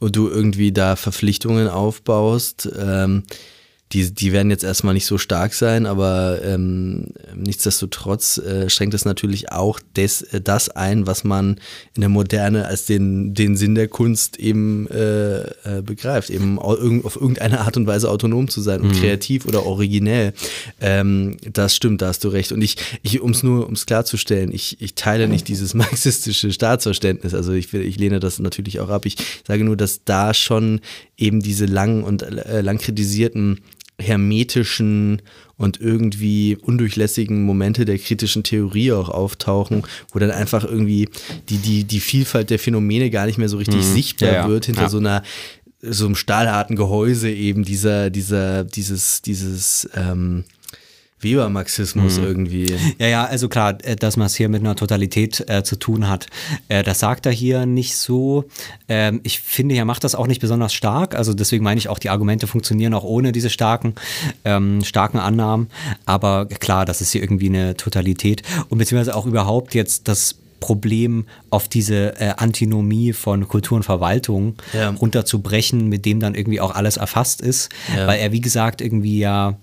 du 0.00 0.28
irgendwie 0.28 0.72
da 0.72 0.96
Verpflichtungen 0.96 1.68
aufbaust, 1.68 2.68
ähm, 2.78 3.24
die, 3.92 4.12
die 4.12 4.32
werden 4.32 4.50
jetzt 4.50 4.64
erstmal 4.64 4.94
nicht 4.94 5.06
so 5.06 5.16
stark 5.16 5.54
sein, 5.54 5.86
aber 5.86 6.40
ähm, 6.42 7.08
nichtsdestotrotz 7.36 8.38
äh, 8.38 8.68
schränkt 8.68 8.94
es 8.94 9.04
natürlich 9.04 9.52
auch 9.52 9.78
des, 9.94 10.22
äh, 10.22 10.40
das 10.40 10.68
ein, 10.68 11.06
was 11.06 11.22
man 11.22 11.60
in 11.94 12.00
der 12.00 12.08
Moderne 12.08 12.66
als 12.66 12.86
den, 12.86 13.32
den 13.32 13.56
Sinn 13.56 13.76
der 13.76 13.86
Kunst 13.86 14.38
eben 14.38 14.88
äh, 14.90 15.38
äh, 15.38 15.82
begreift, 15.84 16.30
eben 16.30 16.58
auf 16.58 17.14
irgendeine 17.14 17.60
Art 17.60 17.76
und 17.76 17.86
Weise 17.86 18.10
autonom 18.10 18.48
zu 18.48 18.60
sein 18.60 18.80
und 18.80 18.92
kreativ 18.92 19.46
oder 19.46 19.64
originell. 19.64 20.32
Ähm, 20.80 21.36
das 21.52 21.76
stimmt, 21.76 22.02
da 22.02 22.08
hast 22.08 22.24
du 22.24 22.28
recht. 22.28 22.50
Und 22.50 22.62
ich, 22.62 22.76
ich 23.02 23.20
um 23.20 23.30
es 23.30 23.44
nur, 23.44 23.68
um 23.68 23.74
es 23.74 23.86
klarzustellen, 23.86 24.52
ich, 24.52 24.80
ich 24.80 24.96
teile 24.96 25.28
nicht 25.28 25.46
dieses 25.46 25.74
marxistische 25.74 26.52
Staatsverständnis. 26.52 27.34
Also 27.34 27.52
ich, 27.52 27.72
ich 27.72 27.98
lehne 27.98 28.18
das 28.18 28.40
natürlich 28.40 28.80
auch 28.80 28.88
ab. 28.88 29.06
Ich 29.06 29.16
sage 29.46 29.62
nur, 29.62 29.76
dass 29.76 30.02
da 30.04 30.34
schon 30.34 30.80
eben 31.16 31.40
diese 31.40 31.66
lang 31.66 32.02
und 32.02 32.22
äh, 32.22 32.62
lang 32.62 32.78
kritisierten 32.78 33.60
hermetischen 33.98 35.22
und 35.56 35.80
irgendwie 35.80 36.56
undurchlässigen 36.60 37.44
Momente 37.44 37.84
der 37.84 37.98
kritischen 37.98 38.42
Theorie 38.42 38.92
auch 38.92 39.08
auftauchen, 39.08 39.84
wo 40.12 40.18
dann 40.18 40.30
einfach 40.30 40.64
irgendwie 40.64 41.08
die, 41.48 41.58
die, 41.58 41.84
die 41.84 42.00
Vielfalt 42.00 42.50
der 42.50 42.58
Phänomene 42.58 43.10
gar 43.10 43.26
nicht 43.26 43.38
mehr 43.38 43.48
so 43.48 43.56
richtig 43.56 43.82
sichtbar 43.84 44.28
Ja, 44.28 44.34
ja. 44.42 44.48
wird 44.48 44.66
hinter 44.66 44.82
Ja. 44.82 44.88
so 44.88 44.98
einer 44.98 45.22
so 45.88 46.06
einem 46.06 46.14
stahlharten 46.16 46.74
Gehäuse 46.74 47.30
eben 47.30 47.62
dieser, 47.62 48.10
dieser, 48.10 48.64
dieses, 48.64 49.22
dieses 49.22 49.88
ähm, 49.94 50.44
Weber-Marxismus 51.20 52.18
irgendwie. 52.18 52.66
Ja, 52.98 53.06
ja, 53.06 53.24
also 53.24 53.48
klar, 53.48 53.78
äh, 53.84 53.96
dass 53.96 54.16
man 54.16 54.26
es 54.26 54.34
hier 54.34 54.48
mit 54.48 54.60
einer 54.60 54.76
Totalität 54.76 55.44
äh, 55.48 55.62
zu 55.64 55.76
tun 55.76 56.08
hat, 56.08 56.26
äh, 56.68 56.82
das 56.82 56.98
sagt 57.00 57.26
er 57.26 57.32
hier 57.32 57.66
nicht 57.66 57.96
so. 57.96 58.44
Ähm, 58.88 59.20
ich 59.22 59.40
finde, 59.40 59.74
er 59.74 59.84
macht 59.84 60.04
das 60.04 60.14
auch 60.14 60.26
nicht 60.26 60.40
besonders 60.40 60.74
stark. 60.74 61.14
Also 61.14 61.34
deswegen 61.34 61.64
meine 61.64 61.78
ich 61.78 61.88
auch, 61.88 61.98
die 61.98 62.10
Argumente 62.10 62.46
funktionieren 62.46 62.94
auch 62.94 63.04
ohne 63.04 63.32
diese 63.32 63.50
starken, 63.50 63.94
ähm, 64.44 64.84
starken 64.84 65.18
Annahmen. 65.18 65.68
Aber 66.04 66.46
klar, 66.46 66.84
das 66.84 67.00
ist 67.00 67.12
hier 67.12 67.22
irgendwie 67.22 67.48
eine 67.48 67.76
Totalität 67.76 68.42
und 68.68 68.78
beziehungsweise 68.78 69.16
auch 69.16 69.26
überhaupt 69.26 69.74
jetzt 69.74 70.08
das 70.08 70.36
Problem 70.60 71.26
auf 71.50 71.68
diese 71.68 72.18
äh, 72.20 72.32
Antinomie 72.36 73.12
von 73.12 73.46
Kultur 73.46 73.76
und 73.76 73.82
Verwaltung 73.84 74.54
Ja. 74.72 74.90
runterzubrechen, 74.90 75.88
mit 75.88 76.04
dem 76.06 76.18
dann 76.20 76.34
irgendwie 76.34 76.60
auch 76.60 76.74
alles 76.74 76.96
erfasst 76.96 77.40
ist. 77.40 77.68
Ja. 77.94 78.06
Weil 78.06 78.20
er, 78.20 78.32
wie 78.32 78.40
gesagt, 78.40 78.80
irgendwie 78.80 79.18
ja 79.18 79.56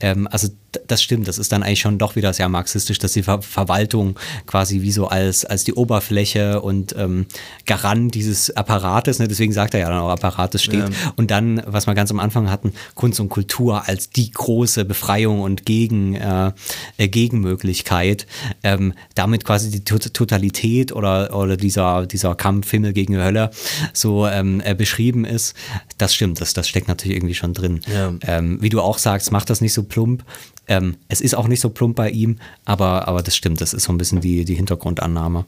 ähm, 0.00 0.26
also 0.30 0.48
das 0.86 1.02
stimmt, 1.02 1.28
das 1.28 1.38
ist 1.38 1.52
dann 1.52 1.62
eigentlich 1.62 1.80
schon 1.80 1.98
doch 1.98 2.16
wieder 2.16 2.32
sehr 2.32 2.48
marxistisch, 2.48 2.98
dass 2.98 3.12
die 3.12 3.22
Ver 3.22 3.42
Verwaltung 3.42 4.18
quasi 4.46 4.82
wie 4.82 4.92
so 4.92 5.08
als, 5.08 5.44
als 5.44 5.64
die 5.64 5.74
Oberfläche 5.74 6.60
und 6.60 6.94
ähm, 6.96 7.26
Garant 7.66 8.14
dieses 8.14 8.50
Apparates, 8.56 9.18
ne? 9.18 9.28
deswegen 9.28 9.52
sagt 9.52 9.74
er 9.74 9.80
ja 9.80 9.88
dann 9.88 9.98
auch 9.98 10.10
Apparates 10.10 10.62
steht. 10.62 10.80
Ja. 10.80 11.12
Und 11.16 11.30
dann, 11.30 11.62
was 11.66 11.86
wir 11.86 11.94
ganz 11.94 12.10
am 12.10 12.20
Anfang 12.20 12.50
hatten, 12.50 12.72
Kunst 12.94 13.20
und 13.20 13.28
Kultur 13.28 13.88
als 13.88 14.10
die 14.10 14.30
große 14.30 14.84
Befreiung 14.84 15.40
und 15.40 15.64
Gegen, 15.64 16.14
äh, 16.14 16.52
äh, 16.96 17.08
Gegenmöglichkeit, 17.08 18.26
ähm, 18.62 18.94
damit 19.14 19.44
quasi 19.44 19.70
die 19.70 19.84
Tot 19.84 20.12
Totalität 20.14 20.92
oder, 20.92 21.36
oder 21.36 21.56
dieser, 21.56 22.06
dieser 22.06 22.34
Kampf 22.34 22.70
Himmel 22.70 22.92
gegen 22.92 23.16
Hölle 23.16 23.50
so 23.92 24.26
ähm, 24.26 24.62
äh, 24.64 24.74
beschrieben 24.74 25.24
ist. 25.24 25.54
Das 25.98 26.14
stimmt, 26.14 26.40
das, 26.40 26.52
das 26.54 26.68
steckt 26.68 26.88
natürlich 26.88 27.16
irgendwie 27.16 27.34
schon 27.34 27.54
drin. 27.54 27.80
Ja. 27.92 28.12
Ähm, 28.22 28.58
wie 28.60 28.68
du 28.68 28.80
auch 28.80 28.98
sagst, 28.98 29.32
macht 29.32 29.50
das 29.50 29.60
nicht 29.60 29.72
so 29.72 29.82
plump. 29.82 30.24
Ähm, 30.70 30.96
es 31.08 31.20
ist 31.20 31.34
auch 31.34 31.48
nicht 31.48 31.60
so 31.60 31.68
plump 31.68 31.96
bei 31.96 32.10
ihm, 32.10 32.38
aber, 32.64 33.08
aber 33.08 33.22
das 33.22 33.36
stimmt, 33.36 33.60
das 33.60 33.74
ist 33.74 33.84
so 33.84 33.92
ein 33.92 33.98
bisschen 33.98 34.20
die, 34.20 34.44
die 34.44 34.54
Hintergrundannahme. 34.54 35.44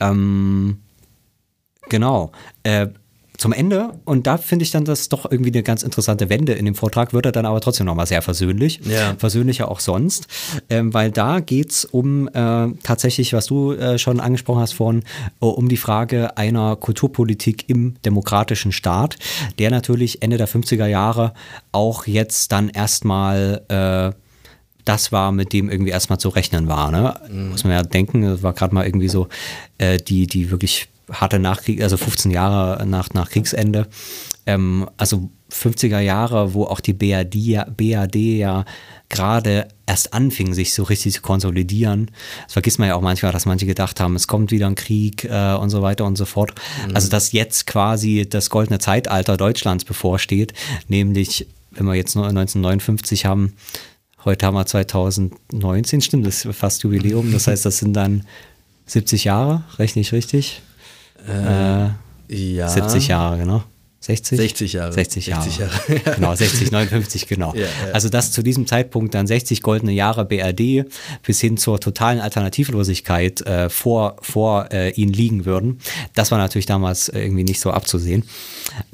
Ähm, 0.00 0.78
genau. 1.88 2.32
Äh, 2.64 2.88
zum 3.38 3.52
Ende, 3.52 3.92
und 4.04 4.26
da 4.26 4.36
finde 4.36 4.64
ich 4.64 4.72
dann 4.72 4.84
das 4.84 5.08
doch 5.08 5.30
irgendwie 5.30 5.52
eine 5.52 5.62
ganz 5.62 5.84
interessante 5.84 6.28
Wende 6.28 6.54
in 6.54 6.64
dem 6.64 6.74
Vortrag, 6.74 7.12
wird 7.12 7.24
er 7.24 7.30
dann 7.30 7.46
aber 7.46 7.60
trotzdem 7.60 7.86
nochmal 7.86 8.08
sehr 8.08 8.20
versöhnlich. 8.20 8.80
Ja. 8.84 9.14
Versöhnlicher 9.16 9.70
auch 9.70 9.78
sonst, 9.78 10.26
ähm, 10.68 10.92
weil 10.92 11.12
da 11.12 11.38
geht 11.38 11.70
es 11.70 11.84
um 11.84 12.26
äh, 12.26 12.32
tatsächlich, 12.82 13.32
was 13.32 13.46
du 13.46 13.74
äh, 13.74 13.96
schon 13.96 14.18
angesprochen 14.18 14.60
hast 14.60 14.72
vorhin, 14.72 15.04
äh, 15.40 15.44
um 15.44 15.68
die 15.68 15.76
Frage 15.76 16.36
einer 16.36 16.74
Kulturpolitik 16.74 17.68
im 17.68 17.94
demokratischen 18.04 18.72
Staat, 18.72 19.18
der 19.60 19.70
natürlich 19.70 20.20
Ende 20.20 20.36
der 20.36 20.48
50er 20.48 20.86
Jahre 20.86 21.32
auch 21.70 22.08
jetzt 22.08 22.50
dann 22.50 22.68
erstmal 22.68 23.62
äh, 23.68 24.18
das 24.88 25.12
war, 25.12 25.32
mit 25.32 25.52
dem 25.52 25.70
irgendwie 25.70 25.90
erstmal 25.90 26.18
zu 26.18 26.28
rechnen 26.30 26.68
war. 26.68 26.90
Ne? 26.90 27.14
Muss 27.50 27.64
man 27.64 27.72
ja 27.74 27.82
denken, 27.82 28.22
das 28.22 28.42
war 28.42 28.52
gerade 28.52 28.74
mal 28.74 28.86
irgendwie 28.86 29.08
so 29.08 29.28
äh, 29.78 29.98
die, 29.98 30.26
die 30.26 30.50
wirklich 30.50 30.88
harte 31.10 31.38
Nachkrieg, 31.38 31.82
also 31.82 31.96
15 31.96 32.30
Jahre 32.30 32.84
nach, 32.86 33.10
nach 33.14 33.30
Kriegsende. 33.30 33.86
Ähm, 34.46 34.88
also 34.96 35.30
50er 35.50 36.00
Jahre, 36.00 36.52
wo 36.54 36.64
auch 36.64 36.80
die 36.80 36.92
BRD, 36.92 37.34
ja- 37.36 37.64
BRD 37.64 38.16
ja 38.38 38.64
gerade 39.08 39.68
erst 39.86 40.12
anfing, 40.12 40.52
sich 40.52 40.74
so 40.74 40.82
richtig 40.82 41.14
zu 41.14 41.22
konsolidieren. 41.22 42.10
Das 42.44 42.52
vergisst 42.52 42.78
man 42.78 42.88
ja 42.88 42.94
auch 42.94 43.00
manchmal, 43.00 43.32
dass 43.32 43.46
manche 43.46 43.64
gedacht 43.64 44.00
haben, 44.00 44.16
es 44.16 44.26
kommt 44.26 44.50
wieder 44.50 44.66
ein 44.66 44.74
Krieg 44.74 45.24
äh, 45.24 45.54
und 45.54 45.70
so 45.70 45.80
weiter 45.80 46.04
und 46.04 46.16
so 46.16 46.26
fort. 46.26 46.52
Also 46.92 47.08
dass 47.08 47.32
jetzt 47.32 47.66
quasi 47.66 48.26
das 48.28 48.50
goldene 48.50 48.78
Zeitalter 48.78 49.38
Deutschlands 49.38 49.84
bevorsteht, 49.84 50.52
nämlich 50.88 51.46
wenn 51.70 51.86
wir 51.86 51.94
jetzt 51.94 52.16
nur 52.16 52.26
1959 52.26 53.24
haben, 53.24 53.54
Heute 54.24 54.46
haben 54.46 54.54
wir 54.54 54.66
2019, 54.66 56.00
stimmt, 56.00 56.26
das 56.26 56.44
ist 56.44 56.56
fast 56.56 56.82
Jubiläum. 56.82 57.32
Das 57.32 57.46
heißt, 57.46 57.64
das 57.64 57.78
sind 57.78 57.94
dann 57.94 58.24
70 58.86 59.24
Jahre, 59.24 59.62
rechne 59.78 60.02
ich 60.02 60.12
richtig? 60.12 60.62
Äh, 61.26 61.88
Ja. 62.28 62.68
70 62.68 63.08
Jahre, 63.08 63.38
genau. 63.38 63.62
60? 64.08 64.38
60 64.38 64.72
Jahre. 64.72 64.92
60 64.92 65.26
Jahre. 65.26 65.42
60 65.42 65.60
Jahre. 65.60 66.14
genau, 66.16 66.34
60, 66.34 66.70
59, 66.70 67.28
genau. 67.28 67.52
Ja, 67.54 67.60
ja. 67.60 67.68
Also, 67.92 68.08
dass 68.08 68.32
zu 68.32 68.42
diesem 68.42 68.66
Zeitpunkt 68.66 69.14
dann 69.14 69.26
60 69.26 69.60
goldene 69.60 69.92
Jahre 69.92 70.24
BRD 70.24 70.86
bis 71.22 71.42
hin 71.42 71.58
zur 71.58 71.78
totalen 71.78 72.18
Alternativlosigkeit 72.18 73.42
äh, 73.42 73.68
vor, 73.68 74.16
vor 74.22 74.72
äh, 74.72 74.92
ihnen 74.92 75.12
liegen 75.12 75.44
würden, 75.44 75.80
das 76.14 76.30
war 76.30 76.38
natürlich 76.38 76.64
damals 76.64 77.10
äh, 77.10 77.20
irgendwie 77.20 77.44
nicht 77.44 77.60
so 77.60 77.70
abzusehen. 77.70 78.24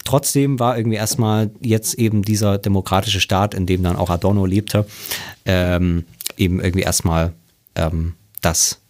Trotzdem 0.05 0.59
war 0.59 0.77
irgendwie 0.77 0.97
erstmal 0.97 1.53
jetzt 1.61 1.95
eben 1.95 2.23
dieser 2.23 2.59
demokratische 2.59 3.21
Staat, 3.21 3.55
in 3.55 3.67
dem 3.67 3.85
dann 3.85 3.95
auch 3.95 4.11
Adorno 4.11 4.47
lebte, 4.47 4.85
ähm, 5.47 6.07
eben 6.37 6.59
irgendwie 6.59 6.83
erstmal 6.83 7.35
ähm, 7.77 8.15
das 8.41 8.81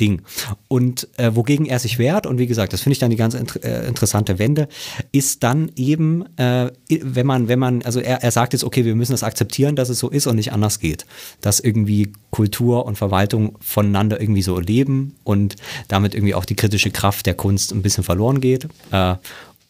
Ding. 0.00 0.22
Und 0.68 1.08
äh, 1.16 1.32
wogegen 1.34 1.66
er 1.66 1.78
sich 1.78 1.98
wehrt, 1.98 2.26
und 2.26 2.38
wie 2.38 2.46
gesagt, 2.46 2.72
das 2.72 2.82
finde 2.82 2.94
ich 2.94 2.98
dann 2.98 3.10
die 3.10 3.16
ganz 3.16 3.34
int 3.34 3.62
äh, 3.64 3.86
interessante 3.86 4.38
Wende, 4.38 4.68
ist 5.12 5.42
dann 5.42 5.70
eben, 5.76 6.24
äh, 6.36 6.70
wenn 6.88 7.26
man, 7.26 7.48
wenn 7.48 7.58
man, 7.58 7.82
also 7.82 8.00
er, 8.00 8.22
er 8.22 8.30
sagt 8.30 8.52
jetzt, 8.52 8.64
okay, 8.64 8.84
wir 8.84 8.94
müssen 8.94 9.12
das 9.12 9.22
akzeptieren, 9.22 9.76
dass 9.76 9.88
es 9.88 9.98
so 9.98 10.08
ist 10.10 10.26
und 10.26 10.36
nicht 10.36 10.52
anders 10.52 10.80
geht. 10.80 11.06
Dass 11.40 11.60
irgendwie 11.60 12.12
Kultur 12.30 12.86
und 12.86 12.96
Verwaltung 12.96 13.56
voneinander 13.60 14.20
irgendwie 14.20 14.42
so 14.42 14.58
leben 14.58 15.16
und 15.24 15.56
damit 15.88 16.14
irgendwie 16.14 16.34
auch 16.34 16.44
die 16.44 16.56
kritische 16.56 16.90
Kraft 16.90 17.26
der 17.26 17.34
Kunst 17.34 17.72
ein 17.72 17.82
bisschen 17.82 18.04
verloren 18.04 18.40
geht. 18.40 18.68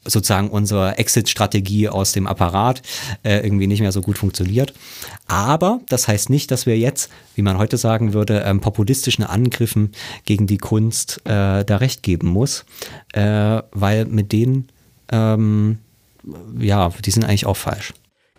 Sozusagen 0.07 0.49
unsere 0.49 0.99
Exit-Strategie 0.99 1.89
aus 1.89 2.12
dem 2.12 2.27
Apparat 2.27 2.83
äh, 3.23 3.39
irgendwie 3.45 3.66
nicht 3.66 3.81
mehr 3.81 3.93
so 3.93 4.01
gut 4.01 4.19
funktioniert. 4.19 4.74
Aber 5.27 5.81
das 5.89 6.09
heißt 6.09 6.31
nicht, 6.31 6.51
dass 6.51 6.66
wir 6.66 6.78
jetzt, 6.78 7.11
wie 7.35 7.43
man 7.43 7.59
heute 7.59 7.77
sagen 7.77 8.12
würde, 8.12 8.43
ähm, 8.47 8.61
populistischen 8.61 9.24
Angriffen 9.24 9.93
gegen 10.24 10.47
die 10.47 10.59
Kunst 10.59 11.20
äh, 11.24 11.65
da 11.65 11.77
recht 11.77 12.03
geben 12.03 12.28
muss, 12.28 12.65
äh, 13.12 13.62
weil 13.73 14.07
mit 14.07 14.33
denen 14.33 14.69
ähm, 15.11 15.78
ja, 16.59 16.91
die 17.05 17.11
sind 17.11 17.24
eigentlich 17.24 17.47
auch 17.47 17.57
falsch. 17.57 17.93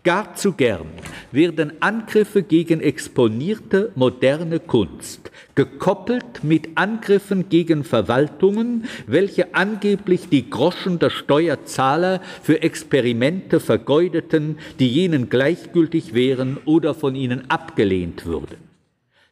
Gar 0.08 0.36
zu 0.36 0.54
gern 0.54 0.88
werden 1.34 1.82
Angriffe 1.82 2.42
gegen 2.42 2.80
exponierte 2.80 3.92
moderne 3.96 4.62
Kunst 4.62 5.32
gekoppelt 5.54 6.46
mit 6.46 6.70
Angriffen 6.76 7.50
gegen 7.50 7.84
Verwaltungen, 7.84 8.86
welche 9.06 9.54
angeblich 9.54 10.30
die 10.30 10.50
Groschen 10.50 10.98
der 11.00 11.10
Steuerzahler 11.10 12.22
für 12.42 12.62
Experimente 12.62 13.60
vergeudeten, 13.60 14.60
die 14.80 14.88
jenen 14.88 15.30
gleichgültig 15.30 16.14
wären 16.14 16.58
oder 16.64 16.94
von 16.94 17.14
ihnen 17.14 17.52
abgelehnt 17.52 18.26
würden. 18.26 18.60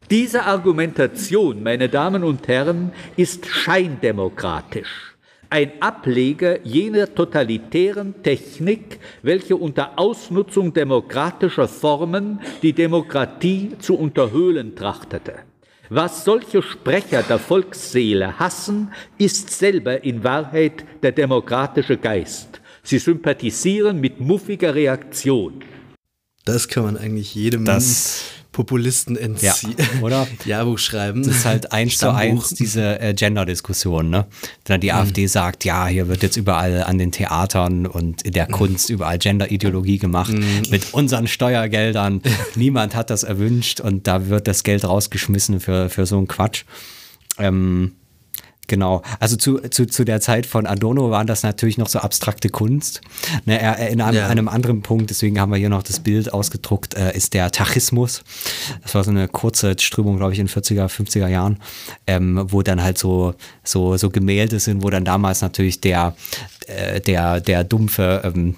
Diese 0.09 0.43
Argumentation, 0.43 1.63
meine 1.63 1.87
Damen 1.87 2.25
und 2.25 2.49
Herren, 2.49 2.91
ist 3.15 3.45
scheindemokratisch 3.45 5.14
ein 5.49 5.71
Ableger 5.81 6.65
jener 6.65 7.13
totalitären 7.13 8.21
Technik, 8.23 8.99
welche 9.21 9.55
unter 9.55 9.97
Ausnutzung 9.97 10.73
demokratischer 10.73 11.67
Formen 11.67 12.39
die 12.61 12.73
Demokratie 12.73 13.71
zu 13.79 13.95
unterhöhlen 13.95 14.75
trachtete. 14.75 15.33
Was 15.89 16.25
solche 16.25 16.61
Sprecher 16.61 17.21
der 17.21 17.37
Volksseele 17.37 18.39
hassen, 18.39 18.91
ist 19.17 19.51
selber 19.51 20.03
in 20.03 20.23
Wahrheit 20.23 20.83
der 21.03 21.11
demokratische 21.11 21.97
Geist. 21.97 22.61
Sie 22.81 22.97
sympathisieren 22.97 23.99
mit 23.99 24.19
muffiger 24.19 24.73
Reaktion. 24.73 25.63
Das 26.43 26.67
kann 26.67 26.83
man 26.83 26.97
eigentlich 26.97 27.33
jedem 27.35 27.65
Das 27.65 28.25
Populisten 28.55 29.17
entziehen. 29.17 29.75
Ja, 29.77 30.01
oder? 30.01 30.27
Jahrbuch 30.45 30.77
schreiben. 30.77 31.23
Das 31.23 31.35
ist 31.35 31.45
halt 31.45 31.73
eins 31.73 31.97
zu 31.97 32.13
eins 32.13 32.51
diese 32.51 33.01
äh, 33.01 33.13
Gender-Diskussion, 33.13 34.09
ne? 34.09 34.27
Dann 34.63 34.79
die 34.79 34.93
AfD 34.93 35.27
sagt, 35.27 35.65
ja, 35.65 35.87
hier 35.87 36.07
wird 36.07 36.23
jetzt 36.23 36.37
überall 36.37 36.81
an 36.83 36.97
den 36.97 37.11
Theatern 37.11 37.85
und 37.85 38.21
in 38.21 38.31
der 38.31 38.47
Kunst 38.47 38.89
überall 38.89 39.17
Gender-Ideologie 39.17 39.97
gemacht 39.97 40.33
mit 40.69 40.93
unseren 40.93 41.27
Steuergeldern. 41.27 42.21
Niemand 42.55 42.95
hat 42.95 43.09
das 43.09 43.23
erwünscht 43.23 43.81
und 43.81 44.07
da 44.07 44.29
wird 44.29 44.47
das 44.47 44.63
Geld 44.63 44.85
rausgeschmissen 44.85 45.59
für, 45.59 45.89
für 45.89 46.05
so 46.05 46.17
einen 46.17 46.29
Quatsch. 46.29 46.63
Ähm, 47.37 47.91
Genau, 48.67 49.01
also 49.19 49.35
zu, 49.35 49.59
zu, 49.69 49.85
zu 49.85 50.05
der 50.05 50.21
Zeit 50.21 50.45
von 50.45 50.65
Adorno 50.65 51.11
waren 51.11 51.27
das 51.27 51.43
natürlich 51.43 51.77
noch 51.77 51.87
so 51.87 51.99
abstrakte 51.99 52.49
Kunst. 52.49 53.01
Ne, 53.45 53.59
er, 53.61 53.89
in 53.89 54.01
einem, 54.01 54.17
Ja. 54.17 54.27
einem 54.27 54.47
anderen 54.47 54.81
Punkt, 54.81 55.09
deswegen 55.11 55.39
haben 55.39 55.51
wir 55.51 55.57
hier 55.57 55.69
noch 55.69 55.83
das 55.83 55.99
Bild 55.99 56.33
ausgedruckt, 56.33 56.95
äh, 56.95 57.15
ist 57.15 57.33
der 57.33 57.51
Tachismus. 57.51 58.23
Das 58.81 58.95
war 58.95 59.03
so 59.03 59.11
eine 59.11 59.27
kurze 59.27 59.75
Strömung, 59.79 60.17
glaube 60.17 60.33
ich, 60.33 60.39
in 60.39 60.47
40er, 60.47 60.87
50er 60.89 61.27
Jahren, 61.27 61.59
ähm, 62.07 62.45
wo 62.47 62.61
dann 62.63 62.81
halt 62.81 62.97
so, 62.97 63.35
so, 63.63 63.97
so 63.97 64.09
Gemälde 64.09 64.59
sind, 64.59 64.83
wo 64.83 64.89
dann 64.89 65.05
damals 65.05 65.41
natürlich 65.41 65.81
der, 65.81 66.15
äh, 66.67 67.01
der, 67.01 67.41
der 67.41 67.63
dumpfe, 67.63 68.21
ähm, 68.25 68.55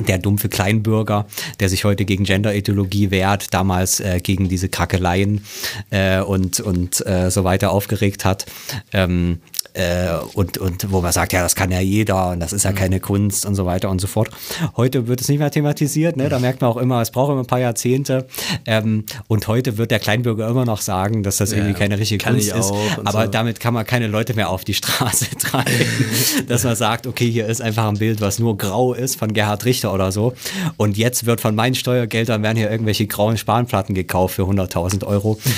der 0.00 0.18
dumpfe 0.18 0.48
Kleinbürger, 0.48 1.26
der 1.60 1.68
sich 1.68 1.84
heute 1.84 2.04
gegen 2.04 2.24
Genderideologie 2.24 3.10
wehrt, 3.10 3.54
damals 3.54 4.00
äh, 4.00 4.20
gegen 4.20 4.48
diese 4.48 4.68
Krackeleien 4.68 5.44
äh, 5.90 6.20
und, 6.20 6.60
und 6.60 7.06
äh, 7.06 7.30
so 7.30 7.44
weiter 7.44 7.70
aufgeregt 7.70 8.24
hat. 8.24 8.46
Ähm, 8.92 9.40
äh, 9.74 10.16
und, 10.34 10.58
und 10.58 10.90
wo 10.90 11.00
man 11.00 11.12
sagt, 11.12 11.32
ja, 11.32 11.42
das 11.42 11.54
kann 11.54 11.70
ja 11.70 11.80
jeder 11.80 12.30
und 12.30 12.40
das 12.40 12.52
ist 12.52 12.64
ja 12.64 12.72
keine 12.72 13.00
Kunst 13.00 13.44
und 13.44 13.54
so 13.54 13.66
weiter 13.66 13.90
und 13.90 14.00
so 14.00 14.06
fort. 14.06 14.30
Heute 14.76 15.06
wird 15.06 15.20
es 15.20 15.28
nicht 15.28 15.38
mehr 15.38 15.50
thematisiert, 15.50 16.16
ne? 16.16 16.28
da 16.28 16.38
merkt 16.38 16.60
man 16.60 16.70
auch 16.70 16.76
immer, 16.76 17.00
es 17.00 17.10
braucht 17.10 17.30
immer 17.30 17.40
ein 17.40 17.46
paar 17.46 17.60
Jahrzehnte. 17.60 18.26
Ähm, 18.66 19.04
und 19.28 19.48
heute 19.48 19.76
wird 19.76 19.90
der 19.90 19.98
Kleinbürger 19.98 20.48
immer 20.48 20.64
noch 20.64 20.80
sagen, 20.80 21.22
dass 21.22 21.38
das 21.38 21.50
Ja, 21.50 21.58
irgendwie 21.58 21.74
keine 21.74 21.98
richtige 21.98 22.24
Kunst 22.24 22.52
ist. 22.52 22.72
Aber 23.04 23.24
so. 23.24 23.30
damit 23.30 23.60
kann 23.60 23.74
man 23.74 23.84
keine 23.84 24.06
Leute 24.06 24.34
mehr 24.34 24.50
auf 24.50 24.64
die 24.64 24.74
Straße 24.74 25.26
treiben. 25.38 25.86
dass 26.48 26.64
man 26.64 26.76
sagt, 26.76 27.06
okay, 27.06 27.30
hier 27.30 27.46
ist 27.46 27.60
einfach 27.60 27.88
ein 27.88 27.98
Bild, 27.98 28.20
was 28.20 28.38
nur 28.38 28.56
grau 28.56 28.94
ist 28.94 29.16
von 29.16 29.32
Gerhard 29.32 29.64
Richter 29.64 29.92
oder 29.92 30.12
so. 30.12 30.34
Und 30.76 30.96
jetzt 30.96 31.26
wird 31.26 31.40
von 31.40 31.54
meinen 31.54 31.74
Steuergeldern 31.74 32.42
werden 32.42 32.56
hier 32.56 32.70
irgendwelche 32.70 33.06
grauen 33.06 33.36
Spanplatten 33.36 33.94
gekauft 33.94 34.36
für 34.36 34.42
100.000 34.42 35.04
Euro. 35.04 35.38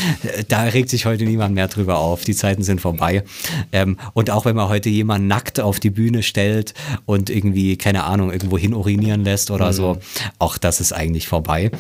Da 0.48 0.62
regt 0.62 0.90
sich 0.90 1.06
heute 1.06 1.24
niemand 1.24 1.55
mehr 1.55 1.68
drüber 1.68 1.98
auf. 1.98 2.24
Die 2.24 2.34
Zeiten 2.34 2.62
sind 2.62 2.80
vorbei. 2.80 3.22
Ähm, 3.72 3.97
und 4.15 4.31
auch 4.31 4.45
wenn 4.45 4.57
man 4.57 4.69
heute 4.69 4.89
jemanden 4.89 5.27
nackt 5.27 5.61
auf 5.61 5.81
die 5.81 5.91
Bühne 5.91 6.23
stellt 6.23 6.74
und 7.05 7.31
irgendwie, 7.31 7.77
keine 7.77 8.05
Ahnung, 8.05 8.33
irgendwo 8.33 8.59
hin 8.59 8.74
urinieren 8.74 9.24
lässt 9.24 9.51
oder 9.51 9.73
so, 9.73 9.99
auch 10.39 10.59
das 10.59 10.81
ist 10.81 10.93
eigentlich 10.93 11.28
vorbei. 11.28 11.70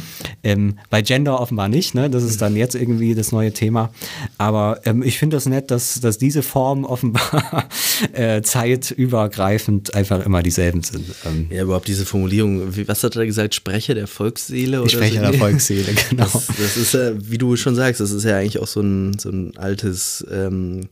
Ähm, 0.42 0.78
bei 0.90 1.02
Gender 1.02 1.40
offenbar 1.40 1.68
nicht, 1.68 1.94
ne? 1.94 2.10
Das 2.10 2.22
ist 2.22 2.40
dann 2.42 2.56
jetzt 2.56 2.74
irgendwie 2.74 3.14
das 3.14 3.32
neue 3.32 3.52
Thema. 3.52 3.90
Aber 4.38 4.80
ähm, 4.84 5.02
ich 5.02 5.18
finde 5.18 5.36
das 5.36 5.46
nett, 5.46 5.70
dass, 5.70 6.00
dass 6.00 6.18
diese 6.18 6.42
Formen 6.42 6.84
offenbar 6.84 7.68
äh, 8.12 8.42
zeitübergreifend 8.42 9.94
einfach 9.94 10.24
immer 10.24 10.42
dieselben 10.42 10.82
sind. 10.82 11.06
Ähm, 11.24 11.46
Ja, 11.50 11.62
überhaupt 11.62 11.88
diese 11.88 12.06
Formulierung, 12.06 12.62
was 12.86 13.02
hat 13.02 13.16
er 13.16 13.26
gesagt, 13.26 13.54
Sprecher 13.54 13.94
der 13.94 14.06
Volksseele? 14.06 14.80
oder 14.80 14.90
Sprecher 14.90 15.24
so? 15.24 15.30
der 15.30 15.34
Volksseele, 15.34 15.94
genau. 16.10 16.24
Das, 16.24 16.46
das 16.46 16.76
ist 16.76 16.94
ja, 16.94 17.12
wie 17.16 17.38
du 17.38 17.56
schon 17.56 17.74
sagst, 17.74 18.00
das 18.00 18.10
ist 18.10 18.24
ja 18.24 18.36
eigentlich 18.36 18.58
auch 18.58 18.66
so 18.66 18.80
ein, 18.80 19.18
so 19.18 19.30
ein 19.30 19.56
altes 19.56 20.26
ähm, 20.30 20.88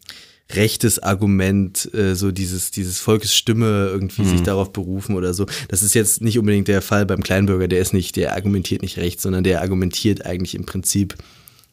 rechtes 0.52 0.98
Argument, 0.98 1.92
äh, 1.94 2.14
so 2.14 2.30
dieses, 2.30 2.70
dieses 2.70 2.98
Volkes 2.98 3.34
Stimme 3.34 3.88
irgendwie 3.90 4.24
sich 4.24 4.42
darauf 4.42 4.72
berufen 4.72 5.16
oder 5.16 5.34
so. 5.34 5.46
Das 5.68 5.82
ist 5.82 5.94
jetzt 5.94 6.20
nicht 6.20 6.38
unbedingt 6.38 6.68
der 6.68 6.82
Fall 6.82 7.06
beim 7.06 7.22
Kleinbürger, 7.22 7.68
der 7.68 7.80
ist 7.80 7.94
nicht, 7.94 8.16
der 8.16 8.34
argumentiert 8.34 8.82
nicht 8.82 8.98
recht, 8.98 9.20
sondern 9.20 9.44
der 9.44 9.62
argumentiert 9.62 10.26
eigentlich 10.26 10.54
im 10.54 10.66
Prinzip 10.66 11.16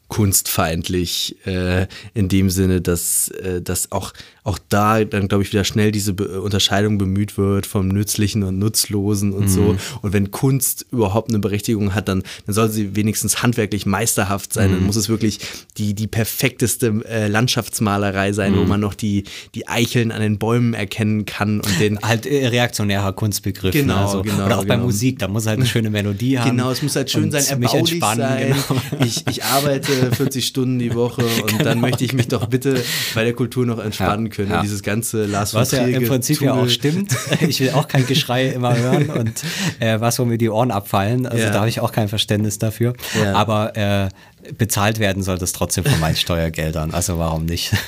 kunstfeindlich 0.08 1.36
äh, 1.46 1.86
in 2.12 2.28
dem 2.28 2.50
Sinne, 2.50 2.82
dass, 2.82 3.28
äh, 3.28 3.62
dass 3.62 3.92
auch, 3.92 4.12
auch 4.44 4.58
da 4.68 5.04
dann, 5.04 5.28
glaube 5.28 5.44
ich, 5.44 5.52
wieder 5.52 5.64
schnell 5.64 5.92
diese 5.92 6.14
Be 6.14 6.40
Unterscheidung 6.40 6.98
bemüht 6.98 7.38
wird 7.38 7.66
vom 7.66 7.88
Nützlichen 7.88 8.42
und 8.42 8.58
Nutzlosen 8.58 9.32
und 9.32 9.48
so. 9.48 9.76
Und 10.02 10.12
wenn 10.12 10.30
Kunst 10.30 10.86
überhaupt 10.90 11.30
eine 11.30 11.38
Berechtigung 11.38 11.94
hat, 11.94 12.08
dann, 12.08 12.22
dann 12.46 12.54
soll 12.54 12.68
sie 12.68 12.96
wenigstens 12.96 13.42
handwerklich 13.42 13.86
meisterhaft 13.86 14.52
sein. 14.52 14.72
Dann 14.72 14.84
muss 14.84 14.96
es 14.96 15.08
wirklich 15.08 15.38
die, 15.78 15.94
die 15.94 16.08
perfekteste 16.08 17.02
äh, 17.08 17.28
Landschaftsmalerei 17.28 18.32
sein, 18.32 18.56
wo 18.56 18.64
man 18.64 18.80
noch 18.80 18.94
die, 18.94 19.24
die 19.54 19.68
Eicheln 19.68 20.10
an 20.10 20.20
den 20.20 20.38
Bäumen 20.38 20.74
erkennen 20.74 21.24
kann 21.24 21.60
und 21.60 21.80
den 21.80 21.98
halt 22.02 22.26
äh, 22.26 22.48
reaktionärer 22.48 23.12
Kunstbegriff. 23.12 23.72
Genau, 23.72 23.94
ne? 23.94 24.00
also, 24.00 24.22
genau, 24.22 24.46
Oder 24.46 24.58
auch 24.58 24.64
bei 24.64 24.74
genau. 24.74 24.86
Musik, 24.86 25.20
da 25.20 25.28
muss 25.28 25.46
halt 25.46 25.58
eine 25.58 25.66
schöne 25.66 25.90
Melodie 25.90 26.38
haben. 26.40 26.50
Genau, 26.50 26.70
es 26.70 26.82
muss 26.82 26.96
halt 26.96 27.10
schön 27.10 27.30
sein, 27.30 27.42
mich 27.60 27.72
erbaulich 27.72 27.92
entspannen. 27.92 28.28
sein. 28.28 28.48
Genau. 28.48 28.80
Ich, 29.04 29.26
ich 29.28 29.44
arbeite 29.44 30.12
40 30.12 30.46
Stunden 30.46 30.78
die 30.78 30.94
Woche 30.94 31.24
und 31.24 31.64
dann 31.64 31.80
möchte 31.80 32.04
ich 32.04 32.12
mich 32.12 32.28
doch 32.28 32.46
bitte 32.46 32.82
bei 33.14 33.24
der 33.24 33.32
Kultur 33.32 33.66
noch 33.66 33.78
entspannen 33.78 34.26
Ja, 34.26 34.31
können. 34.32 34.50
ja. 34.50 34.60
Dieses 34.62 34.82
ganze 34.82 35.26
Lars 35.26 35.54
Was 35.54 35.70
ja 35.70 35.84
im 35.84 36.06
Prinzip 36.08 36.40
ja 36.40 36.54
auch 36.54 36.68
stimmt. 36.68 37.14
Ich 37.40 37.60
will 37.60 37.70
auch 37.70 37.86
kein 37.86 38.06
Geschrei 38.06 38.48
immer 38.48 38.76
hören 38.76 39.08
und 39.10 39.44
äh, 39.78 40.00
was, 40.00 40.18
wo 40.18 40.24
mir 40.24 40.38
die 40.38 40.48
Ohren 40.50 40.70
abfallen. 40.72 41.26
Also 41.26 41.44
Ja. 41.44 41.50
da 41.50 41.60
habe 41.60 41.68
ich 41.68 41.78
auch 41.80 41.92
kein 41.92 42.08
Verständnis 42.08 42.58
dafür. 42.58 42.94
Aber 43.34 43.76
äh, 43.76 44.08
bezahlt 44.58 44.98
werden 44.98 45.22
soll 45.22 45.38
das 45.38 45.52
trotzdem 45.52 45.84
von 45.84 45.98
meinen 46.00 46.16
Steuergeldern. 46.22 46.92
Also 46.92 47.18
warum 47.18 47.44
nicht? 47.46 47.72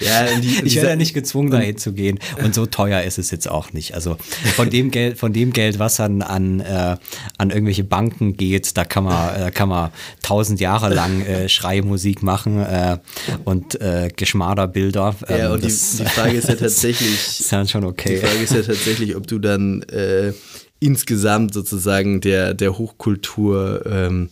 Ja, 0.00 0.26
und 0.34 0.42
die- 0.44 0.58
und 0.58 0.66
ich 0.66 0.72
die 0.72 0.76
werde 0.76 0.90
ja 0.90 0.96
nicht 0.96 1.14
gezwungen, 1.14 1.50
dahin 1.50 1.76
zu 1.78 1.92
gehen. 1.92 2.18
Und 2.42 2.54
so 2.54 2.66
teuer 2.66 3.02
ist 3.02 3.18
es 3.18 3.30
jetzt 3.30 3.48
auch 3.48 3.72
nicht. 3.72 3.94
Also 3.94 4.16
von 4.56 4.70
dem 4.70 4.90
Geld, 4.90 5.18
von 5.18 5.32
dem 5.32 5.52
Geld, 5.52 5.78
was 5.78 6.00
an, 6.00 6.22
an, 6.22 6.60
äh, 6.60 6.96
an 7.38 7.50
irgendwelche 7.50 7.84
Banken 7.84 8.36
geht, 8.36 8.76
da 8.76 8.84
kann 8.84 9.04
man, 9.04 9.34
äh, 9.48 9.50
kann 9.50 9.68
man 9.68 9.90
tausend 10.22 10.60
Jahre 10.60 10.92
lang 10.92 11.22
äh, 11.22 11.48
Schreimusik 11.48 12.22
machen 12.22 12.60
äh, 12.60 12.98
und 13.44 13.80
äh, 13.80 14.08
Geschmaderbilder. 14.14 15.14
Ja, 15.28 15.36
Ähm, 15.36 15.52
und 15.52 15.64
die, 15.64 15.68
das 15.68 15.96
die 15.98 16.04
Frage 16.04 16.36
ist 16.36 16.48
ja 16.48 16.54
tatsächlich, 16.56 17.40
ist 17.40 17.52
dann 17.52 17.68
schon 17.68 17.82
die 17.82 17.88
okay. 17.88 18.16
Frage 18.18 18.38
ist 18.42 18.52
ja 18.54 18.62
tatsächlich, 18.62 19.16
ob 19.16 19.26
du 19.26 19.38
dann 19.38 19.82
äh, 19.84 20.32
insgesamt 20.80 21.54
sozusagen 21.54 22.20
der, 22.20 22.54
der 22.54 22.78
Hochkultur, 22.78 23.84
ähm, 23.86 24.28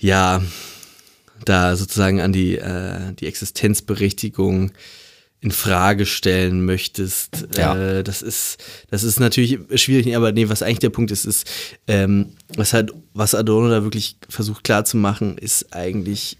ja, 0.00 0.42
da 1.44 1.76
sozusagen 1.76 2.20
an 2.20 2.32
die, 2.32 2.56
äh, 2.56 3.12
die 3.14 3.26
Existenzberechtigung 3.26 4.72
in 5.40 5.50
Frage 5.52 6.04
stellen 6.04 6.64
möchtest. 6.64 7.46
Ja. 7.56 7.76
Äh, 7.76 8.04
das 8.04 8.22
ist, 8.22 8.58
das 8.90 9.04
ist 9.04 9.20
natürlich 9.20 9.58
schwierig, 9.80 10.16
aber 10.16 10.32
nee, 10.32 10.48
was 10.48 10.62
eigentlich 10.62 10.80
der 10.80 10.90
Punkt 10.90 11.10
ist, 11.10 11.26
ist, 11.26 11.46
ähm, 11.86 12.30
was 12.56 12.72
halt, 12.72 12.92
was 13.14 13.34
Adorno 13.34 13.68
da 13.68 13.84
wirklich 13.84 14.16
versucht 14.28 14.64
klarzumachen, 14.64 15.38
ist 15.38 15.72
eigentlich 15.72 16.38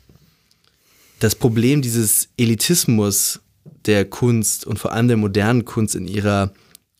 das 1.20 1.34
Problem 1.34 1.82
dieses 1.82 2.28
Elitismus 2.36 3.40
der 3.86 4.04
Kunst 4.04 4.66
und 4.66 4.78
vor 4.78 4.92
allem 4.92 5.08
der 5.08 5.16
modernen 5.16 5.64
Kunst 5.64 5.94
in 5.94 6.08
ihrer 6.08 6.52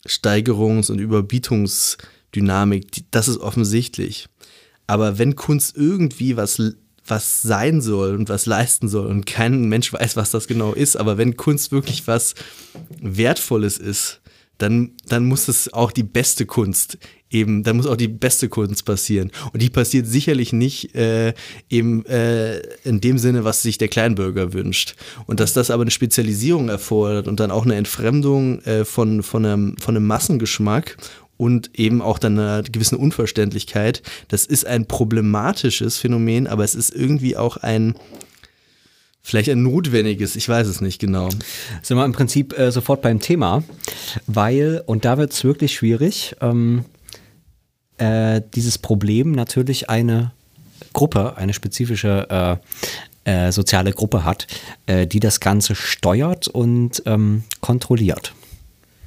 Steigerungs- 0.07 0.89
und 0.89 0.99
Überbietungsdynamik, 0.99 2.91
die, 2.91 3.03
das 3.11 3.27
ist 3.27 3.37
offensichtlich. 3.37 4.27
Aber 4.89 5.19
wenn 5.19 5.35
Kunst 5.35 5.77
irgendwie 5.77 6.35
was, 6.35 6.59
was 7.05 7.43
sein 7.43 7.79
soll 7.79 8.15
und 8.15 8.27
was 8.27 8.47
leisten 8.47 8.87
soll 8.87 9.05
und 9.05 9.27
kein 9.27 9.69
Mensch 9.69 9.93
weiß, 9.93 10.15
was 10.15 10.31
das 10.31 10.47
genau 10.47 10.73
ist, 10.73 10.95
aber 10.95 11.19
wenn 11.19 11.37
Kunst 11.37 11.71
wirklich 11.71 12.07
was 12.07 12.33
Wertvolles 12.99 13.77
ist, 13.77 14.19
dann, 14.57 14.93
dann 15.07 15.25
muss 15.25 15.47
es 15.47 15.71
auch 15.71 15.91
die 15.91 16.03
beste 16.03 16.47
Kunst 16.47 16.97
eben, 17.31 17.63
dann 17.63 17.77
muss 17.77 17.85
auch 17.85 17.95
die 17.95 18.07
beste 18.07 18.49
Kunst 18.49 18.85
passieren. 18.85 19.31
Und 19.53 19.61
die 19.61 19.69
passiert 19.69 20.07
sicherlich 20.07 20.53
nicht 20.53 20.95
äh, 20.95 21.33
eben 21.69 22.05
äh, 22.05 22.59
in 22.83 23.01
dem 23.01 23.17
Sinne, 23.17 23.43
was 23.43 23.61
sich 23.61 23.77
der 23.77 23.87
Kleinbürger 23.87 24.53
wünscht. 24.53 24.95
Und 25.27 25.39
dass 25.39 25.53
das 25.53 25.71
aber 25.71 25.83
eine 25.83 25.91
Spezialisierung 25.91 26.69
erfordert 26.69 27.27
und 27.27 27.39
dann 27.39 27.51
auch 27.51 27.65
eine 27.65 27.75
Entfremdung 27.75 28.61
äh, 28.61 28.85
von, 28.85 29.23
von, 29.23 29.45
einem, 29.45 29.77
von 29.77 29.95
einem 29.95 30.07
Massengeschmack 30.07 30.97
und 31.39 31.79
eben 31.79 32.01
auch 32.01 32.19
dann 32.19 32.37
einer 32.37 32.63
gewissen 32.63 32.97
Unverständlichkeit. 32.97 34.03
Das 34.27 34.45
ist 34.45 34.65
ein 34.65 34.85
problematisches 34.85 35.97
Phänomen, 35.97 36.47
aber 36.47 36.65
es 36.65 36.75
ist 36.75 36.93
irgendwie 36.93 37.37
auch 37.37 37.55
ein 37.55 37.95
vielleicht 39.21 39.49
ein 39.49 39.63
notwendiges, 39.63 40.35
ich 40.35 40.49
weiß 40.49 40.67
es 40.67 40.81
nicht 40.81 40.99
genau. 40.99 41.29
Sind 41.81 41.95
wir 41.95 42.03
im 42.03 42.11
Prinzip 42.11 42.57
äh, 42.57 42.71
sofort 42.71 43.01
beim 43.01 43.21
Thema, 43.21 43.63
weil, 44.27 44.83
und 44.85 45.05
da 45.05 45.17
wird 45.17 45.31
es 45.31 45.45
wirklich 45.45 45.73
schwierig, 45.73 46.35
ähm, 46.41 46.83
äh, 47.97 48.41
dieses 48.53 48.77
Problem 48.77 49.31
natürlich 49.31 49.89
eine 49.89 50.33
Gruppe, 50.91 51.37
eine 51.37 51.53
spezifische 51.53 52.59
äh, 53.25 53.47
äh, 53.47 53.51
soziale 53.53 53.93
Gruppe 53.93 54.25
hat, 54.25 54.47
äh, 54.87 55.07
die 55.07 55.21
das 55.21 55.39
Ganze 55.39 55.75
steuert 55.75 56.49
und 56.49 57.01
ähm, 57.05 57.43
kontrolliert. 57.61 58.33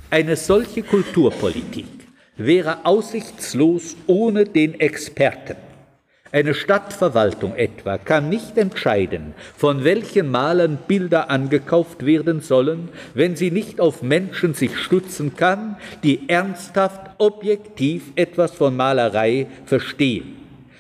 Eine 0.09 0.37
solche 0.37 0.83
Kulturpolitik 0.83 2.02
wäre 2.47 2.85
aussichtslos 2.85 3.97
ohne 4.07 4.45
den 4.45 4.79
Experten. 4.81 5.57
Eine 6.35 6.55
Stadtverwaltung 6.55 7.55
etwa 7.57 7.99
kann 7.99 8.31
nicht 8.31 8.57
entscheiden, 8.57 9.35
von 9.55 9.85
welchen 9.85 10.31
Malern 10.31 10.79
Bilder 10.89 11.29
angekauft 11.29 12.07
werden 12.07 12.41
sollen, 12.41 12.89
wenn 13.13 13.37
sie 13.37 13.51
nicht 13.51 13.83
auf 13.83 14.03
Menschen 14.03 14.55
sich 14.55 14.79
stützen 14.79 15.37
kann, 15.37 15.77
die 16.03 16.31
ernsthaft 16.31 17.11
objektiv 17.19 18.13
etwas 18.17 18.53
von 18.53 18.75
Malerei 18.75 19.47
verstehen. 19.67 20.37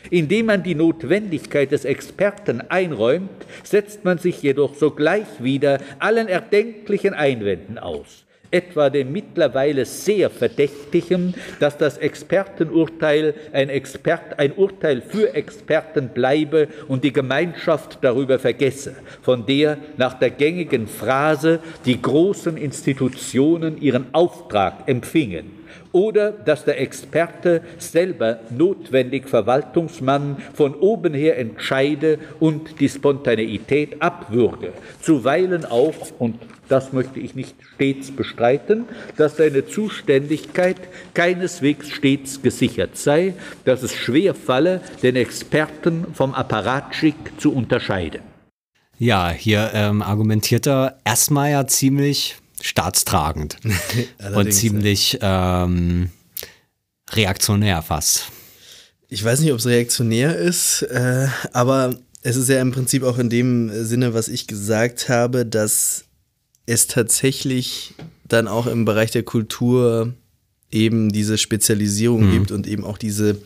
Indem 0.08 0.46
man 0.46 0.62
die 0.62 0.74
Notwendigkeit 0.74 1.70
des 1.70 1.84
Experten 1.84 2.62
einräumt, 2.70 3.28
setzt 3.62 4.06
man 4.06 4.16
sich 4.16 4.42
jedoch 4.42 4.74
sogleich 4.74 5.26
wieder 5.38 5.80
allen 5.98 6.28
erdenklichen 6.28 7.12
Einwänden 7.12 7.78
aus 7.78 8.24
etwa 8.52 8.90
dem 8.90 9.10
mittlerweile 9.10 9.84
sehr 9.84 10.30
verdächtigen, 10.30 11.34
dass 11.58 11.76
das 11.78 11.98
Expertenurteil 11.98 13.34
ein, 13.52 13.68
Expert, 13.70 14.38
ein 14.38 14.52
Urteil 14.52 15.00
für 15.00 15.34
Experten 15.34 16.10
bleibe 16.10 16.68
und 16.86 17.02
die 17.02 17.12
Gemeinschaft 17.12 17.98
darüber 18.02 18.38
vergesse, 18.38 18.94
von 19.22 19.46
der 19.46 19.78
nach 19.96 20.14
der 20.14 20.30
gängigen 20.30 20.86
Phrase 20.86 21.60
die 21.84 22.00
großen 22.00 22.56
Institutionen 22.56 23.80
ihren 23.80 24.06
Auftrag 24.12 24.86
empfingen. 24.86 25.62
Oder 25.92 26.32
dass 26.32 26.64
der 26.64 26.80
Experte 26.80 27.62
selber 27.78 28.40
notwendig 28.50 29.28
Verwaltungsmann 29.28 30.36
von 30.54 30.74
oben 30.74 31.12
her 31.12 31.38
entscheide 31.38 32.18
und 32.40 32.80
die 32.80 32.88
Spontaneität 32.88 34.00
abwürge, 34.00 34.72
zuweilen 35.02 35.66
auch, 35.66 35.94
und 36.18 36.36
das 36.72 36.94
möchte 36.94 37.20
ich 37.20 37.34
nicht 37.34 37.54
stets 37.74 38.10
bestreiten, 38.10 38.86
dass 39.18 39.36
seine 39.36 39.66
Zuständigkeit 39.66 40.78
keineswegs 41.12 41.90
stets 41.90 42.40
gesichert 42.40 42.96
sei, 42.96 43.34
dass 43.66 43.82
es 43.82 43.94
schwer 43.94 44.34
falle, 44.34 44.80
den 45.02 45.16
Experten 45.16 46.06
vom 46.14 46.32
Apparatschick 46.32 47.14
zu 47.36 47.52
unterscheiden. 47.52 48.22
Ja, 48.98 49.30
hier 49.30 49.70
ähm, 49.74 50.00
argumentiert 50.00 50.66
er 50.66 50.98
erstmal 51.04 51.50
ja 51.50 51.66
ziemlich 51.66 52.36
staatstragend 52.62 53.58
und 54.34 54.50
ziemlich 54.52 55.18
ähm, 55.20 56.08
reaktionär 57.10 57.82
fast. 57.82 58.28
Ich 59.08 59.22
weiß 59.22 59.40
nicht, 59.40 59.52
ob 59.52 59.58
es 59.58 59.66
reaktionär 59.66 60.36
ist, 60.36 60.82
äh, 60.82 61.26
aber 61.52 61.96
es 62.22 62.36
ist 62.36 62.48
ja 62.48 62.62
im 62.62 62.72
Prinzip 62.72 63.02
auch 63.02 63.18
in 63.18 63.28
dem 63.28 63.84
Sinne, 63.84 64.14
was 64.14 64.28
ich 64.28 64.46
gesagt 64.46 65.10
habe, 65.10 65.44
dass 65.44 66.06
es 66.66 66.86
tatsächlich 66.86 67.94
dann 68.26 68.48
auch 68.48 68.66
im 68.66 68.84
Bereich 68.84 69.10
der 69.10 69.22
Kultur 69.22 70.14
eben 70.70 71.10
diese 71.10 71.38
Spezialisierung 71.38 72.26
mhm. 72.26 72.32
gibt 72.32 72.50
und 72.50 72.66
eben 72.66 72.84
auch 72.84 72.98
diese 72.98 73.38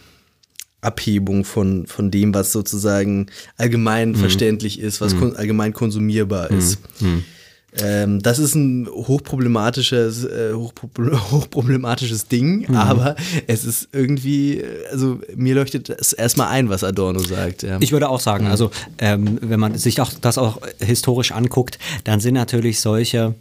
Abhebung 0.80 1.44
von, 1.44 1.86
von 1.86 2.10
dem, 2.10 2.32
was 2.32 2.52
sozusagen 2.52 3.26
allgemein 3.56 4.10
mhm. 4.10 4.16
verständlich 4.16 4.78
ist, 4.78 5.00
was 5.00 5.14
mhm. 5.14 5.20
kon 5.20 5.36
allgemein 5.36 5.72
konsumierbar 5.72 6.50
ist. 6.50 6.78
Mhm. 7.00 7.24
Ähm, 7.82 8.22
das 8.22 8.38
ist 8.38 8.54
ein 8.54 8.88
hochproblematisches, 8.88 10.24
äh, 10.24 10.52
hochproblematisches 11.30 12.28
Ding, 12.28 12.68
mhm. 12.68 12.76
aber 12.76 13.16
es 13.46 13.64
ist 13.64 13.88
irgendwie, 13.92 14.62
also 14.90 15.20
mir 15.34 15.54
leuchtet 15.54 15.90
es 15.90 16.12
erstmal 16.12 16.48
ein, 16.48 16.68
was 16.68 16.84
Adorno 16.84 17.20
sagt. 17.20 17.62
Ja. 17.62 17.78
Ich 17.80 17.92
würde 17.92 18.08
auch 18.08 18.20
sagen, 18.20 18.46
mhm. 18.46 18.50
also 18.50 18.70
ähm, 18.98 19.38
wenn 19.42 19.60
man 19.60 19.76
sich 19.76 20.00
auch 20.00 20.12
das 20.20 20.38
auch 20.38 20.60
historisch 20.78 21.32
anguckt, 21.32 21.78
dann 22.04 22.20
sind 22.20 22.34
natürlich 22.34 22.80
solche 22.80 23.34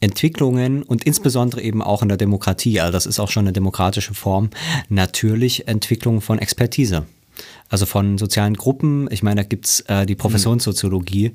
Entwicklungen 0.00 0.82
und 0.82 1.04
insbesondere 1.04 1.62
eben 1.62 1.80
auch 1.80 2.02
in 2.02 2.08
der 2.08 2.18
Demokratie, 2.18 2.80
also 2.80 2.92
das 2.92 3.06
ist 3.06 3.20
auch 3.20 3.30
schon 3.30 3.44
eine 3.44 3.52
demokratische 3.52 4.14
Form, 4.14 4.50
natürlich 4.88 5.68
Entwicklung 5.68 6.20
von 6.20 6.38
Expertise 6.38 7.06
also 7.68 7.86
von 7.86 8.18
sozialen 8.18 8.54
Gruppen. 8.54 9.08
Ich 9.10 9.22
meine, 9.22 9.42
da 9.42 9.48
gibt's 9.48 9.80
äh, 9.80 10.06
die 10.06 10.14
Professionssoziologie, 10.14 11.32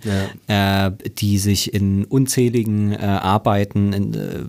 ja. 0.47 0.87
äh, 0.87 0.91
die 1.17 1.37
sich 1.37 1.73
in 1.73 2.05
unzähligen 2.05 2.93
äh, 2.93 2.97
Arbeiten 2.97 3.93
in, 3.93 4.13
äh, 4.13 4.39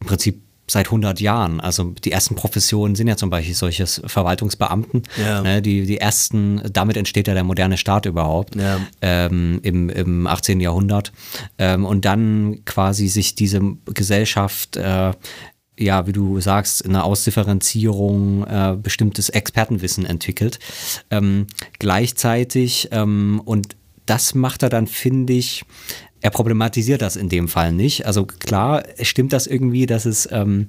im 0.00 0.06
Prinzip 0.06 0.42
seit 0.70 0.86
100 0.86 1.20
Jahren. 1.20 1.60
Also 1.60 1.92
die 2.04 2.12
ersten 2.12 2.36
Professionen 2.36 2.94
sind 2.94 3.08
ja 3.08 3.16
zum 3.16 3.28
Beispiel 3.28 3.54
solches 3.54 4.00
Verwaltungsbeamten. 4.06 5.02
Ja. 5.20 5.42
Ne, 5.42 5.62
die, 5.62 5.84
die 5.84 5.98
ersten, 5.98 6.62
damit 6.72 6.96
entsteht 6.96 7.26
ja 7.26 7.34
der 7.34 7.44
moderne 7.44 7.76
Staat 7.76 8.06
überhaupt 8.06 8.54
ja. 8.54 8.80
ähm, 9.02 9.58
im, 9.62 9.90
im 9.90 10.26
18. 10.26 10.60
Jahrhundert. 10.60 11.12
Ähm, 11.58 11.84
und 11.84 12.04
dann 12.04 12.64
quasi 12.64 13.08
sich 13.08 13.34
diese 13.34 13.60
Gesellschaft 13.86 14.76
äh, 14.76 15.12
ja, 15.80 16.06
wie 16.06 16.12
du 16.12 16.40
sagst, 16.40 16.82
in 16.82 16.94
einer 16.94 17.04
Ausdifferenzierung 17.04 18.44
äh, 18.44 18.76
bestimmtes 18.80 19.30
Expertenwissen 19.30 20.04
entwickelt. 20.04 20.58
Ähm, 21.10 21.46
gleichzeitig, 21.78 22.88
ähm, 22.92 23.40
und 23.44 23.76
das 24.06 24.34
macht 24.34 24.62
er 24.62 24.68
dann, 24.68 24.86
finde 24.86 25.32
ich, 25.32 25.64
er 26.20 26.30
problematisiert 26.30 27.00
das 27.00 27.16
in 27.16 27.30
dem 27.30 27.48
Fall 27.48 27.72
nicht. 27.72 28.06
Also 28.06 28.26
klar, 28.26 28.82
stimmt 29.00 29.32
das 29.32 29.46
irgendwie, 29.46 29.86
dass 29.86 30.04
es 30.04 30.28
ähm, 30.30 30.68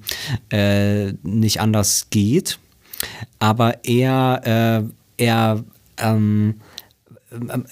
äh, 0.50 1.12
nicht 1.24 1.60
anders 1.60 2.08
geht, 2.10 2.60
aber 3.40 3.84
er, 3.84 4.88
äh, 5.18 5.24
er 5.24 5.64
ähm, 5.98 6.56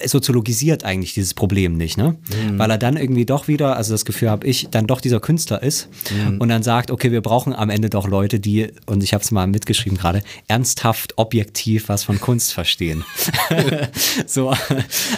soziologisiert 0.06 0.86
eigentlich 0.86 1.14
dieses 1.14 1.34
Problem 1.34 1.76
nicht, 1.76 1.98
ne? 1.98 2.16
Mhm. 2.30 2.58
Weil 2.58 2.72
er 2.72 2.78
dann 2.78 2.96
irgendwie 2.96 3.26
doch 3.26 3.50
wieder, 3.50 3.76
also 3.76 3.94
das 3.94 4.06
Gefühl 4.06 4.30
habe 4.30 4.48
ich, 4.48 4.70
dann 4.72 4.88
doch 4.88 5.02
dieser 5.02 5.20
Künstler 5.20 5.62
ist 5.62 5.90
mhm. 6.12 6.40
und 6.40 6.48
dann 6.48 6.64
sagt, 6.64 6.92
okay, 6.92 7.12
wir 7.12 7.22
brauchen 7.22 7.54
am 7.54 7.70
Ende 7.70 7.90
doch 7.90 8.08
Leute, 8.08 8.40
die, 8.40 8.72
und 8.86 9.04
ich 9.04 9.14
habe 9.14 9.22
es 9.22 9.32
mal 9.32 9.48
mitgeschrieben 9.48 9.98
gerade, 9.98 10.24
ernsthaft, 10.48 11.18
objektiv 11.18 11.90
was 11.90 12.04
von 12.04 12.22
Kunst 12.22 12.54
verstehen. 12.54 13.04
so, 14.28 14.54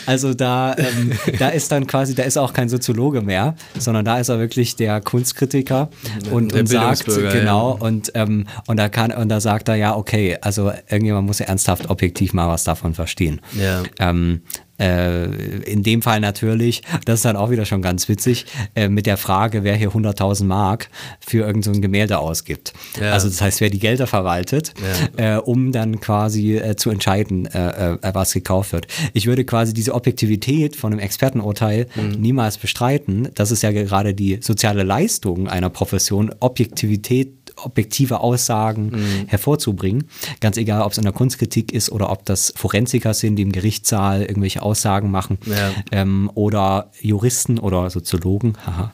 also 0.07 0.33
da, 0.33 0.75
ähm, 0.75 1.11
da 1.37 1.49
ist 1.49 1.71
dann 1.71 1.85
quasi, 1.85 2.15
da 2.15 2.23
ist 2.23 2.37
auch 2.37 2.53
kein 2.53 2.67
Soziologe 2.69 3.21
mehr, 3.21 3.55
sondern 3.77 4.05
da 4.05 4.17
ist 4.17 4.29
er 4.29 4.39
wirklich 4.39 4.75
der 4.75 5.01
Kunstkritiker 5.01 5.89
und, 6.31 6.53
der 6.53 6.61
und 6.61 6.67
sagt, 6.67 7.05
genau, 7.05 7.77
ja. 7.79 7.85
und, 7.85 8.11
ähm, 8.15 8.47
und 8.65 8.77
da 8.77 8.89
kann, 8.89 9.11
und 9.11 9.29
da 9.29 9.39
sagt 9.39 9.69
er, 9.69 9.75
ja, 9.75 9.95
okay, 9.95 10.37
also 10.41 10.71
irgendjemand 10.89 11.27
muss 11.27 11.37
ja 11.37 11.45
ernsthaft 11.45 11.91
objektiv 11.91 12.33
mal 12.33 12.47
was 12.47 12.63
davon 12.63 12.95
verstehen. 12.95 13.39
Ja. 13.53 13.83
Ähm, 13.99 14.30
äh, 14.79 15.25
in 15.63 15.83
dem 15.83 16.01
Fall 16.01 16.19
natürlich, 16.19 16.81
das 17.05 17.19
ist 17.19 17.25
dann 17.25 17.35
auch 17.35 17.51
wieder 17.51 17.65
schon 17.65 17.81
ganz 17.81 18.09
witzig, 18.09 18.45
äh, 18.75 18.89
mit 18.89 19.05
der 19.05 19.17
Frage, 19.17 19.63
wer 19.63 19.75
hier 19.75 19.91
100.000 19.91 20.45
Mark 20.45 20.89
für 21.19 21.45
irgendein 21.45 21.75
so 21.75 21.81
Gemälde 21.81 22.17
ausgibt. 22.17 22.73
Ja. 22.99 23.13
Also 23.13 23.27
das 23.27 23.41
heißt, 23.41 23.61
wer 23.61 23.69
die 23.69 23.79
Gelder 23.79 24.07
verwaltet, 24.07 24.73
ja. 25.17 25.37
äh, 25.37 25.39
um 25.39 25.71
dann 25.71 25.99
quasi 25.99 26.61
zu 26.77 26.89
entscheiden, 26.89 27.47
was 27.51 28.33
gekauft 28.33 28.73
wird. 28.73 28.87
Ich 29.13 29.27
würde 29.27 29.45
quasi 29.45 29.73
diese 29.73 29.93
Objektivität 29.93 30.75
von 30.75 30.91
einem 30.91 30.99
Expertenurteil 30.99 31.87
mhm. 31.95 32.21
niemals 32.21 32.57
bestreiten. 32.57 33.29
Das 33.35 33.51
ist 33.51 33.63
ja 33.63 33.71
gerade 33.71 34.13
die 34.13 34.39
soziale 34.41 34.83
Leistung 34.83 35.47
einer 35.47 35.69
Profession, 35.69 36.33
Objektivität 36.39 37.40
objektive 37.57 38.19
Aussagen 38.19 38.91
mhm. 38.91 39.27
hervorzubringen. 39.27 40.05
Ganz 40.39 40.57
egal, 40.57 40.81
ob 40.81 40.91
es 40.91 40.97
in 40.97 41.03
der 41.03 41.13
Kunstkritik 41.13 41.71
ist 41.71 41.91
oder 41.91 42.09
ob 42.09 42.25
das 42.25 42.53
Forensiker 42.55 43.13
sind, 43.13 43.35
die 43.35 43.43
im 43.43 43.51
Gerichtssaal 43.51 44.21
irgendwelche 44.21 44.61
Aussagen 44.61 45.11
machen 45.11 45.37
ja. 45.45 45.71
ähm, 45.91 46.29
oder 46.33 46.91
Juristen 46.99 47.59
oder 47.59 47.89
Soziologen. 47.89 48.57
Haha. 48.65 48.91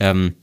Ähm, 0.00 0.34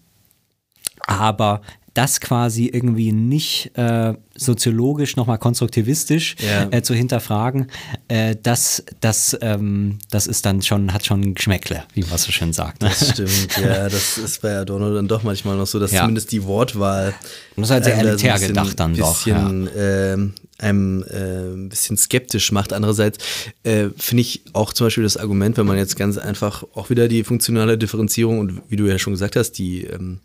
aber 1.07 1.61
das 1.93 2.19
quasi 2.19 2.67
irgendwie 2.67 3.11
nicht 3.11 3.71
äh, 3.77 4.13
soziologisch 4.35 5.15
nochmal 5.15 5.37
konstruktivistisch 5.37 6.35
ja. 6.39 6.67
äh, 6.71 6.81
zu 6.81 6.93
hinterfragen, 6.93 7.67
äh, 8.07 8.35
das, 8.41 8.83
das, 9.01 9.37
ähm, 9.41 9.99
das 10.09 10.27
ist 10.27 10.45
dann 10.45 10.61
schon, 10.61 10.93
hat 10.93 11.05
schon 11.05 11.35
Geschmäckle, 11.35 11.83
wie 11.93 12.03
man 12.03 12.17
so 12.17 12.31
schön 12.31 12.53
sagt. 12.53 12.81
Ne? 12.81 12.89
Das 12.89 13.11
stimmt, 13.11 13.57
ja, 13.61 13.89
das 13.89 14.17
ist 14.23 14.41
bei 14.41 14.57
Adorno 14.57 14.93
dann 14.93 15.07
doch 15.07 15.23
manchmal 15.23 15.57
noch 15.57 15.67
so, 15.67 15.79
dass 15.79 15.91
ja. 15.91 16.01
zumindest 16.01 16.31
die 16.31 16.43
Wortwahl. 16.43 17.13
Das 17.55 17.65
ist 17.65 17.71
halt 17.71 17.83
sehr 17.83 17.97
elitär 17.97 18.37
so 18.37 18.47
gedacht 18.47 18.79
dann 18.79 18.93
bisschen, 18.93 19.65
doch. 19.65 19.75
Ja. 19.75 20.13
Ähm, 20.13 20.33
einem 20.57 21.03
äh, 21.03 21.53
ein 21.53 21.69
bisschen 21.69 21.97
skeptisch 21.97 22.51
macht. 22.51 22.73
Andererseits 22.73 23.17
äh, 23.63 23.89
finde 23.97 24.21
ich 24.21 24.43
auch 24.53 24.73
zum 24.73 24.87
Beispiel 24.87 25.03
das 25.03 25.17
Argument, 25.17 25.57
wenn 25.57 25.65
man 25.65 25.77
jetzt 25.77 25.95
ganz 25.95 26.17
einfach 26.17 26.63
auch 26.73 26.89
wieder 26.89 27.07
die 27.07 27.23
funktionale 27.23 27.77
Differenzierung 27.77 28.39
und 28.39 28.61
wie 28.67 28.75
du 28.75 28.85
ja 28.85 28.99
schon 28.99 29.13
gesagt 29.13 29.35
hast, 29.35 29.53
die 29.53 29.85
ähm, 29.85 30.19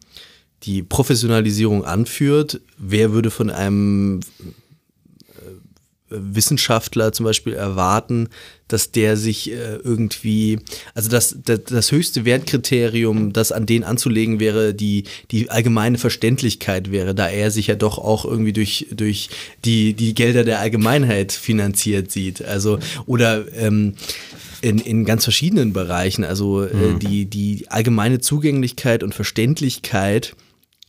die 0.67 0.83
Professionalisierung 0.83 1.85
anführt. 1.85 2.61
Wer 2.79 3.13
würde 3.13 3.31
von 3.31 3.51
einem 3.51 4.21
Wissenschaftler 6.17 7.13
zum 7.13 7.25
Beispiel 7.25 7.55
erwarten, 7.55 8.29
dass 8.69 8.91
der 8.91 9.17
sich 9.17 9.51
äh, 9.51 9.77
irgendwie, 9.77 10.59
also 10.95 11.09
das, 11.11 11.37
das, 11.45 11.65
das 11.65 11.93
höchste 11.93 12.25
Wertkriterium, 12.25 13.33
das 13.33 13.53
an 13.53 13.67
den 13.67 13.85
anzulegen 13.85 14.41
wäre, 14.41 14.75
die, 14.75 15.05
die 15.31 15.51
allgemeine 15.51 15.99
Verständlichkeit 15.99 16.91
wäre, 16.91 17.15
da 17.15 17.29
er 17.29 17.51
sich 17.51 17.67
ja 17.69 17.75
doch 17.75 17.99
auch 17.99 18.25
irgendwie 18.25 18.53
durch, 18.53 18.87
durch 18.91 19.31
die, 19.65 19.95
die 19.95 20.15
Gelder 20.15 20.45
der 20.45 20.61
Allgemeinheit 20.61 21.33
finanziert 21.33 22.11
sieht. 22.11 22.45
Also, 22.45 22.79
oder 23.07 23.45
ähm, 23.55 23.95
in, 24.63 24.79
in 24.79 25.05
ganz 25.05 25.25
verschiedenen 25.25 25.73
Bereichen, 25.73 26.25
also 26.25 26.63
äh, 26.63 26.75
mhm. 26.75 26.99
die, 26.99 27.27
die 27.27 27.67
allgemeine 27.69 28.21
Zugänglichkeit 28.21 29.03
und 29.03 29.15
Verständlichkeit, 29.15 30.35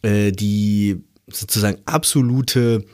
äh, 0.02 0.32
die 0.32 1.04
sozusagen 1.28 1.82
absolute 1.86 2.86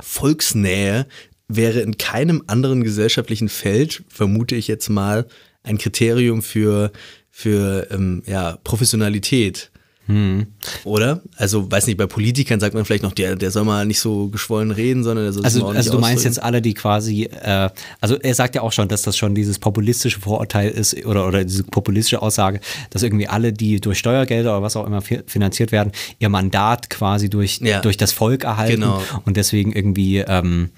Volksnähe 0.00 1.06
wäre 1.48 1.80
in 1.80 1.98
keinem 1.98 2.42
anderen 2.46 2.82
gesellschaftlichen 2.82 3.48
Feld, 3.48 4.04
vermute 4.08 4.56
ich 4.56 4.68
jetzt 4.68 4.88
mal, 4.88 5.26
ein 5.62 5.78
Kriterium 5.78 6.42
für, 6.42 6.92
für 7.30 7.88
ähm, 7.90 8.22
ja, 8.26 8.58
Professionalität. 8.64 9.70
Hm. 10.06 10.46
Oder? 10.84 11.22
Also, 11.36 11.70
weiß 11.70 11.86
nicht, 11.86 11.96
bei 11.96 12.06
Politikern 12.06 12.60
sagt 12.60 12.74
man 12.74 12.84
vielleicht 12.84 13.02
noch, 13.02 13.12
der, 13.12 13.36
der 13.36 13.50
soll 13.50 13.64
mal 13.64 13.86
nicht 13.86 14.00
so 14.00 14.28
geschwollen 14.28 14.70
reden, 14.70 15.02
sondern 15.02 15.24
der 15.24 15.32
soll 15.32 15.44
Also, 15.44 15.66
also 15.68 15.92
du 15.92 15.98
meinst 15.98 16.24
jetzt 16.24 16.42
alle, 16.42 16.60
die 16.60 16.74
quasi, 16.74 17.24
äh, 17.24 17.70
also 18.00 18.16
er 18.16 18.34
sagt 18.34 18.54
ja 18.54 18.60
auch 18.60 18.72
schon, 18.72 18.88
dass 18.88 19.02
das 19.02 19.16
schon 19.16 19.34
dieses 19.34 19.58
populistische 19.58 20.20
Vorurteil 20.20 20.70
ist 20.70 21.06
oder, 21.06 21.26
oder 21.26 21.44
diese 21.44 21.64
populistische 21.64 22.20
Aussage, 22.20 22.60
dass 22.90 23.02
irgendwie 23.02 23.28
alle, 23.28 23.52
die 23.52 23.80
durch 23.80 23.98
Steuergelder 23.98 24.50
oder 24.50 24.62
was 24.62 24.76
auch 24.76 24.86
immer 24.86 25.00
finanziert 25.00 25.72
werden, 25.72 25.92
ihr 26.18 26.28
Mandat 26.28 26.90
quasi 26.90 27.30
durch, 27.30 27.60
ja. 27.62 27.80
durch 27.80 27.96
das 27.96 28.12
Volk 28.12 28.44
erhalten 28.44 28.82
genau. 28.82 29.02
und 29.24 29.38
deswegen 29.38 29.72
irgendwie 29.72 30.18
ähm, 30.18 30.70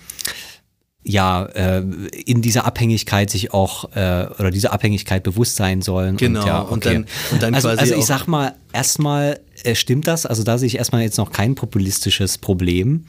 ja 1.06 1.44
äh, 1.44 1.82
in 2.24 2.42
dieser 2.42 2.64
Abhängigkeit 2.64 3.30
sich 3.30 3.54
auch 3.54 3.84
äh, 3.94 4.26
oder 4.38 4.50
dieser 4.50 4.72
Abhängigkeit 4.72 5.22
bewusst 5.22 5.56
sein 5.56 5.80
sollen. 5.82 6.16
Genau. 6.16 6.40
Und, 6.40 6.46
ja, 6.46 6.62
okay. 6.62 6.72
und, 6.72 6.84
dann, 6.84 7.06
und 7.32 7.42
dann 7.42 7.54
also, 7.54 7.68
quasi 7.68 7.80
also 7.80 7.94
ich 7.94 8.06
sag 8.06 8.26
mal 8.26 8.54
erstmal 8.72 9.40
äh, 9.62 9.74
stimmt 9.74 10.06
das. 10.06 10.26
Also 10.26 10.42
da 10.42 10.58
sehe 10.58 10.66
ich 10.66 10.76
erstmal 10.76 11.02
jetzt 11.02 11.18
noch 11.18 11.30
kein 11.30 11.54
populistisches 11.54 12.38
Problem, 12.38 13.06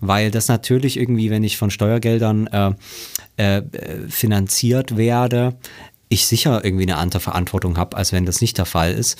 weil 0.00 0.30
das 0.30 0.48
natürlich 0.48 0.96
irgendwie, 0.96 1.30
wenn 1.30 1.44
ich 1.44 1.56
von 1.56 1.70
Steuergeldern 1.70 2.46
äh, 2.46 2.72
äh, 3.36 3.62
finanziert 4.08 4.96
werde, 4.96 5.56
ich 6.08 6.26
sicher 6.26 6.64
irgendwie 6.64 6.84
eine 6.84 6.96
andere 6.96 7.20
Verantwortung 7.20 7.76
habe, 7.78 7.96
als 7.96 8.12
wenn 8.12 8.26
das 8.26 8.40
nicht 8.40 8.58
der 8.58 8.66
Fall 8.66 8.92
ist 8.92 9.18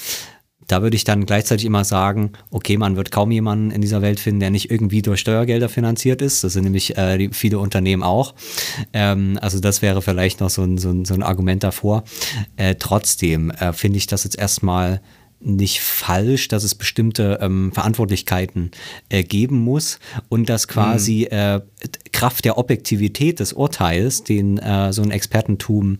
da 0.70 0.82
würde 0.82 0.96
ich 0.96 1.04
dann 1.04 1.26
gleichzeitig 1.26 1.66
immer 1.66 1.84
sagen, 1.84 2.32
okay, 2.50 2.76
man 2.76 2.96
wird 2.96 3.10
kaum 3.10 3.30
jemanden 3.32 3.70
in 3.72 3.80
dieser 3.80 4.02
Welt 4.02 4.20
finden, 4.20 4.40
der 4.40 4.50
nicht 4.50 4.70
irgendwie 4.70 5.02
durch 5.02 5.20
Steuergelder 5.20 5.68
finanziert 5.68 6.22
ist. 6.22 6.44
Das 6.44 6.52
sind 6.52 6.64
nämlich 6.64 6.96
äh, 6.96 7.28
viele 7.32 7.58
Unternehmen 7.58 8.02
auch. 8.02 8.34
Ähm, 8.92 9.38
also 9.42 9.58
das 9.58 9.82
wäre 9.82 10.00
vielleicht 10.00 10.40
noch 10.40 10.50
so 10.50 10.62
ein, 10.62 10.78
so 10.78 10.90
ein, 10.90 11.04
so 11.04 11.14
ein 11.14 11.22
Argument 11.22 11.64
davor. 11.64 12.04
Äh, 12.56 12.76
trotzdem 12.78 13.50
äh, 13.50 13.72
finde 13.72 13.98
ich 13.98 14.06
das 14.06 14.22
jetzt 14.24 14.38
erstmal 14.38 15.00
nicht 15.40 15.80
falsch, 15.80 16.48
dass 16.48 16.64
es 16.64 16.74
bestimmte 16.74 17.38
ähm, 17.40 17.72
Verantwortlichkeiten 17.72 18.70
äh, 19.08 19.22
geben 19.22 19.58
muss 19.58 19.98
und 20.28 20.48
dass 20.48 20.68
quasi 20.68 21.28
mhm. 21.30 21.36
äh, 21.36 21.60
Kraft 22.12 22.44
der 22.44 22.58
Objektivität 22.58 23.40
des 23.40 23.54
Urteils, 23.54 24.22
den 24.22 24.58
äh, 24.58 24.92
so 24.92 25.02
ein 25.02 25.10
Expertentum 25.10 25.98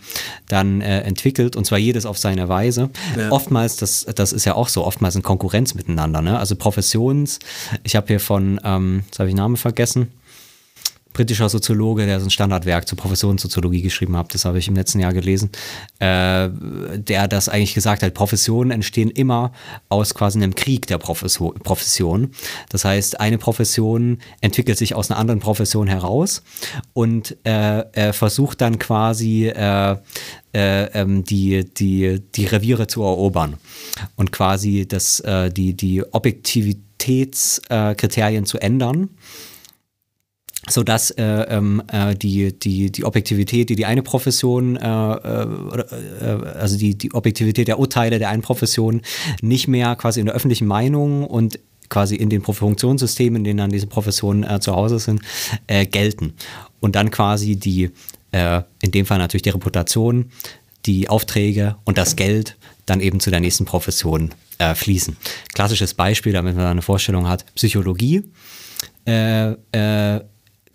dann 0.49 0.83
äh, 0.83 1.01
entwickelt, 1.01 1.57
und 1.57 1.65
zwar 1.65 1.79
jedes 1.79 2.05
auf 2.05 2.19
seine 2.19 2.49
Weise. 2.49 2.91
Ja. 3.17 3.33
Oftmals, 3.33 3.77
das, 3.77 4.07
das 4.15 4.33
ist 4.33 4.45
ja 4.45 4.55
auch 4.55 4.69
so, 4.69 4.85
oftmals 4.85 5.17
in 5.17 5.23
Konkurrenz 5.23 5.75
miteinander. 5.75 6.21
Ne? 6.21 6.39
Also 6.39 6.57
Professions, 6.57 7.39
ich 7.83 7.97
habe 7.97 8.09
hier 8.09 8.21
von, 8.21 8.61
ähm, 8.63 9.03
jetzt 9.07 9.19
habe 9.19 9.31
ich 9.31 9.35
Namen 9.35 9.57
vergessen, 9.57 10.09
britischer 11.13 11.49
Soziologe, 11.49 12.07
der 12.07 12.21
so 12.21 12.27
ein 12.27 12.31
Standardwerk 12.31 12.87
zur 12.87 12.97
Professionssoziologie 12.97 13.83
geschrieben 13.83 14.17
hat, 14.17 14.33
das 14.35 14.45
habe 14.45 14.59
ich 14.59 14.69
im 14.69 14.77
letzten 14.77 15.01
Jahr 15.01 15.13
gelesen, 15.13 15.51
äh, 15.99 16.49
der 16.97 17.27
das 17.29 17.49
eigentlich 17.49 17.75
gesagt 17.75 18.03
hat, 18.03 18.15
Professionen 18.15 18.71
entstehen 18.71 19.11
immer 19.11 19.53
aus 19.89 20.15
quasi 20.15 20.39
einem 20.39 20.55
Krieg 20.55 20.87
der 20.87 20.99
Profession. 20.99 22.31
Das 22.69 22.85
heißt, 22.85 23.21
eine 23.21 23.39
Profession 23.39 24.19
entwickelt 24.41 24.79
sich 24.79 24.95
aus 24.95 25.11
einer 25.11 25.19
anderen 25.19 25.41
Profession 25.41 25.89
heraus 25.89 26.43
und 26.93 27.37
äh, 27.45 28.13
versucht 28.13 28.61
dann 28.61 28.79
quasi 28.79 29.49
äh, 29.49 29.97
äh, 30.53 31.01
ähm, 31.01 31.25
die, 31.25 31.65
die, 31.65 32.21
die 32.35 32.47
Reviere 32.47 32.87
zu 32.87 33.03
erobern 33.03 33.57
und 34.17 34.33
quasi 34.33 34.87
das, 34.87 35.21
äh, 35.21 35.51
die, 35.51 35.75
die 35.75 36.05
Objektivitätskriterien 36.13 38.47
zu 38.47 38.59
ändern 38.59 39.11
so 40.71 40.83
dass 40.83 41.11
äh, 41.11 41.23
ähm, 41.23 41.83
äh, 41.93 42.15
die, 42.15 42.59
die, 42.59 42.91
die 42.91 43.05
Objektivität, 43.05 43.69
die 43.71 43.77
die 43.77 43.87
eine 43.87 44.03
Profession, 44.03 44.77
äh, 44.77 44.87
äh, 44.87 45.47
äh, 46.21 46.47
also 46.59 46.79
die, 46.79 46.97
die 46.97 47.13
Objektivität 47.13 47.69
der 47.69 47.79
Urteile 47.79 48.19
der 48.19 48.29
einen 48.31 48.43
Profession 48.43 49.03
nicht 49.43 49.69
mehr 49.69 49.97
quasi 49.97 50.21
in 50.21 50.27
der 50.27 50.35
öffentlichen 50.35 50.67
Meinung 50.67 51.27
und 51.27 51.59
quasi 51.89 52.15
in 52.15 52.31
den 52.31 52.43
Funktionssystemen, 52.43 53.39
in 53.39 53.45
denen 53.45 53.59
dann 53.59 53.71
diese 53.71 53.89
Professionen 53.89 54.45
äh, 54.45 54.61
zu 54.61 54.77
Hause 54.77 55.01
sind, 55.01 55.23
gelten. 55.67 56.35
Und 56.79 56.95
dann 56.95 57.11
quasi 57.11 57.57
die, 57.57 57.91
in 58.31 58.91
dem 58.93 59.07
Fall 59.07 59.19
natürlich 59.19 59.43
die 59.43 59.51
Reputation, 59.51 60.31
die 60.87 61.09
Aufträge 61.09 61.75
und 61.85 61.99
das 61.99 62.15
Geld 62.15 62.57
dann 62.87 63.01
eben 63.01 63.19
zu 63.19 63.31
der 63.31 63.41
nächsten 63.41 63.65
Profession 63.65 64.31
fließen. 64.75 65.17
Klassisches 65.53 65.95
Beispiel, 65.95 66.33
damit 66.33 66.55
man 66.55 66.67
eine 66.67 66.83
Vorstellung 66.83 67.29
hat, 67.29 67.45
Psychologie. 67.57 68.23
Äh, 69.07 69.57
äh, 69.73 70.21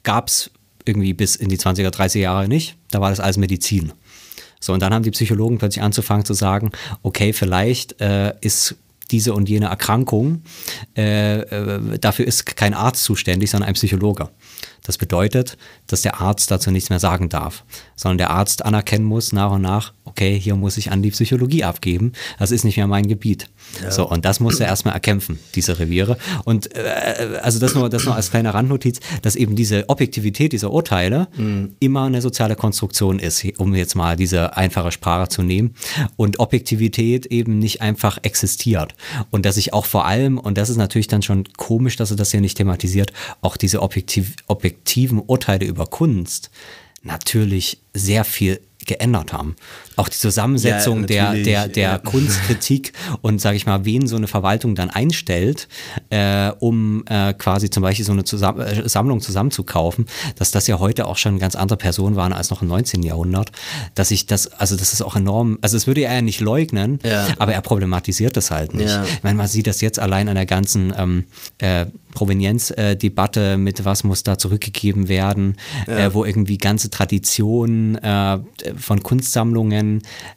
gab 0.05 0.29
es 0.29 0.51
irgendwie 0.85 1.13
bis 1.13 1.35
in 1.35 1.49
die 1.49 1.57
20er, 1.57 1.89
30er 1.89 2.19
Jahre 2.19 2.47
nicht. 2.47 2.77
Da 2.91 3.01
war 3.01 3.09
das 3.09 3.19
alles 3.19 3.37
Medizin. 3.37 3.91
So, 4.61 4.73
und 4.73 4.79
dann 4.81 4.93
haben 4.93 5.03
die 5.03 5.11
Psychologen 5.11 5.57
plötzlich 5.57 5.83
anzufangen 5.83 6.25
zu 6.25 6.33
sagen, 6.33 6.71
okay, 7.03 7.33
vielleicht 7.33 7.99
äh, 7.99 8.33
ist 8.41 8.75
diese 9.11 9.33
und 9.33 9.49
jene 9.49 9.67
Erkrankung, 9.67 10.41
äh, 10.97 11.39
äh, 11.39 11.99
dafür 11.99 12.25
ist 12.25 12.45
kein 12.55 12.73
Arzt 12.73 13.03
zuständig, 13.03 13.51
sondern 13.51 13.67
ein 13.69 13.75
Psychologe. 13.75 14.29
Das 14.85 14.97
bedeutet, 14.97 15.57
dass 15.87 16.01
der 16.01 16.21
Arzt 16.21 16.51
dazu 16.51 16.71
nichts 16.71 16.89
mehr 16.89 16.99
sagen 16.99 17.29
darf, 17.29 17.63
sondern 17.95 18.19
der 18.19 18.29
Arzt 18.29 18.63
anerkennen 18.63 19.05
muss 19.05 19.33
nach 19.33 19.51
und 19.51 19.61
nach, 19.61 19.93
okay, 20.05 20.39
hier 20.39 20.55
muss 20.55 20.77
ich 20.77 20.91
an 20.91 21.01
die 21.01 21.11
Psychologie 21.11 21.63
abgeben, 21.63 22.13
das 22.39 22.51
ist 22.51 22.63
nicht 22.63 22.77
mehr 22.77 22.87
mein 22.87 23.07
Gebiet. 23.07 23.49
Ja. 23.81 23.91
So, 23.91 24.07
und 24.09 24.25
das 24.25 24.39
muss 24.39 24.59
er 24.59 24.67
erstmal 24.67 24.93
erkämpfen, 24.93 25.39
diese 25.55 25.79
Reviere. 25.79 26.17
Und 26.45 26.75
äh, 26.75 27.39
also 27.41 27.59
das 27.59 27.73
nur, 27.73 27.89
das 27.89 28.05
nur 28.05 28.15
als 28.15 28.29
kleine 28.29 28.53
Randnotiz, 28.53 28.99
dass 29.23 29.35
eben 29.35 29.55
diese 29.55 29.89
Objektivität 29.89 30.53
dieser 30.53 30.71
Urteile 30.71 31.27
mhm. 31.35 31.75
immer 31.79 32.03
eine 32.03 32.21
soziale 32.21 32.55
Konstruktion 32.55 33.19
ist, 33.19 33.45
um 33.57 33.73
jetzt 33.73 33.95
mal 33.95 34.15
diese 34.15 34.55
einfache 34.55 34.91
Sprache 34.91 35.29
zu 35.29 35.41
nehmen. 35.41 35.75
Und 36.15 36.39
Objektivität 36.39 37.25
eben 37.25 37.59
nicht 37.59 37.81
einfach 37.81 38.19
existiert. 38.21 38.93
Und 39.31 39.45
dass 39.45 39.57
ich 39.57 39.73
auch 39.73 39.85
vor 39.85 40.05
allem, 40.05 40.37
und 40.37 40.57
das 40.57 40.69
ist 40.69 40.77
natürlich 40.77 41.07
dann 41.07 41.23
schon 41.23 41.45
komisch, 41.57 41.95
dass 41.95 42.11
er 42.11 42.17
das 42.17 42.31
hier 42.31 42.41
nicht 42.41 42.57
thematisiert, 42.57 43.11
auch 43.41 43.57
diese 43.57 43.81
Objektiv 43.81 44.35
objektiven 44.75 45.19
Urteile 45.19 45.65
über 45.65 45.87
Kunst 45.87 46.51
natürlich 47.01 47.79
sehr 47.93 48.25
viel 48.25 48.61
geändert 48.85 49.33
haben. 49.33 49.55
Auch 49.95 50.09
die 50.09 50.17
Zusammensetzung 50.17 51.01
ja, 51.01 51.05
der, 51.05 51.33
der, 51.33 51.67
der 51.67 51.89
ja. 51.89 51.97
Kunstkritik 51.97 52.93
und, 53.21 53.39
sage 53.39 53.57
ich 53.57 53.65
mal, 53.65 53.85
wen 53.85 54.07
so 54.07 54.15
eine 54.15 54.27
Verwaltung 54.27 54.75
dann 54.75 54.89
einstellt, 54.89 55.67
äh, 56.09 56.51
um 56.59 57.03
äh, 57.07 57.33
quasi 57.33 57.69
zum 57.69 57.83
Beispiel 57.83 58.05
so 58.05 58.11
eine 58.11 58.23
Zusam 58.23 58.59
äh, 58.59 58.87
Sammlung 58.87 59.21
zusammenzukaufen, 59.21 60.05
dass 60.35 60.51
das 60.51 60.67
ja 60.67 60.79
heute 60.79 61.05
auch 61.05 61.17
schon 61.17 61.39
ganz 61.39 61.55
andere 61.55 61.77
Personen 61.77 62.15
waren 62.15 62.33
als 62.33 62.49
noch 62.49 62.61
im 62.61 62.67
19. 62.67 63.03
Jahrhundert, 63.03 63.51
dass 63.93 64.11
ich 64.11 64.25
das, 64.25 64.47
also 64.47 64.75
das 64.75 64.93
ist 64.93 65.01
auch 65.01 65.15
enorm, 65.15 65.57
also 65.61 65.75
das 65.75 65.87
würde 65.87 66.01
er 66.01 66.13
ja 66.13 66.21
nicht 66.21 66.39
leugnen, 66.39 66.99
ja. 67.03 67.27
aber 67.37 67.53
er 67.53 67.61
problematisiert 67.61 68.37
das 68.37 68.51
halt 68.51 68.73
nicht. 68.73 68.97
Ich 69.13 69.23
meine, 69.23 69.37
man 69.37 69.47
sieht 69.47 69.67
das 69.67 69.81
jetzt 69.81 69.99
allein 69.99 70.29
an 70.29 70.35
der 70.35 70.45
ganzen 70.45 70.93
ähm, 70.97 71.23
äh, 71.59 71.85
Provenienzdebatte 72.15 73.57
mit 73.57 73.85
was 73.85 74.03
muss 74.03 74.23
da 74.23 74.37
zurückgegeben 74.37 75.07
werden, 75.07 75.57
äh, 75.85 76.09
wo 76.13 76.25
irgendwie 76.25 76.57
ganze 76.57 76.89
Traditionen 76.89 77.95
äh, 77.95 78.39
von 78.77 79.03
Kunstsammlungen 79.03 79.84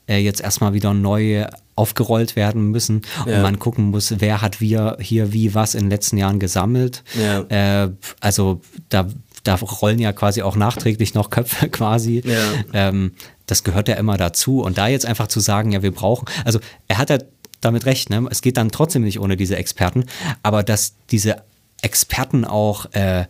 äh, 0.09 0.19
jetzt 0.19 0.41
erstmal 0.41 0.73
wieder 0.75 0.95
neu 0.95 1.47
aufgerollt 1.75 2.35
werden 2.35 2.71
müssen 2.71 3.03
ja. 3.27 3.37
und 3.37 3.43
man 3.43 3.59
gucken 3.59 3.87
muss, 3.87 4.15
wer 4.19 4.43
hat 4.43 4.61
wir 4.61 4.97
hier 5.01 5.33
wie 5.33 5.55
was 5.55 5.75
in 5.75 5.85
den 5.85 5.91
letzten 5.91 6.17
Jahren 6.17 6.41
gesammelt. 6.41 7.05
Ja. 7.15 7.85
Äh, 7.85 7.93
also 8.21 8.61
da, 8.89 9.07
da 9.45 9.55
rollen 9.55 10.01
ja 10.01 10.13
quasi 10.13 10.43
auch 10.43 10.57
nachträglich 10.57 11.15
noch 11.15 11.31
Köpfe 11.31 11.69
quasi. 11.71 12.23
Ja. 12.25 12.89
Ähm, 12.89 13.13
das 13.47 13.63
gehört 13.63 13.89
ja 13.89 13.95
immer 13.95 14.17
dazu. 14.17 14.61
Und 14.61 14.77
da 14.77 14.89
jetzt 14.89 15.07
einfach 15.07 15.29
zu 15.29 15.41
sagen, 15.41 15.73
ja, 15.73 15.83
wir 15.83 15.93
brauchen, 15.93 16.27
also 16.45 16.59
er 16.89 16.99
hat 16.99 17.11
ja 17.11 17.19
damit 17.61 17.87
recht, 17.87 18.11
ne? 18.11 18.27
es 18.31 18.43
geht 18.43 18.57
dann 18.57 18.71
trotzdem 18.71 19.03
nicht 19.03 19.21
ohne 19.21 19.37
diese 19.37 19.57
Experten, 19.57 20.05
aber 20.43 20.63
dass 20.63 20.95
diese 21.11 21.43
Experten 21.83 22.45
auch 22.45 22.93
äh, 22.93 23.27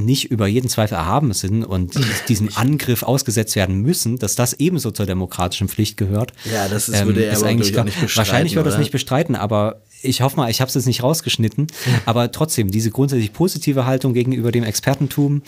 nicht 0.00 0.30
über 0.30 0.46
jeden 0.46 0.68
Zweifel 0.68 0.94
erhaben 0.94 1.32
sind 1.32 1.64
und 1.64 1.94
diesem 2.28 2.50
Angriff 2.54 3.02
ausgesetzt 3.02 3.54
werden 3.56 3.80
müssen, 3.80 4.18
dass 4.18 4.34
das 4.34 4.54
ebenso 4.54 4.90
zur 4.90 5.06
demokratischen 5.06 5.68
Pflicht 5.68 5.96
gehört. 5.96 6.32
Ja, 6.52 6.68
das 6.68 6.88
ist, 6.88 7.04
würde 7.04 7.24
er 7.24 7.36
aber, 7.36 7.46
eigentlich 7.46 7.78
auch 7.78 7.84
nicht 7.84 8.00
bestreiten, 8.00 8.16
Wahrscheinlich 8.16 8.56
wird 8.56 8.66
er 8.66 8.70
das 8.70 8.78
nicht 8.78 8.92
bestreiten, 8.92 9.36
aber 9.36 9.82
ich 10.02 10.20
hoffe 10.20 10.36
mal, 10.36 10.50
ich 10.50 10.60
habe 10.60 10.68
es 10.68 10.74
jetzt 10.74 10.86
nicht 10.86 11.02
rausgeschnitten. 11.02 11.66
Aber 12.04 12.30
trotzdem, 12.30 12.70
diese 12.70 12.90
grundsätzlich 12.90 13.32
positive 13.32 13.86
Haltung 13.86 14.12
gegenüber 14.12 14.52
dem 14.52 14.62
Expertentum, 14.62 15.42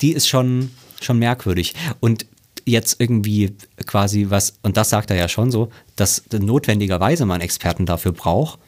die 0.00 0.12
ist 0.12 0.28
schon, 0.28 0.70
schon 1.00 1.18
merkwürdig. 1.18 1.74
Und 1.98 2.26
jetzt 2.64 3.00
irgendwie 3.00 3.56
quasi 3.86 4.26
was, 4.28 4.58
und 4.62 4.76
das 4.76 4.90
sagt 4.90 5.10
er 5.10 5.16
ja 5.16 5.28
schon 5.28 5.50
so, 5.50 5.70
dass 5.96 6.22
notwendigerweise 6.32 7.26
man 7.26 7.40
Experten 7.40 7.84
dafür 7.84 8.12
braucht, 8.12 8.58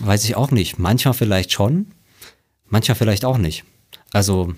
weiß 0.00 0.24
ich 0.24 0.36
auch 0.36 0.50
nicht. 0.50 0.78
Manchmal 0.78 1.14
vielleicht 1.14 1.52
schon, 1.52 1.92
manchmal 2.66 2.96
vielleicht 2.96 3.24
auch 3.24 3.38
nicht. 3.38 3.64
Also, 4.14 4.54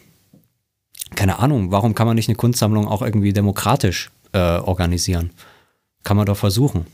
keine 1.15 1.39
Ahnung, 1.39 1.71
warum 1.73 1.95
kann 1.95 2.07
man 2.07 2.15
nicht 2.17 2.29
eine 2.29 2.37
Kunstsammlung 2.37 2.87
auch 2.87 3.03
irgendwie 3.03 3.33
demokratisch 3.33 4.11
äh, 4.33 4.39
organisieren? 4.39 5.31
Kann 6.05 6.17
man 6.17 6.27
doch 6.27 6.37
versuchen. 6.37 6.87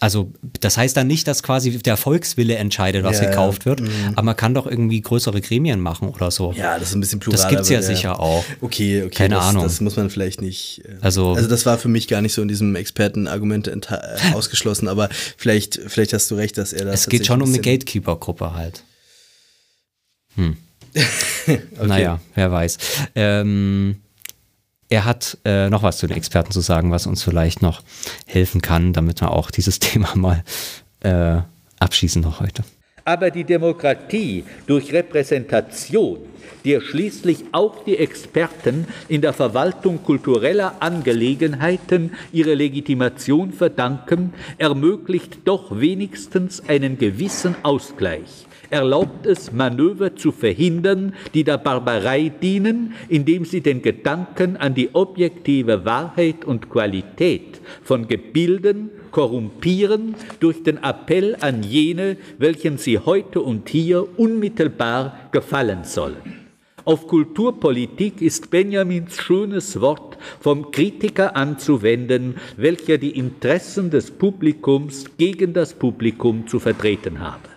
Also, 0.00 0.32
das 0.60 0.76
heißt 0.76 0.96
dann 0.96 1.06
nicht, 1.06 1.28
dass 1.28 1.42
quasi 1.42 1.78
der 1.78 1.96
Volkswille 1.96 2.56
entscheidet, 2.56 3.04
was 3.04 3.18
Ja, 3.18 3.24
ja. 3.24 3.30
gekauft 3.30 3.64
wird, 3.64 3.80
aber 4.16 4.22
man 4.22 4.36
kann 4.36 4.52
doch 4.52 4.66
irgendwie 4.66 5.00
größere 5.00 5.40
Gremien 5.40 5.80
machen 5.80 6.08
oder 6.08 6.30
so. 6.30 6.52
Ja, 6.52 6.78
das 6.78 6.88
ist 6.88 6.94
ein 6.96 7.00
bisschen 7.00 7.20
plural. 7.20 7.40
Das 7.40 7.48
gibt's 7.48 7.68
ja 7.68 7.78
aber 7.78 7.86
sicher 7.86 8.20
auch. 8.20 8.44
Okay, 8.60 9.04
okay. 9.04 9.10
Keine 9.14 9.36
das, 9.36 9.44
Ahnung. 9.44 9.62
Das 9.62 9.80
muss 9.80 9.96
man 9.96 10.10
vielleicht 10.10 10.42
nicht. 10.42 10.82
äh, 10.84 10.96
Also- 11.00 11.32
also 11.34 11.48
das 11.48 11.64
war 11.64 11.78
für 11.78 11.88
mich 11.88 12.08
gar 12.08 12.20
nicht 12.20 12.34
so 12.34 12.42
in 12.42 12.48
diesem 12.48 12.74
Expertenargument 12.74 13.68
äh, 13.68 13.78
ausgeschlossen, 14.34 14.88
aber 14.88 15.08
vielleicht, 15.38 15.80
vielleicht 15.86 16.12
hast 16.12 16.30
du 16.30 16.34
recht, 16.34 16.58
dass 16.58 16.72
er 16.72 16.84
das. 16.86 17.02
Es 17.02 17.08
geht 17.08 17.24
schon 17.26 17.40
um 17.40 17.48
eine 17.48 17.60
Gatekeeper-Gruppe 17.60 18.52
halt. 18.54 18.82
Hm. 20.34 20.56
Naja, 21.82 22.20
wer 22.34 22.50
weiß. 22.50 22.78
Ähm, 23.14 23.96
er 24.88 25.04
hat 25.04 25.38
äh, 25.44 25.68
noch 25.70 25.82
was 25.82 25.98
zu 25.98 26.06
den 26.06 26.16
Experten 26.16 26.52
zu 26.52 26.60
sagen, 26.60 26.90
was 26.90 27.06
uns 27.06 27.22
vielleicht 27.22 27.62
noch 27.62 27.82
helfen 28.26 28.62
kann, 28.62 28.92
damit 28.92 29.20
wir 29.20 29.32
auch 29.32 29.50
dieses 29.50 29.78
Thema 29.80 30.14
mal 30.14 30.44
äh, 31.00 31.38
abschließen 31.80 32.22
noch 32.22 32.40
heute. 32.40 32.64
Aber 33.04 33.30
die 33.30 33.44
Demokratie 33.44 34.44
durch 34.66 34.92
Repräsentation, 34.92 36.20
der 36.64 36.80
schließlich 36.80 37.44
auch 37.52 37.84
die 37.84 37.98
Experten 37.98 38.86
in 39.08 39.20
der 39.20 39.34
Verwaltung 39.34 40.02
kultureller 40.02 40.76
Angelegenheiten 40.80 42.12
ihre 42.32 42.54
Legitimation 42.54 43.52
verdanken, 43.52 44.32
ermöglicht 44.56 45.40
doch 45.44 45.78
wenigstens 45.78 46.66
einen 46.66 46.96
gewissen 46.96 47.54
Ausgleich, 47.62 48.46
erlaubt 48.74 49.24
es, 49.24 49.52
Manöver 49.52 50.16
zu 50.16 50.32
verhindern, 50.32 51.14
die 51.32 51.44
der 51.44 51.58
Barbarei 51.58 52.32
dienen, 52.42 52.94
indem 53.08 53.44
sie 53.44 53.60
den 53.60 53.82
Gedanken 53.82 54.56
an 54.56 54.74
die 54.74 54.90
objektive 54.94 55.84
Wahrheit 55.84 56.44
und 56.44 56.70
Qualität 56.70 57.60
von 57.84 58.08
Gebilden 58.08 58.90
korrumpieren 59.12 60.16
durch 60.40 60.64
den 60.64 60.82
Appell 60.82 61.36
an 61.40 61.62
jene, 61.62 62.16
welchen 62.38 62.76
sie 62.76 62.98
heute 62.98 63.42
und 63.42 63.68
hier 63.68 64.18
unmittelbar 64.18 65.20
gefallen 65.30 65.84
sollen. 65.84 66.40
Auf 66.84 67.06
Kulturpolitik 67.06 68.20
ist 68.20 68.50
Benjamins 68.50 69.16
schönes 69.16 69.80
Wort 69.80 70.18
vom 70.40 70.72
Kritiker 70.72 71.36
anzuwenden, 71.36 72.34
welcher 72.56 72.98
die 72.98 73.16
Interessen 73.16 73.90
des 73.90 74.10
Publikums 74.10 75.06
gegen 75.16 75.52
das 75.54 75.74
Publikum 75.74 76.48
zu 76.48 76.58
vertreten 76.58 77.20
habe. 77.20 77.53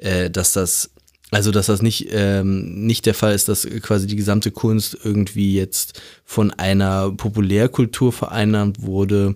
Äh, 0.00 0.30
dass 0.30 0.52
das, 0.52 0.90
also 1.30 1.50
dass 1.50 1.66
das 1.66 1.82
nicht, 1.82 2.08
ähm, 2.10 2.86
nicht 2.86 3.06
der 3.06 3.14
Fall 3.14 3.34
ist, 3.34 3.48
dass 3.48 3.66
quasi 3.82 4.06
die 4.06 4.16
gesamte 4.16 4.50
Kunst 4.50 4.98
irgendwie 5.02 5.54
jetzt 5.54 6.00
von 6.24 6.50
einer 6.50 7.10
Populärkultur 7.12 8.12
vereinnahmt 8.12 8.82
wurde. 8.82 9.34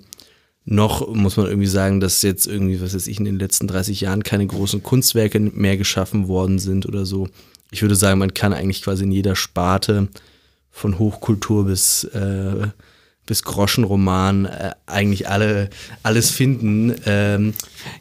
Noch 0.64 1.12
muss 1.14 1.36
man 1.36 1.46
irgendwie 1.46 1.68
sagen, 1.68 2.00
dass 2.00 2.22
jetzt 2.22 2.46
irgendwie, 2.46 2.80
was 2.80 2.94
weiß 2.94 3.06
ich, 3.06 3.18
in 3.18 3.26
den 3.26 3.38
letzten 3.38 3.68
30 3.68 4.00
Jahren 4.00 4.22
keine 4.22 4.46
großen 4.46 4.82
Kunstwerke 4.82 5.38
mehr 5.38 5.76
geschaffen 5.76 6.26
worden 6.26 6.58
sind 6.58 6.86
oder 6.86 7.04
so. 7.04 7.28
Ich 7.70 7.82
würde 7.82 7.96
sagen, 7.96 8.18
man 8.18 8.34
kann 8.34 8.52
eigentlich 8.52 8.82
quasi 8.82 9.04
in 9.04 9.12
jeder 9.12 9.36
Sparte 9.36 10.08
von 10.70 10.98
Hochkultur 10.98 11.66
bis, 11.66 12.04
äh, 12.04 12.68
bis 13.26 13.42
Groschenroman 13.42 14.44
äh, 14.46 14.72
eigentlich 14.86 15.28
alle, 15.28 15.70
alles 16.02 16.30
finden. 16.30 16.94
Ähm, 17.06 17.54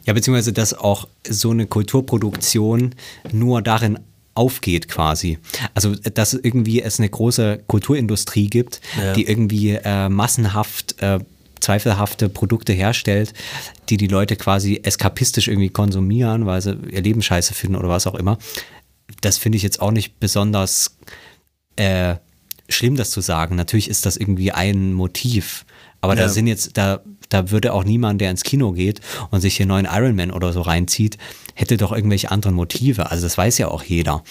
Ja, 0.06 0.12
beziehungsweise, 0.12 0.52
dass 0.52 0.74
auch 0.74 1.08
so 1.28 1.50
eine 1.50 1.66
Kulturproduktion 1.66 2.94
nur 3.32 3.62
darin 3.62 3.98
aufgeht 4.34 4.88
quasi. 4.88 5.38
Also, 5.74 5.94
dass 5.94 6.34
irgendwie 6.34 6.82
es 6.82 6.98
eine 6.98 7.08
große 7.08 7.60
Kulturindustrie 7.66 8.48
gibt, 8.48 8.80
Ja. 8.98 9.12
die 9.14 9.26
irgendwie 9.26 9.70
äh, 9.82 10.08
massenhaft 10.08 11.00
äh, 11.00 11.20
zweifelhafte 11.60 12.28
Produkte 12.28 12.72
herstellt, 12.74 13.32
die 13.88 13.96
die 13.96 14.08
Leute 14.08 14.36
quasi 14.36 14.80
eskapistisch 14.82 15.48
irgendwie 15.48 15.70
konsumieren, 15.70 16.44
weil 16.44 16.60
sie 16.60 16.76
ihr 16.90 17.00
Leben 17.00 17.22
scheiße 17.22 17.54
finden 17.54 17.76
oder 17.76 17.88
was 17.88 18.06
auch 18.06 18.14
immer. 18.16 18.36
Das 19.22 19.38
finde 19.38 19.56
ich 19.56 19.62
jetzt 19.62 19.80
auch 19.80 19.90
nicht 19.92 20.18
besonders 20.20 20.96
äh, 21.76 22.16
schlimm, 22.68 22.96
das 22.96 23.10
zu 23.10 23.20
sagen. 23.20 23.56
Natürlich 23.56 23.88
ist 23.88 24.06
das 24.06 24.16
irgendwie 24.16 24.52
ein 24.52 24.92
Motiv. 24.92 25.64
Aber 26.00 26.14
da 26.16 26.22
Ja. 26.22 26.28
sind 26.28 26.46
jetzt, 26.46 26.76
da, 26.76 27.00
da 27.30 27.50
würde 27.50 27.72
auch 27.72 27.84
niemand, 27.84 28.20
der 28.20 28.30
ins 28.30 28.42
Kino 28.42 28.72
geht 28.72 29.00
und 29.30 29.40
sich 29.40 29.56
hier 29.56 29.64
neuen 29.66 29.86
Iron 29.90 30.14
Man 30.14 30.30
oder 30.30 30.52
so 30.52 30.60
reinzieht, 30.60 31.16
hätte 31.54 31.76
doch 31.78 31.92
irgendwelche 31.92 32.30
anderen 32.30 32.54
Motive. 32.54 33.10
Also 33.10 33.22
das 33.24 33.38
weiß 33.38 33.56
ja 33.58 33.68
auch 33.68 33.82
jeder. 33.82 34.22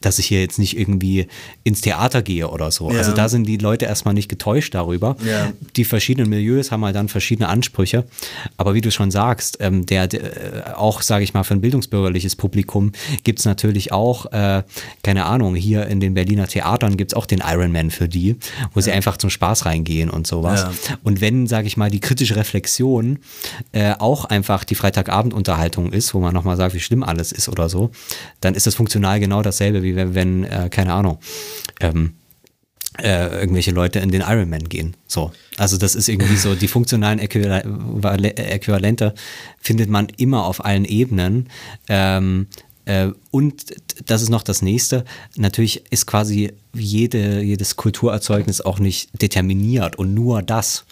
Dass 0.00 0.18
ich 0.18 0.26
hier 0.26 0.40
jetzt 0.40 0.58
nicht 0.58 0.78
irgendwie 0.78 1.26
ins 1.64 1.80
Theater 1.80 2.22
gehe 2.22 2.48
oder 2.48 2.70
so. 2.70 2.90
Ja. 2.90 2.98
Also 2.98 3.12
da 3.12 3.28
sind 3.28 3.46
die 3.46 3.56
Leute 3.56 3.86
erstmal 3.86 4.14
nicht 4.14 4.28
getäuscht 4.28 4.74
darüber. 4.74 5.16
Ja. 5.24 5.52
Die 5.76 5.84
verschiedenen 5.84 6.30
Milieus 6.30 6.70
haben 6.70 6.84
halt 6.84 6.96
dann 6.96 7.08
verschiedene 7.08 7.48
Ansprüche. 7.48 8.04
Aber 8.56 8.74
wie 8.74 8.80
du 8.80 8.90
schon 8.90 9.10
sagst, 9.10 9.58
ähm, 9.60 9.86
der, 9.86 10.06
der 10.06 10.70
äh, 10.70 10.72
auch, 10.74 11.02
sage 11.02 11.24
ich 11.24 11.34
mal, 11.34 11.42
für 11.42 11.54
ein 11.54 11.60
bildungsbürgerliches 11.60 12.36
Publikum 12.36 12.92
gibt 13.24 13.40
es 13.40 13.44
natürlich 13.44 13.92
auch, 13.92 14.26
äh, 14.32 14.62
keine 15.02 15.26
Ahnung, 15.26 15.54
hier 15.54 15.86
in 15.86 16.00
den 16.00 16.14
Berliner 16.14 16.46
Theatern 16.46 16.96
gibt 16.96 17.12
es 17.12 17.16
auch 17.16 17.26
den 17.26 17.42
Ironman 17.44 17.90
für 17.90 18.08
die, 18.08 18.36
wo 18.74 18.80
sie 18.80 18.92
einfach 18.92 19.16
zum 19.16 19.30
Spaß 19.30 19.66
reingehen 19.66 20.10
und 20.10 20.26
sowas. 20.26 20.62
Ja. 20.62 20.98
Und 21.02 21.20
wenn, 21.20 21.46
sage 21.46 21.66
ich 21.66 21.76
mal, 21.76 21.90
die 21.90 22.00
kritische 22.00 22.36
Reflexion 22.36 23.18
äh, 23.72 23.94
auch 23.98 24.24
einfach 24.26 24.64
die 24.64 24.74
Freitagabendunterhaltung 24.74 25.92
ist, 25.92 26.14
wo 26.14 26.20
man 26.20 26.34
nochmal 26.34 26.56
sagt, 26.56 26.74
wie 26.74 26.80
schlimm 26.80 27.02
alles 27.02 27.32
ist 27.32 27.48
oder 27.48 27.68
so, 27.68 27.90
dann 28.40 28.54
ist 28.54 28.66
das 28.66 28.74
funktional 28.74 29.20
genau 29.20 29.42
dasselbe, 29.42 29.82
wie 29.82 29.87
wenn, 29.96 30.14
wenn 30.14 30.44
äh, 30.44 30.68
keine 30.70 30.92
Ahnung, 30.92 31.18
ähm, 31.80 32.14
äh, 33.00 33.40
irgendwelche 33.40 33.70
Leute 33.70 34.00
in 34.00 34.10
den 34.10 34.22
Ironman 34.22 34.68
gehen. 34.68 34.96
So. 35.06 35.32
Also 35.56 35.76
das 35.76 35.94
ist 35.94 36.08
irgendwie 36.08 36.36
so, 36.36 36.54
die 36.54 36.68
funktionalen 36.68 37.20
Äquival- 37.20 38.24
Äquivalente 38.24 39.14
findet 39.60 39.88
man 39.88 40.08
immer 40.16 40.44
auf 40.44 40.64
allen 40.64 40.84
Ebenen. 40.84 41.48
Ähm, 41.88 42.48
äh, 42.86 43.10
und 43.30 43.66
das 44.06 44.22
ist 44.22 44.30
noch 44.30 44.42
das 44.42 44.62
nächste. 44.62 45.04
Natürlich 45.36 45.84
ist 45.90 46.06
quasi 46.06 46.52
jede, 46.74 47.42
jedes 47.42 47.76
Kulturerzeugnis 47.76 48.60
auch 48.60 48.78
nicht 48.78 49.10
determiniert 49.20 49.96
und 49.96 50.14
nur 50.14 50.42
das. 50.42 50.84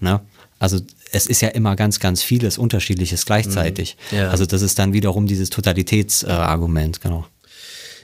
Ne? 0.00 0.20
Also 0.58 0.80
es 1.12 1.26
ist 1.26 1.40
ja 1.40 1.48
immer 1.48 1.76
ganz, 1.76 2.00
ganz 2.00 2.22
vieles 2.22 2.58
Unterschiedliches 2.58 3.24
gleichzeitig. 3.24 3.96
Ja. 4.10 4.30
Also 4.30 4.44
das 4.44 4.62
ist 4.62 4.78
dann 4.78 4.92
wiederum 4.92 5.26
dieses 5.26 5.48
Totalitätsargument, 5.50 6.96
äh, 6.96 7.00
genau. 7.00 7.26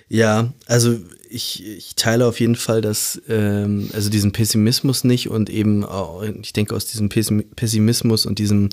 Ja, 0.08 0.52
also 0.66 0.98
ich, 1.28 1.66
ich 1.66 1.96
teile 1.96 2.26
auf 2.26 2.38
jeden 2.38 2.54
Fall 2.54 2.80
das, 2.80 3.20
ähm, 3.28 3.90
also 3.92 4.08
diesen 4.10 4.32
Pessimismus 4.32 5.02
nicht 5.02 5.28
und 5.28 5.50
eben 5.50 5.84
auch, 5.84 6.22
ich 6.22 6.52
denke 6.52 6.76
aus 6.76 6.86
diesem 6.86 7.08
Pessim- 7.08 7.44
Pessimismus 7.56 8.24
und 8.24 8.38
diesem 8.38 8.68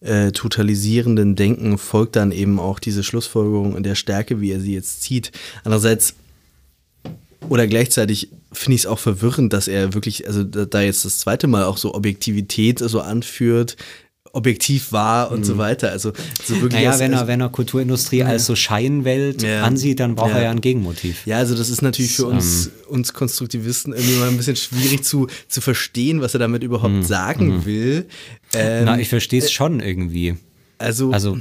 äh, 0.00 0.30
totalisierenden 0.30 1.34
Denken 1.34 1.76
folgt 1.78 2.14
dann 2.16 2.30
eben 2.30 2.60
auch 2.60 2.78
diese 2.78 3.02
Schlussfolgerung 3.02 3.76
in 3.76 3.82
der 3.82 3.96
Stärke, 3.96 4.40
wie 4.40 4.52
er 4.52 4.60
sie 4.60 4.74
jetzt 4.74 5.02
zieht. 5.02 5.32
Andererseits 5.64 6.14
oder 7.48 7.66
gleichzeitig 7.66 8.30
finde 8.52 8.76
ich 8.76 8.82
es 8.82 8.86
auch 8.86 8.98
verwirrend, 8.98 9.52
dass 9.52 9.68
er 9.68 9.92
wirklich, 9.94 10.26
also 10.26 10.44
da 10.44 10.80
jetzt 10.80 11.04
das 11.04 11.18
zweite 11.18 11.46
Mal 11.46 11.64
auch 11.64 11.76
so 11.76 11.94
Objektivität 11.94 12.78
so 12.78 13.00
anführt, 13.00 13.76
objektiv 14.34 14.92
war 14.92 15.30
und 15.30 15.44
so 15.46 15.58
weiter. 15.58 15.90
Also 15.90 16.12
so 16.44 16.54
wirklich 16.56 16.72
Naja, 16.74 16.90
als- 16.90 17.00
wenn 17.00 17.12
er, 17.12 17.26
wenn 17.26 17.40
er 17.40 17.48
Kulturindustrie 17.48 18.22
als 18.24 18.46
so 18.46 18.56
Scheinwelt 18.56 19.42
Ja. 19.42 19.62
ansieht, 19.62 20.00
dann 20.00 20.14
braucht 20.14 20.30
Ja. 20.30 20.36
er 20.38 20.42
ja 20.44 20.50
ein 20.50 20.60
Gegenmotiv. 20.60 21.26
Ja, 21.26 21.38
also 21.38 21.54
das 21.56 21.70
ist 21.70 21.82
natürlich 21.82 22.16
für 22.16 22.26
uns, 22.26 22.66
ähm, 22.66 22.72
uns 22.88 23.12
Konstruktivisten 23.12 23.92
irgendwie 23.92 24.16
mal 24.16 24.28
ein 24.28 24.36
bisschen 24.36 24.56
schwierig 24.56 25.04
zu, 25.04 25.28
zu 25.48 25.60
verstehen, 25.60 26.20
was 26.20 26.34
er 26.34 26.40
damit 26.40 26.62
überhaupt 26.62 27.04
sagen 27.04 27.64
will. 27.64 28.06
Ähm, 28.54 28.80
Mhm. 28.80 28.84
Na, 28.86 28.98
ich 28.98 29.08
verstehe 29.08 29.40
es 29.40 29.50
schon 29.52 29.80
irgendwie. 29.80 30.36
also, 30.78 31.12
Also, 31.12 31.30
also 31.32 31.40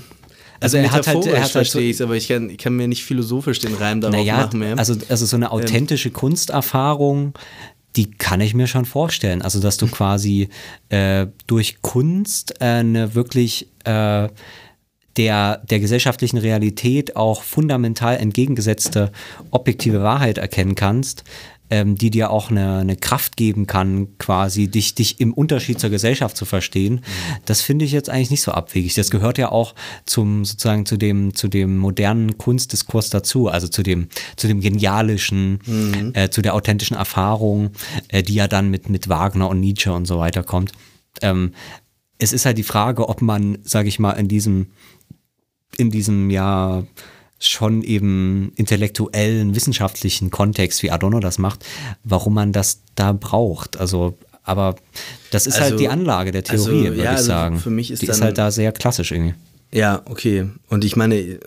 also 0.61 0.77
er 0.77 0.91
hat 0.91 1.07
halt, 1.07 1.25
er 1.25 1.33
hat 1.33 1.41
halt 1.41 1.51
verstehe 1.51 1.89
ich 1.89 2.01
aber 2.01 2.15
ich 2.15 2.27
kann, 2.29 2.49
ich 2.49 2.57
kann 2.57 2.75
mir 2.75 2.87
nicht 2.87 3.03
philosophisch 3.03 3.59
den 3.59 3.73
Reim 3.73 3.99
darauf 4.01 4.15
naja, 4.15 4.37
machen 4.37 4.59
mehr. 4.59 4.77
also, 4.79 4.95
also 5.09 5.25
so 5.25 5.35
eine 5.35 5.51
authentische 5.51 6.09
Kunsterfahrung, 6.11 7.33
die 7.95 8.11
kann 8.11 8.41
ich 8.41 8.53
mir 8.53 8.67
schon 8.67 8.85
vorstellen. 8.85 9.41
Also, 9.41 9.59
dass 9.59 9.77
du 9.77 9.87
quasi 9.87 10.49
äh, 10.89 11.27
durch 11.47 11.81
Kunst 11.81 12.59
äh, 12.59 12.65
eine 12.65 13.15
wirklich 13.15 13.67
äh, 13.85 14.29
der, 15.17 15.57
der 15.57 15.79
gesellschaftlichen 15.79 16.37
Realität 16.37 17.15
auch 17.15 17.43
fundamental 17.43 18.17
entgegengesetzte 18.17 19.11
objektive 19.51 20.01
Wahrheit 20.01 20.37
erkennen 20.37 20.75
kannst, 20.75 21.23
ähm, 21.69 21.95
die 21.95 22.09
dir 22.09 22.29
auch 22.29 22.51
eine, 22.51 22.79
eine 22.79 22.95
Kraft 22.95 23.37
geben 23.37 23.67
kann, 23.67 24.17
quasi 24.17 24.67
dich, 24.67 24.95
dich 24.95 25.19
im 25.19 25.33
Unterschied 25.33 25.79
zur 25.79 25.89
Gesellschaft 25.89 26.37
zu 26.37 26.45
verstehen. 26.45 27.01
Das 27.45 27.61
finde 27.61 27.85
ich 27.85 27.91
jetzt 27.91 28.09
eigentlich 28.09 28.31
nicht 28.31 28.41
so 28.41 28.51
abwegig. 28.51 28.93
Das 28.93 29.11
gehört 29.11 29.37
ja 29.37 29.51
auch 29.51 29.73
zum 30.05 30.45
sozusagen 30.45 30.85
zu 30.85 30.97
dem, 30.97 31.33
zu 31.33 31.47
dem 31.47 31.77
modernen 31.77 32.37
Kunstdiskurs 32.37 33.09
dazu, 33.09 33.47
also 33.47 33.67
zu 33.67 33.83
dem, 33.83 34.07
zu 34.35 34.47
dem 34.47 34.59
genialischen, 34.59 35.59
äh, 36.13 36.29
zu 36.29 36.41
der 36.41 36.53
authentischen 36.53 36.97
Erfahrung, 36.97 37.71
äh, 38.09 38.23
die 38.23 38.35
ja 38.35 38.47
dann 38.47 38.69
mit, 38.69 38.89
mit 38.89 39.09
Wagner 39.09 39.49
und 39.49 39.59
Nietzsche 39.59 39.91
und 39.91 40.05
so 40.05 40.19
weiter 40.19 40.43
kommt. 40.43 40.71
Ähm, 41.21 41.53
es 42.19 42.33
ist 42.33 42.45
halt 42.45 42.57
die 42.57 42.63
Frage, 42.63 43.09
ob 43.09 43.21
man, 43.21 43.57
sage 43.63 43.89
ich 43.89 43.99
mal, 43.99 44.11
in 44.11 44.27
diesem 44.27 44.67
in 45.77 45.89
diesem 45.89 46.29
ja 46.29 46.83
schon 47.45 47.83
eben 47.83 48.51
intellektuellen, 48.55 49.55
wissenschaftlichen 49.55 50.29
Kontext, 50.31 50.83
wie 50.83 50.91
Adorno 50.91 51.19
das 51.19 51.37
macht, 51.37 51.65
warum 52.03 52.33
man 52.33 52.51
das 52.53 52.81
da 52.95 53.11
braucht. 53.13 53.77
Also, 53.77 54.17
aber 54.43 54.75
das 55.31 55.47
ist 55.47 55.55
Also- 55.55 55.71
halt 55.71 55.79
die 55.79 55.87
Anlage 55.89 56.31
der 56.31 56.43
also, 56.49 56.65
Theorie, 56.69 56.83
würde 56.89 56.97
ja, 56.97 57.03
ich 57.03 57.09
also 57.17 57.25
sagen. 57.27 57.59
für 57.59 57.69
mich 57.69 57.91
ist 57.91 58.01
die 58.01 58.07
ist 58.07 58.17
dann- 58.19 58.25
halt 58.25 58.37
da 58.37 58.51
sehr 58.51 58.71
klassisch 58.71 59.11
irgendwie. 59.11 59.35
Ja, 59.73 60.01
okay. 60.05 60.49
Und 60.69 60.83
ich 60.85 60.95
meine, 60.95 61.39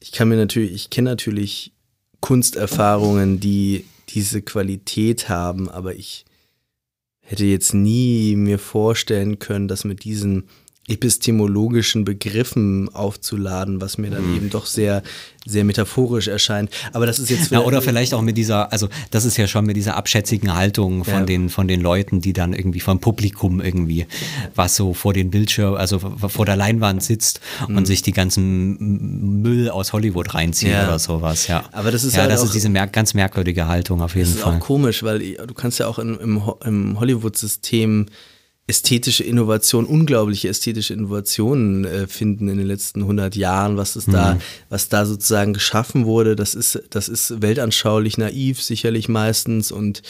ich 0.00 0.12
kann 0.12 0.28
mir 0.28 0.36
natürlich, 0.36 0.72
ich 0.72 0.90
kenne 0.90 1.10
natürlich 1.10 1.72
Kunsterfahrungen, 2.20 3.40
die 3.40 3.84
diese 4.10 4.42
Qualität 4.42 5.28
haben, 5.28 5.68
aber 5.68 5.94
ich 5.94 6.24
hätte 7.20 7.44
jetzt 7.44 7.74
nie 7.74 8.36
mir 8.36 8.58
vorstellen 8.58 9.38
können, 9.38 9.68
das 9.68 9.84
mit 9.84 10.04
diesen 10.04 10.44
epistemologischen 10.88 12.04
Begriffen 12.04 12.88
aufzuladen, 12.92 13.80
was 13.80 13.98
mir 13.98 14.08
Mhm. 14.08 14.14
dann 14.14 14.36
eben 14.36 14.50
doch 14.50 14.66
sehr, 14.66 15.02
sehr 15.46 15.64
metaphorisch 15.64 16.26
erscheint. 16.28 16.70
Aber 16.92 17.06
das 17.06 17.18
ist 17.20 17.30
jetzt 17.30 17.50
Ja, 17.52 17.60
oder 17.60 17.82
vielleicht 17.82 18.14
auch 18.14 18.22
mit 18.22 18.36
dieser, 18.36 18.72
also 18.72 18.88
das 19.12 19.24
ist 19.24 19.36
ja 19.36 19.46
schon 19.46 19.64
mit 19.64 19.76
dieser 19.76 19.96
abschätzigen 19.96 20.54
Haltung 20.54 21.04
von 21.04 21.14
Ja. 21.20 21.24
den 21.24 21.50
von 21.50 21.68
den 21.68 21.80
Leuten, 21.80 22.20
die 22.20 22.32
dann 22.32 22.52
irgendwie 22.52 22.80
vom 22.80 22.98
Publikum 22.98 23.60
irgendwie 23.60 24.06
was 24.56 24.74
so 24.74 24.92
vor 24.92 25.12
den 25.12 25.30
Bildschirm, 25.30 25.74
also 25.74 25.98
vor 26.00 26.46
der 26.46 26.56
Leinwand 26.56 27.02
sitzt 27.02 27.40
und 27.68 27.86
sich 27.86 28.02
die 28.02 28.12
ganzen 28.12 29.40
Müll 29.42 29.70
aus 29.70 29.92
Hollywood 29.92 30.34
reinzieht 30.34 30.68
Mhm. 30.70 30.74
Ja. 30.74 30.88
oder 30.88 30.98
sowas, 30.98 31.46
ja. 31.46 31.64
Aber 31.72 31.90
das 31.92 32.02
ist 32.04 32.14
ja, 32.16 32.22
halt 32.22 32.32
das 32.32 32.40
auch- 32.40 32.46
ist 32.46 32.54
diese 32.54 32.68
mer 32.68 32.86
ganz 32.88 33.14
merkwürdige 33.14 33.68
Haltung 33.68 34.00
auf 34.02 34.14
jeden 34.16 34.26
Das 34.26 34.34
ist 34.36 34.42
Fall. 34.42 34.56
auch 34.56 34.60
komisch, 34.60 35.02
weil 35.04 35.20
du 35.20 35.54
kannst 35.54 35.78
ja 35.78 35.86
auch 35.86 35.98
in, 36.00 36.16
im, 36.18 36.42
im 36.64 36.98
Hollywood-System 36.98 38.06
ästhetische 38.72 39.22
Innovation, 39.22 39.84
unglaubliche 39.84 40.48
ästhetische 40.48 40.94
Innovationen 40.94 41.84
äh, 41.84 42.06
finden 42.06 42.48
in 42.48 42.56
den 42.56 42.66
letzten 42.66 43.02
100 43.02 43.36
Jahren, 43.36 43.76
was 43.76 43.96
es 43.96 44.06
Mhm. 44.06 44.12
da, 44.12 44.38
was 44.70 44.88
da 44.88 45.04
sozusagen 45.04 45.52
geschaffen 45.52 46.06
wurde. 46.06 46.36
Das 46.36 46.54
ist, 46.54 46.80
das 46.88 47.10
ist 47.10 47.42
weltanschaulich 47.42 48.16
naiv, 48.16 48.62
sicherlich 48.62 49.10
meistens 49.10 49.70
und 49.72 50.00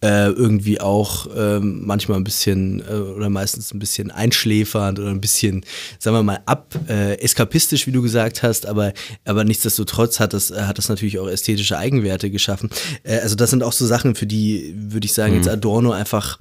äh, 0.00 0.30
irgendwie 0.30 0.80
auch 0.80 1.28
ähm, 1.36 1.82
manchmal 1.84 2.18
ein 2.18 2.24
bisschen 2.24 2.80
äh, 2.88 2.92
oder 2.92 3.30
meistens 3.30 3.72
ein 3.72 3.78
bisschen 3.78 4.10
einschläfernd 4.10 4.98
oder 4.98 5.10
ein 5.10 5.20
bisschen, 5.20 5.64
sagen 6.00 6.16
wir 6.16 6.22
mal, 6.24 6.40
ab 6.44 6.74
äh, 6.88 7.20
eskapistisch, 7.20 7.86
wie 7.86 7.92
du 7.92 8.02
gesagt 8.02 8.42
hast, 8.42 8.66
aber, 8.66 8.92
aber 9.24 9.44
nichtsdestotrotz 9.44 10.18
hat 10.18 10.32
das, 10.32 10.50
äh, 10.50 10.62
hat 10.62 10.78
das 10.78 10.88
natürlich 10.88 11.18
auch 11.20 11.28
ästhetische 11.28 11.78
Eigenwerte 11.78 12.30
geschaffen. 12.30 12.70
Äh, 13.04 13.18
also 13.18 13.36
das 13.36 13.50
sind 13.50 13.62
auch 13.62 13.72
so 13.72 13.86
Sachen, 13.86 14.14
für 14.16 14.26
die, 14.26 14.72
würde 14.76 15.04
ich 15.04 15.12
sagen, 15.14 15.34
jetzt 15.34 15.48
Adorno 15.48 15.92
einfach 15.92 16.38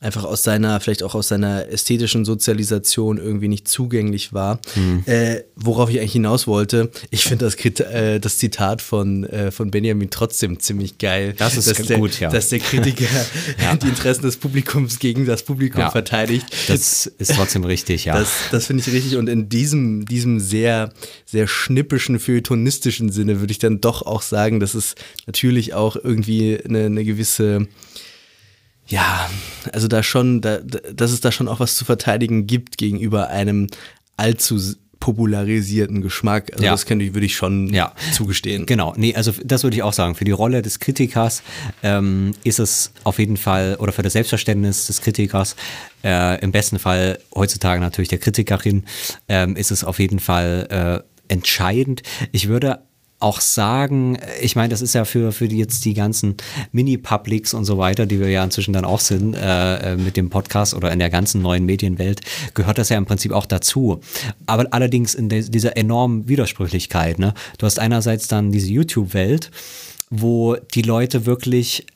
einfach 0.00 0.24
aus 0.24 0.44
seiner, 0.44 0.78
vielleicht 0.78 1.02
auch 1.02 1.16
aus 1.16 1.28
seiner 1.28 1.68
ästhetischen 1.68 2.24
Sozialisation 2.24 3.18
irgendwie 3.18 3.48
nicht 3.48 3.66
zugänglich 3.66 4.32
war. 4.32 4.60
Mhm. 4.76 5.02
Äh, 5.06 5.42
worauf 5.56 5.90
ich 5.90 5.98
eigentlich 5.98 6.12
hinaus 6.12 6.46
wollte, 6.46 6.90
ich 7.10 7.24
finde 7.24 7.46
das, 7.46 7.56
äh, 7.56 8.20
das 8.20 8.38
Zitat 8.38 8.80
von, 8.80 9.24
äh, 9.24 9.50
von 9.50 9.72
Benjamin 9.72 10.10
trotzdem 10.10 10.60
ziemlich 10.60 10.98
geil. 10.98 11.34
Das 11.36 11.56
ist 11.56 11.68
dass 11.68 11.84
der, 11.84 11.98
gut, 11.98 12.20
ja. 12.20 12.30
Dass 12.30 12.48
der 12.48 12.60
Kritiker 12.60 13.06
die 13.82 13.88
Interessen 13.88 14.22
des 14.22 14.36
Publikums 14.36 15.00
gegen 15.00 15.26
das 15.26 15.42
Publikum 15.42 15.80
Ja. 15.80 15.90
verteidigt. 15.90 16.46
Das 16.68 17.06
ist 17.06 17.34
trotzdem 17.34 17.64
richtig, 17.64 18.04
ja. 18.04 18.16
Das, 18.16 18.30
das 18.52 18.66
finde 18.66 18.84
ich 18.86 18.92
richtig. 18.92 19.16
Und 19.16 19.28
in 19.28 19.48
diesem, 19.48 20.06
diesem 20.06 20.38
sehr, 20.38 20.92
sehr 21.26 21.48
schnippischen, 21.48 22.20
feuilletonistischen 22.20 23.10
Sinne 23.10 23.40
würde 23.40 23.50
ich 23.50 23.58
dann 23.58 23.80
doch 23.80 24.02
auch 24.02 24.22
sagen, 24.22 24.60
dass 24.60 24.74
es 24.74 24.94
natürlich 25.26 25.74
auch 25.74 25.96
irgendwie 25.96 26.56
eine, 26.64 26.86
eine 26.86 27.04
gewisse, 27.04 27.66
ja, 28.88 29.28
also 29.72 29.86
da 29.88 30.02
schon, 30.02 30.40
da, 30.40 30.58
da- 30.58 30.80
dass 30.92 31.12
es 31.12 31.20
da 31.20 31.30
schon 31.32 31.46
auch 31.48 31.60
was 31.60 31.76
zu 31.76 31.84
verteidigen 31.84 32.46
gibt 32.46 32.76
gegenüber 32.78 33.28
einem 33.28 33.68
allzu 34.16 34.58
popularisierten 35.00 36.02
Geschmack. 36.02 36.50
Also 36.52 36.64
Ja. 36.64 36.72
das 36.72 36.84
könnte 36.84 37.04
ich, 37.04 37.14
würde 37.14 37.26
ich 37.26 37.36
schon 37.36 37.72
Ja. 37.72 37.92
zugestehen. 38.12 38.66
Genau, 38.66 38.94
nee, 38.96 39.14
also 39.14 39.32
das 39.44 39.62
würde 39.62 39.76
ich 39.76 39.82
auch 39.84 39.92
sagen. 39.92 40.14
Für 40.16 40.24
die 40.24 40.32
Rolle 40.32 40.60
des 40.60 40.80
Kritikers 40.80 41.42
ähm, 41.82 42.34
ist 42.44 42.58
es 42.58 42.92
auf 43.04 43.18
jeden 43.20 43.36
Fall, 43.36 43.76
oder 43.78 43.92
für 43.92 44.02
das 44.02 44.14
Selbstverständnis 44.14 44.86
des 44.88 45.00
Kritikers, 45.00 45.54
äh, 46.02 46.40
im 46.42 46.50
besten 46.50 46.78
Fall 46.80 47.20
heutzutage 47.34 47.80
natürlich 47.80 48.08
der 48.08 48.18
Kritikerin, 48.18 48.84
ähm, 49.28 49.54
ist 49.56 49.70
es 49.70 49.84
auf 49.84 49.98
jeden 50.00 50.18
Fall 50.18 51.04
äh, 51.28 51.32
entscheidend. 51.32 52.02
Ich 52.32 52.48
würde 52.48 52.80
auch 53.20 53.40
sagen, 53.40 54.16
ich 54.40 54.54
meine, 54.54 54.68
das 54.68 54.80
ist 54.80 54.94
ja 54.94 55.04
für, 55.04 55.32
für 55.32 55.46
jetzt 55.46 55.84
die 55.84 55.94
ganzen 55.94 56.36
Mini-Publics 56.72 57.52
und 57.54 57.64
so 57.64 57.76
weiter, 57.76 58.06
die 58.06 58.20
wir 58.20 58.28
ja 58.30 58.44
inzwischen 58.44 58.72
dann 58.72 58.84
auch 58.84 59.00
sind, 59.00 59.34
äh, 59.34 59.92
äh, 59.94 59.96
mit 59.96 60.16
dem 60.16 60.30
Podcast 60.30 60.74
oder 60.74 60.92
in 60.92 60.98
der 61.00 61.10
ganzen 61.10 61.42
neuen 61.42 61.64
Medienwelt, 61.66 62.20
gehört 62.54 62.78
das 62.78 62.90
ja 62.90 62.96
im 62.96 63.06
Prinzip 63.06 63.32
auch 63.32 63.46
dazu. 63.46 64.00
Aber 64.46 64.66
allerdings 64.70 65.14
in 65.14 65.28
de- 65.28 65.48
dieser 65.48 65.76
enormen 65.76 66.28
Widersprüchlichkeit. 66.28 67.18
Ne? 67.18 67.34
Du 67.58 67.66
hast 67.66 67.78
einerseits 67.78 68.28
dann 68.28 68.52
diese 68.52 68.68
YouTube-Welt, 68.70 69.50
wo 70.10 70.56
die 70.74 70.82
Leute 70.82 71.26
wirklich 71.26 71.86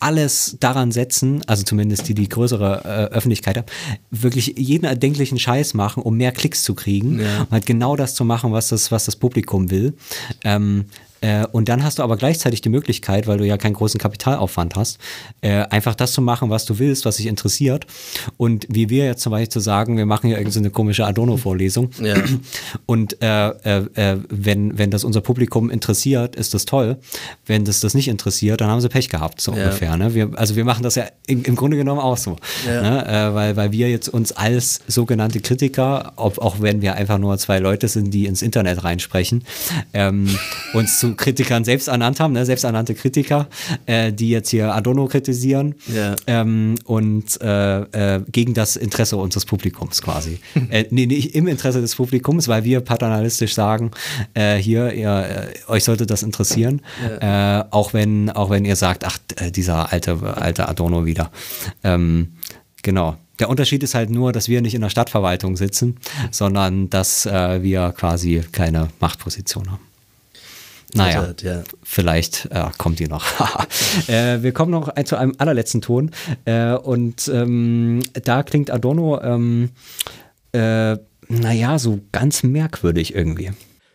alles 0.00 0.56
daran 0.60 0.92
setzen, 0.92 1.42
also 1.46 1.62
zumindest 1.62 2.08
die, 2.08 2.14
die 2.14 2.28
größere 2.28 2.82
äh, 2.84 3.14
Öffentlichkeit 3.14 3.58
haben, 3.58 3.66
wirklich 4.10 4.54
jeden 4.58 4.86
erdenklichen 4.86 5.38
Scheiß 5.38 5.74
machen, 5.74 6.02
um 6.02 6.16
mehr 6.16 6.32
Klicks 6.32 6.62
zu 6.62 6.74
kriegen. 6.74 7.20
Ja. 7.20 7.42
Und 7.42 7.50
halt 7.50 7.66
genau 7.66 7.96
das 7.96 8.14
zu 8.14 8.24
machen, 8.24 8.52
was 8.52 8.68
das, 8.68 8.90
was 8.90 9.04
das 9.04 9.16
Publikum 9.16 9.70
will. 9.70 9.94
Ähm, 10.44 10.86
äh, 11.20 11.46
und 11.52 11.68
dann 11.68 11.84
hast 11.84 11.98
du 11.98 12.02
aber 12.02 12.16
gleichzeitig 12.16 12.60
die 12.60 12.68
Möglichkeit, 12.68 13.26
weil 13.26 13.38
du 13.38 13.46
ja 13.46 13.56
keinen 13.58 13.74
großen 13.74 13.98
Kapitalaufwand 14.00 14.74
hast, 14.76 14.98
äh, 15.42 15.64
einfach 15.70 15.94
das 15.94 16.12
zu 16.12 16.22
machen, 16.22 16.50
was 16.50 16.64
du 16.64 16.78
willst, 16.78 17.04
was 17.04 17.16
dich 17.16 17.26
interessiert. 17.26 17.86
Und 18.36 18.66
wie 18.70 18.88
wir 18.88 19.04
jetzt 19.04 19.22
zum 19.22 19.32
Beispiel 19.32 19.48
zu 19.50 19.60
sagen, 19.60 19.96
wir 19.96 20.06
machen 20.06 20.30
ja 20.30 20.38
irgendeine 20.38 20.66
so 20.68 20.70
komische 20.72 21.04
Adorno-Vorlesung. 21.06 21.90
Ja. 22.02 22.14
Und 22.86 23.22
äh, 23.22 23.48
äh, 23.48 23.84
äh, 23.94 24.16
wenn, 24.28 24.78
wenn 24.78 24.90
das 24.90 25.04
unser 25.04 25.20
Publikum 25.20 25.70
interessiert, 25.70 26.36
ist 26.36 26.54
das 26.54 26.64
toll. 26.64 26.96
Wenn 27.46 27.64
das 27.64 27.80
das 27.80 27.94
nicht 27.94 28.08
interessiert, 28.08 28.60
dann 28.60 28.68
haben 28.70 28.80
sie 28.80 28.88
Pech 28.88 29.08
gehabt, 29.08 29.40
so 29.40 29.52
Ja. 29.52 29.64
ungefähr. 29.64 29.96
Ne? 29.96 30.14
Wir, 30.14 30.30
also 30.36 30.56
wir 30.56 30.64
machen 30.64 30.82
das 30.82 30.94
ja 30.94 31.04
im, 31.26 31.42
im 31.44 31.56
Grunde 31.56 31.76
genommen 31.76 32.00
auch 32.00 32.16
so. 32.16 32.36
Ja. 32.66 32.82
Ne? 32.82 33.34
Weil, 33.34 33.56
weil 33.56 33.72
wir 33.72 33.90
jetzt 33.90 34.08
uns 34.08 34.32
als 34.32 34.80
sogenannte 34.86 35.40
Kritiker, 35.40 36.12
ob, 36.16 36.38
auch 36.38 36.60
wenn 36.60 36.80
wir 36.82 36.94
einfach 36.94 37.18
nur 37.18 37.36
zwei 37.38 37.58
Leute 37.58 37.88
sind, 37.88 38.12
die 38.12 38.26
ins 38.26 38.42
Internet 38.42 38.84
reinsprechen, 38.84 39.44
ähm, 39.92 40.28
uns 40.72 40.98
zu 40.98 41.09
Kritikern 41.16 41.64
selbst 41.64 41.88
ernannt 41.88 42.20
haben, 42.20 42.32
ne? 42.32 42.44
selbsternannte 42.44 42.94
Kritiker, 42.94 43.48
äh, 43.86 44.12
die 44.12 44.30
jetzt 44.30 44.50
hier 44.50 44.74
Adorno 44.74 45.06
kritisieren 45.06 45.74
Ja. 45.86 46.16
ähm, 46.26 46.76
und 46.84 47.40
äh, 47.40 47.80
äh, 48.16 48.22
gegen 48.30 48.54
das 48.54 48.76
Interesse 48.76 49.16
unseres 49.16 49.44
Publikums 49.44 50.02
quasi. 50.02 50.40
äh, 50.70 50.86
nee, 50.90 51.06
nicht 51.06 51.34
im 51.34 51.46
Interesse 51.48 51.80
des 51.80 51.94
Publikums, 51.94 52.48
weil 52.48 52.64
wir 52.64 52.80
paternalistisch 52.80 53.54
sagen, 53.54 53.90
äh, 54.34 54.56
hier, 54.56 54.92
ihr, 54.92 55.50
äh, 55.66 55.70
euch 55.70 55.84
sollte 55.84 56.06
das 56.06 56.22
interessieren, 56.22 56.82
äh, 57.20 57.62
auch 57.70 57.92
wenn 57.92 58.30
auch 58.30 58.50
wenn 58.50 58.64
ihr 58.64 58.76
sagt, 58.76 59.04
ach, 59.04 59.18
dieser 59.50 59.92
alte, 59.92 60.18
alte 60.36 60.68
Adorno 60.68 61.04
wieder. 61.06 61.30
Ähm, 61.84 62.34
genau. 62.82 63.16
Der 63.38 63.48
Unterschied 63.48 63.82
ist 63.82 63.94
halt 63.94 64.10
nur, 64.10 64.32
dass 64.32 64.48
wir 64.48 64.60
nicht 64.60 64.74
in 64.74 64.82
der 64.82 64.90
Stadtverwaltung 64.90 65.56
sitzen, 65.56 65.96
sondern 66.30 66.90
dass 66.90 67.24
äh, 67.24 67.62
wir 67.62 67.92
quasi 67.96 68.42
keine 68.52 68.88
Machtposition 69.00 69.70
haben. 69.70 69.89
Naja, 70.94 71.28
Hat, 71.28 71.42
ja. 71.42 71.62
vielleicht 71.82 72.46
äh, 72.50 72.64
kommt 72.78 72.98
die 72.98 73.08
noch. 73.08 73.24
äh, 74.08 74.42
wir 74.42 74.52
kommen 74.52 74.70
noch 74.70 74.88
ein, 74.88 75.06
zu 75.06 75.16
einem 75.16 75.34
allerletzten 75.38 75.80
Ton. 75.80 76.10
Äh, 76.44 76.74
und 76.74 77.30
ähm, 77.32 78.00
da 78.24 78.42
klingt 78.42 78.70
Adorno, 78.70 79.20
ähm, 79.22 79.70
äh, 80.52 80.96
naja, 81.28 81.78
so 81.78 82.00
ganz 82.12 82.42
merkwürdig 82.42 83.14
irgendwie. 83.14 83.50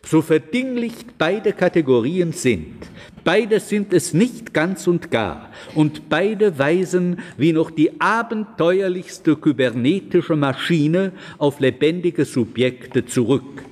So 0.06 0.22
verdinglich 0.22 0.92
beide 1.18 1.52
Kategorien 1.52 2.32
sind, 2.32 2.76
beide 3.24 3.58
sind 3.58 3.92
es 3.92 4.14
nicht 4.14 4.54
ganz 4.54 4.86
und 4.86 5.10
gar, 5.10 5.50
und 5.74 6.08
beide 6.08 6.60
weisen 6.60 7.18
wie 7.36 7.52
noch 7.52 7.72
die 7.72 8.00
abenteuerlichste 8.00 9.34
kybernetische 9.34 10.36
Maschine 10.36 11.10
auf 11.38 11.58
lebendige 11.58 12.24
Subjekte 12.24 13.04
zurück. 13.04 13.64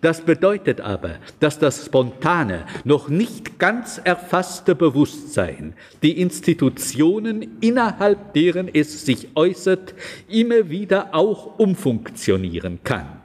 Das 0.00 0.20
bedeutet 0.20 0.80
aber, 0.80 1.16
dass 1.40 1.58
das 1.58 1.84
spontane, 1.84 2.64
noch 2.84 3.08
nicht 3.08 3.58
ganz 3.58 4.00
erfasste 4.02 4.76
Bewusstsein 4.76 5.74
die 6.02 6.20
Institutionen, 6.20 7.58
innerhalb 7.60 8.32
deren 8.34 8.68
es 8.72 9.04
sich 9.04 9.28
äußert, 9.34 9.94
immer 10.28 10.70
wieder 10.70 11.14
auch 11.14 11.58
umfunktionieren 11.58 12.78
kann. 12.84 13.22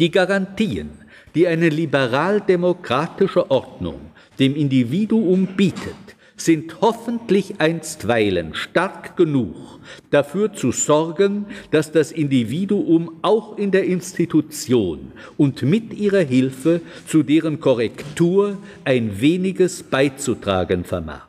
Die 0.00 0.10
Garantien, 0.10 0.90
die 1.36 1.46
eine 1.46 1.68
liberal-demokratische 1.68 3.48
Ordnung 3.50 4.00
dem 4.40 4.56
Individuum 4.56 5.46
bietet, 5.46 5.94
sind 6.36 6.80
hoffentlich 6.80 7.60
einstweilen 7.60 8.54
stark 8.54 9.16
genug, 9.16 9.54
dafür 10.10 10.52
zu 10.52 10.72
sorgen, 10.72 11.46
dass 11.70 11.92
das 11.92 12.12
Individuum 12.12 13.18
auch 13.22 13.56
in 13.56 13.70
der 13.70 13.84
Institution 13.84 15.12
und 15.36 15.62
mit 15.62 15.94
ihrer 15.94 16.22
Hilfe 16.22 16.80
zu 17.06 17.22
deren 17.22 17.60
Korrektur 17.60 18.58
ein 18.84 19.20
weniges 19.20 19.82
beizutragen 19.82 20.84
vermag. 20.84 21.28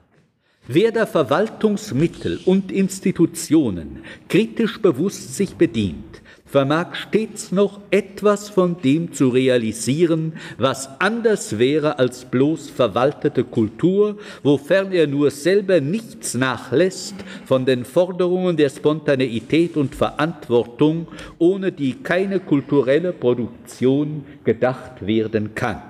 Wer 0.68 0.92
der 0.92 1.06
Verwaltungsmittel 1.06 2.40
und 2.46 2.72
Institutionen 2.72 4.00
kritisch 4.28 4.82
bewusst 4.82 5.36
sich 5.36 5.56
bedient, 5.56 6.24
vermag 6.56 6.96
stets 6.96 7.52
noch 7.52 7.82
etwas 7.92 8.48
von 8.48 8.78
dem 8.82 9.12
zu 9.12 9.28
realisieren, 9.28 10.32
was 10.58 10.90
anders 11.02 11.60
wäre 11.60 12.00
als 12.00 12.24
bloß 12.24 12.70
verwaltete 12.70 13.44
Kultur, 13.44 14.18
wofern 14.42 14.94
er 14.94 15.06
nur 15.06 15.32
selber 15.32 15.82
nichts 15.82 16.34
nachlässt 16.34 17.16
von 17.46 17.66
den 17.66 17.84
Forderungen 17.84 18.56
der 18.56 18.70
Spontaneität 18.70 19.76
und 19.76 19.96
Verantwortung, 19.96 21.08
ohne 21.40 21.74
die 21.74 21.96
keine 21.96 22.40
kulturelle 22.40 23.12
Produktion 23.12 24.24
gedacht 24.46 25.06
werden 25.06 25.56
kann. 25.56 25.82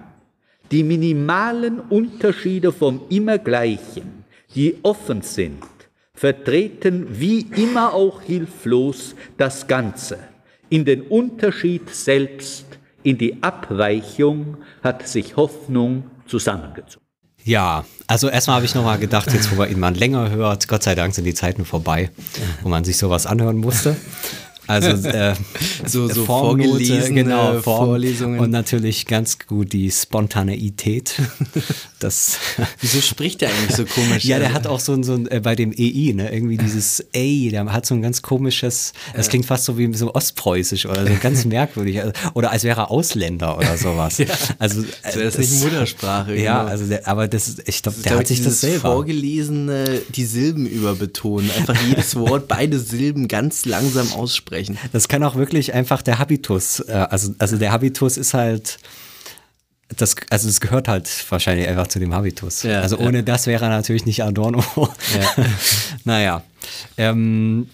Die 0.71 0.83
minimalen 0.83 1.79
Unterschiede 1.79 2.71
vom 2.71 3.01
Immergleichen, 3.09 4.25
die 4.55 4.77
offen 4.81 5.21
sind, 5.21 5.61
vertreten 6.15 7.05
wie 7.11 7.41
immer 7.55 7.93
auch 7.93 8.23
hilflos 8.23 9.13
das 9.37 9.67
Ganze. 9.67 10.17
In 10.75 10.83
den 10.83 11.03
Unterschied 11.03 11.89
selbst, 11.89 12.65
in 13.01 13.17
die 13.17 13.41
Abweichung 13.41 14.57
hat 14.83 15.07
sich 15.07 15.37
Hoffnung 15.37 16.03
zusammengezogen. 16.27 17.05
Ja, 17.45 17.85
also 18.07 18.27
erstmal 18.27 18.57
habe 18.57 18.65
ich 18.65 18.75
nochmal 18.75 18.97
gedacht, 18.97 19.31
jetzt 19.31 19.49
wo 19.53 19.55
man 19.55 19.71
ihn 19.71 19.79
mal 19.79 19.95
länger 19.95 20.31
hört, 20.31 20.67
Gott 20.67 20.83
sei 20.83 20.93
Dank 20.93 21.15
sind 21.15 21.23
die 21.23 21.33
Zeiten 21.33 21.63
vorbei, 21.63 22.11
wo 22.61 22.67
man 22.67 22.83
sich 22.83 22.97
sowas 22.97 23.25
anhören 23.25 23.55
musste. 23.55 23.95
Also 24.67 25.07
äh, 25.07 25.35
So- 25.85 26.07
so 26.07 26.25
Formnote, 26.25 26.69
vorgelesene 26.69 27.13
genau, 27.23 27.61
Form 27.61 27.85
Vorlesungen. 27.87 28.39
und 28.39 28.51
natürlich 28.51 29.05
ganz 29.05 29.37
gut 29.39 29.73
die 29.73 29.91
Spontaneität. 29.91 31.13
Das 31.99 32.37
Wieso 32.81 33.01
spricht 33.01 33.41
der 33.41 33.49
eigentlich 33.49 33.75
so 33.75 33.85
komisch? 33.85 34.25
ja, 34.25 34.37
der 34.37 34.53
hat 34.53 34.67
auch 34.67 34.79
so 34.79 34.93
ein, 34.93 35.03
so 35.03 35.13
ein 35.13 35.27
äh, 35.31 35.39
bei 35.39 35.55
dem 35.55 35.71
EI, 35.71 36.13
ne, 36.13 36.31
irgendwie 36.31 36.57
dieses 36.57 37.01
A, 37.15 37.49
der 37.49 37.65
hat 37.73 37.85
so 37.87 37.95
ein 37.95 38.01
ganz 38.03 38.21
komisches, 38.21 38.93
das 39.15 39.29
klingt 39.29 39.45
fast 39.47 39.63
so 39.65 39.77
wie 39.79 39.91
so 39.95 40.13
ostpreußisch 40.13 40.85
oder 40.85 41.07
so 41.07 41.13
ganz 41.21 41.45
merkwürdig. 41.45 42.01
Also, 42.01 42.11
Oder 42.35 42.51
als 42.51 42.63
wäre 42.63 42.81
er 42.81 42.91
Ausländer 42.91 43.57
oder 43.57 43.75
sowas. 43.77 44.21
Also, 44.59 44.81
äh, 44.81 44.85
Als 45.01 45.15
wäre 45.15 45.25
das 45.31 45.37
nicht 45.37 45.63
Muttersprache, 45.63 46.35
Ja, 46.35 46.59
genau. 46.59 46.69
also 46.71 46.85
der, 46.85 47.07
aber 47.07 47.27
das 47.27 47.47
ist, 47.47 47.63
ich 47.67 47.81
glaube, 47.81 47.97
der 48.01 48.09
glaub, 48.11 48.19
hat 48.19 48.27
sich 48.27 48.43
das 48.43 48.61
selber. 48.61 48.91
Vorgelesene, 48.91 50.01
die 50.09 50.25
Silben 50.25 50.67
überbetonen. 50.67 51.49
Einfach 51.57 51.75
jedes 51.87 52.15
Wort, 52.17 52.47
beide 52.47 52.77
Silben 52.77 53.27
ganz 53.27 53.65
langsam 53.65 54.11
aussprechen. 54.13 54.54
Das 54.91 55.07
kann 55.07 55.23
auch 55.23 55.35
wirklich 55.35 55.73
einfach 55.73 56.01
der 56.01 56.19
Habitus, 56.19 56.79
äh, 56.81 56.93
also, 57.09 57.33
also 57.39 57.57
der 57.57 57.71
Habitus 57.71 58.17
ist 58.17 58.33
halt, 58.33 58.77
das, 59.97 60.15
also 60.29 60.49
es 60.49 60.61
gehört 60.61 60.87
halt 60.87 61.09
wahrscheinlich 61.29 61.67
einfach 61.67 61.87
zu 61.87 61.99
dem 61.99 62.13
Habitus. 62.13 62.63
Ja, 62.63 62.81
also 62.81 62.97
ohne 62.97 63.23
das 63.23 63.45
wäre 63.47 63.65
er 63.65 63.69
natürlich 63.69 64.05
nicht 64.05 64.23
Adorno. 64.23 64.63
naja. 66.03 66.43
Ähm, 66.97 67.69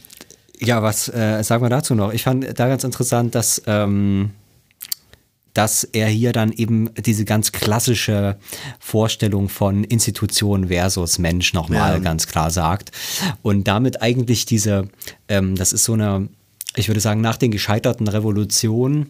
ja, 0.59 0.83
was 0.83 1.07
äh, 1.09 1.41
sagen 1.43 1.63
wir 1.63 1.69
dazu 1.69 1.95
noch? 1.95 2.13
Ich 2.13 2.23
fand 2.23 2.45
da 2.59 2.67
ganz 2.67 2.83
interessant, 2.83 3.33
dass, 3.33 3.61
ähm, 3.65 4.31
dass 5.53 5.83
er 5.83 6.07
hier 6.07 6.33
dann 6.33 6.51
eben 6.51 6.93
diese 6.95 7.25
ganz 7.25 7.51
klassische 7.51 8.37
Vorstellung 8.79 9.49
von 9.49 9.83
Institution 9.83 10.67
versus 10.67 11.17
Mensch 11.17 11.53
nochmal 11.53 11.93
Ja. 11.93 11.99
ganz 11.99 12.27
klar 12.27 12.51
sagt. 12.51 12.91
Und 13.41 13.67
damit 13.67 14.01
eigentlich 14.01 14.45
diese, 14.45 14.87
ähm, 15.27 15.55
das 15.55 15.73
ist 15.73 15.85
so 15.85 15.93
eine, 15.93 16.27
ich 16.75 16.87
würde 16.87 16.99
sagen, 17.01 17.21
nach 17.21 17.37
den 17.37 17.51
gescheiterten 17.51 18.07
Revolutionen, 18.07 19.09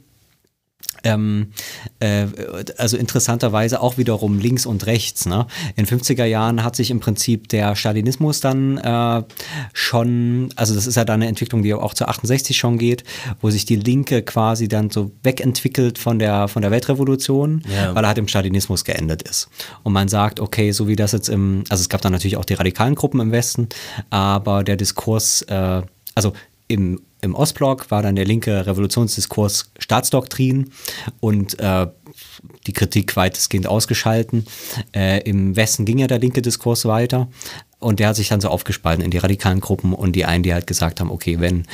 ähm, 1.03 1.51
äh, 1.99 2.25
also 2.77 2.97
interessanterweise 2.97 3.81
auch 3.81 3.97
wiederum 3.97 4.39
links 4.39 4.65
und 4.65 4.85
rechts. 4.85 5.25
Ne? 5.25 5.47
In 5.75 5.85
50er 5.87 6.25
Jahren 6.25 6.63
hat 6.63 6.75
sich 6.75 6.91
im 6.91 6.99
Prinzip 6.99 7.49
der 7.49 7.75
Stalinismus 7.75 8.39
dann 8.39 8.77
äh, 8.77 9.23
schon, 9.73 10.49
also 10.55 10.75
das 10.75 10.87
ist 10.87 10.95
ja 10.95 11.05
dann 11.05 11.21
eine 11.21 11.27
Entwicklung, 11.27 11.63
die 11.63 11.73
auch 11.73 11.93
zu 11.93 12.07
68 12.07 12.57
schon 12.57 12.77
geht, 12.77 13.03
wo 13.41 13.49
sich 13.49 13.65
die 13.65 13.75
Linke 13.77 14.21
quasi 14.21 14.67
dann 14.67 14.89
so 14.89 15.11
wegentwickelt 15.23 15.97
von 15.97 16.19
der, 16.19 16.47
von 16.47 16.61
der 16.61 16.71
Weltrevolution, 16.71 17.63
Ja. 17.73 17.95
weil 17.95 18.03
er 18.03 18.07
halt 18.09 18.17
im 18.17 18.27
Stalinismus 18.27 18.83
geendet 18.83 19.23
ist. 19.23 19.49
Und 19.83 19.93
man 19.93 20.07
sagt, 20.07 20.39
okay, 20.39 20.71
so 20.71 20.87
wie 20.87 20.95
das 20.95 21.13
jetzt 21.13 21.29
im, 21.29 21.63
also 21.69 21.81
es 21.81 21.89
gab 21.89 22.01
dann 22.01 22.11
natürlich 22.11 22.37
auch 22.37 22.45
die 22.45 22.55
radikalen 22.55 22.95
Gruppen 22.95 23.19
im 23.21 23.31
Westen, 23.31 23.69
aber 24.09 24.63
der 24.63 24.75
Diskurs, 24.77 25.41
äh, 25.43 25.81
also 26.13 26.33
im, 26.71 27.01
im 27.21 27.35
Ostblock 27.35 27.91
war 27.91 28.01
dann 28.01 28.15
der 28.15 28.25
linke 28.25 28.65
Revolutionsdiskurs 28.65 29.71
Staatsdoktrin 29.77 30.71
und 31.19 31.59
äh, 31.59 31.87
die 32.65 32.73
Kritik 32.73 33.15
weitestgehend 33.15 33.67
ausgeschalten. 33.67 34.45
Äh, 34.95 35.21
Im 35.29 35.55
Westen 35.55 35.85
ging 35.85 35.99
ja 35.99 36.07
der 36.07 36.19
linke 36.19 36.41
Diskurs 36.41 36.85
weiter 36.85 37.27
und 37.79 37.99
der 37.99 38.09
hat 38.09 38.15
sich 38.15 38.29
dann 38.29 38.41
so 38.41 38.49
aufgespalten 38.49 39.03
in 39.03 39.11
die 39.11 39.17
radikalen 39.17 39.59
Gruppen 39.59 39.93
und 39.93 40.15
die 40.15 40.25
einen, 40.25 40.43
die 40.43 40.53
halt 40.53 40.67
gesagt 40.67 40.99
haben, 40.99 41.11
okay, 41.11 41.39
wenn 41.39 41.65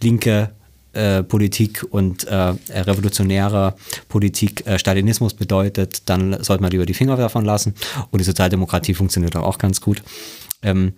Linke 0.00 0.50
äh, 0.92 1.24
Politik 1.24 1.84
und 1.90 2.24
äh, 2.24 2.54
revolutionäre 2.70 3.74
Politik 4.08 4.64
äh, 4.66 4.78
Stalinismus 4.78 5.34
bedeutet, 5.34 6.08
dann 6.08 6.42
sollte 6.42 6.62
man 6.62 6.70
lieber 6.70 6.86
die 6.86 6.94
Finger 6.94 7.16
davon 7.16 7.44
lassen. 7.44 7.74
Und 8.12 8.20
die 8.20 8.24
Sozialdemokratie 8.24 8.94
funktioniert 8.94 9.34
auch 9.34 9.58
ganz 9.58 9.80
gut. 9.80 10.02
Ähm, 10.62 10.92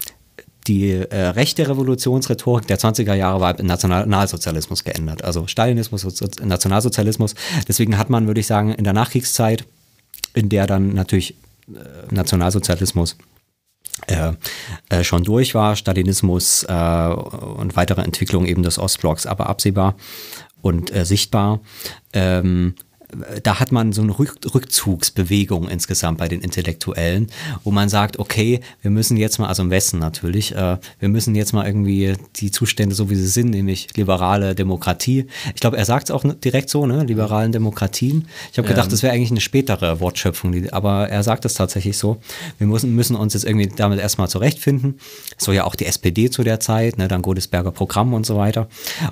die 0.66 0.90
äh, 0.92 1.28
rechte 1.28 1.68
Revolutionsrhetorik 1.68 2.66
der 2.66 2.78
20er 2.78 3.14
Jahre 3.14 3.40
war 3.40 3.58
im 3.58 3.66
Nationalsozialismus 3.66 4.84
geändert. 4.84 5.22
Also 5.22 5.46
Stalinismus, 5.46 6.04
Nationalsozialismus. 6.42 7.34
Deswegen 7.68 7.98
hat 7.98 8.10
man, 8.10 8.26
würde 8.26 8.40
ich 8.40 8.46
sagen, 8.46 8.72
in 8.72 8.84
der 8.84 8.92
Nachkriegszeit, 8.92 9.64
in 10.34 10.48
der 10.48 10.66
dann 10.66 10.94
natürlich 10.94 11.36
äh, 11.68 12.14
Nationalsozialismus 12.14 13.16
äh, 14.06 14.32
äh, 14.88 15.04
schon 15.04 15.24
durch 15.24 15.54
war, 15.54 15.76
Stalinismus 15.76 16.64
äh, 16.64 17.08
und 17.08 17.76
weitere 17.76 18.02
Entwicklung 18.02 18.44
eben 18.46 18.62
des 18.62 18.78
Ostblocks 18.78 19.26
aber 19.26 19.48
absehbar 19.48 19.94
und 20.60 20.94
äh, 20.94 21.04
sichtbar. 21.04 21.60
Ähm, 22.12 22.74
da 23.42 23.60
hat 23.60 23.72
man 23.72 23.92
so 23.92 24.02
eine 24.02 24.18
Rückzugsbewegung 24.18 25.68
insgesamt 25.68 26.18
bei 26.18 26.28
den 26.28 26.40
Intellektuellen, 26.40 27.28
wo 27.62 27.70
man 27.70 27.88
sagt, 27.88 28.18
okay, 28.18 28.60
wir 28.82 28.90
müssen 28.90 29.16
jetzt 29.16 29.38
mal, 29.38 29.46
also 29.46 29.62
im 29.62 29.70
Westen 29.70 29.98
natürlich, 29.98 30.54
äh, 30.54 30.78
wir 30.98 31.08
müssen 31.08 31.34
jetzt 31.34 31.52
mal 31.52 31.66
irgendwie 31.66 32.14
die 32.36 32.50
Zustände 32.50 32.94
so 32.94 33.08
wie 33.08 33.14
sie 33.14 33.28
sind, 33.28 33.50
nämlich 33.50 33.96
liberale 33.96 34.54
Demokratie. 34.54 35.26
Ich 35.54 35.60
glaube, 35.60 35.76
er 35.76 35.84
sagt 35.84 36.08
es 36.08 36.10
auch 36.10 36.24
direkt 36.24 36.68
so, 36.68 36.86
ne, 36.86 37.04
liberalen 37.04 37.52
Demokratien. 37.52 38.26
Ich 38.50 38.58
habe 38.58 38.68
gedacht, 38.68 38.90
das 38.90 39.02
wäre 39.02 39.14
eigentlich 39.14 39.30
eine 39.30 39.40
spätere 39.40 40.00
Wortschöpfung, 40.00 40.52
die, 40.52 40.72
aber 40.72 41.08
er 41.08 41.22
sagt 41.22 41.44
es 41.44 41.54
tatsächlich 41.54 41.96
so. 41.96 42.18
Wir 42.58 42.66
müssen, 42.66 42.94
müssen 42.94 43.16
uns 43.16 43.34
jetzt 43.34 43.44
irgendwie 43.44 43.68
damit 43.68 44.00
erstmal 44.00 44.28
zurechtfinden. 44.28 44.98
So 45.38 45.52
ja 45.52 45.64
auch 45.64 45.76
die 45.76 45.86
SPD 45.86 46.28
zu 46.30 46.42
der 46.42 46.60
Zeit, 46.60 46.98
ne, 46.98 47.06
dann 47.06 47.22
Godesberger 47.22 47.70
Programm 47.70 48.14
und 48.14 48.26
so 48.26 48.36
weiter. 48.36 48.68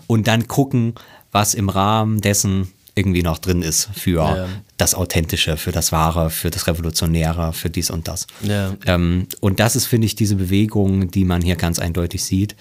Und 0.07 0.27
dann 0.27 0.49
gucken, 0.49 0.95
was 1.31 1.55
im 1.55 1.69
Rahmen 1.69 2.21
dessen 2.21 2.73
irgendwie 2.95 3.23
noch 3.23 3.39
drin 3.39 3.63
ist 3.63 3.89
für 3.93 4.25
ja. 4.25 4.49
das 4.77 4.95
Authentische, 4.95 5.57
für 5.57 5.73
das 5.73 5.91
Wahre, 5.91 6.31
für 6.31 6.51
das 6.51 6.67
Revolutionäre, 6.67 7.53
für 7.53 7.71
dies 7.71 7.91
und 7.91 8.07
das. 8.07 8.27
Ja. 8.43 8.77
Ähm, 8.87 9.27
und 9.41 9.61
das 9.61 9.75
ist, 9.75 9.87
finde 9.87 10.07
ich, 10.07 10.15
diese 10.15 10.37
Bewegung, 10.37 11.11
die 11.11 11.25
man 11.25 11.43
hier 11.43 11.57
ganz 11.57 11.79
eindeutig 11.79 12.25
sieht, 12.25 12.55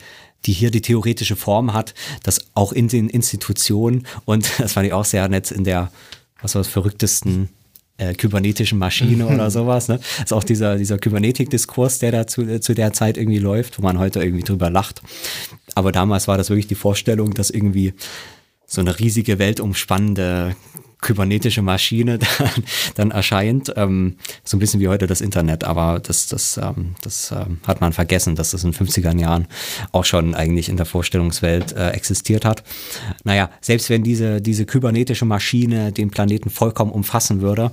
die 0.45 0.53
hier 0.53 0.71
die 0.71 0.81
theoretische 0.81 1.35
Form 1.35 1.73
hat, 1.73 1.93
dass 2.23 2.41
auch 2.53 2.73
in 2.73 2.87
den 2.87 3.09
Institutionen, 3.09 4.07
und 4.25 4.49
das 4.59 4.73
fand 4.73 4.87
ich 4.87 4.93
auch 4.93 5.05
sehr 5.05 5.27
nett 5.29 5.51
in 5.51 5.63
der, 5.63 5.91
was 6.41 6.55
war 6.55 6.61
das, 6.61 6.67
verrücktesten 6.67 7.49
äh, 7.97 8.15
kybernetischen 8.15 8.79
Maschine 8.79 9.27
oder 9.27 9.51
sowas. 9.51 9.87
Ne? 9.87 9.99
Das 10.17 10.25
ist 10.25 10.33
auch 10.33 10.43
dieser, 10.43 10.77
dieser 10.77 10.97
Kybernetik-Diskurs, 10.97 11.99
der 11.99 12.11
da 12.11 12.27
zu, 12.27 12.41
äh, 12.41 12.59
zu 12.59 12.73
der 12.73 12.91
Zeit 12.93 13.17
irgendwie 13.17 13.39
läuft, 13.39 13.77
wo 13.77 13.83
man 13.83 13.99
heute 13.99 14.19
irgendwie 14.19 14.43
drüber 14.43 14.71
lacht. 14.71 15.03
Aber 15.75 15.91
damals 15.91 16.27
war 16.27 16.37
das 16.37 16.49
wirklich 16.49 16.67
die 16.67 16.75
Vorstellung, 16.75 17.35
dass 17.35 17.51
irgendwie 17.51 17.93
so 18.73 18.81
eine 18.81 18.99
riesige 18.99 19.37
weltumspannende 19.37 20.55
kybernetische 20.99 21.61
Maschine 21.61 22.17
dann, 22.39 22.63
dann 22.95 23.11
erscheint. 23.11 23.71
Ähm, 23.75 24.15
so 24.43 24.57
ein 24.57 24.59
bisschen 24.59 24.79
wie 24.79 24.87
heute 24.87 25.05
das 25.05 25.21
Internet, 25.21 25.63
aber 25.63 25.99
das, 25.99 26.25
das, 26.25 26.57
ähm, 26.57 26.95
das 27.03 27.31
ähm, 27.31 27.59
hat 27.67 27.81
man 27.81 27.93
vergessen, 27.93 28.35
dass 28.35 28.51
das 28.51 28.63
in 28.63 28.71
den 28.71 28.87
50er 28.87 29.15
Jahren 29.19 29.47
auch 29.91 30.05
schon 30.05 30.33
eigentlich 30.33 30.69
in 30.69 30.77
der 30.77 30.87
Vorstellungswelt 30.87 31.73
äh, 31.73 31.89
existiert 31.89 32.45
hat. 32.45 32.63
Naja, 33.23 33.51
selbst 33.61 33.91
wenn 33.91 34.03
diese, 34.03 34.41
diese 34.41 34.65
kybernetische 34.65 35.25
Maschine 35.25 35.91
den 35.91 36.09
Planeten 36.09 36.49
vollkommen 36.49 36.91
umfassen 36.91 37.41
würde, 37.41 37.71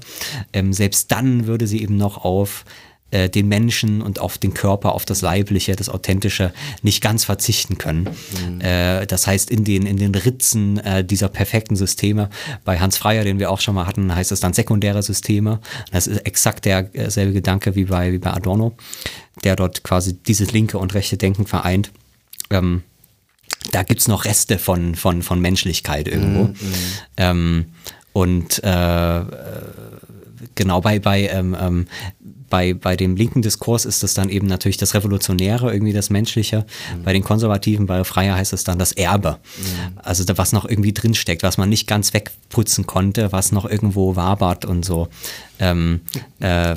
ähm, 0.52 0.74
selbst 0.74 1.10
dann 1.12 1.46
würde 1.46 1.66
sie 1.66 1.82
eben 1.82 1.96
noch 1.96 2.24
auf 2.24 2.64
äh, 3.10 3.28
den 3.28 3.48
Menschen 3.48 4.02
und 4.02 4.20
auf 4.20 4.38
den 4.38 4.54
Körper, 4.54 4.94
auf 4.94 5.04
das 5.04 5.22
Leibliche, 5.22 5.74
das 5.76 5.88
Authentische 5.88 6.52
nicht 6.82 7.02
ganz 7.02 7.24
verzichten 7.24 7.78
können. 7.78 8.08
Mhm. 8.44 8.60
Äh, 8.60 9.06
das 9.06 9.26
heißt, 9.26 9.50
in 9.50 9.64
den, 9.64 9.86
in 9.86 9.96
den 9.96 10.14
Ritzen 10.14 10.78
äh, 10.78 11.04
dieser 11.04 11.28
perfekten 11.28 11.76
Systeme, 11.76 12.30
bei 12.64 12.78
Hans 12.78 12.96
Freier, 12.96 13.24
den 13.24 13.38
wir 13.38 13.50
auch 13.50 13.60
schon 13.60 13.74
mal 13.74 13.86
hatten, 13.86 14.14
heißt 14.14 14.32
es 14.32 14.40
dann 14.40 14.52
sekundäre 14.52 15.02
Systeme. 15.02 15.60
Das 15.90 16.06
ist 16.06 16.18
exakt 16.18 16.64
derselbe 16.64 17.32
Gedanke 17.32 17.74
wie 17.74 17.84
bei, 17.84 18.12
wie 18.12 18.18
bei 18.18 18.32
Adorno, 18.32 18.76
der 19.44 19.56
dort 19.56 19.82
quasi 19.82 20.14
dieses 20.14 20.52
linke 20.52 20.78
und 20.78 20.94
rechte 20.94 21.16
Denken 21.16 21.46
vereint. 21.46 21.90
Ähm, 22.50 22.82
da 23.72 23.82
gibt's 23.82 24.08
noch 24.08 24.24
Reste 24.24 24.58
von, 24.58 24.94
von, 24.94 25.22
von 25.22 25.40
Menschlichkeit 25.40 26.08
irgendwo. 26.08 26.44
Mhm. 26.44 26.56
Ähm, 27.16 27.64
und 28.12 28.62
äh, 28.64 29.20
genau 30.54 30.80
bei, 30.80 30.98
bei 30.98 31.28
ähm, 31.28 31.56
ähm, 31.58 31.86
bei, 32.50 32.74
bei 32.74 32.96
dem 32.96 33.16
linken 33.16 33.40
Diskurs 33.40 33.86
ist 33.86 34.02
es 34.02 34.12
dann 34.12 34.28
eben 34.28 34.46
natürlich 34.46 34.76
das 34.76 34.94
Revolutionäre, 34.94 35.72
irgendwie 35.72 35.92
das 35.92 36.10
Menschliche. 36.10 36.66
Mhm. 36.94 37.04
Bei 37.04 37.12
den 37.12 37.22
Konservativen, 37.22 37.86
bei 37.86 38.04
Freier 38.04 38.34
heißt 38.34 38.52
es 38.52 38.64
dann 38.64 38.78
das 38.78 38.92
Erbe. 38.92 39.38
Mhm. 39.56 39.98
Also 40.02 40.24
da, 40.24 40.36
was 40.36 40.52
noch 40.52 40.66
irgendwie 40.66 40.92
drinsteckt, 40.92 41.42
was 41.42 41.56
man 41.56 41.68
nicht 41.68 41.86
ganz 41.86 42.12
wegputzen 42.12 42.86
konnte, 42.86 43.32
was 43.32 43.52
noch 43.52 43.64
irgendwo 43.64 44.16
wabert 44.16 44.64
und 44.64 44.84
so. 44.84 45.08
Ähm, 45.60 46.00
äh, 46.40 46.74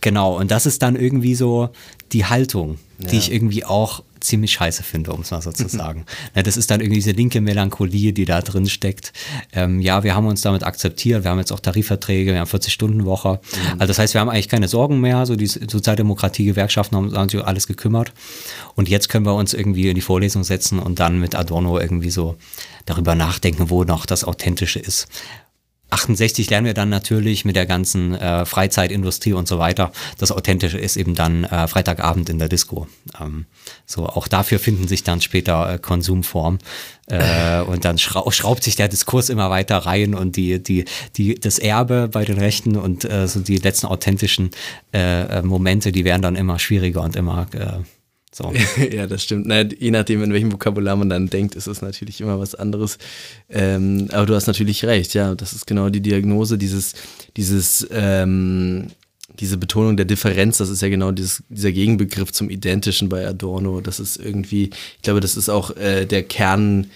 genau, 0.00 0.38
und 0.38 0.50
das 0.50 0.66
ist 0.66 0.82
dann 0.82 0.96
irgendwie 0.96 1.34
so 1.34 1.68
die 2.12 2.24
Haltung, 2.24 2.78
ja. 2.98 3.08
die 3.08 3.18
ich 3.18 3.30
irgendwie 3.30 3.64
auch 3.64 4.02
ziemlich 4.20 4.52
scheiße 4.52 4.82
finde, 4.82 5.12
um 5.12 5.20
es 5.20 5.30
mal 5.30 5.42
so 5.42 5.52
zu 5.52 5.68
sagen. 5.68 6.04
ja, 6.34 6.42
das 6.42 6.56
ist 6.56 6.70
dann 6.70 6.80
irgendwie 6.80 6.96
diese 6.96 7.12
linke 7.12 7.40
Melancholie, 7.40 8.12
die 8.12 8.24
da 8.24 8.40
drin 8.40 8.68
steckt. 8.68 9.12
Ähm, 9.52 9.80
ja, 9.80 10.04
wir 10.04 10.14
haben 10.14 10.26
uns 10.26 10.42
damit 10.42 10.62
akzeptiert, 10.62 11.24
wir 11.24 11.30
haben 11.30 11.38
jetzt 11.38 11.52
auch 11.52 11.60
Tarifverträge, 11.60 12.32
wir 12.32 12.40
haben 12.40 12.48
40-Stunden-Woche. 12.48 13.40
Mhm. 13.40 13.72
Also 13.72 13.86
das 13.86 13.98
heißt, 13.98 14.14
wir 14.14 14.20
haben 14.20 14.28
eigentlich 14.28 14.48
keine 14.48 14.68
Sorgen 14.68 15.00
mehr, 15.00 15.26
so 15.26 15.36
die 15.36 15.46
Sozialdemokratie, 15.46 16.44
Gewerkschaften 16.44 16.96
haben, 16.96 17.16
haben 17.16 17.28
sich 17.28 17.42
alles 17.44 17.66
gekümmert. 17.66 18.12
Und 18.74 18.88
jetzt 18.88 19.08
können 19.08 19.26
wir 19.26 19.34
uns 19.34 19.54
irgendwie 19.54 19.88
in 19.88 19.94
die 19.94 20.00
Vorlesung 20.00 20.44
setzen 20.44 20.78
und 20.78 20.98
dann 21.00 21.18
mit 21.18 21.34
Adorno 21.34 21.78
irgendwie 21.78 22.10
so 22.10 22.36
darüber 22.86 23.14
nachdenken, 23.14 23.70
wo 23.70 23.84
noch 23.84 24.06
das 24.06 24.24
Authentische 24.24 24.78
ist. 24.78 25.08
68 25.90 26.50
lernen 26.50 26.66
wir 26.66 26.74
dann 26.74 26.90
natürlich 26.90 27.44
mit 27.44 27.56
der 27.56 27.66
ganzen 27.66 28.14
äh, 28.14 28.44
Freizeitindustrie 28.44 29.32
und 29.32 29.48
so 29.48 29.58
weiter. 29.58 29.90
Das 30.18 30.32
Authentische 30.32 30.78
ist 30.78 30.96
eben 30.96 31.14
dann 31.14 31.44
äh, 31.44 31.66
Freitagabend 31.66 32.28
in 32.28 32.38
der 32.38 32.48
Disco. 32.48 32.86
Ähm, 33.20 33.46
so 33.86 34.06
auch 34.06 34.28
dafür 34.28 34.58
finden 34.58 34.86
sich 34.86 35.02
dann 35.02 35.20
später 35.20 35.74
äh, 35.74 35.78
Konsumform 35.78 36.58
äh, 37.06 37.60
und 37.60 37.84
dann 37.84 37.98
schraub, 37.98 38.32
schraubt 38.34 38.62
sich 38.62 38.76
der 38.76 38.88
Diskurs 38.88 39.30
immer 39.30 39.48
weiter 39.50 39.78
rein 39.78 40.14
und 40.14 40.36
die 40.36 40.62
die 40.62 40.84
die 41.16 41.34
das 41.34 41.58
Erbe 41.58 42.08
bei 42.08 42.24
den 42.24 42.38
Rechten 42.38 42.76
und 42.76 43.04
äh, 43.04 43.26
so 43.26 43.40
die 43.40 43.56
letzten 43.56 43.86
authentischen 43.86 44.50
äh, 44.92 45.38
äh 45.38 45.42
Momente, 45.42 45.90
die 45.92 46.04
werden 46.04 46.22
dann 46.22 46.36
immer 46.36 46.58
schwieriger 46.58 47.02
und 47.02 47.16
immer 47.16 47.46
äh, 47.54 47.82
so. 48.32 48.52
ja, 48.90 49.06
das 49.06 49.24
stimmt. 49.24 49.46
Na, 49.46 49.62
je 49.62 49.90
nachdem, 49.90 50.22
in 50.22 50.32
welchem 50.32 50.52
Vokabular 50.52 50.96
man 50.96 51.08
dann 51.08 51.28
denkt, 51.28 51.54
ist 51.54 51.66
es 51.66 51.82
natürlich 51.82 52.20
immer 52.20 52.38
was 52.38 52.54
anderes. 52.54 52.98
Ähm, 53.48 54.08
aber 54.12 54.26
du 54.26 54.34
hast 54.34 54.46
natürlich 54.46 54.84
recht, 54.84 55.14
ja. 55.14 55.34
Das 55.34 55.52
ist 55.52 55.66
genau 55.66 55.88
die 55.88 56.00
Diagnose, 56.00 56.58
dieses, 56.58 56.94
dieses, 57.36 57.86
ähm, 57.90 58.88
diese 59.40 59.56
Betonung 59.56 59.96
der 59.96 60.06
Differenz, 60.06 60.58
das 60.58 60.68
ist 60.68 60.82
ja 60.82 60.88
genau 60.88 61.12
dieses, 61.12 61.42
dieser 61.48 61.72
Gegenbegriff 61.72 62.32
zum 62.32 62.50
Identischen 62.50 63.08
bei 63.08 63.26
Adorno. 63.26 63.80
Das 63.80 64.00
ist 64.00 64.16
irgendwie, 64.16 64.70
ich 64.96 65.02
glaube, 65.02 65.20
das 65.20 65.36
ist 65.36 65.48
auch 65.48 65.76
äh, 65.76 66.06
der 66.06 66.22
Kern 66.22 66.90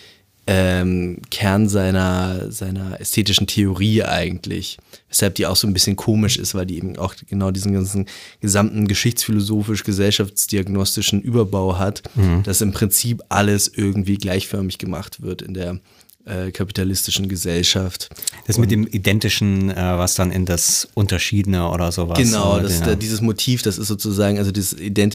ähm, 0.46 1.18
Kern 1.30 1.68
seiner, 1.68 2.50
seiner 2.50 3.00
ästhetischen 3.00 3.46
Theorie 3.46 4.02
eigentlich. 4.02 4.78
Weshalb 5.08 5.36
die 5.36 5.46
auch 5.46 5.56
so 5.56 5.68
ein 5.68 5.72
bisschen 5.72 5.96
komisch 5.96 6.36
ist, 6.36 6.54
weil 6.54 6.66
die 6.66 6.76
eben 6.78 6.98
auch 6.98 7.14
genau 7.28 7.50
diesen 7.50 7.72
ganzen 7.72 8.06
gesamten 8.40 8.86
geschichtsphilosophisch-gesellschaftsdiagnostischen 8.88 11.20
Überbau 11.20 11.78
hat, 11.78 12.02
mhm. 12.14 12.42
dass 12.42 12.60
im 12.60 12.72
Prinzip 12.72 13.22
alles 13.28 13.68
irgendwie 13.68 14.16
gleichförmig 14.16 14.78
gemacht 14.78 15.22
wird 15.22 15.42
in 15.42 15.54
der 15.54 15.78
äh, 16.24 16.50
kapitalistischen 16.50 17.28
Gesellschaft. 17.28 18.08
Das 18.46 18.56
Und 18.56 18.62
mit 18.62 18.70
dem 18.70 18.86
Identischen, 18.86 19.70
äh, 19.70 19.76
was 19.76 20.14
dann 20.14 20.32
in 20.32 20.46
das 20.46 20.88
Unterschiedene 20.94 21.68
oder 21.68 21.92
sowas. 21.92 22.18
Genau, 22.18 22.60
das, 22.60 22.80
ja. 22.80 22.94
dieses 22.94 23.20
Motiv, 23.20 23.62
das 23.62 23.78
ist 23.78 23.88
sozusagen, 23.88 24.38
also 24.38 24.50
dieses 24.50 24.78
Identisch 24.78 25.14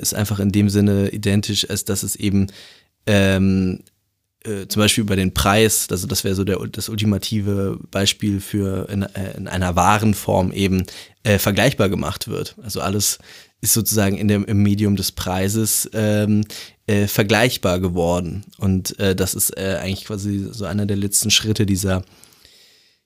ist 0.00 0.14
einfach 0.14 0.40
in 0.40 0.50
dem 0.50 0.68
Sinne 0.68 1.10
identisch, 1.10 1.70
als 1.70 1.84
dass 1.84 2.02
es 2.02 2.16
eben 2.16 2.48
ähm, 3.06 3.80
äh, 4.44 4.66
zum 4.68 4.80
Beispiel 4.80 5.02
über 5.02 5.16
den 5.16 5.34
Preis, 5.34 5.88
also 5.90 6.06
das 6.06 6.24
wäre 6.24 6.34
so 6.34 6.44
der, 6.44 6.58
das 6.70 6.88
ultimative 6.88 7.78
Beispiel 7.90 8.40
für 8.40 8.88
in, 8.88 9.02
äh, 9.02 9.36
in 9.36 9.48
einer 9.48 9.76
Warenform 9.76 10.52
eben 10.52 10.84
äh, 11.22 11.38
vergleichbar 11.38 11.88
gemacht 11.88 12.28
wird. 12.28 12.56
Also 12.62 12.80
alles 12.80 13.18
ist 13.60 13.72
sozusagen 13.72 14.16
in 14.16 14.28
dem, 14.28 14.44
im 14.44 14.62
Medium 14.62 14.96
des 14.96 15.12
Preises 15.12 15.88
ähm, 15.94 16.44
äh, 16.86 17.06
vergleichbar 17.06 17.80
geworden. 17.80 18.44
Und 18.58 18.98
äh, 18.98 19.16
das 19.16 19.34
ist 19.34 19.56
äh, 19.56 19.78
eigentlich 19.80 20.04
quasi 20.04 20.46
so 20.50 20.66
einer 20.66 20.86
der 20.86 20.98
letzten 20.98 21.30
Schritte 21.30 21.64
dieser 21.64 22.04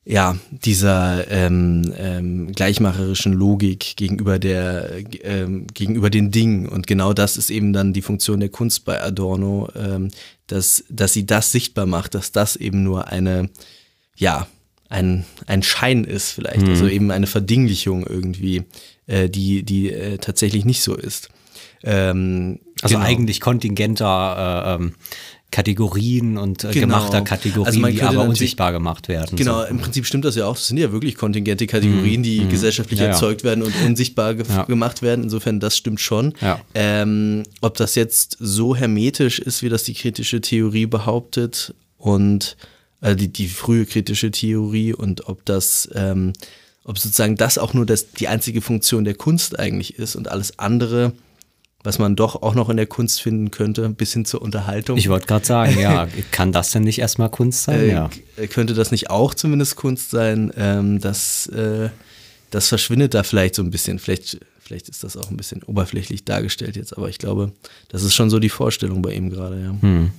ja, 0.05 0.39
dieser 0.51 1.31
ähm, 1.31 1.93
ähm, 1.99 2.53
gleichmacherischen 2.53 3.35
Logik 3.35 3.97
gegenüber 3.97 4.39
der 4.39 4.91
ähm, 5.23 5.67
gegenüber 5.75 6.09
den 6.09 6.31
Dingen 6.31 6.67
und 6.67 6.87
genau 6.87 7.13
das 7.13 7.37
ist 7.37 7.51
eben 7.51 7.75
dann 7.75 7.93
die 7.93 8.01
Funktion 8.01 8.41
der 8.41 8.49
Kunst 8.49 8.87
bei 8.87 9.03
Adorno, 9.03 9.69
ähm, 9.77 10.11
dass 10.47 10.85
dass 10.89 11.13
sie 11.13 11.27
das 11.27 11.53
sichtbar 11.53 11.85
macht, 11.85 12.15
dass 12.15 12.33
das 12.33 12.57
eben 12.57 12.83
nur 12.83 13.09
eine 13.09 13.51
ja 14.17 14.47
ein 14.89 15.27
ein 15.47 15.63
Schein 15.63 16.05
ist 16.05 16.31
vielleicht, 16.33 16.63
mhm. 16.63 16.71
also 16.71 16.89
eben 16.89 17.11
eine 17.11 17.27
Verdinglichung 17.27 18.07
irgendwie, 18.07 18.63
äh, 19.07 19.29
die 19.29 19.63
die 19.63 19.93
äh, 19.93 20.17
tatsächlich 20.17 20.65
nicht 20.65 20.83
so 20.83 20.95
ist. 20.95 21.29
Ähm, 21.83 22.61
also 22.83 22.97
genau. 22.97 23.07
eigentlich 23.07 23.41
kontingenter 23.41 24.77
äh, 24.79 24.83
ähm, 24.83 24.95
Kategorien 25.51 26.37
und 26.37 26.63
äh, 26.65 26.73
Genau. 26.73 26.87
gemachter 26.99 27.23
Kategorien, 27.23 27.67
Also 27.67 27.81
man 27.81 27.93
die 27.93 28.03
aber 28.03 28.25
unsichtbar 28.25 28.71
gemacht 28.73 29.09
werden. 29.09 29.37
Genau, 29.37 29.61
So. 29.63 29.67
im 29.69 29.79
Prinzip 29.79 30.05
stimmt 30.07 30.25
das 30.25 30.37
ja 30.37 30.47
auch. 30.47 30.55
Das 30.57 30.67
sind 30.69 30.77
ja 30.77 30.93
wirklich 30.93 31.15
kontingente 31.17 31.67
Kategorien, 31.67 32.23
die 32.23 32.47
gesellschaftlich 32.49 33.01
Ja, 33.01 33.07
ja. 33.07 33.13
erzeugt 33.13 33.45
werden 33.45 33.63
und 33.65 33.73
unsichtbar 33.87 34.35
ge 34.35 34.45
Ja. 34.49 34.65
gemacht 34.65 35.01
werden. 35.03 35.25
Insofern, 35.25 35.59
das 35.59 35.77
stimmt 35.77 36.01
schon. 36.01 36.35
Ähm, 36.75 37.45
ob 37.63 37.77
das 37.79 37.95
jetzt 37.95 38.37
so 38.41 38.77
hermetisch 38.77 39.39
ist, 39.39 39.63
wie 39.63 39.69
das 39.71 39.85
die 39.85 39.95
kritische 39.95 40.41
Theorie 40.43 40.87
behauptet 40.87 41.75
und 41.97 42.57
äh, 43.01 43.17
die, 43.17 43.29
die 43.29 43.49
frühe 43.49 43.87
kritische 43.87 44.31
Theorie 44.31 44.93
und 44.93 45.29
ob 45.29 45.45
das, 45.47 45.89
ähm, 45.95 46.35
ob 46.85 46.99
sozusagen 46.99 47.37
das 47.37 47.57
auch 47.59 47.73
nur 47.75 47.87
das, 47.87 48.11
die 48.13 48.29
einzige 48.29 48.61
Funktion 48.61 49.05
der 49.05 49.15
Kunst 49.15 49.59
eigentlich 49.59 49.99
ist 49.99 50.15
und 50.15 50.31
alles 50.31 50.59
andere, 50.59 51.13
was 51.89 51.99
man 51.99 52.17
doch 52.17 52.43
auch 52.43 52.55
noch 52.55 52.69
in 52.69 52.77
der 52.77 52.85
Kunst 52.87 53.23
finden 53.23 53.51
könnte, 53.51 53.89
bis 53.89 54.13
hin 54.13 54.27
zur 54.27 54.43
Unterhaltung. 54.43 54.99
Ich 54.99 55.09
wollte 55.09 55.27
gerade 55.27 55.47
sagen, 55.47 55.79
ja, 55.81 56.07
kann 56.33 56.53
das 56.53 56.71
denn 56.71 56.83
nicht 56.83 56.99
erstmal 56.99 57.31
Kunst 57.31 57.63
sein? 57.63 57.81
Äh, 57.81 57.89
ja. 57.93 58.11
k- 58.37 58.47
Könnte 58.47 58.75
das 58.75 58.91
nicht 58.91 59.09
auch 59.09 59.33
zumindest 59.33 59.77
Kunst 59.77 60.11
sein? 60.11 60.53
Ähm, 60.59 61.01
das, 61.01 61.47
äh, 61.47 61.89
das 62.51 62.69
verschwindet 62.69 63.15
da 63.15 63.23
vielleicht 63.23 63.55
so 63.55 63.63
ein 63.63 63.71
bisschen. 63.71 63.99
Vielleicht, 63.99 64.39
vielleicht 64.61 64.91
ist 64.91 65.03
das 65.03 65.17
auch 65.17 65.31
ein 65.31 65.39
bisschen 65.39 65.63
oberflächlich 65.63 66.27
dargestellt 66.27 66.77
jetzt, 66.77 66.95
aber 66.95 67.09
ich 67.09 67.17
glaube, 67.17 67.53
das 67.89 68.03
ist 68.03 68.13
schon 68.15 68.29
so 68.29 68.39
die 68.39 68.51
Vorstellung 68.51 69.01
bei 69.01 69.15
ihm 69.15 69.31
gerade, 69.31 69.59
ja. 69.59 69.75
Hm. 69.81 70.11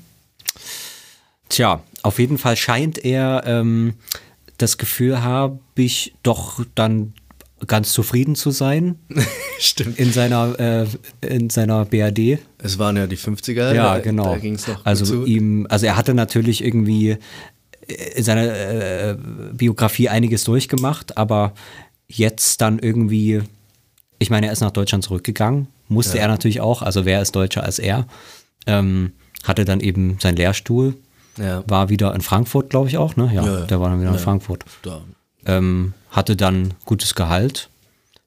Tja, 1.49 1.83
auf 2.01 2.17
jeden 2.17 2.39
Fall 2.39 2.55
scheint 2.57 2.97
er 3.03 3.43
ähm, 3.45 3.93
das 4.57 4.79
Gefühl, 4.79 5.21
habe 5.21 5.59
ich 5.75 6.15
doch 6.23 6.63
dann 6.73 7.13
ganz 7.67 7.91
zufrieden 7.93 8.35
zu 8.35 8.51
sein 8.51 8.95
Stimmt. 9.59 9.99
in 9.99 10.11
seiner, 10.13 10.59
äh, 10.59 10.87
in 11.21 11.49
seiner 11.49 11.85
BRD. 11.85 12.39
Es 12.57 12.77
waren 12.79 12.95
ja 12.97 13.07
die 13.07 13.17
50er. 13.17 13.73
Ja, 13.73 13.93
da, 13.95 13.99
genau. 13.99 14.33
Da 14.33 14.37
ging 14.37 14.55
es 14.55 14.67
noch 14.67 14.85
also 14.85 15.05
zu. 15.05 15.25
ihm, 15.25 15.67
also 15.69 15.85
er 15.85 15.97
hatte 15.97 16.13
natürlich 16.13 16.63
irgendwie 16.63 17.11
äh, 17.87 17.93
in 18.15 18.23
seiner 18.23 18.43
äh, 18.43 19.17
Biografie 19.53 20.09
einiges 20.09 20.43
durchgemacht, 20.45 21.17
aber 21.17 21.53
jetzt 22.07 22.61
dann 22.61 22.79
irgendwie, 22.79 23.41
ich 24.19 24.29
meine, 24.29 24.47
er 24.47 24.53
ist 24.53 24.61
nach 24.61 24.71
Deutschland 24.71 25.03
zurückgegangen, 25.03 25.67
musste 25.87 26.19
er 26.19 26.27
natürlich 26.27 26.61
auch, 26.61 26.81
also 26.81 27.05
wer 27.05 27.21
ist 27.21 27.35
Deutscher 27.35 27.63
als 27.63 27.79
er, 27.79 28.07
ähm, 28.67 29.11
hatte 29.43 29.65
dann 29.65 29.79
eben 29.79 30.17
seinen 30.19 30.35
Lehrstuhl, 30.37 30.95
Ja. 31.37 31.63
war 31.67 31.89
wieder 31.89 32.13
in 32.15 32.21
Frankfurt, 32.21 32.69
glaube 32.69 32.89
ich 32.89 32.97
auch, 32.97 33.15
ne? 33.15 33.31
Ja, 33.33 33.43
Ja, 33.45 33.59
ja. 33.59 33.65
der 33.65 33.79
war 33.79 33.89
dann 33.89 33.99
wieder 33.99 34.09
in 34.09 34.15
Ja. 34.15 34.21
Frankfurt. 34.21 34.65
Da. 34.83 35.01
Ähm, 35.45 35.93
hatte 36.09 36.35
dann 36.35 36.73
gutes 36.85 37.15
Gehalt, 37.15 37.69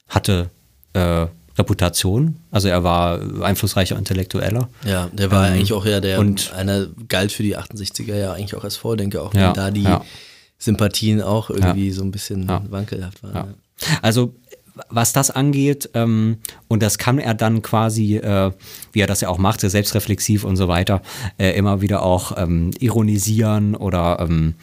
hatte 0.09 0.51
äh, 0.95 1.27
Reputation, 1.59 2.37
also 2.51 2.69
er 2.69 2.83
war 2.83 3.21
einflussreicher 3.43 3.97
Intellektueller. 3.99 4.69
Ja, 4.87 5.09
der 5.13 5.31
war 5.31 5.47
Ähm, 5.49 5.55
eigentlich 5.55 5.73
auch 5.75 5.85
ja 5.85 6.01
der, 6.01 6.19
und- 6.19 6.53
einer 6.55 6.87
galt 7.09 7.31
für 7.33 7.43
die 7.43 7.57
68er 7.59 8.15
ja 8.17 8.33
eigentlich 8.33 8.55
auch 8.57 8.65
als 8.65 8.77
Vordenker, 8.77 9.23
auch 9.23 9.35
Ja, 9.35 9.49
wenn 9.49 9.55
da 9.55 9.71
die 9.71 9.83
ja. 9.83 10.03
Sympathien 10.59 11.21
auch 11.21 11.51
irgendwie 11.51 11.91
so 11.91 12.03
ein 12.03 12.11
bisschen 12.11 12.49
Ja. 12.49 12.63
wankelhaft 12.71 13.23
waren. 13.23 13.35
Ja. 13.35 13.47
Ja. 13.89 13.99
Also 14.01 14.35
was 14.89 15.13
das 15.13 15.31
angeht, 15.31 15.91
ähm, 15.95 16.39
und 16.69 16.83
das 16.83 16.99
kann 16.99 17.19
er 17.19 17.35
dann 17.35 17.63
quasi, 17.63 18.17
äh, 18.17 18.53
wie 18.93 19.01
er 19.01 19.07
das 19.07 19.21
ja 19.21 19.29
auch 19.29 19.39
macht, 19.39 19.61
sehr 19.61 19.71
selbstreflexiv 19.71 20.45
und 20.45 20.57
so 20.57 20.69
weiter, 20.69 21.03
äh, 21.39 21.51
immer 21.57 21.81
wieder 21.81 22.03
auch 22.03 22.37
ähm, 22.37 22.71
ironisieren 22.79 23.75
oder 23.75 24.19
ähm, 24.21 24.55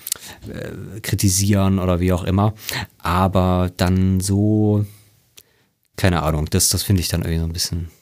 äh, 0.48 1.00
kritisieren 1.02 1.80
oder 1.80 2.00
wie 2.00 2.14
auch 2.14 2.24
immer. 2.24 2.54
Aber 2.98 3.72
dann 3.78 4.20
so, 4.20 4.86
keine 5.96 6.24
Ahnung, 6.24 6.48
das, 6.50 6.70
das 6.70 6.84
finde 6.84 7.02
ich 7.02 7.10
dann 7.10 7.22
irgendwie 7.22 7.40
so 7.40 7.46
ein 7.46 7.54
bisschen. 7.54 7.99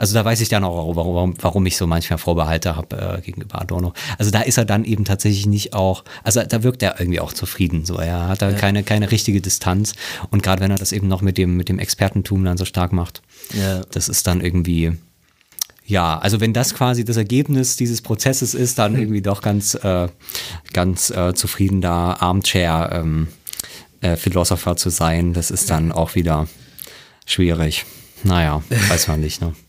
Also 0.00 0.14
da 0.14 0.24
weiß 0.24 0.40
ich 0.40 0.48
dann 0.48 0.64
auch, 0.64 0.96
warum, 0.96 1.34
warum, 1.42 1.66
ich 1.66 1.76
so 1.76 1.86
manchmal 1.86 2.18
Vorbehalte 2.18 2.74
habe 2.74 3.18
äh, 3.18 3.20
gegenüber 3.20 3.60
Adorno. 3.60 3.92
Also 4.16 4.30
da 4.30 4.40
ist 4.40 4.56
er 4.56 4.64
dann 4.64 4.84
eben 4.84 5.04
tatsächlich 5.04 5.44
nicht 5.44 5.74
auch, 5.74 6.04
also 6.24 6.42
da 6.42 6.62
wirkt 6.62 6.82
er 6.82 6.98
irgendwie 6.98 7.20
auch 7.20 7.34
zufrieden. 7.34 7.84
So, 7.84 7.96
er 7.96 8.26
hat 8.28 8.40
da 8.40 8.52
keine, 8.52 8.82
keine 8.82 9.10
richtige 9.10 9.42
Distanz. 9.42 9.94
Und 10.30 10.42
gerade 10.42 10.62
wenn 10.62 10.70
er 10.70 10.78
das 10.78 10.92
eben 10.92 11.06
noch 11.06 11.20
mit 11.20 11.36
dem, 11.36 11.58
mit 11.58 11.68
dem 11.68 11.78
Expertentum 11.78 12.42
dann 12.46 12.56
so 12.56 12.64
stark 12.64 12.94
macht, 12.94 13.20
Ja. 13.52 13.82
das 13.92 14.08
ist 14.08 14.26
dann 14.26 14.40
irgendwie, 14.40 14.92
ja, 15.84 16.18
also 16.18 16.40
wenn 16.40 16.54
das 16.54 16.72
quasi 16.72 17.04
das 17.04 17.18
Ergebnis 17.18 17.76
dieses 17.76 18.00
Prozesses 18.00 18.54
ist, 18.54 18.78
dann 18.78 18.94
irgendwie 18.98 19.20
doch 19.20 19.42
ganz, 19.42 19.74
äh, 19.74 20.08
ganz 20.72 21.10
äh, 21.10 21.34
zufrieden 21.34 21.82
da 21.82 22.14
Armchair 22.14 22.88
ähm, 22.90 23.28
äh, 24.00 24.16
Philosopher 24.16 24.76
zu 24.76 24.88
sein, 24.88 25.34
das 25.34 25.50
ist 25.50 25.68
dann 25.68 25.92
auch 25.92 26.14
wieder 26.14 26.48
schwierig. 27.26 27.84
Naja, 28.24 28.62
weiß 28.88 29.08
man 29.08 29.20
nicht, 29.20 29.42
ne? 29.42 29.54